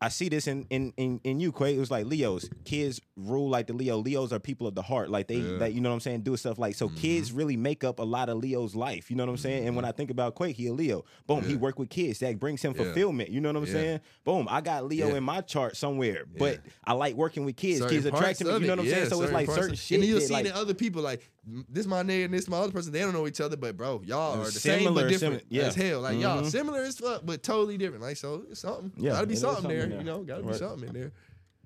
I 0.00 0.10
see 0.10 0.28
this 0.28 0.46
in 0.46 0.64
in 0.70 0.92
in, 0.96 1.20
in 1.24 1.40
you, 1.40 1.50
Quay. 1.50 1.74
It 1.74 1.80
was 1.80 1.90
like 1.90 2.06
Leos. 2.06 2.48
Kids 2.64 3.00
rule 3.16 3.48
like 3.50 3.66
the 3.66 3.72
Leo. 3.72 3.96
Leos 3.98 4.32
are 4.32 4.38
people 4.38 4.68
of 4.68 4.76
the 4.76 4.82
heart. 4.82 5.10
Like 5.10 5.26
they, 5.26 5.34
Yeah. 5.38 5.42
Mm-hmm. 5.42 5.58
that 5.58 5.72
you 5.74 5.80
know 5.80 5.88
what 5.88 5.94
I'm 5.94 6.00
saying, 6.00 6.20
do 6.20 6.36
stuff 6.36 6.56
like 6.56 6.76
so. 6.76 6.88
Kids 6.90 7.32
really 7.32 7.56
make 7.56 7.82
up 7.82 7.98
a 7.98 8.04
lot 8.04 8.28
of 8.28 8.38
Leo's 8.38 8.76
life. 8.76 9.10
You 9.10 9.16
know 9.16 9.24
what 9.24 9.30
I'm 9.32 9.36
saying? 9.38 9.66
And 9.66 9.74
when 9.74 9.84
I 9.84 9.90
think 9.90 10.12
about 10.12 10.36
Quay, 10.36 10.52
he 10.52 10.68
a 10.68 10.72
Leo. 10.72 11.04
Boom, 11.26 11.42
he 11.42 11.54
Yeah. 11.54 11.58
work 11.58 11.80
with 11.80 11.90
kids. 11.90 12.20
That 12.20 12.38
brings 12.38 12.62
him 12.62 12.74
Yeah. 12.76 12.84
fulfillment. 12.84 13.30
You 13.30 13.40
know 13.40 13.48
what 13.48 13.56
I'm 13.56 13.66
Yeah. 13.66 13.72
saying? 13.72 14.00
Boom, 14.24 14.46
I 14.48 14.60
got 14.60 14.86
Leo 14.86 15.08
Yeah. 15.08 15.16
in 15.16 15.24
my 15.24 15.40
chart 15.40 15.76
somewhere, 15.76 16.26
but 16.38 16.60
I 16.84 16.92
like 16.92 17.16
working 17.16 17.44
with 17.44 17.56
kids. 17.56 17.80
Certain 17.80 17.96
kids 17.96 18.06
attract 18.06 18.22
parts 18.24 18.40
me. 18.44 18.52
You 18.52 18.60
know 18.60 18.72
what 18.74 18.78
I'm 18.78 18.84
yeah, 18.86 18.94
saying? 18.94 19.08
So 19.08 19.22
it's 19.22 19.32
like 19.32 19.50
certain 19.50 19.72
of- 19.72 19.78
shit. 19.80 19.98
And 19.98 20.08
you'll 20.08 20.20
that, 20.20 20.26
see 20.28 20.32
like, 20.32 20.44
the 20.44 20.54
other 20.54 20.74
people 20.74 21.02
like 21.02 21.22
"Mm, 21.22 21.37
this 21.68 21.86
my 21.86 22.02
nigga 22.02 22.26
and 22.26 22.34
this 22.34 22.48
my 22.48 22.58
other 22.58 22.72
person. 22.72 22.92
They 22.92 23.00
don't 23.00 23.12
know 23.12 23.26
each 23.26 23.40
other, 23.40 23.56
but 23.56 23.76
bro, 23.76 24.02
y'all 24.04 24.40
are 24.40 24.44
the 24.44 24.52
same 24.52 24.94
but 24.94 25.08
different 25.08 25.44
yeah. 25.48 25.64
as 25.64 25.74
hell. 25.74 26.00
Like 26.00 26.18
y'all 26.18 26.42
Mhm. 26.42 26.50
similar 26.50 26.80
as 26.82 26.98
fuck, 26.98 27.22
but 27.24 27.42
totally 27.42 27.78
different. 27.78 28.02
Like 28.02 28.16
so, 28.16 28.44
it's 28.50 28.60
something. 28.60 28.92
Yeah, 28.96 29.12
gotta 29.12 29.26
be 29.26 29.36
something, 29.36 29.62
something 29.62 29.78
there. 29.78 29.86
there. 29.88 29.98
You 29.98 30.04
know, 30.04 30.22
gotta 30.22 30.42
be 30.42 30.52
something 30.54 30.88
in 30.88 30.94
there. 30.94 31.12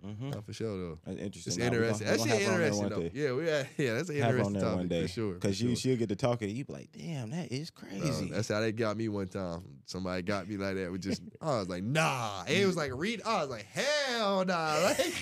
Mm-hmm. 0.05 0.31
Not 0.31 0.45
for 0.45 0.53
sure 0.53 0.77
though. 0.77 0.99
That's 1.05 1.21
interesting. 1.21 1.53
It's 1.53 1.63
interesting. 1.63 2.07
Gonna, 2.07 2.19
that's 2.19 2.41
interesting 2.41 2.89
though. 2.89 3.11
Yeah, 3.13 3.33
we 3.35 3.47
had, 3.47 3.69
yeah, 3.77 3.95
that's 3.95 4.09
an 4.09 4.17
have 4.17 4.31
interesting 4.31 4.57
on 4.57 4.63
topic 4.63 4.77
one 4.77 4.89
day. 4.89 5.03
for 5.03 5.09
sure. 5.09 5.35
Because 5.35 5.57
sure. 5.57 5.69
you 5.69 5.77
she'll 5.77 5.97
get 5.97 6.09
to 6.09 6.17
talking, 6.17 6.51
you 6.51 6.65
be 6.65 6.73
like, 6.73 6.89
damn, 6.93 7.31
that 7.31 7.53
is 7.53 7.71
crazy. 7.71 8.31
That's 8.31 8.49
how 8.49 8.61
they 8.61 8.73
got 8.73 8.97
me 8.97 9.09
one 9.09 9.29
time. 9.29 9.63
Somebody 9.87 10.23
got 10.23 10.49
me 10.49 10.57
like 10.57 10.75
that 10.77 10.91
We 10.91 10.99
just 10.99 11.23
I 11.41 11.59
was 11.59 11.69
like, 11.69 11.85
nah. 11.85 12.43
And 12.47 12.57
it 12.57 12.67
was 12.67 12.77
like 12.77 12.91
read. 12.95 13.23
I 13.25 13.43
was 13.43 13.51
like, 13.51 13.67
hell 13.67 14.45
nah. 14.45 14.73
Like 14.83 15.15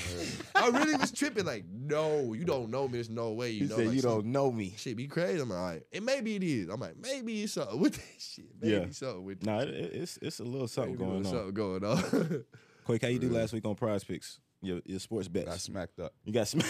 I 0.55 0.69
really 0.69 0.97
was 0.97 1.13
tripping. 1.13 1.45
Like, 1.45 1.65
no, 1.71 2.33
you 2.33 2.45
don't 2.45 2.71
know 2.71 2.87
me. 2.87 2.95
There's 2.95 3.11
no 3.11 3.33
way 3.33 3.51
you 3.51 3.65
he 3.65 3.71
know. 3.71 3.77
Said, 3.77 3.87
like, 3.89 3.97
you 3.97 4.03
don't 4.03 4.27
know 4.27 4.51
me. 4.51 4.75
Shit, 4.77 4.97
be 4.97 5.07
crazy. 5.07 5.41
I'm 5.41 5.51
like, 5.51 5.59
all 5.59 5.65
right. 5.67 5.83
And 5.93 6.05
maybe 6.05 6.37
it 6.37 6.43
is. 6.43 6.69
I'm 6.69 6.81
like, 6.81 6.97
maybe 7.01 7.43
it's 7.43 7.53
something 7.55 7.79
with 7.79 7.95
that 7.95 8.21
shit. 8.21 8.47
Maybe 8.61 8.75
yeah. 8.75 8.87
something 8.91 9.25
with. 9.25 9.45
Nah, 9.45 9.61
it, 9.61 9.69
it's 9.69 10.19
it's 10.23 10.41
a 10.41 10.45
little 10.45 10.69
something 10.69 10.95
maybe 10.95 11.05
going 11.05 11.19
on. 11.19 11.25
Something 11.25 11.55
going 11.55 11.85
on. 11.85 12.45
Quick, 12.85 13.03
how 13.03 13.09
you 13.09 13.19
do 13.19 13.31
last 13.31 13.53
week 13.53 13.65
on 13.65 13.75
Prize 13.75 14.05
Picks? 14.05 14.41
your, 14.63 14.81
your 14.85 14.99
sports 14.99 15.29
bets. 15.29 15.47
Got 15.47 15.61
smacked 15.61 16.01
up. 16.01 16.13
You 16.25 16.33
got 16.33 16.49
smacked. 16.49 16.69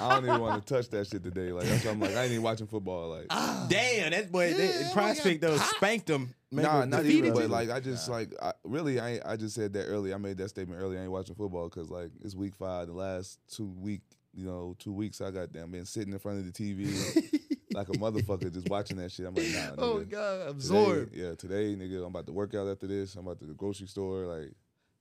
I 0.00 0.14
don't 0.14 0.24
even 0.24 0.40
want 0.40 0.66
to 0.66 0.74
touch 0.74 0.88
that 0.90 1.06
shit 1.06 1.22
today. 1.22 1.52
Like 1.52 1.66
that's 1.66 1.84
I'm 1.86 2.00
like 2.00 2.14
I 2.14 2.22
ain't 2.22 2.32
even 2.32 2.42
watching 2.42 2.66
football. 2.66 3.10
Like 3.10 3.26
ah, 3.30 3.66
damn, 3.68 4.10
that 4.10 4.32
boy 4.32 4.48
yeah, 4.48 4.56
that 4.56 4.92
prospect 4.92 5.40
though 5.40 5.56
spanked 5.56 6.08
him. 6.08 6.34
Nah, 6.50 6.84
not 6.84 7.04
even. 7.04 7.34
But 7.34 7.50
like 7.50 7.70
I 7.70 7.80
just 7.80 8.08
nah. 8.08 8.14
like 8.14 8.30
I, 8.40 8.52
really 8.64 9.00
I 9.00 9.20
I 9.24 9.36
just 9.36 9.54
said 9.54 9.72
that 9.74 9.84
earlier. 9.84 10.14
I 10.14 10.18
made 10.18 10.38
that 10.38 10.48
statement 10.48 10.80
earlier. 10.80 10.98
I 10.98 11.02
ain't 11.02 11.12
watching 11.12 11.34
football 11.34 11.68
because 11.68 11.90
like 11.90 12.10
it's 12.22 12.34
week 12.34 12.54
five. 12.54 12.86
The 12.86 12.94
last 12.94 13.38
two 13.48 13.68
week 13.78 14.02
you 14.34 14.44
know 14.44 14.74
two 14.78 14.92
weeks 14.92 15.20
I 15.20 15.30
got 15.30 15.52
damn 15.52 15.70
been 15.70 15.86
sitting 15.86 16.12
in 16.12 16.18
front 16.18 16.38
of 16.38 16.52
the 16.52 16.52
TV. 16.52 17.42
like 17.76 17.88
a 17.90 17.92
motherfucker 17.92 18.52
just 18.52 18.68
watching 18.68 18.96
that 18.96 19.12
shit. 19.12 19.26
I'm 19.26 19.34
like, 19.34 19.48
nah. 19.52 19.70
Oh, 19.76 19.96
nigga. 19.96 20.02
Oh 20.02 20.04
god, 20.04 20.48
absorb. 20.48 21.10
Yeah, 21.12 21.34
today, 21.34 21.76
nigga, 21.76 21.98
I'm 21.98 22.06
about 22.06 22.26
to 22.26 22.32
work 22.32 22.54
out 22.54 22.66
after 22.66 22.86
this. 22.86 23.14
I'm 23.14 23.26
about 23.26 23.38
to 23.40 23.44
the 23.44 23.54
grocery 23.54 23.86
store. 23.86 24.24
Like, 24.24 24.52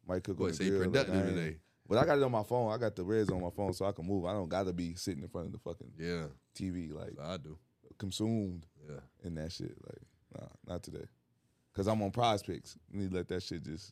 might 0.05 0.23
cook 0.23 0.37
Boy, 0.37 0.47
on 0.47 0.51
the 0.51 0.69
grill. 0.69 0.83
productive 0.83 1.15
like, 1.15 1.25
today. 1.25 1.57
But 1.87 1.99
I 1.99 2.05
got 2.05 2.17
it 2.17 2.23
on 2.23 2.31
my 2.31 2.43
phone. 2.43 2.71
I 2.71 2.77
got 2.77 2.95
the 2.95 3.03
reds 3.03 3.29
on 3.29 3.41
my 3.41 3.51
phone, 3.51 3.73
so 3.73 3.85
I 3.85 3.91
can 3.91 4.07
move. 4.07 4.25
I 4.25 4.33
don't 4.33 4.49
gotta 4.49 4.73
be 4.73 4.95
sitting 4.95 5.21
in 5.21 5.29
front 5.29 5.47
of 5.47 5.53
the 5.53 5.59
fucking 5.59 5.91
yeah 5.99 6.25
TV 6.57 6.91
like 6.91 7.13
so 7.15 7.23
I 7.23 7.37
do. 7.37 7.57
Consumed 7.97 8.65
yeah 8.87 8.99
in 9.23 9.35
that 9.35 9.51
shit. 9.51 9.75
Like 9.85 10.01
nah, 10.41 10.73
not 10.73 10.83
today. 10.83 11.05
Cause 11.75 11.87
I'm 11.87 12.01
on 12.01 12.11
Prize 12.11 12.41
Picks. 12.41 12.77
Need 12.91 13.11
to 13.11 13.17
let 13.17 13.27
that 13.27 13.43
shit 13.43 13.63
just 13.63 13.91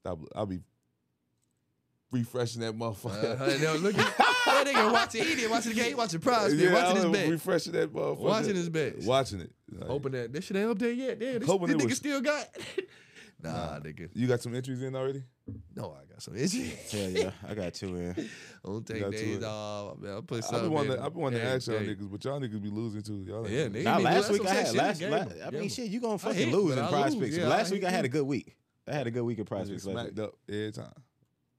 stop. 0.00 0.18
I'll 0.34 0.46
be 0.46 0.60
refreshing 2.10 2.62
that 2.62 2.76
motherfucker. 2.76 3.40
Uh, 3.40 3.62
no, 3.62 3.76
look 3.76 3.96
at 3.96 4.16
that 4.18 4.66
nigga 4.66 4.92
watching. 4.92 5.24
He 5.24 5.46
watching 5.46 5.72
the 5.72 5.76
game. 5.76 5.88
He 5.88 5.94
watching 5.94 6.20
Prize 6.20 6.50
Picks. 6.50 6.62
Yeah, 6.62 6.74
watching 6.74 6.96
his 6.96 7.06
bet. 7.06 7.28
Refreshing 7.28 7.72
that 7.74 7.92
motherfucker. 7.92 8.18
Watching 8.18 8.56
his 8.56 8.68
bet. 8.68 8.98
Watching 9.02 9.40
it. 9.40 9.52
Like, 9.72 9.88
Hoping 9.88 10.12
that 10.12 10.32
this 10.32 10.44
shit 10.44 10.56
ain't 10.56 10.70
up 10.70 10.78
there 10.78 10.90
yet. 10.90 11.18
Damn, 11.18 11.38
this, 11.38 11.48
this 11.48 11.58
nigga 11.58 11.84
was, 11.84 11.96
still 11.96 12.20
got. 12.20 12.48
Nah, 13.42 13.78
nigga. 13.80 14.10
You 14.14 14.26
got 14.26 14.42
some 14.42 14.54
entries 14.54 14.82
in 14.82 14.94
already? 14.94 15.22
No, 15.74 15.96
I 15.98 16.04
got 16.10 16.22
some 16.22 16.34
entries. 16.34 16.74
Hell 16.92 17.10
yeah, 17.10 17.30
I 17.48 17.54
got 17.54 17.74
two 17.74 17.96
in. 17.96 18.28
Don't 18.64 18.86
take 18.86 19.10
days 19.10 19.42
off. 19.42 19.98
Man, 19.98 20.16
I 20.16 20.20
put 20.20 20.44
some 20.44 20.64
in. 20.64 20.90
I've 20.92 21.12
been 21.12 21.22
wanting 21.22 21.40
to, 21.40 21.46
ask 21.46 21.68
y'all 21.68 21.80
niggas, 21.80 22.10
but 22.10 22.24
y'all 22.24 22.40
niggas 22.40 22.62
be 22.62 22.70
losing 22.70 23.02
too. 23.02 23.24
Y'all 23.26 23.48
yeah, 23.48 23.66
niggas. 23.66 23.84
Nah, 23.84 23.98
last 23.98 24.30
week 24.30 24.46
I 24.46 24.54
had 24.54 24.74
last. 24.74 25.02
I 25.02 25.50
mean, 25.50 25.68
shit, 25.68 25.90
you 25.90 26.00
gonna 26.00 26.18
fucking 26.18 26.52
lose 26.52 26.76
in 26.76 26.86
prize 26.86 27.14
picks. 27.16 27.38
Last 27.38 27.72
week 27.72 27.84
I 27.84 27.90
had 27.90 28.04
a 28.04 28.08
good 28.08 28.24
week. 28.24 28.56
I 28.86 28.94
had 28.94 29.06
a 29.06 29.10
good 29.10 29.22
week 29.22 29.38
in 29.38 29.44
prize 29.44 29.70
picks. 29.70 29.84
Smacked 29.84 30.18
up 30.18 30.34
every 30.48 30.72
time. 30.72 30.92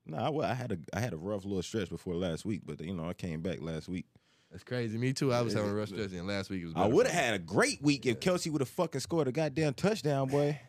Nah, 0.05 0.31
well, 0.31 0.49
I 0.49 0.53
had 0.53 0.71
a 0.71 0.77
I 0.93 0.99
had 0.99 1.13
a 1.13 1.17
rough 1.17 1.45
little 1.45 1.61
stretch 1.61 1.89
before 1.89 2.15
last 2.15 2.43
week, 2.43 2.61
but 2.65 2.81
you 2.81 2.93
know 2.93 3.07
I 3.07 3.13
came 3.13 3.41
back 3.41 3.61
last 3.61 3.87
week. 3.87 4.05
That's 4.51 4.63
crazy. 4.63 4.97
Me 4.97 5.13
too. 5.13 5.31
I 5.31 5.41
was 5.41 5.53
having 5.53 5.69
a 5.69 5.73
rough 5.73 5.89
stretch, 5.89 6.11
and 6.11 6.27
last 6.27 6.49
week 6.49 6.65
was. 6.65 6.73
I 6.75 6.85
would 6.85 7.07
have 7.07 7.15
had 7.15 7.33
a 7.35 7.39
great 7.39 7.81
week 7.81 8.05
if 8.05 8.19
Kelce 8.19 8.51
would 8.51 8.61
have 8.61 8.69
fucking 8.69 8.99
scored 8.99 9.27
a 9.27 9.31
goddamn 9.31 9.73
touchdown, 9.73 10.27
boy. 10.27 10.59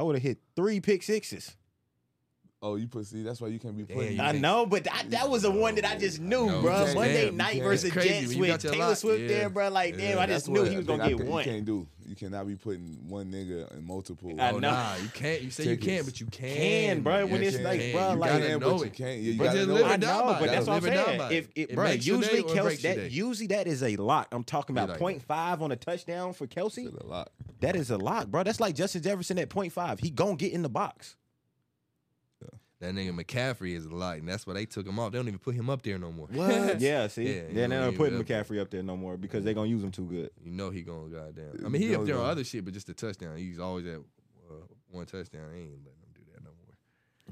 I 0.00 0.02
would 0.02 0.16
have 0.16 0.22
hit 0.22 0.38
three 0.56 0.80
pick 0.80 1.02
sixes. 1.02 1.54
Oh, 2.62 2.76
you 2.76 2.88
put 2.88 3.06
see. 3.06 3.22
That's 3.22 3.38
why 3.38 3.48
you 3.48 3.58
can't 3.58 3.76
be 3.76 3.84
playing. 3.84 4.18
I 4.18 4.32
know, 4.32 4.64
but 4.64 4.86
I, 4.90 5.02
that 5.08 5.28
was 5.28 5.42
the 5.42 5.50
one 5.50 5.74
that 5.74 5.84
I 5.84 5.96
just 5.96 6.20
knew, 6.20 6.46
no, 6.46 6.62
bro. 6.62 6.94
Monday 6.94 7.26
damn, 7.26 7.36
night 7.36 7.62
versus 7.62 7.92
Jets 7.92 8.34
with 8.34 8.62
Taylor 8.62 8.88
lot. 8.88 8.98
Swift 8.98 9.20
yeah. 9.22 9.28
there, 9.28 9.50
bro. 9.50 9.68
Like, 9.68 9.98
yeah, 9.98 10.12
damn, 10.12 10.18
I 10.20 10.26
just 10.26 10.48
knew 10.48 10.64
he 10.64 10.76
was 10.76 10.86
gonna 10.86 11.08
get 11.08 11.26
one. 11.26 11.44
You 11.44 11.50
can't 11.52 11.64
do. 11.66 11.86
You 12.06 12.16
cannot 12.16 12.46
be 12.46 12.56
putting 12.56 12.98
one 13.08 13.30
nigga 13.30 13.70
in 13.74 13.86
multiple. 13.86 14.30
I 14.38 14.52
know. 14.52 14.58
Nah, 14.58 14.96
you 14.96 15.08
can't. 15.10 15.42
You 15.42 15.50
say 15.50 15.64
Tickets. 15.64 15.86
you 15.86 15.92
can't, 15.92 16.06
but 16.06 16.20
you 16.20 16.26
can. 16.26 16.56
Can, 16.56 17.00
bro. 17.02 17.26
when 17.26 17.42
it's 17.42 17.58
like, 17.60 17.80
can. 17.80 17.92
bro, 17.92 18.12
you 18.12 18.16
like, 18.16 18.42
can, 18.42 18.58
but 18.58 18.84
you 18.84 18.90
can't. 18.90 19.20
Yeah, 19.20 19.32
you 19.32 19.38
but 19.38 19.52
just 19.52 19.68
know 19.68 19.84
I 19.84 19.96
know, 19.96 20.36
but 20.40 20.46
that's 20.46 20.66
what 20.66 20.76
I'm 20.76 20.82
saying. 20.82 21.48
If 21.54 21.74
bro, 21.74 21.90
usually 21.90 22.42
Kelce, 22.42 22.82
that 22.82 23.10
usually 23.10 23.46
that 23.48 23.66
is 23.66 23.82
a 23.82 23.96
lock. 23.96 24.28
I'm 24.32 24.44
talking 24.44 24.76
about 24.76 24.98
0.5 24.98 25.60
on 25.60 25.72
a 25.72 25.76
touchdown 25.76 26.32
for 26.32 26.46
Kelce. 26.46 26.92
A 27.00 27.06
lock. 27.06 27.30
That 27.60 27.76
is 27.76 27.90
a 27.90 27.98
lock, 27.98 28.28
bro. 28.28 28.42
That's 28.42 28.60
like 28.60 28.74
Justin 28.74 29.02
Jefferson 29.02 29.38
at 29.38 29.48
0.5. 29.48 30.00
He 30.00 30.10
gonna 30.10 30.36
get 30.36 30.52
in 30.52 30.62
the 30.62 30.68
box. 30.68 31.16
That 32.80 32.94
nigga 32.94 33.12
McCaffrey 33.12 33.76
is 33.76 33.84
a 33.84 33.90
lock, 33.90 34.18
and 34.18 34.28
that's 34.28 34.46
why 34.46 34.54
they 34.54 34.64
took 34.64 34.86
him 34.86 34.98
off. 34.98 35.12
They 35.12 35.18
don't 35.18 35.28
even 35.28 35.38
put 35.38 35.54
him 35.54 35.68
up 35.68 35.82
there 35.82 35.98
no 35.98 36.10
more. 36.10 36.28
What? 36.28 36.80
yeah, 36.80 37.08
see, 37.08 37.26
yeah, 37.26 37.42
yeah 37.52 37.66
they 37.66 37.76
don't 37.76 37.94
put 37.94 38.10
McCaffrey 38.14 38.58
up 38.58 38.70
there 38.70 38.82
no 38.82 38.96
more 38.96 39.18
because 39.18 39.44
they're 39.44 39.52
gonna 39.52 39.68
use 39.68 39.84
him 39.84 39.90
too 39.90 40.06
good. 40.06 40.30
You 40.42 40.50
know 40.50 40.70
he 40.70 40.80
gonna 40.80 41.08
goddamn. 41.08 41.60
I 41.64 41.68
mean, 41.68 41.82
he 41.82 41.88
you 41.88 41.94
know 41.94 42.00
up 42.00 42.06
there 42.06 42.16
on 42.16 42.24
other 42.24 42.42
shit, 42.42 42.64
but 42.64 42.72
just 42.72 42.88
a 42.88 42.94
touchdown. 42.94 43.36
He's 43.36 43.58
always 43.58 43.84
at 43.84 43.96
uh, 43.96 44.54
one 44.88 45.04
touchdown. 45.04 45.42
Ain't 45.54 45.84
letting 45.84 46.00
him 46.00 46.09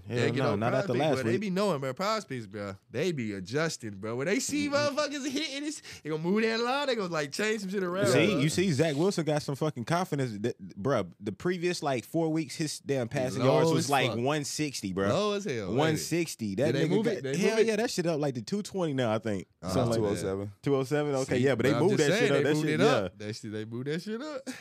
they 0.09 0.31
get 0.31 0.43
no, 0.43 0.53
on 0.53 0.61
not 0.61 0.75
after 0.75 0.95
last. 0.95 1.19
Week. 1.19 1.27
They 1.27 1.37
be 1.37 1.51
knowing, 1.51 1.81
bro. 1.81 1.93
Prize 1.93 2.25
Picks, 2.25 2.47
bro. 2.47 2.75
They 2.91 3.13
be 3.13 3.35
adjusting, 3.35 3.97
bro. 3.97 4.17
When 4.17 4.27
they 4.27 4.39
see 4.39 4.69
mm-hmm. 4.69 4.75
motherfuckers 4.75 5.29
hitting 5.29 5.65
this, 5.65 5.83
they 6.03 6.11
gonna 6.11 6.23
move 6.23 6.43
that 6.43 6.61
line. 6.61 6.87
They 6.87 6.95
gonna 6.95 7.13
like 7.13 7.33
change 7.33 7.61
some 7.61 7.71
shit 7.71 7.83
around. 7.83 8.07
You 8.07 8.13
see, 8.13 8.27
bro. 8.27 8.39
you 8.39 8.49
see, 8.49 8.73
Zach 8.73 8.97
Wilson 8.97 9.25
got 9.25 9.43
some 9.43 9.55
fucking 9.55 9.85
confidence, 9.85 10.39
that, 10.41 10.59
bro. 10.59 11.07
The 11.21 11.33
previous 11.33 11.83
like 11.83 12.05
four 12.05 12.31
weeks, 12.31 12.57
his 12.57 12.79
damn 12.81 13.09
passing 13.09 13.43
Low 13.43 13.55
yards 13.55 13.73
was 13.73 13.91
like 13.91 14.09
160, 14.09 14.93
bro. 14.93 15.09
Low 15.09 15.33
as 15.35 15.45
hell. 15.45 15.69
160. 15.69 16.55
That 16.57 16.75
nigga 16.75 17.23
got, 17.23 17.37
hell 17.37 17.63
yeah, 17.63 17.77
that 17.77 17.91
shit 17.91 18.07
up 18.07 18.21
like 18.21 18.35
the 18.35 18.43
220 18.43 18.95
now. 18.95 19.13
I 19.13 19.19
think 19.19 19.47
uh, 19.63 19.69
something 19.69 20.03
like 20.03 20.17
207. 20.17 20.41
That. 20.41 20.63
207. 20.63 21.15
Okay, 21.15 21.39
see, 21.39 21.45
yeah, 21.45 21.55
but 21.55 21.67
they 21.67 21.75
moved 21.79 21.99
that 21.99 22.19
shit 22.19 22.31
up. 22.31 22.43
That 22.43 22.57
shit, 22.57 22.81
it 22.81 23.19
That 23.19 23.37
shit, 23.37 23.53
they 23.53 23.65
moved 23.65 23.87
that 23.87 24.03
shit 24.03 24.23
up. 24.23 24.49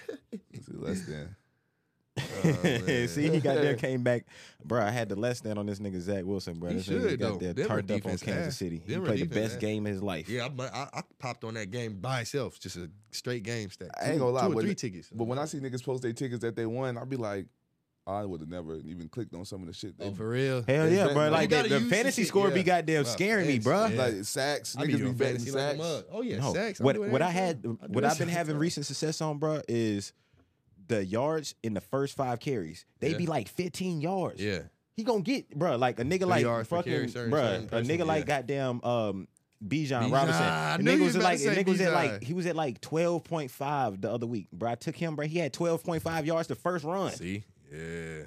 Less 0.73 1.01
than. 1.05 1.35
Oh, 2.17 2.41
See, 3.07 3.29
he 3.29 3.39
got 3.39 3.55
there, 3.55 3.75
came 3.77 4.03
back, 4.03 4.25
bro. 4.63 4.81
I 4.81 4.89
had 4.89 5.09
the 5.09 5.15
less 5.15 5.41
than 5.41 5.57
on 5.57 5.65
this 5.65 5.79
nigga 5.79 5.99
Zach 5.99 6.23
Wilson, 6.23 6.59
bro. 6.59 6.69
He 6.69 6.75
this 6.75 6.85
should 6.85 7.19
got 7.19 7.39
though. 7.39 7.53
There, 7.53 7.65
turned 7.65 7.91
up 7.91 8.05
on 8.05 8.17
Kansas. 8.17 8.47
Eh? 8.47 8.49
City. 8.49 8.81
Denver 8.87 9.11
he 9.13 9.17
played 9.25 9.29
the 9.29 9.41
best 9.41 9.57
eh? 9.57 9.59
game 9.59 9.85
of 9.85 9.91
his 9.91 10.03
life. 10.03 10.29
Yeah, 10.29 10.47
I, 10.59 10.63
I, 10.63 10.87
I, 10.93 11.01
popped 11.19 11.43
on 11.43 11.53
that 11.55 11.71
game 11.71 11.99
by 11.99 12.21
itself, 12.21 12.59
just 12.59 12.77
a 12.77 12.89
straight 13.11 13.43
game 13.43 13.69
stack. 13.69 13.89
Two, 13.99 14.05
I 14.05 14.09
ain't 14.11 14.19
gonna 14.19 14.31
lie, 14.31 14.47
two 14.47 14.57
or 14.57 14.61
three 14.61 14.75
tickets. 14.75 15.09
But 15.11 15.25
when 15.25 15.39
I 15.39 15.45
see 15.45 15.59
niggas 15.59 15.83
post 15.83 16.01
their 16.01 16.13
tickets 16.13 16.41
that 16.41 16.55
they 16.55 16.65
won, 16.65 16.97
I'll 16.97 17.05
be 17.05 17.17
like, 17.17 17.47
I 18.07 18.23
would 18.23 18.39
have 18.39 18.49
never 18.49 18.77
even 18.77 19.09
clicked 19.09 19.33
on 19.35 19.43
some 19.43 19.61
of 19.61 19.67
the 19.67 19.73
shit. 19.73 19.93
Oh, 19.99 20.13
for 20.13 20.29
real? 20.29 20.63
Hell 20.65 20.89
yeah, 20.89 21.11
bro. 21.11 21.29
Like, 21.29 21.49
the, 21.49 21.63
the 21.63 21.81
fantasy 21.81 22.23
score 22.23 22.47
yeah. 22.47 22.53
be 22.53 22.63
goddamn 22.63 23.03
bro, 23.03 23.11
scaring 23.11 23.47
me, 23.47 23.59
bro. 23.59 23.87
Yeah. 23.87 24.01
Like 24.01 24.23
sacks, 24.23 24.77
niggas 24.77 25.03
be 25.03 25.11
betting 25.11 25.39
sacks. 25.39 25.77
Like 25.77 26.05
oh 26.11 26.21
yeah, 26.21 26.39
no. 26.39 26.53
sacks. 26.53 26.79
What, 26.79 26.97
what 26.97 27.21
I 27.21 27.29
had, 27.29 27.65
what 27.87 28.05
I've 28.05 28.17
been 28.17 28.29
having 28.29 28.57
recent 28.57 28.85
success 28.85 29.19
on, 29.19 29.39
bro, 29.39 29.61
is 29.67 30.13
the 30.87 31.05
yards 31.05 31.55
in 31.63 31.73
the 31.73 31.81
first 31.81 32.15
five 32.15 32.39
carries. 32.39 32.85
They 32.99 33.11
yeah. 33.11 33.17
be 33.17 33.25
like 33.25 33.47
15 33.47 34.01
yards. 34.01 34.41
Yeah. 34.41 34.61
He 34.95 35.03
gonna 35.03 35.21
get, 35.21 35.49
bro, 35.55 35.75
like 35.75 35.99
a 35.99 36.03
nigga 36.03 36.19
Three 36.19 36.43
like 36.43 36.65
fucking, 36.65 37.29
bro, 37.29 37.67
a 37.71 37.81
nigga 37.81 37.99
yeah. 37.99 38.03
like 38.03 38.25
goddamn 38.25 38.83
um, 38.83 39.27
Bijan 39.65 40.11
Robinson. 40.11 40.45
Nah, 40.45 40.77
nigga 40.77 41.03
was, 41.03 41.17
like, 41.17 41.39
nigga 41.39 41.67
was 41.67 41.81
at 41.81 41.93
like 41.93 42.23
he 42.23 42.33
was 42.33 42.45
at 42.47 42.55
like 42.55 42.81
twelve 42.81 43.23
point 43.23 43.51
five 43.51 44.01
the 44.01 44.11
other 44.11 44.25
week, 44.25 44.49
bro. 44.51 44.71
I 44.71 44.75
took 44.75 44.95
him, 44.95 45.15
bro. 45.15 45.27
He 45.27 45.37
had 45.37 45.53
twelve 45.53 45.83
point 45.83 46.01
five 46.01 46.25
yards 46.25 46.47
the 46.47 46.55
first 46.55 46.83
run. 46.83 47.11
See, 47.11 47.43
yeah 47.71 48.23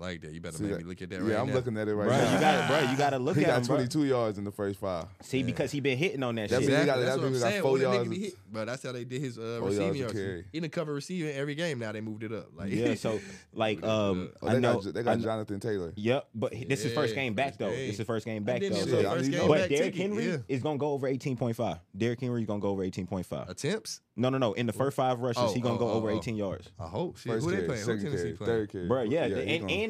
like 0.00 0.20
that. 0.22 0.32
You 0.32 0.40
better 0.40 0.56
See 0.56 0.64
make 0.64 0.72
that? 0.72 0.78
me 0.78 0.84
look 0.84 1.02
at 1.02 1.10
that 1.10 1.24
yeah, 1.24 1.40
I'm 1.40 1.48
now. 1.48 1.54
looking 1.54 1.76
at 1.76 1.88
it 1.88 1.94
right 1.94 2.08
now. 2.08 2.34
You 2.34 2.40
got 2.40 2.68
bro. 2.68 2.90
You 2.90 2.96
got 2.96 3.10
to 3.10 3.18
look 3.18 3.36
he 3.36 3.44
at 3.44 3.48
it. 3.48 3.52
He 3.52 3.60
got 3.60 3.66
22 3.66 3.98
bro. 3.98 4.06
yards 4.06 4.38
in 4.38 4.44
the 4.44 4.52
first 4.52 4.78
five. 4.80 5.06
See, 5.22 5.38
yeah. 5.38 5.46
because 5.46 5.70
he 5.70 5.80
been 5.80 5.98
hitting 5.98 6.22
on 6.22 6.34
that 6.36 6.50
shit. 6.50 6.60
Exactly. 6.62 6.86
That's, 6.86 7.04
that's 7.04 7.18
what 7.18 7.26
I'm 7.26 7.34
saying. 7.34 7.62
Four 7.62 7.78
yards. 7.78 8.16
Hit, 8.16 8.34
but 8.50 8.66
that's 8.66 8.82
how 8.82 8.92
they 8.92 9.04
did 9.04 9.20
his 9.20 9.38
uh, 9.38 9.60
receiving 9.62 9.94
yards. 9.96 10.14
yards. 10.14 10.44
He 10.52 10.60
didn't 10.60 10.72
cover 10.72 10.94
receiving 10.94 11.34
every 11.34 11.54
game. 11.54 11.78
Now 11.78 11.92
they 11.92 12.00
moved 12.00 12.22
it 12.22 12.32
up. 12.32 12.48
Like 12.54 12.72
yeah. 12.72 12.94
So 12.94 13.20
like 13.52 13.82
um, 13.82 14.30
oh, 14.42 14.48
I 14.48 14.58
know 14.58 14.80
got, 14.80 14.94
they 14.94 15.02
got 15.02 15.18
Jonathan 15.20 15.60
Taylor. 15.60 15.92
Yep. 15.96 16.28
But 16.34 16.56
yeah, 16.56 16.64
this 16.68 16.84
is 16.84 16.92
first 16.92 17.14
game 17.14 17.34
back 17.34 17.58
though. 17.58 17.70
This 17.70 17.98
is 17.98 18.06
first 18.06 18.24
game 18.24 18.44
back 18.44 18.62
though. 18.62 19.48
But 19.48 19.68
Derrick 19.68 19.94
Henry 19.94 20.42
is 20.48 20.62
gonna 20.62 20.78
go 20.78 20.92
over 20.92 21.08
18.5. 21.08 21.80
Derrick 21.96 22.20
Henry 22.20 22.40
is 22.42 22.46
gonna 22.46 22.60
go 22.60 22.68
over 22.68 22.84
18.5 22.84 23.48
attempts. 23.48 24.00
No, 24.18 24.30
no, 24.30 24.38
no. 24.38 24.52
In 24.54 24.66
the 24.66 24.72
first 24.72 24.96
five 24.96 25.20
rushes, 25.20 25.44
oh, 25.46 25.52
he 25.54 25.60
gonna 25.60 25.76
oh, 25.76 25.78
go 25.78 25.90
oh, 25.90 25.94
over 25.94 26.10
18 26.10 26.34
yards. 26.34 26.68
I 26.78 26.88
hope. 26.88 27.18
Who 27.20 27.40
they 27.50 27.62
playing? 27.66 27.82
Who 27.82 27.98
Tennessee 27.98 28.32
playing? 28.32 28.88
Bro, 28.88 29.02
yeah, 29.02 29.26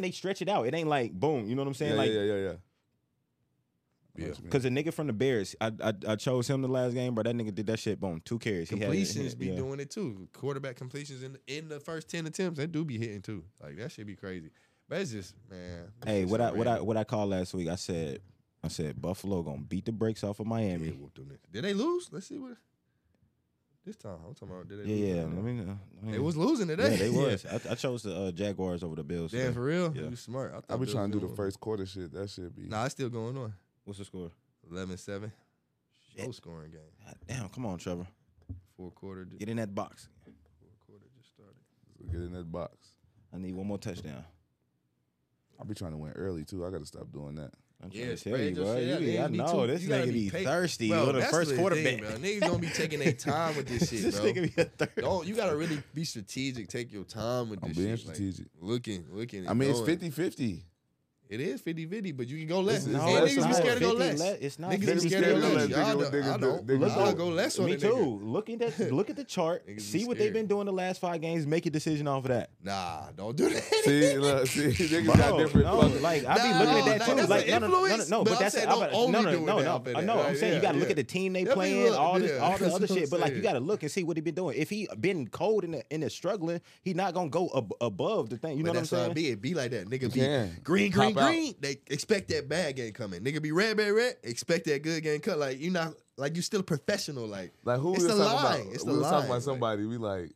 they 0.00 0.10
stretch 0.10 0.42
it 0.42 0.48
out. 0.48 0.66
It 0.66 0.74
ain't 0.74 0.88
like 0.88 1.12
boom. 1.12 1.48
You 1.48 1.54
know 1.54 1.62
what 1.62 1.68
I'm 1.68 1.74
saying? 1.74 1.92
Yeah, 1.92 1.98
like 1.98 2.10
yeah, 2.10 2.22
yeah, 2.22 2.36
yeah. 2.36 2.52
Yeah. 4.18 4.32
Because 4.42 4.64
the 4.64 4.68
nigga 4.68 4.92
from 4.92 5.06
the 5.06 5.12
Bears, 5.12 5.54
I, 5.60 5.70
I, 5.80 5.92
I 6.08 6.16
chose 6.16 6.50
him 6.50 6.60
the 6.60 6.68
last 6.68 6.92
game, 6.92 7.14
but 7.14 7.24
that 7.26 7.36
nigga 7.36 7.54
did 7.54 7.68
that 7.68 7.78
shit. 7.78 8.00
Boom, 8.00 8.20
two 8.24 8.38
carries. 8.38 8.68
Completions 8.68 9.36
be 9.36 9.46
yeah. 9.46 9.54
doing 9.54 9.78
it 9.78 9.90
too. 9.90 10.28
Quarterback 10.32 10.74
completions 10.74 11.22
in 11.22 11.34
the, 11.34 11.40
in 11.46 11.68
the 11.68 11.78
first 11.78 12.10
ten 12.10 12.26
attempts, 12.26 12.58
they 12.58 12.66
do 12.66 12.84
be 12.84 12.98
hitting 12.98 13.22
too. 13.22 13.44
Like 13.62 13.76
that 13.76 13.92
should 13.92 14.06
be 14.08 14.16
crazy. 14.16 14.50
But 14.88 15.02
it's 15.02 15.12
just 15.12 15.34
man. 15.48 15.92
Hey, 16.04 16.24
what 16.24 16.40
so 16.40 16.44
I 16.44 16.46
random. 16.46 16.58
what 16.58 16.68
I 16.68 16.80
what 16.80 16.96
I 16.96 17.04
called 17.04 17.30
last 17.30 17.54
week? 17.54 17.68
I 17.68 17.76
said 17.76 18.20
I 18.64 18.68
said 18.68 19.00
Buffalo 19.00 19.42
gonna 19.42 19.58
beat 19.58 19.84
the 19.84 19.92
brakes 19.92 20.24
off 20.24 20.40
of 20.40 20.46
Miami. 20.46 20.86
Yeah, 20.86 21.22
did 21.52 21.64
they 21.64 21.74
lose? 21.74 22.08
Let's 22.10 22.26
see 22.26 22.38
what. 22.38 22.56
This 23.88 23.96
time, 23.96 24.18
I'm 24.28 24.34
talking 24.34 24.54
about. 24.54 24.68
Did 24.68 24.84
they 24.84 24.92
yeah, 24.92 25.14
yeah. 25.14 25.22
I 25.22 25.26
mean, 25.26 25.60
uh, 25.60 26.08
It 26.10 26.12
they 26.12 26.18
was 26.18 26.36
losing 26.36 26.68
today. 26.68 26.90
Yeah, 26.90 26.96
they 26.98 27.08
was. 27.24 27.46
I, 27.46 27.72
I, 27.72 27.74
chose 27.74 28.02
the 28.02 28.14
uh, 28.14 28.30
Jaguars 28.32 28.82
over 28.82 28.96
the 28.96 29.02
Bills. 29.02 29.32
Damn, 29.32 29.54
for 29.54 29.62
real. 29.62 29.90
Yeah. 29.96 30.10
You 30.10 30.16
smart. 30.16 30.52
I'll 30.68 30.76
be 30.76 30.84
Bills 30.84 30.94
trying 30.94 31.10
to 31.10 31.18
do 31.18 31.26
the 31.26 31.34
first 31.34 31.58
quarter 31.58 31.86
shit. 31.86 32.12
That 32.12 32.28
should 32.28 32.54
be. 32.54 32.64
Nah, 32.68 32.84
it's 32.84 32.92
still 32.92 33.08
going 33.08 33.38
on. 33.38 33.54
What's 33.86 33.98
the 33.98 34.04
score? 34.04 34.30
11-7. 34.70 35.32
Low 36.18 36.30
scoring 36.32 36.70
game. 36.70 36.80
God 37.02 37.16
damn, 37.26 37.48
come 37.48 37.64
on, 37.64 37.78
Trevor. 37.78 38.06
Four 38.76 38.90
quarter. 38.90 39.24
Just, 39.24 39.38
get 39.38 39.48
in 39.48 39.56
that 39.56 39.74
box. 39.74 40.10
Four 40.22 40.34
quarter 40.86 41.06
just 41.16 41.32
started. 41.32 41.56
So 41.96 42.12
get 42.12 42.20
in 42.20 42.34
that 42.34 42.52
box. 42.52 42.76
I 43.34 43.38
need 43.38 43.54
one 43.54 43.68
more 43.68 43.78
touchdown. 43.78 44.22
I'll 45.58 45.64
be 45.64 45.74
trying 45.74 45.92
to 45.92 45.96
win 45.96 46.12
early 46.12 46.44
too. 46.44 46.66
I 46.66 46.70
got 46.70 46.80
to 46.80 46.86
stop 46.86 47.10
doing 47.10 47.36
that. 47.36 47.52
I'm 47.82 47.90
Yeah, 47.92 48.06
trying 48.06 48.16
to 48.16 48.24
tell 48.30 48.40
you, 48.40 48.54
bro. 48.56 48.76
You 48.76 48.98
be- 48.98 49.18
I 49.20 49.26
know 49.28 49.66
too- 49.66 49.72
this 49.72 49.84
nigga 49.84 50.04
be 50.06 50.30
be 50.30 50.44
thirsty. 50.44 50.88
Bro, 50.88 51.12
the 51.12 51.22
first 51.22 51.54
quarterback. 51.54 51.84
thing, 51.84 51.98
bro. 52.00 52.10
Niggas 52.10 52.40
don't 52.40 52.60
be 52.60 52.68
taking 52.70 52.98
their 52.98 53.12
time 53.12 53.56
with 53.56 53.68
this 53.68 53.88
shit, 53.90 54.02
this 54.02 54.18
bro. 54.18 54.32
nigga 54.32 54.56
be 54.56 54.62
a 54.62 54.64
third. 54.64 54.90
Don't 54.96 55.26
you 55.26 55.36
gotta 55.36 55.56
really 55.56 55.80
be 55.94 56.04
strategic. 56.04 56.68
Take 56.68 56.92
your 56.92 57.04
time 57.04 57.50
with 57.50 57.60
I'm 57.62 57.68
this 57.68 57.78
being 57.78 57.96
shit. 57.96 58.06
like, 58.08 58.16
strategic. 58.16 58.46
looking, 58.60 59.04
looking. 59.12 59.48
I 59.48 59.54
mean, 59.54 59.70
it's 59.70 59.80
going. 59.80 59.96
50-50. 59.98 60.62
It 61.28 61.40
is 61.40 61.60
50-50, 61.60 62.16
but 62.16 62.26
you 62.28 62.38
can 62.38 62.46
go 62.46 62.60
less. 62.60 62.86
It's- 62.86 62.94
it's 62.94 63.04
and 63.04 63.28
niggas 63.28 63.34
than 63.40 63.48
be 63.48 63.54
scared 63.54 63.78
to 63.78 63.84
go 63.84 63.92
less. 63.92 64.18
le- 64.18 64.36
it's 64.40 64.58
not 64.58 64.70
niggas 64.70 64.80
be 64.80 64.86
50 64.86 65.08
scared 65.10 65.24
to 65.24 65.30
go 65.30 65.36
less. 65.48 65.68
Y'all 65.68 65.94
go 65.96 66.10
don't- 66.10 66.22
I 66.24 66.36
don't. 66.38 66.66
Niggas, 66.66 66.90
I'll 66.96 67.12
go 67.14 67.28
less 67.28 67.58
on 67.58 67.66
Me 67.66 67.72
a 67.72 67.76
nigga. 67.76 67.80
too. 67.82 68.20
Look 68.22 68.48
at 68.50 68.58
that. 68.60 68.92
Look 68.92 69.10
at 69.10 69.16
the 69.16 69.24
chart. 69.24 69.64
See 69.78 70.04
what 70.06 70.16
they've 70.18 70.32
been 70.32 70.46
doing 70.46 70.64
the 70.66 70.72
last 70.72 71.00
five 71.00 71.20
games. 71.20 71.46
Make 71.46 71.66
a 71.66 71.70
decision 71.70 72.08
off 72.08 72.24
of 72.24 72.28
that. 72.30 72.50
Nah, 72.64 73.10
don't 73.16 73.36
do 73.36 73.50
that. 73.50 73.62
See, 73.84 74.16
look, 74.16 74.46
see, 74.46 74.62
niggas 74.68 75.04
Bro, 75.04 75.14
got 75.16 75.38
different. 75.38 75.66
no, 75.66 75.78
like 76.00 76.24
I 76.24 76.34
be 76.34 76.40
Nah, 76.48 76.58
looking 76.60 76.92
at 76.92 76.98
that 77.00 77.18
too. 77.18 77.26
Like 77.26 77.48
an 77.48 77.60
no, 77.62 77.68
no, 77.68 77.86
no, 77.86 77.96
no, 77.96 78.04
no, 78.08 78.24
but 78.24 78.30
but 78.30 78.38
that's 78.38 78.54
saying 78.54 78.68
I'm 78.68 78.74
don't 78.74 78.82
about- 78.84 78.94
only 78.94 79.12
no, 79.12 79.22
no, 79.22 79.30
no, 79.30 79.44
no. 79.44 79.52
I 79.58 79.74
uh, 79.74 79.78
that, 79.80 80.04
know. 80.04 80.22
I'm 80.22 80.36
saying 80.36 80.54
you 80.54 80.60
got 80.62 80.72
to 80.72 80.78
look 80.78 80.90
at 80.90 80.96
the 80.96 81.04
team 81.04 81.34
they 81.34 81.40
Yeah, 81.40 81.46
be 81.48 81.52
playing, 81.52 81.94
all 81.94 82.18
this, 82.18 82.40
all 82.40 82.56
the 82.56 82.72
other 82.72 82.86
shit. 82.94 83.10
But 83.10 83.20
like 83.20 83.34
you 83.34 83.42
got 83.42 83.52
to 83.52 83.60
look 83.60 83.82
and 83.82 83.92
see 83.92 84.02
what 84.02 84.16
he 84.16 84.22
been 84.22 84.34
doing. 84.34 84.56
If 84.58 84.70
he 84.70 84.88
been 84.98 85.26
cold 85.28 85.64
and 85.64 85.82
and 85.90 86.02
is 86.04 86.14
struggling, 86.14 86.60
he 86.82 86.94
not 86.94 87.12
gonna 87.12 87.28
go 87.28 87.48
above 87.80 88.30
the 88.30 88.38
thing. 88.38 88.56
You 88.56 88.64
know 88.64 88.70
what 88.70 88.78
I'm 88.78 88.84
saying? 88.86 89.12
be. 89.12 89.28
It 89.28 89.42
be 89.42 89.52
like 89.54 89.70
that. 89.72 89.86
Nigga 89.88 90.12
be 90.12 90.20
can. 90.20 90.56
green, 90.64 90.90
green, 90.90 91.14
Pop 91.18 91.28
green. 91.30 91.54
They 91.60 91.76
expect 91.88 92.28
that 92.28 92.48
bad 92.48 92.76
game 92.76 92.92
coming. 92.92 93.20
Nigga 93.22 93.40
be 93.42 93.52
red, 93.52 93.76
red, 93.78 93.90
red. 93.90 94.16
Expect 94.22 94.64
that 94.66 94.82
good 94.82 95.02
game 95.02 95.20
cut. 95.20 95.38
Like 95.38 95.58
you 95.60 95.70
not 95.70 95.94
like 96.16 96.34
you 96.36 96.42
still 96.42 96.60
a 96.60 96.64
professional. 96.64 97.26
Like 97.26 97.52
Like 97.64 97.80
who 97.80 97.94
It's 97.94 98.02
we 98.02 98.08
was 98.08 98.16
the 98.18 98.24
talking 98.24 98.44
line. 98.44 98.60
about? 98.62 98.74
It's 98.74 98.84
we 98.84 98.92
the 98.92 98.98
was 98.98 99.02
talking 99.06 99.16
line. 99.18 99.24
about 99.26 99.34
Like- 99.34 99.42
somebody. 99.42 99.84
We 99.86 99.96
like, 99.96 100.30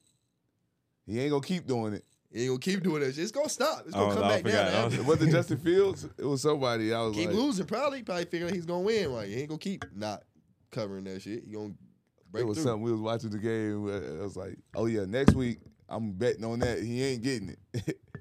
he 1.06 1.20
ain't 1.20 1.30
gonna 1.30 1.42
keep 1.42 1.66
doing 1.66 1.94
it. 1.94 2.04
you 2.30 2.42
ain't 2.42 2.48
gonna 2.50 2.58
keep 2.60 2.82
doing 2.82 3.02
that. 3.02 3.16
It's 3.18 3.30
gonna 3.32 3.48
stop. 3.48 3.84
It's 3.86 3.94
oh, 3.94 4.00
gonna 4.08 4.10
Oh, 4.10 4.14
come 4.14 4.22
no, 4.22 4.28
back 4.28 4.44
down. 4.44 4.66
forgot. 4.66 4.74
I 4.74 4.84
was- 4.84 5.06
Was 5.20 5.22
it 5.28 5.30
Justin 5.32 5.58
Fields? 5.58 6.08
It 6.18 6.24
was 6.24 6.42
somebody. 6.42 6.92
I 6.94 7.00
was 7.02 7.14
keep 7.16 7.28
like, 7.28 7.36
losing. 7.36 7.66
Probably, 7.66 8.02
probably 8.02 8.24
figuring 8.26 8.54
he's 8.54 8.66
gonna 8.66 8.80
win. 8.80 9.12
Like 9.12 9.28
he 9.28 9.34
ain't 9.40 9.48
gonna 9.48 9.58
keep 9.58 9.84
not 9.94 10.22
covering 10.70 11.04
that 11.04 11.20
shit. 11.22 11.44
He 11.44 11.52
gonna 11.52 11.74
break 12.30 12.42
it 12.42 12.46
was 12.46 12.58
through. 12.58 12.64
something. 12.64 12.82
We 12.82 12.92
was 12.92 13.00
watching 13.00 13.30
the 13.30 13.38
game. 13.38 13.86
I 14.20 14.22
was 14.22 14.36
like, 14.36 14.56
oh 14.74 14.86
yeah, 14.86 15.04
next 15.04 15.34
week 15.34 15.58
I'm 15.88 16.12
betting 16.12 16.44
on 16.44 16.60
that. 16.60 16.80
He 16.82 17.02
ain't 17.02 17.22
getting 17.22 17.56
it. 17.74 17.98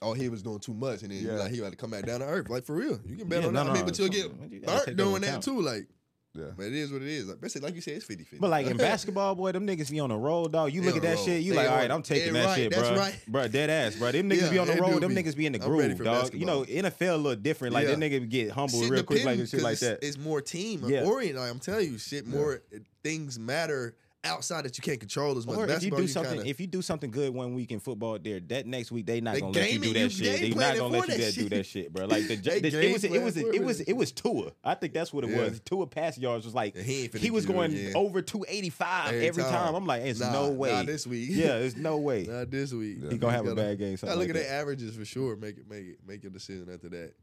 Oh, 0.00 0.12
he 0.12 0.28
was 0.28 0.42
doing 0.42 0.60
too 0.60 0.74
much, 0.74 1.02
and 1.02 1.10
then 1.10 1.24
Yeah. 1.24 1.32
like 1.32 1.50
he 1.50 1.58
had 1.58 1.70
to 1.72 1.76
come 1.76 1.90
back 1.90 2.06
down 2.06 2.20
to 2.20 2.26
earth. 2.26 2.48
Like 2.48 2.64
for 2.64 2.74
real, 2.76 3.00
you 3.04 3.16
can 3.16 3.28
bet 3.28 3.42
Yeah, 3.42 3.48
on 3.48 3.54
no, 3.54 3.64
that. 3.64 3.70
I 3.70 3.72
mean, 3.74 3.80
no, 3.82 3.86
but 3.86 3.98
you'll 3.98 4.08
get 4.08 4.24
you 4.24 4.60
burnt 4.60 4.86
that 4.86 4.96
doing 4.96 5.22
that 5.22 5.42
too. 5.42 5.60
Like, 5.60 5.88
yeah. 6.34 6.44
but 6.56 6.66
it 6.66 6.72
is 6.74 6.92
what 6.92 7.02
it 7.02 7.08
is. 7.08 7.26
Like, 7.26 7.40
basically, 7.40 7.66
like 7.66 7.74
you 7.74 7.80
said, 7.80 7.94
it's 7.94 8.04
50 8.04 8.22
50. 8.22 8.38
But 8.38 8.50
like 8.50 8.66
in 8.68 8.76
basketball, 8.88 9.34
boy, 9.34 9.50
them 9.50 9.66
niggas 9.66 9.90
be 9.90 9.98
on 9.98 10.10
the 10.10 10.16
road, 10.16 10.52
dog. 10.52 10.72
You 10.72 10.82
They 10.82 10.86
look 10.86 10.96
at 10.98 11.02
that 11.02 11.16
road. 11.16 11.24
shit, 11.24 11.42
you 11.42 11.50
They 11.50 11.56
like, 11.58 11.68
all 11.70 11.76
right, 11.78 11.90
I'm 11.90 12.02
taking 12.02 12.32
that 12.34 12.44
right, 12.44 12.54
shit, 12.56 12.70
that's 12.70 12.88
bro. 12.90 12.96
right. 12.98 13.18
Bro, 13.26 13.48
dead 13.48 13.70
ass, 13.70 13.96
bro. 13.96 14.12
Them 14.12 14.30
niggas 14.30 14.42
Yeah, 14.42 14.50
be 14.50 14.58
on 14.58 14.66
the 14.68 14.76
road. 14.76 15.02
Them 15.02 15.14
be. 15.16 15.20
niggas 15.22 15.36
be 15.36 15.46
in 15.46 15.52
the 15.52 15.58
groove, 15.58 15.98
dog. 16.04 16.32
You 16.32 16.46
know, 16.46 16.62
NFL 16.64 17.14
a 17.14 17.16
little 17.16 17.34
different. 17.42 17.74
Like 17.74 17.88
Yeah. 17.88 17.96
them 17.96 18.00
niggas 18.02 18.28
get 18.28 18.50
humble 18.52 18.80
Shit 18.82 18.90
real 18.90 19.02
quick, 19.02 19.24
like 19.24 19.44
shit 19.48 19.62
like 19.62 19.80
that. 19.80 19.94
It's, 20.00 20.16
it's 20.16 20.18
more 20.18 20.40
team 20.40 20.84
Yeah. 20.86 21.02
oriented. 21.06 21.40
Like, 21.40 21.50
I'm 21.50 21.58
telling 21.58 21.90
you, 21.90 21.98
shit 21.98 22.24
more 22.24 22.62
eh, 22.72 22.78
things 23.02 23.36
matter 23.36 23.96
outside 24.24 24.64
that 24.64 24.76
you 24.76 24.82
can't 24.82 24.98
control 24.98 25.38
as 25.38 25.46
much. 25.46 25.56
Or 25.56 25.66
if 25.68 25.82
you 25.82 25.90
do 25.90 26.08
something, 26.08 26.34
kinda, 26.38 26.48
if 26.50 26.60
you 26.60 26.66
do 26.66 26.82
something 26.82 27.10
good 27.10 27.32
one 27.32 27.54
week 27.54 27.70
in 27.70 27.78
football, 27.80 28.18
there 28.18 28.40
that 28.40 28.66
next 28.66 28.90
week 28.90 29.06
they 29.06 29.20
not 29.20 29.34
They 29.34 29.40
gonna 29.40 29.52
let 29.52 29.72
you 29.72 29.78
do 29.78 29.92
that 29.92 30.00
you, 30.00 30.08
shit. 30.10 30.40
they 30.40 30.48
not 30.50 30.76
gonna 30.76 30.98
let 30.98 31.08
you 31.08 31.16
that 31.18 31.34
do 31.34 31.48
that 31.50 31.64
shit, 31.66 31.92
bro. 31.92 32.06
Like 32.06 32.26
the, 32.26 32.36
the 32.36 32.66
it 32.88 32.92
was 32.92 33.04
it 33.04 33.22
was 33.22 33.36
it 33.36 33.62
was 33.62 33.80
it 33.80 33.92
was 33.92 34.12
Tua. 34.12 34.52
I 34.64 34.74
think 34.74 34.92
that's 34.92 35.12
what 35.12 35.24
it 35.24 35.30
Yeah. 35.30 35.42
was. 35.44 35.60
Tua 35.60 35.86
pass 35.86 36.18
yards 36.18 36.44
was 36.44 36.54
like 36.54 36.74
And 36.74 36.84
he 36.84 37.08
he 37.16 37.30
was 37.30 37.44
it 37.44 37.48
going 37.48 37.94
over 37.94 38.20
two 38.22 38.44
eighty 38.48 38.70
five 38.70 39.08
Every 39.14 39.26
every, 39.28 39.42
time. 39.44 39.52
time. 39.52 39.74
I'm 39.74 39.86
like, 39.86 40.02
it's 40.02 40.20
Nah, 40.20 40.32
no 40.32 40.46
nah, 40.48 40.52
way. 40.52 40.84
this 40.84 41.06
week. 41.06 41.28
Yeah, 41.30 41.58
there's 41.60 41.76
no 41.76 41.96
way. 41.98 42.24
not 42.24 42.50
this 42.50 42.72
week. 42.72 42.98
He 43.10 43.18
gonna 43.18 43.32
have 43.32 43.46
a 43.46 43.54
bad 43.54 43.78
game. 43.78 43.96
Look 44.02 44.28
at 44.28 44.34
the 44.34 44.50
averages 44.50 44.96
for 44.96 45.04
sure. 45.04 45.36
Make 45.36 45.58
it, 45.58 45.70
make 45.70 45.86
it, 45.86 45.98
make 46.06 46.22
your 46.24 46.32
decision 46.32 46.68
after 46.72 46.88
that. 46.88 47.14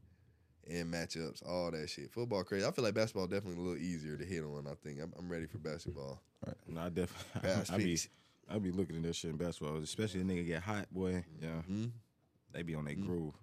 And 0.68 0.92
matchups, 0.92 1.46
all 1.48 1.70
that 1.70 1.88
shit. 1.88 2.10
Football 2.10 2.42
crazy. 2.42 2.66
I 2.66 2.70
feel 2.72 2.82
like 2.84 2.94
basketball 2.94 3.26
definitely 3.28 3.60
a 3.60 3.62
little 3.62 3.78
easier 3.80 4.16
to 4.16 4.24
hit 4.24 4.42
on. 4.42 4.66
I 4.68 4.74
think 4.74 5.00
I'm, 5.00 5.12
I'm 5.16 5.28
ready 5.28 5.46
for 5.46 5.58
basketball. 5.58 6.20
No, 6.68 6.80
I 6.80 6.88
definitely. 6.88 7.40
Fast 7.48 7.72
I 7.72 7.76
be. 7.78 7.98
I 8.48 8.58
be 8.58 8.70
looking 8.72 8.96
at 8.96 9.02
that 9.04 9.14
shit 9.16 9.30
in 9.30 9.36
basketball, 9.36 9.76
especially 9.78 10.20
a 10.20 10.24
nigga 10.24 10.46
get 10.46 10.62
hot, 10.62 10.86
boy. 10.92 11.24
Yeah, 11.40 11.62
Mhm. 11.70 11.90
they 12.52 12.62
be 12.62 12.74
on 12.74 12.84
their 12.84 12.94
Mm-hmm. 12.94 13.06
groove. 13.06 13.34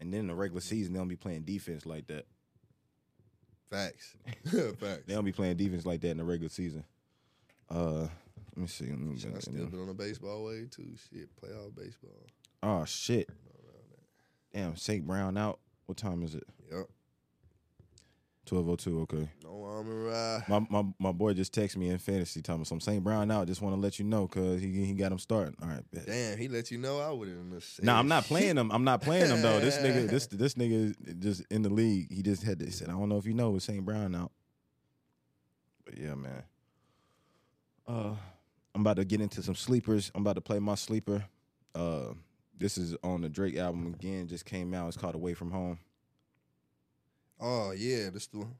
And 0.00 0.12
then 0.12 0.20
in 0.20 0.26
the 0.28 0.34
regular 0.34 0.60
season, 0.60 0.92
they 0.92 0.98
don't 0.98 1.08
be 1.08 1.16
playing 1.16 1.42
defense 1.42 1.84
like 1.84 2.06
that. 2.06 2.26
Facts. 3.70 4.14
Facts. 4.78 5.02
They 5.06 5.14
don't 5.14 5.24
be 5.24 5.32
playing 5.32 5.56
defense 5.56 5.84
like 5.84 6.00
that 6.02 6.10
in 6.10 6.16
the 6.18 6.24
regular 6.24 6.48
season. 6.48 6.84
Uh, 7.70 8.02
let 8.54 8.56
me 8.56 8.66
see. 8.66 8.86
Let 8.86 8.98
me 8.98 9.18
Shit, 9.18 9.34
I 9.36 9.38
still 9.40 9.66
been 9.66 9.80
on 9.82 9.88
a 9.90 9.94
baseball 9.94 10.44
way 10.44 10.66
too. 10.70 10.88
Shit, 11.10 11.28
playoff 11.36 11.74
baseball. 11.76 12.26
Oh 12.62 12.84
shit! 12.86 13.28
Damn, 14.54 14.74
St. 14.76 15.06
Brown 15.06 15.36
out. 15.36 15.58
What 15.88 15.96
time 15.96 16.22
is 16.22 16.34
it? 16.34 16.44
Yep. 16.70 16.86
Twelve 18.44 18.68
oh 18.68 18.76
two. 18.76 19.00
Okay. 19.00 19.30
No 19.42 19.64
armor 19.64 20.04
ride. 20.04 20.42
My, 20.46 20.66
my 20.68 20.84
my 20.98 21.12
boy 21.12 21.32
just 21.32 21.54
texted 21.54 21.78
me 21.78 21.88
in 21.88 21.96
fantasy 21.96 22.42
time. 22.42 22.62
So 22.66 22.74
I'm 22.74 22.80
St. 22.80 23.02
Brown 23.02 23.30
out. 23.30 23.46
Just 23.46 23.62
want 23.62 23.74
to 23.74 23.80
let 23.80 23.98
you 23.98 24.04
know 24.04 24.26
because 24.26 24.60
he 24.60 24.84
he 24.84 24.92
got 24.92 25.10
him 25.12 25.18
starting. 25.18 25.56
All 25.62 25.68
right. 25.68 25.82
bet. 25.90 26.04
Damn, 26.04 26.36
he 26.36 26.46
let 26.48 26.70
you 26.70 26.76
know 26.76 27.00
I 27.00 27.10
wouldn't 27.10 27.54
have 27.54 27.64
said. 27.64 27.86
No, 27.86 27.94
I'm 27.94 28.06
not 28.06 28.24
playing 28.24 28.58
him. 28.58 28.70
I'm 28.70 28.84
not 28.84 29.00
playing 29.00 29.30
him 29.30 29.40
though. 29.40 29.60
This 29.60 29.78
nigga, 29.82 30.10
this 30.10 30.26
this 30.26 30.54
nigga 30.56 30.94
is 31.06 31.14
just 31.20 31.50
in 31.50 31.62
the 31.62 31.70
league. 31.70 32.12
He 32.12 32.20
just 32.20 32.42
had 32.42 32.58
this. 32.58 32.76
Said 32.76 32.90
I 32.90 32.92
don't 32.92 33.08
know 33.08 33.16
if 33.16 33.24
you 33.24 33.32
know, 33.32 33.56
it's 33.56 33.64
St. 33.64 33.82
Brown 33.82 34.14
out. 34.14 34.30
But 35.86 35.96
yeah, 35.96 36.14
man. 36.14 36.42
Uh, 37.86 38.14
I'm 38.74 38.82
about 38.82 38.96
to 38.96 39.06
get 39.06 39.22
into 39.22 39.42
some 39.42 39.54
sleepers. 39.54 40.12
I'm 40.14 40.20
about 40.20 40.34
to 40.34 40.42
play 40.42 40.58
my 40.58 40.74
sleeper. 40.74 41.24
Uh, 41.74 42.12
this 42.58 42.76
is 42.78 42.96
on 43.02 43.20
the 43.22 43.28
Drake 43.28 43.56
album 43.56 43.86
again. 43.86 44.26
Just 44.28 44.44
came 44.44 44.74
out. 44.74 44.88
It's 44.88 44.96
called 44.96 45.14
Away 45.14 45.34
from 45.34 45.50
Home. 45.50 45.78
Oh 47.40 47.72
yeah, 47.72 48.10
this 48.10 48.26
the 48.26 48.38
one. 48.38 48.54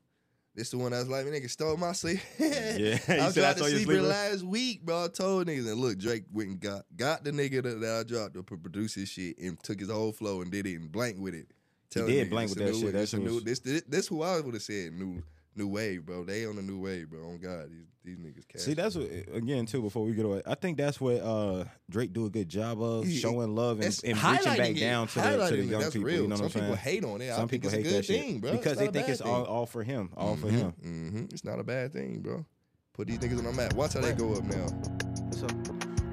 This 0.55 0.71
the 0.71 0.79
one 0.79 0.93
I 0.93 0.99
was 0.99 1.09
like, 1.09 1.25
nigga 1.27 1.49
stole 1.49 1.77
my 1.77 1.93
sleep. 1.93 2.19
Yeah, 2.39 2.77
you 2.79 2.93
I 2.95 2.99
said 2.99 3.19
was 3.27 3.39
I 3.39 3.41
trying 3.41 3.55
to 3.55 3.59
stole 3.59 3.69
your 3.69 3.79
sleeper 3.79 3.93
sleeper? 3.93 4.07
last 4.07 4.43
week, 4.43 4.83
bro. 4.85 5.05
I 5.05 5.09
told 5.09 5.47
niggas, 5.47 5.71
and 5.71 5.81
look, 5.81 5.99
Drake 5.99 6.25
went 6.33 6.49
and 6.51 6.61
got 6.61 6.85
got 6.97 7.23
the 7.25 7.31
nigga 7.31 7.63
that, 7.63 7.81
that 7.81 7.97
I 8.01 8.03
dropped 8.05 8.35
to 8.35 8.43
pro- 8.43 8.57
produce 8.59 8.95
his 8.95 9.09
shit 9.09 9.39
and 9.39 9.61
took 9.63 9.79
his 9.81 9.91
whole 9.91 10.13
flow 10.13 10.41
and 10.43 10.51
did 10.51 10.67
it 10.67 10.77
and 10.77 10.91
blank 10.91 11.17
with 11.19 11.35
it. 11.35 11.47
Telling 11.91 12.09
did 12.11 12.27
niggas 12.27 12.31
blank 12.31 12.51
with 12.51 12.59
that 12.59 12.73
new- 12.73 12.81
shit. 12.81 12.93
That 12.93 13.03
it's 13.03 13.13
a 13.13 13.17
shit 13.17 13.25
new- 13.25 13.41
This 13.41 13.59
this 13.61 13.83
this 13.89 14.07
who 14.09 14.23
I 14.23 14.41
would 14.41 14.55
have 14.55 14.63
said 14.63 14.93
new 14.93 15.23
new 15.59 15.69
wave, 15.69 16.07
bro. 16.07 16.25
They 16.25 16.47
on 16.47 16.57
the 16.57 16.63
new 16.63 16.79
wave, 16.81 17.11
bro. 17.11 17.21
On 17.29 17.39
God, 17.39 17.71
these 17.71 17.85
these 18.05 18.17
niggas. 18.19 18.47
Cash 18.49 18.63
See, 18.63 18.75
that's 18.75 18.95
what 18.95 19.11
again 19.35 19.67
too. 19.67 19.83
Before 19.83 20.05
we 20.05 20.13
get 20.15 20.25
away, 20.25 20.41
I 20.47 20.55
think 20.55 20.79
that's 20.79 20.99
what 21.01 21.17
uh, 21.21 21.65
Drake 21.91 22.13
do 22.15 22.25
a 22.27 22.31
good 22.31 22.49
job 22.49 22.81
of 22.81 23.05
He- 23.05 23.19
showing 23.19 23.55
love 23.55 23.79
and, 23.79 23.87
It's 23.87 24.03
and 24.03 24.15
reaching 24.23 24.57
back 24.57 24.71
it. 24.71 24.81
down 24.81 25.09
to 25.09 25.15
the, 25.21 25.49
to 25.51 25.57
the 25.57 25.65
young 25.65 25.81
that's 25.83 25.93
people. 25.95 26.07
real. 26.07 26.23
You 26.23 26.29
know 26.29 26.37
Some 26.37 26.45
what 26.47 26.57
I'm 26.57 26.61
people 26.63 26.77
saying? 26.77 26.95
hate 26.97 27.05
on 27.05 27.21
it. 27.21 27.31
I 27.31 27.37
Some 27.37 27.49
think 27.49 27.63
people 27.63 27.69
it's 27.69 27.75
a 27.75 27.77
hate 27.77 27.83
good 27.85 27.99
that 27.99 28.05
shit 28.07 28.21
thing, 28.25 28.41
bro. 28.41 28.53
because 28.53 28.79
they 28.79 28.87
think 28.89 29.09
it's 29.09 29.21
all, 29.21 29.45
thing. 29.45 29.53
all 29.53 29.67
for 29.67 29.83
him, 29.83 30.11
all 30.17 30.37
for 30.37 30.49
him. 30.49 30.71
hmm 30.83 31.25
It's 31.33 31.45
not 31.45 31.59
a 31.61 31.65
bad 31.65 31.93
thing, 31.93 32.21
bro. 32.21 32.47
Put 32.95 33.09
these 33.09 33.19
niggas 33.19 33.39
on 33.39 33.45
the 33.45 33.53
map. 33.53 33.75
Watch 33.75 33.93
how 33.95 34.01
they 34.01 34.13
go 34.13 34.33
up 34.35 34.45
now. 34.45 34.67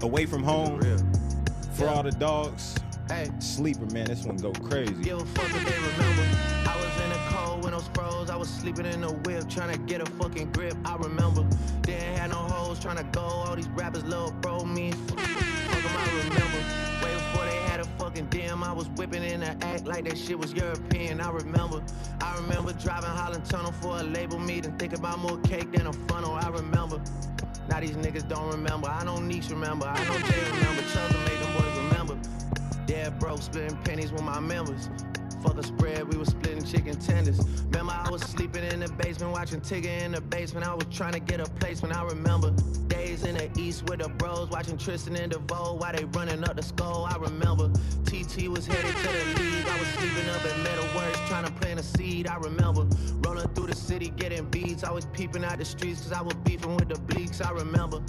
Away 0.02 0.26
from 0.26 0.44
home 0.44 0.80
for 1.76 1.88
all 1.88 2.04
the 2.04 2.12
dogs. 2.12 2.76
Hey. 3.08 3.30
Sleeper 3.40 3.86
man, 3.94 4.06
this 4.08 4.24
one 4.24 4.38
go 4.38 4.52
crazy. 4.52 4.94
Give 4.96 5.20
a 5.22 5.26
fuck 5.26 5.46
if 5.46 5.66
they 5.66 5.80
remember. 5.80 6.65
Was 8.46 8.54
sleeping 8.54 8.86
in 8.86 9.02
the 9.02 9.12
whip, 9.12 9.50
trying 9.50 9.72
to 9.72 9.80
get 9.80 10.02
a 10.02 10.06
fucking 10.18 10.52
grip. 10.52 10.76
I 10.86 10.96
remember. 10.98 11.44
Didn't 11.82 12.18
have 12.18 12.30
no 12.30 12.38
hoes, 12.38 12.80
trying 12.80 12.98
to 12.98 13.04
go. 13.06 13.22
All 13.22 13.56
these 13.56 13.68
rappers, 13.70 14.04
little 14.04 14.32
bro, 14.42 14.64
me. 14.64 14.92
Fuck 14.92 15.20
I 15.20 16.06
remember. 16.24 16.60
Way 17.04 17.14
before 17.14 17.46
they 17.46 17.58
had 17.70 17.80
a 17.80 17.86
fucking 17.98 18.28
DM, 18.28 18.62
I 18.64 18.72
was 18.72 18.88
whipping 18.90 19.24
in 19.24 19.40
the 19.40 19.58
act 19.66 19.86
like 19.86 20.04
that 20.06 20.18
shit 20.18 20.38
was 20.38 20.54
European. 20.54 21.22
I 21.22 21.32
remember. 21.32 21.82
I 22.22 22.36
remember 22.36 22.74
driving 22.74 23.10
Holland 23.10 23.46
Tunnel 23.46 23.72
for 23.72 24.00
a 24.00 24.04
label 24.04 24.38
meeting, 24.38 24.78
thinking 24.78 25.00
about 25.00 25.20
more 25.20 25.40
cake 25.40 25.72
than 25.72 25.88
a 25.88 25.94
funnel. 26.08 26.34
I 26.34 26.50
remember. 26.50 27.02
Now 27.68 27.80
these 27.80 27.96
niggas 27.98 28.28
don't 28.28 28.52
remember. 28.52 28.88
I 28.90 29.04
know 29.06 29.18
Niche 29.20 29.50
remember. 29.50 29.88
I 29.88 29.98
know 30.08 30.20
Jay 30.20 30.44
remember. 30.52 30.84
Chubbs 30.94 31.18
made 31.28 31.40
them 31.40 31.54
boys 31.58 31.78
remember. 31.78 32.18
Dead 32.86 33.18
broke, 33.18 33.42
splitting 33.42 33.78
pennies 33.78 34.12
with 34.12 34.24
my 34.24 34.40
members. 34.40 34.90
Fuck 35.46 35.60
a 35.60 35.64
spread, 35.64 36.12
we 36.12 36.18
was 36.18 36.30
splitting 36.30 36.64
chicken 36.64 36.96
tenders. 37.00 37.40
Remember, 37.66 37.94
I 37.94 38.10
was 38.10 38.24
sleeping 38.24 38.64
in 38.64 38.80
the 38.80 38.92
basement, 38.94 39.32
watching 39.32 39.62
Tigger 39.62 40.02
in 40.02 40.14
the 40.14 40.22
basement. 40.22 40.68
I 40.68 40.74
was 40.74 40.88
trying 40.90 41.14
to 41.14 41.20
get 41.20 41.40
a 41.40 41.46
placement. 41.46 41.96
I 41.96 42.04
remember 42.04 42.50
days 42.88 43.24
in 43.24 43.38
the 43.38 43.48
east 43.60 43.88
with 43.88 44.00
the 44.00 44.10
bros, 44.10 44.50
watching 44.50 44.76
Tristan 44.76 45.16
and 45.16 45.32
DeVoe 45.32 45.76
while 45.76 45.94
they 45.94 46.04
running 46.06 46.44
up 46.44 46.56
the 46.56 46.64
skull. 46.64 47.06
I 47.08 47.18
remember 47.18 47.70
TT 48.06 48.48
was 48.48 48.66
headed 48.66 48.96
to 48.96 49.04
the 49.04 49.40
league. 49.40 49.68
I 49.68 49.78
was 49.78 49.88
sleeping 49.90 50.28
up 50.30 50.44
at 50.44 50.56
Metalworks, 50.66 51.28
trying 51.28 51.46
to 51.46 51.52
plant 51.52 51.80
a 51.80 51.84
seed. 51.84 52.28
I 52.28 52.38
remember 52.38 52.88
rolling 53.20 53.48
through 53.50 53.68
the 53.68 53.76
city, 53.76 54.10
getting 54.18 54.46
beats. 54.46 54.84
I 54.84 54.92
was 54.92 55.06
peeping 55.14 55.44
out 55.44 55.60
the 55.60 55.66
streets, 55.66 56.02
cause 56.02 56.12
I 56.12 56.22
was 56.24 56.34
beefing 56.44 56.76
with 56.76 56.90
the 56.90 56.96
bleaks. 56.96 57.46
I 57.46 57.52
remember. 57.52 58.02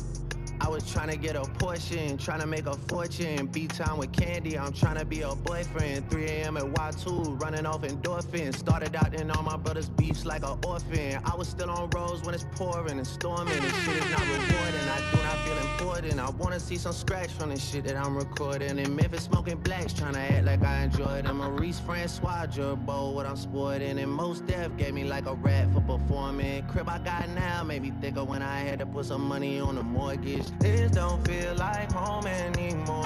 I 0.60 0.68
was 0.68 0.90
trying 0.90 1.10
to 1.10 1.16
get 1.16 1.36
a 1.36 1.42
portion, 1.42 2.16
trying 2.18 2.40
to 2.40 2.46
make 2.46 2.66
a 2.66 2.74
fortune. 2.88 3.46
Be 3.46 3.66
time 3.66 3.98
with 3.98 4.12
candy, 4.12 4.58
I'm 4.58 4.72
trying 4.72 4.96
to 4.98 5.04
be 5.04 5.22
a 5.22 5.34
boyfriend. 5.34 6.10
3 6.10 6.24
a.m. 6.24 6.56
at 6.56 6.64
Y2, 6.64 7.40
running 7.40 7.66
off 7.66 7.82
endorphins. 7.82 8.56
Started 8.56 8.96
out 8.96 9.14
in 9.14 9.30
all 9.30 9.42
my 9.42 9.56
brothers' 9.56 9.88
beefs 9.88 10.24
like 10.24 10.42
an 10.44 10.58
orphan. 10.66 11.20
I 11.24 11.36
was 11.36 11.48
still 11.48 11.70
on 11.70 11.90
roads 11.90 12.22
when 12.24 12.34
it's 12.34 12.46
pouring 12.54 12.98
and 12.98 13.06
storming. 13.06 13.54
And 13.54 13.74
shit 13.84 13.96
is 13.96 14.10
not 14.10 14.20
rewarding. 14.20 14.88
I 14.88 15.02
do 15.10 15.22
not 15.22 15.38
feel 15.44 15.58
important. 15.58 16.20
I 16.20 16.30
wanna 16.30 16.58
see 16.60 16.76
some 16.76 16.92
scratch 16.92 17.30
from 17.30 17.50
the 17.50 17.58
shit 17.58 17.84
that 17.84 17.96
I'm 17.96 18.16
recording. 18.16 18.78
In 18.78 18.96
Memphis, 18.96 19.24
smoking 19.24 19.58
blacks, 19.58 19.92
trying 19.92 20.14
to 20.14 20.20
act 20.20 20.44
like 20.44 20.62
I 20.62 20.84
enjoy 20.84 21.18
it. 21.18 21.24
Marithé 21.26 21.80
Francois, 21.84 22.46
Girbaud, 22.46 23.14
what 23.14 23.26
I'm 23.26 23.36
sporting. 23.36 23.98
And 23.98 24.10
most 24.10 24.46
death 24.46 24.76
gave 24.76 24.94
me 24.94 25.04
like 25.04 25.26
a 25.26 25.34
rat 25.34 25.68
for 25.72 25.80
performing. 25.80 26.66
Crib 26.68 26.88
I 26.88 26.98
got 26.98 27.28
now 27.30 27.62
made 27.62 27.82
me 27.82 27.92
thicker 28.00 28.24
when 28.24 28.42
I 28.42 28.60
had 28.60 28.78
to 28.78 28.86
put 28.86 29.06
some 29.06 29.22
money 29.22 29.60
on 29.60 29.74
the 29.76 29.82
mortgage. 29.82 30.45
This 30.58 30.90
don't 30.90 31.26
feel 31.26 31.54
like 31.56 31.92
home 31.92 32.26
anymore. 32.26 33.04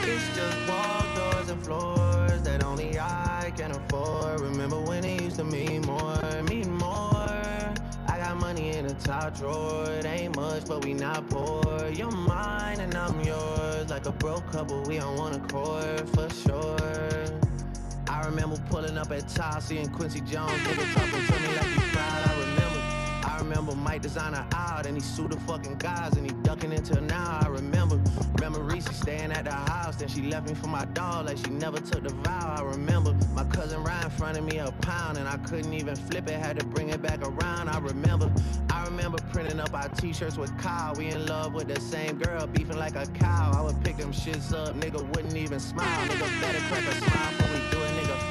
It's 0.00 0.36
just 0.36 0.68
walls, 0.68 1.18
doors 1.18 1.48
and 1.50 1.62
floors 1.64 2.42
that 2.42 2.64
only 2.64 2.98
I 2.98 3.52
can 3.56 3.72
afford. 3.72 4.40
Remember 4.40 4.80
when 4.80 5.04
it 5.04 5.22
used 5.22 5.36
to 5.36 5.44
mean 5.44 5.82
more, 5.82 6.42
mean 6.42 6.72
more. 6.72 7.74
I 8.08 8.18
got 8.18 8.36
money 8.36 8.76
in 8.76 8.86
the 8.86 8.94
top 8.94 9.36
drawer. 9.36 9.84
It 9.90 10.04
ain't 10.04 10.36
much, 10.36 10.66
but 10.66 10.84
we 10.84 10.94
not 10.94 11.28
poor. 11.28 11.88
You're 11.92 12.10
mine 12.10 12.80
and 12.80 12.94
I'm 12.94 13.20
yours. 13.20 13.90
Like 13.90 14.06
a 14.06 14.12
broke 14.12 14.50
couple, 14.52 14.82
we 14.82 14.98
on 14.98 15.16
one 15.16 15.34
accord 15.34 16.08
for 16.10 16.28
sure. 16.30 17.26
I 18.08 18.24
remember 18.24 18.56
pulling 18.70 18.96
up 18.96 19.10
at 19.10 19.28
Top, 19.28 19.62
seeing 19.62 19.88
Quincy 19.88 20.20
Jones, 20.20 20.52
talking 20.62 21.26
to 21.26 21.40
me 21.40 21.56
like 21.56 21.92
proud. 21.92 22.35
I 23.36 23.40
remember. 23.40 23.74
Mike 23.74 24.00
Designer 24.00 24.46
out 24.54 24.86
and 24.86 24.96
he 24.96 25.02
sued 25.02 25.30
the 25.30 25.40
fucking 25.40 25.76
guys 25.76 26.16
and 26.16 26.24
he 26.24 26.34
ducking 26.42 26.72
until 26.72 27.02
now. 27.02 27.40
I 27.42 27.48
remember. 27.48 28.00
Remember 28.36 28.60
Reese 28.60 28.88
staying 28.96 29.30
at 29.30 29.44
the 29.44 29.52
house, 29.52 29.96
then 29.96 30.08
she 30.08 30.22
left 30.22 30.48
me 30.48 30.54
for 30.54 30.68
my 30.68 30.86
dog 30.86 31.26
like 31.26 31.36
she 31.36 31.50
never 31.50 31.78
took 31.78 32.02
the 32.02 32.14
vow. 32.14 32.54
I 32.58 32.62
remember 32.62 33.14
my 33.34 33.44
cousin 33.44 33.84
Ryan 33.84 34.10
fronted 34.10 34.44
me 34.44 34.58
a 34.58 34.72
pound 34.80 35.18
and 35.18 35.28
I 35.28 35.36
couldn't 35.38 35.74
even 35.74 35.96
flip 35.96 36.28
it, 36.28 36.34
had 36.34 36.58
to 36.60 36.66
bring 36.66 36.88
it 36.88 37.02
back 37.02 37.20
around. 37.22 37.68
I 37.68 37.78
remember. 37.78 38.32
I 38.70 38.84
remember 38.84 39.18
printing 39.32 39.60
up 39.60 39.74
our 39.74 39.88
t-shirts 39.90 40.38
with 40.38 40.56
Kyle. 40.58 40.94
We 40.94 41.08
in 41.08 41.26
love 41.26 41.52
with 41.52 41.68
the 41.68 41.80
same 41.80 42.16
girl, 42.18 42.46
beefing 42.46 42.78
like 42.78 42.96
a 42.96 43.06
cow. 43.06 43.52
I 43.54 43.60
would 43.60 43.82
pick 43.84 43.98
them 43.98 44.12
shits 44.12 44.54
up, 44.54 44.74
nigga 44.76 45.06
wouldn't 45.14 45.36
even 45.36 45.60
smile. 45.60 46.08
Nigga 46.08 46.40
better 46.40 46.58
crack 46.68 46.86
a 46.86 46.94
smile 46.94 47.32
before 47.32 47.52
we 47.52 47.70
do 47.70 47.82
a 47.82 47.88
nigga. 48.00 48.25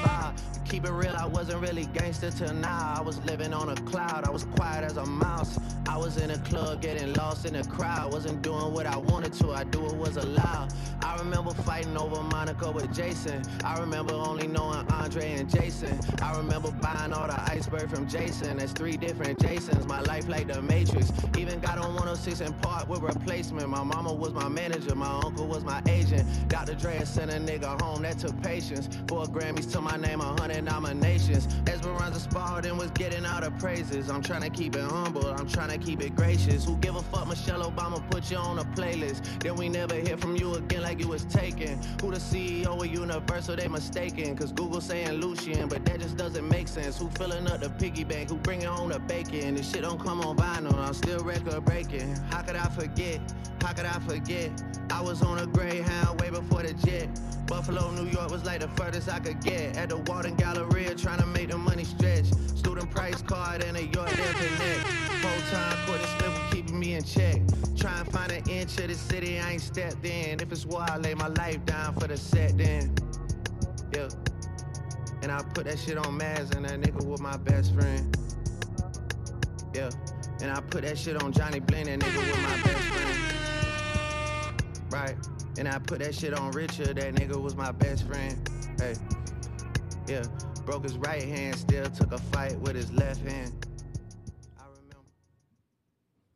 Keep 0.66 0.86
it 0.86 0.92
real, 0.92 1.16
I 1.16 1.28
wasn't 1.28 1.62
really 1.62 1.86
gangster 1.86 2.32
till 2.32 2.54
now. 2.54 2.96
I 2.98 3.02
was 3.02 3.24
living 3.26 3.54
on 3.54 3.70
a 3.70 3.76
cloud, 3.76 4.26
I 4.26 4.32
was 4.32 4.46
quiet 4.56 4.84
as 4.84 4.98
a 4.98 5.06
mouse. 5.06 5.60
I 5.88 5.98
was 5.98 6.18
in 6.18 6.32
a 6.32 6.38
club 6.40 6.82
getting 6.82 7.14
lost 7.14 7.46
in 7.46 7.54
the 7.54 7.64
crowd. 7.64 8.12
Wasn't 8.12 8.42
doing 8.42 8.74
what 8.74 8.88
I 8.88 8.98
wanted 8.98 9.34
to, 9.34 9.52
I 9.52 9.64
do 9.64 9.80
what 9.82 9.96
was 9.96 10.18
allowed. 10.18 10.74
I 11.02 11.16
remember 11.18 11.52
fighting 11.52 11.96
over 11.96 12.22
Monica 12.24 12.72
with 12.72 12.94
Jason. 12.94 13.44
I 13.64 13.80
remember 13.80 14.14
only 14.14 14.48
knowing 14.48 14.86
Andre 14.92 15.34
and 15.34 15.50
Jason. 15.50 16.00
I 16.22 16.36
remember 16.36 16.72
buying 16.72 17.14
all 17.14 17.28
the 17.28 17.40
iceberg 17.52 17.90
from 17.90 18.08
Jason. 18.08 18.58
That's 18.58 18.72
three 18.72 18.98
different 18.98 19.40
Jasons. 19.40 19.86
My 19.86 20.02
life 20.02 20.28
like 20.28 20.48
the 20.48 20.62
Matrix. 20.62 21.14
Even 21.38 21.60
got 21.60 21.78
on 21.78 21.94
106 21.94 22.42
& 22.56 22.62
Park 22.62 22.90
with 22.90 23.02
replacement. 23.02 23.70
My 23.70 23.84
mama 23.84 24.14
was 24.14 24.34
my 24.34 24.50
manager, 24.50 24.96
my 24.96 25.22
uncle 25.24 25.48
was 25.48 25.64
my 25.64 25.82
agent. 25.88 26.28
Dr. 26.50 26.74
Dre 26.74 27.00
sent 27.06 27.32
a 27.32 27.36
nigga 27.36 27.80
home, 27.82 28.02
that 28.02 28.18
took 28.20 28.40
patience. 28.42 28.90
Four 29.08 29.26
Grammys 29.26 29.72
to 29.74 29.82
my 29.82 29.98
name, 29.98 30.22
a 30.22 30.26
hundred 30.42 30.55
nominations. 30.64 31.48
Esperanza 31.68 32.20
Spalding 32.20 32.78
was 32.78 32.92
getting 32.92 33.26
all 33.26 33.42
the 33.42 33.52
praises. 33.52 34.10
I'm 34.10 34.22
trying 34.22 34.42
to 34.42 34.50
keep 34.50 34.76
it 34.76 34.84
humble, 34.84 35.28
I'm 35.28 35.48
trying 35.48 35.70
to 35.70 35.78
keep 35.78 36.02
it 36.02 36.16
gracious. 36.16 36.66
Who 36.66 36.78
give 36.78 36.96
a 36.96 37.02
fuck, 37.04 37.28
Michelle 37.28 37.70
Obama 37.70 38.02
put 38.10 38.32
you 38.32 38.38
on 38.38 38.60
a 38.60 38.64
playlist. 38.64 39.24
Then 39.40 39.56
we 39.56 39.70
never 39.70 39.96
hear 39.96 40.18
from 40.18 40.36
you 40.36 40.56
again 40.56 40.84
like 40.84 41.00
you 41.00 41.08
was 41.08 41.26
taken. 41.26 41.80
Who 42.02 42.12
the 42.12 42.18
CEO 42.18 42.80
of 42.80 42.86
Universal, 42.86 43.58
they 43.58 43.68
mistaken. 43.68 44.36
Cause 44.36 44.52
Google 44.52 44.82
saying 44.82 45.20
Lucian, 45.20 45.68
but 45.68 45.86
that 45.86 46.00
just 46.00 46.18
doesn't 46.18 46.48
make 46.48 46.68
sense. 46.68 46.98
Who 46.98 47.10
filling 47.10 47.48
up 47.48 47.62
the 47.62 47.70
piggy 47.70 48.04
bank, 48.04 48.30
who 48.30 48.38
bringing 48.38 48.68
home 48.68 48.90
the 48.90 49.00
bacon? 49.00 49.56
This 49.56 49.72
shit 49.72 49.82
don't 49.82 50.00
come 50.00 50.22
on 50.22 50.38
vinyl, 50.38 50.78
I'm 50.78 50.94
still 50.94 51.20
record 51.20 51.66
breaking. 51.66 52.16
How 52.30 52.42
could 52.42 52.56
I 52.56 52.68
forget? 52.70 53.20
How 53.62 53.74
could 53.74 53.86
I 53.86 54.00
forget? 54.00 54.52
I 54.90 55.02
was 55.02 55.22
on 55.22 55.40
a 55.40 55.46
Greyhound 55.48 56.22
way 56.22 56.30
before 56.30 56.64
the 56.64 56.74
jet. 56.74 57.10
Buffalo, 57.48 57.92
New 57.92 58.10
York 58.10 58.32
was 58.32 58.44
like 58.44 58.62
the 58.62 58.68
furthest 58.70 59.10
I 59.10 59.20
could 59.20 59.42
get. 59.44 59.78
At 59.78 59.90
the 59.90 59.98
Walden 59.98 60.36
Galleria, 60.36 60.96
trying 60.96 61.20
to 61.20 61.26
make 61.28 61.50
the 61.50 61.58
money 61.58 61.84
stretch. 61.84 62.26
Student 62.56 62.90
price 62.92 63.22
card 63.22 63.64
and 63.64 63.78
a 63.78 63.84
York 63.84 64.10
Connect. 64.10 64.88
Full 65.22 65.42
time 65.52 65.76
Smith 65.86 66.28
was 66.28 66.54
keeping 66.54 66.80
me 66.80 66.96
in 66.96 67.04
check. 67.04 67.42
Try 67.78 68.00
and 68.00 68.12
find 68.12 68.32
an 68.32 68.50
inch 68.50 68.78
of 68.80 68.88
the 68.88 68.96
city 68.96 69.40
I 69.40 69.52
ain't 69.52 69.62
stepped 69.62 70.06
in. 70.06 70.40
If 70.40 70.52
it's 70.52 70.66
war, 70.66 70.86
I 70.88 70.98
lay 70.98 71.14
my 71.14 71.28
life 71.28 71.64
down 71.66 71.94
for 71.94 72.08
the 72.08 72.18
set 72.18 72.58
then. 72.58 72.96
Yeah. 73.94 74.10
And 75.22 75.32
I 75.32 75.42
put 75.54 75.66
that 75.66 75.80
shit 75.80 75.98
on 75.98 76.20
Maz 76.20 76.56
and 76.56 76.66
that 76.66 76.80
nigga 76.80 77.06
was 77.06 77.22
my 77.22 77.38
best 77.38 77.74
friend. 77.74 78.18
Yeah. 79.74 79.90
And 80.42 80.52
I 80.52 80.62
put 80.62 80.84
that 80.84 80.98
shit 80.98 81.22
on 81.22 81.32
Johnny 81.32 81.60
Blaine, 81.60 81.86
that 81.86 82.00
nigga 82.00 82.18
was 82.18 82.38
my 82.38 82.62
best 82.64 82.84
friend. 82.86 83.15
Right. 84.90 85.16
And 85.58 85.68
I 85.68 85.80
put 85.80 86.00
that 86.00 86.14
shit 86.16 86.34
on 86.34 86.52
Richard, 86.52 86.98
that 86.98 87.16
nigga 87.16 87.42
was 87.42 87.56
my 87.56 87.72
best 87.72 88.06
friend. 88.08 88.50
Hey. 88.80 88.96
Yeah. 90.08 90.24
Broke 90.66 90.84
his 90.84 90.98
right 90.98 91.24
hand, 91.24 91.56
still 91.58 91.90
took 91.90 92.12
a 92.12 92.18
fight 92.18 92.60
with 92.60 92.76
his 92.76 92.92
left 92.92 93.22
hand. 93.22 93.68
I 94.58 94.64
remember. 94.64 95.10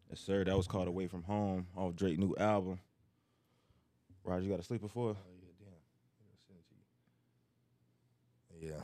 Yes, 0.09 0.19
sir. 0.19 0.43
That 0.43 0.55
was 0.55 0.67
called 0.67 0.87
Away 0.87 1.07
from 1.07 1.23
Home 1.23 1.67
off 1.75 1.95
Drake 1.95 2.19
new 2.19 2.35
album. 2.37 2.79
Roger, 4.23 4.43
you 4.43 4.49
got 4.51 4.59
a 4.59 4.63
sleeper 4.63 4.87
for? 4.87 5.11
us? 5.11 5.17
Yeah. 8.61 8.81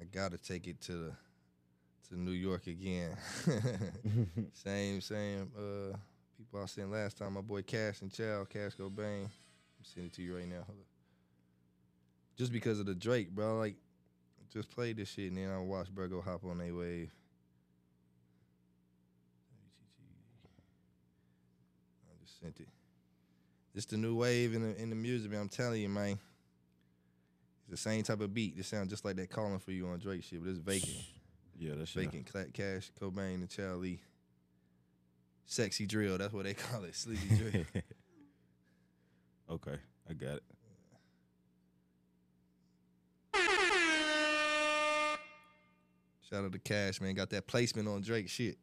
I 0.00 0.04
gotta 0.04 0.36
take 0.36 0.66
it 0.66 0.80
to 0.82 0.92
the 0.92 1.12
to 2.08 2.18
New 2.18 2.32
York 2.32 2.66
again. 2.66 3.16
same, 4.52 5.00
same 5.00 5.50
uh 5.56 5.96
people 6.40 6.62
I 6.62 6.66
sent 6.66 6.90
last 6.90 7.18
time. 7.18 7.34
My 7.34 7.42
boy 7.42 7.62
Cash 7.62 8.00
and 8.00 8.12
Chow, 8.12 8.46
Cash 8.48 8.72
Cobain. 8.76 9.24
I'm 9.24 9.30
sending 9.82 10.06
it 10.06 10.14
to 10.14 10.22
you 10.22 10.36
right 10.36 10.48
now. 10.48 10.62
Hold. 10.66 10.78
Just 12.36 12.52
because 12.52 12.80
of 12.80 12.86
the 12.86 12.94
Drake, 12.94 13.30
bro. 13.30 13.58
Like, 13.58 13.76
just 14.52 14.70
played 14.70 14.96
this 14.96 15.10
shit 15.10 15.30
and 15.30 15.38
then 15.38 15.50
I 15.50 15.58
watched 15.58 15.94
bro 15.94 16.08
go 16.08 16.20
hop 16.20 16.44
on 16.44 16.60
a 16.60 16.72
wave. 16.72 17.10
I 22.08 22.24
just 22.24 22.40
sent 22.40 22.58
it. 22.58 22.68
It's 23.74 23.86
the 23.86 23.96
new 23.96 24.16
wave 24.16 24.54
in 24.54 24.62
the 24.62 24.82
in 24.82 24.90
the 24.90 24.96
music, 24.96 25.30
man. 25.30 25.42
I'm 25.42 25.48
telling 25.48 25.82
you, 25.82 25.88
man. 25.88 26.18
It's 27.68 27.70
the 27.70 27.76
same 27.76 28.02
type 28.02 28.20
of 28.20 28.34
beat. 28.34 28.58
It 28.58 28.64
sounds 28.64 28.88
just 28.88 29.04
like 29.04 29.16
that 29.16 29.30
calling 29.30 29.58
for 29.58 29.72
you 29.72 29.86
on 29.88 29.98
Drake 29.98 30.24
shit, 30.24 30.42
but 30.42 30.50
it's 30.50 30.58
vacant. 30.58 30.96
Yeah, 31.56 31.74
that's 31.76 31.90
shit. 31.90 32.04
Vacant. 32.04 32.26
Cla- 32.32 32.46
Cash, 32.46 32.90
Cobain, 33.00 33.34
and 33.34 33.48
Chow 33.48 33.74
Lee. 33.74 34.00
Sexy 35.46 35.86
drill. 35.86 36.18
That's 36.18 36.32
what 36.32 36.44
they 36.44 36.54
call 36.70 36.84
it. 36.84 36.94
Sleazy 36.94 37.36
drill. 37.36 37.64
okay, 39.50 39.76
I 40.08 40.12
got 40.12 40.36
it. 40.36 40.42
Shout 46.30 46.44
out 46.44 46.52
to 46.52 46.58
Cash, 46.60 47.00
man. 47.00 47.14
Got 47.14 47.30
that 47.30 47.48
placement 47.48 47.88
on 47.88 48.02
Drake 48.02 48.28
shit. 48.28 48.56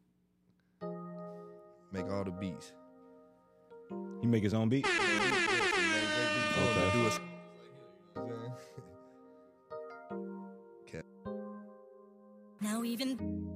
Make 1.92 2.06
all 2.10 2.24
the 2.24 2.32
beats. 2.32 2.72
He 4.22 4.28
make 4.28 4.44
his 4.44 4.54
own 4.54 4.70
beat. 4.70 4.86
Okay. 10.88 11.02
Now 12.60 12.84
even 12.84 13.47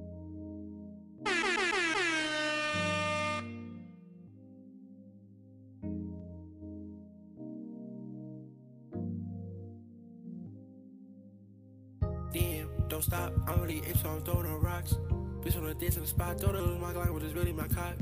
don't 13.02 13.18
stop. 13.18 13.32
I'm 13.48 13.60
really 13.60 13.78
ape, 13.78 13.96
so 13.96 14.10
I'm 14.10 14.22
throwing 14.22 14.46
no 14.46 14.56
rocks. 14.56 14.94
Bitch 15.40 15.56
on 15.56 15.66
a 15.66 15.74
dance 15.74 15.96
in 15.96 16.02
the 16.02 16.08
spot, 16.08 16.38
throw 16.38 16.52
the 16.52 16.78
my 16.78 16.92
Glock, 16.92 17.12
but 17.12 17.22
it's 17.22 17.34
really 17.34 17.52
my 17.52 17.66
cock. 17.68 17.94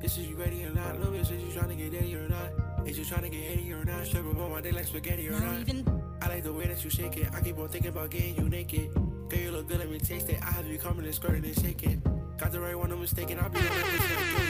This 0.00 0.16
is 0.18 0.26
you 0.26 0.36
ready 0.36 0.64
or 0.64 0.70
not? 0.70 0.98
Little 0.98 1.12
bitch, 1.12 1.30
is 1.30 1.42
you 1.42 1.52
trying 1.52 1.68
to 1.68 1.74
get 1.74 1.92
daddy 1.92 2.14
or 2.14 2.28
not? 2.28 2.86
Is 2.86 2.98
you 2.98 3.04
trying 3.04 3.22
to 3.22 3.28
get 3.28 3.42
heady 3.42 3.72
or 3.72 3.84
not? 3.84 4.06
Strip 4.06 4.26
up 4.26 4.38
on 4.38 4.50
my 4.50 4.60
dick 4.60 4.72
like 4.72 4.86
spaghetti 4.86 5.28
or 5.28 5.38
not? 5.38 5.60
even 5.60 6.02
I 6.22 6.28
like 6.28 6.42
the 6.42 6.52
way 6.52 6.66
that 6.66 6.82
you 6.82 6.90
shake 6.90 7.16
it. 7.18 7.28
I 7.32 7.40
keep 7.40 7.58
on 7.58 7.68
thinking 7.68 7.90
about 7.90 8.10
getting 8.10 8.36
you 8.36 8.48
naked. 8.48 8.92
Girl, 9.28 9.38
you 9.38 9.50
look 9.50 9.68
good, 9.68 9.78
let 9.78 9.90
me 9.90 9.98
taste 9.98 10.28
it. 10.28 10.40
I 10.42 10.50
have 10.52 10.66
you 10.66 10.78
coming 10.78 11.04
and 11.04 11.14
squirting 11.14 11.44
and 11.44 11.58
shaking. 11.60 12.02
Got 12.38 12.52
the 12.52 12.60
right 12.60 12.76
one, 12.76 12.90
I'm 12.90 13.00
mistaken. 13.00 13.38
I'll 13.38 13.50
be 13.50 13.58
on 13.58 13.64
that 13.64 14.46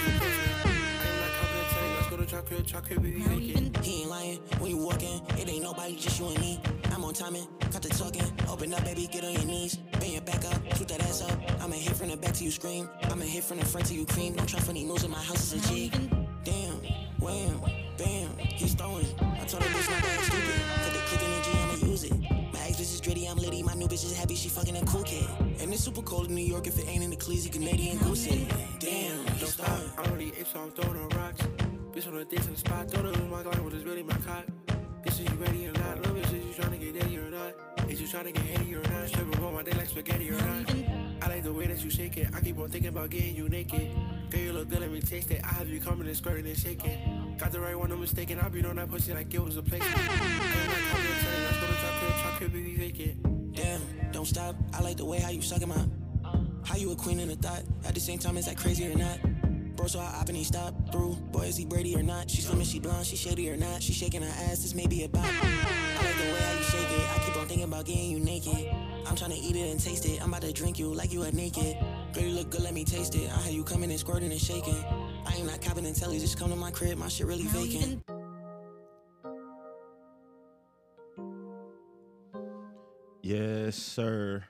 telling, 2.43 2.63
let's 2.63 2.73
go 2.73 2.81
to 2.81 2.89
chocolate, 2.91 3.01
chocolate, 3.01 3.27
now 3.27 3.35
even 3.35 3.75
He 3.83 4.03
ain't 4.03 4.11
lying 4.11 4.37
when 4.59 4.71
you 4.71 4.77
walking. 4.77 5.21
It 5.39 5.49
ain't 5.49 5.63
nobody, 5.63 5.97
just 5.97 6.19
you 6.21 6.27
and 6.27 6.41
me. 6.41 6.61
I'm 6.93 7.05
on 7.05 7.15
timing, 7.15 7.47
cut 7.61 7.83
the 7.83 7.89
talking. 7.89 8.25
Open 8.49 8.73
up, 8.75 8.85
baby, 8.85 9.09
get 9.11 9.25
on 9.25 9.33
your 9.33 9.45
knees. 9.45 9.77
Bend 9.77 10.13
your 10.13 10.23
back 10.23 10.45
up, 10.45 10.77
shoot 10.77 10.89
that 10.89 11.03
ass 11.03 11.23
up. 11.23 11.39
I'ma 11.63 11.75
hit 11.75 11.97
from 11.97 12.09
the 12.09 12.17
back 12.17 12.35
till 12.35 12.47
you 12.47 12.51
scream. 12.51 12.89
I'ma 13.05 13.25
hit 13.25 13.45
from 13.45 13.59
the 13.59 13.65
front 13.65 13.87
till 13.87 13.97
you 13.97 14.07
cream. 14.07 14.35
Don't 14.35 14.49
try 14.49 14.61
funny 14.61 14.85
moves 14.85 15.05
in 15.05 15.11
my 15.11 15.19
house 15.23 15.53
is 15.53 15.65
a 15.65 15.69
now 15.69 15.75
G. 15.75 15.85
even 15.85 16.11
Wham, 17.19 17.61
bam, 17.99 18.31
he's 18.39 18.75
throwing. 18.75 19.07
I 19.21 19.45
told 19.45 19.63
her 19.63 19.69
bitch 19.69 19.91
not 19.91 20.03
that 20.03 20.21
stupid. 20.23 20.61
Put 20.85 20.93
the 20.93 21.01
clip 21.09 21.23
in 21.23 21.31
the 21.31 21.43
G, 21.43 21.51
I'ma 21.53 21.91
use 21.91 22.05
it. 22.05 22.53
My 22.53 22.61
ex 22.67 22.77
bitch 22.77 22.95
is 22.95 23.01
gritty, 23.03 23.27
I'm 23.27 23.37
litty. 23.37 23.63
My 23.63 23.75
new 23.75 23.87
bitch 23.87 24.05
is 24.05 24.17
happy, 24.17 24.35
she 24.37 24.49
fucking 24.49 24.77
a 24.77 24.85
cool 24.87 25.03
kid. 25.03 25.29
And 25.61 25.73
it's 25.73 25.85
super 25.85 26.03
cold 26.03 26.29
in 26.29 26.35
New 26.35 26.45
York 26.45 26.67
if 26.67 26.79
it 26.79 26.89
ain't 26.89 27.05
in 27.05 27.11
the 27.11 27.17
Cleasy 27.17 27.53
Canadian 27.53 27.99
goose 27.99 28.27
it. 28.27 28.49
Damn, 28.79 29.27
he's 29.35 29.53
Stop, 29.53 29.67
throwing. 29.67 29.91
I'm 29.99 30.15
really 30.15 30.29
apes, 30.29 30.53
so 30.53 30.61
I'm 30.61 30.71
throwing 30.71 30.99
on 30.99 31.09
rocks. 31.11 31.70
Bitch 31.93 32.07
on 32.07 32.15
the 32.15 32.25
dicks 32.25 32.47
in 32.47 32.53
the 32.53 32.59
spot, 32.59 32.87
it 32.87 32.95
in 32.95 33.31
my 33.31 33.43
Glock, 33.43 33.65
what 33.65 33.73
is 33.73 33.85
really 33.85 34.05
my 34.05 34.15
cock. 34.19 34.45
Bitch, 35.03 35.11
is 35.11 35.21
you 35.21 35.35
ready 35.37 35.67
or 35.67 35.73
not? 35.73 35.97
Little 35.97 36.15
bitch, 36.15 36.33
is 36.33 36.45
you 36.47 36.53
trying 36.55 36.71
to 36.71 36.77
get 36.79 37.01
daddy 37.01 37.19
or 37.19 37.31
not? 37.31 37.91
Is 37.91 38.01
you 38.01 38.07
trying 38.07 38.25
to 38.27 38.33
get 38.33 38.45
heady 38.45 38.75
or 38.77 38.83
not? 38.83 39.09
Strip 39.09 39.43
on 39.43 39.55
my 39.55 39.63
dick 39.65 39.77
like 39.77 39.89
spaghetti 39.89 40.31
or 40.31 40.37
not? 40.37 40.73
I 41.23 41.29
like 41.29 41.43
the 41.43 41.53
way 41.53 41.67
that 41.67 41.83
you 41.83 41.91
shake 41.91 42.17
it. 42.17 42.29
I 42.33 42.41
keep 42.41 42.57
on 42.61 42.69
thinking 42.69 42.91
about 42.91 43.11
getting 43.11 43.35
you 43.35 43.49
naked. 43.49 43.91
Girl, 44.31 44.41
you 44.41 44.53
look 44.53 44.69
good, 44.69 44.81
let 44.81 44.93
me 44.93 45.01
taste 45.01 45.33
it. 45.33 45.41
I 45.43 45.49
have 45.49 45.69
you 45.69 45.81
coming 45.81 46.07
and 46.07 46.17
squirting 46.17 46.47
and 46.47 46.57
shaking. 46.57 47.35
Got 47.39 47.51
the 47.51 47.59
right 47.59 47.77
one, 47.77 47.91
no 47.91 47.97
mistaken. 47.97 48.39
I 48.39 48.49
beat 48.49 48.67
on 48.67 48.77
that 48.77 48.89
pussy 48.89 49.13
like 49.13 49.35
it 49.35 49.45
was 49.45 49.57
a 49.57 49.63
place. 49.63 49.83
Damn, 53.53 53.81
don't 54.13 54.27
stop. 54.27 54.55
I 54.73 54.81
like 54.81 54.97
the 54.97 55.05
way 55.05 55.19
how 55.19 55.31
you 55.31 55.43
sucking 55.43 55.69
my. 55.69 55.85
How 56.65 56.77
you 56.77 56.93
a 56.93 56.95
queen 56.95 57.19
in 57.19 57.31
a 57.31 57.35
thought? 57.35 57.65
At 57.85 57.95
the 57.95 58.01
same 58.01 58.21
time, 58.21 58.37
is 58.37 58.47
that 58.47 58.57
crazy 58.57 58.87
or 58.87 58.97
not? 58.97 59.19
Bro, 59.81 59.87
so 59.87 59.99
I 59.99 60.13
op 60.21 60.29
and 60.29 60.37
he 60.37 60.45
stop 60.45 60.75
through. 60.93 61.15
Boy, 61.33 61.45
is 61.45 61.57
he 61.57 61.65
Brady 61.65 61.97
or 61.97 62.03
not? 62.03 62.29
She 62.29 62.43
slim 62.43 62.59
and 62.59 62.67
she 62.67 62.79
blonde, 62.79 63.07
she 63.07 63.17
shady 63.17 63.49
or 63.49 63.57
not? 63.57 63.83
She 63.83 63.95
shaking 63.95 64.21
her 64.21 64.29
ass, 64.29 64.59
this 64.59 64.75
may 64.75 64.87
be 64.87 65.05
a 65.05 65.09
bop. 65.09 65.25
I 65.25 66.05
like 66.05 66.19
the 66.19 66.35
way 66.35 66.39
how 66.39 66.53
you 66.53 66.65
shake 66.65 66.99
it. 67.01 67.17
I 67.17 67.23
keep 67.25 67.37
on 67.39 67.47
thinking 67.47 67.65
about 67.65 67.87
getting 67.87 68.11
you 68.11 68.21
naked. 68.21 68.71
I'm 69.07 69.17
trying 69.17 69.31
to 69.31 69.39
eat 69.39 69.57
it 69.57 69.71
and 69.71 69.81
taste 69.81 70.05
it. 70.05 70.21
I'm 70.23 70.29
about 70.29 70.43
to 70.43 70.53
drink 70.53 70.79
you 70.79 70.93
like 70.93 71.15
you 71.15 71.23
are 71.23 71.33
naked. 71.33 71.79
Girl, 72.13 72.23
you 72.23 72.35
look 72.35 72.51
good, 72.51 72.61
let 72.61 72.75
me 72.75 72.85
taste 72.85 73.15
it. 73.15 73.31
I 73.33 73.41
had 73.41 73.55
you 73.55 73.65
coming 73.65 73.91
and 73.91 73.99
squirting 73.99 74.31
and 74.31 74.39
shaking. 74.39 74.85
I 75.27 75.37
ain't 75.37 75.47
not 75.47 75.63
copping 75.63 75.87
and 75.87 75.97
telly, 75.97 76.19
just 76.19 76.39
come 76.39 76.51
to 76.51 76.57
my 76.57 76.71
crib. 76.71 76.99
My 76.99 77.09
shit 77.09 77.27
really 77.27 77.47
vacant. 77.47 78.03
Yes, 83.23 83.77
sir. 83.77 84.45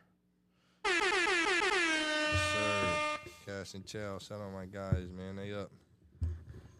Cash 3.50 3.74
and 3.74 3.84
chow. 3.84 4.18
Shout 4.18 4.40
out 4.40 4.52
my 4.52 4.66
guys, 4.66 5.08
man. 5.16 5.36
They 5.36 5.52
up. 5.52 5.70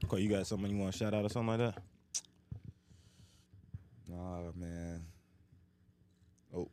Okay, 0.04 0.22
you 0.22 0.28
got 0.28 0.46
something 0.46 0.70
you 0.70 0.76
want 0.76 0.92
to 0.92 0.98
shout 0.98 1.14
out 1.14 1.24
or 1.24 1.28
something 1.28 1.58
like 1.58 1.74
that? 1.74 1.82
Nah, 4.08 4.52
man. 4.54 5.04
Oh. 6.56 6.68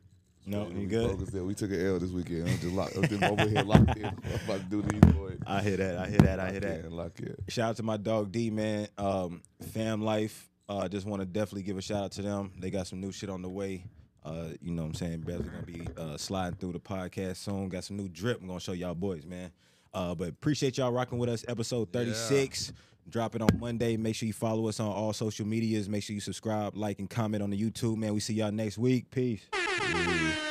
No, 0.46 0.64
we 0.64 0.82
you 0.82 0.86
good? 0.86 1.10
focused 1.10 1.32
there. 1.32 1.42
We 1.44 1.54
took 1.54 1.70
an 1.70 1.84
L 1.84 1.98
this 1.98 2.10
weekend. 2.10 2.48
I'm 2.48 2.58
just 2.58 2.72
locked. 2.74 2.96
I'm 2.96 3.24
over 3.24 3.48
here 3.48 3.62
locked 3.62 3.96
in. 3.96 4.04
I'm 4.06 4.44
about 4.44 4.60
to 4.60 4.66
do 4.70 4.82
these 4.82 5.12
boys. 5.12 5.38
I 5.46 5.62
hear 5.62 5.76
that. 5.78 5.96
I 5.98 6.08
hear 6.08 6.18
that. 6.18 6.38
I 6.40 6.50
hear 6.52 6.60
Lock 6.60 6.62
that. 6.62 6.84
in, 6.84 6.90
Lock 6.92 7.20
in. 7.20 7.34
Shout 7.48 7.70
out 7.70 7.76
to 7.76 7.82
my 7.82 7.96
dog 7.96 8.30
D 8.30 8.50
man, 8.50 8.86
um, 8.98 9.42
Fam 9.72 10.02
Life. 10.02 10.48
Uh, 10.68 10.86
just 10.86 11.06
want 11.06 11.22
to 11.22 11.26
definitely 11.26 11.62
give 11.62 11.76
a 11.76 11.82
shout 11.82 12.04
out 12.04 12.12
to 12.12 12.22
them. 12.22 12.52
They 12.58 12.70
got 12.70 12.86
some 12.86 13.00
new 13.00 13.10
shit 13.10 13.30
on 13.30 13.42
the 13.42 13.48
way. 13.48 13.84
Uh, 14.24 14.50
you 14.60 14.72
know 14.72 14.82
what 14.82 14.88
I'm 14.88 14.94
saying? 14.94 15.20
Barely 15.22 15.44
gonna 15.44 15.62
be 15.62 15.86
uh, 15.96 16.16
sliding 16.16 16.56
through 16.56 16.74
the 16.74 16.80
podcast 16.80 17.38
soon. 17.38 17.68
Got 17.68 17.84
some 17.84 17.96
new 17.96 18.08
drip. 18.08 18.40
I'm 18.40 18.46
gonna 18.46 18.60
show 18.60 18.72
y'all 18.72 18.94
boys, 18.94 19.24
man. 19.24 19.50
Uh, 19.94 20.14
but 20.14 20.28
appreciate 20.28 20.78
y'all 20.78 20.92
rocking 20.92 21.18
with 21.18 21.28
us. 21.28 21.44
Episode 21.48 21.92
36. 21.92 22.72
Drop 23.08 23.34
it 23.34 23.40
on 23.42 23.48
Monday. 23.58 23.96
Make 23.96 24.14
sure 24.14 24.26
you 24.26 24.32
follow 24.34 24.68
us 24.68 24.80
on 24.80 24.88
all 24.88 25.12
social 25.12 25.46
medias. 25.46 25.88
Make 25.88 26.02
sure 26.02 26.14
you 26.14 26.20
subscribe, 26.20 26.76
like, 26.76 26.98
and 26.98 27.08
comment 27.08 27.42
on 27.42 27.50
the 27.50 27.58
YouTube, 27.60 27.96
man. 27.96 28.12
We 28.12 28.20
see 28.20 28.34
y'all 28.34 28.52
next 28.52 28.76
week. 28.76 29.10
Peace. 29.10 29.46
Yeah. 29.54 30.47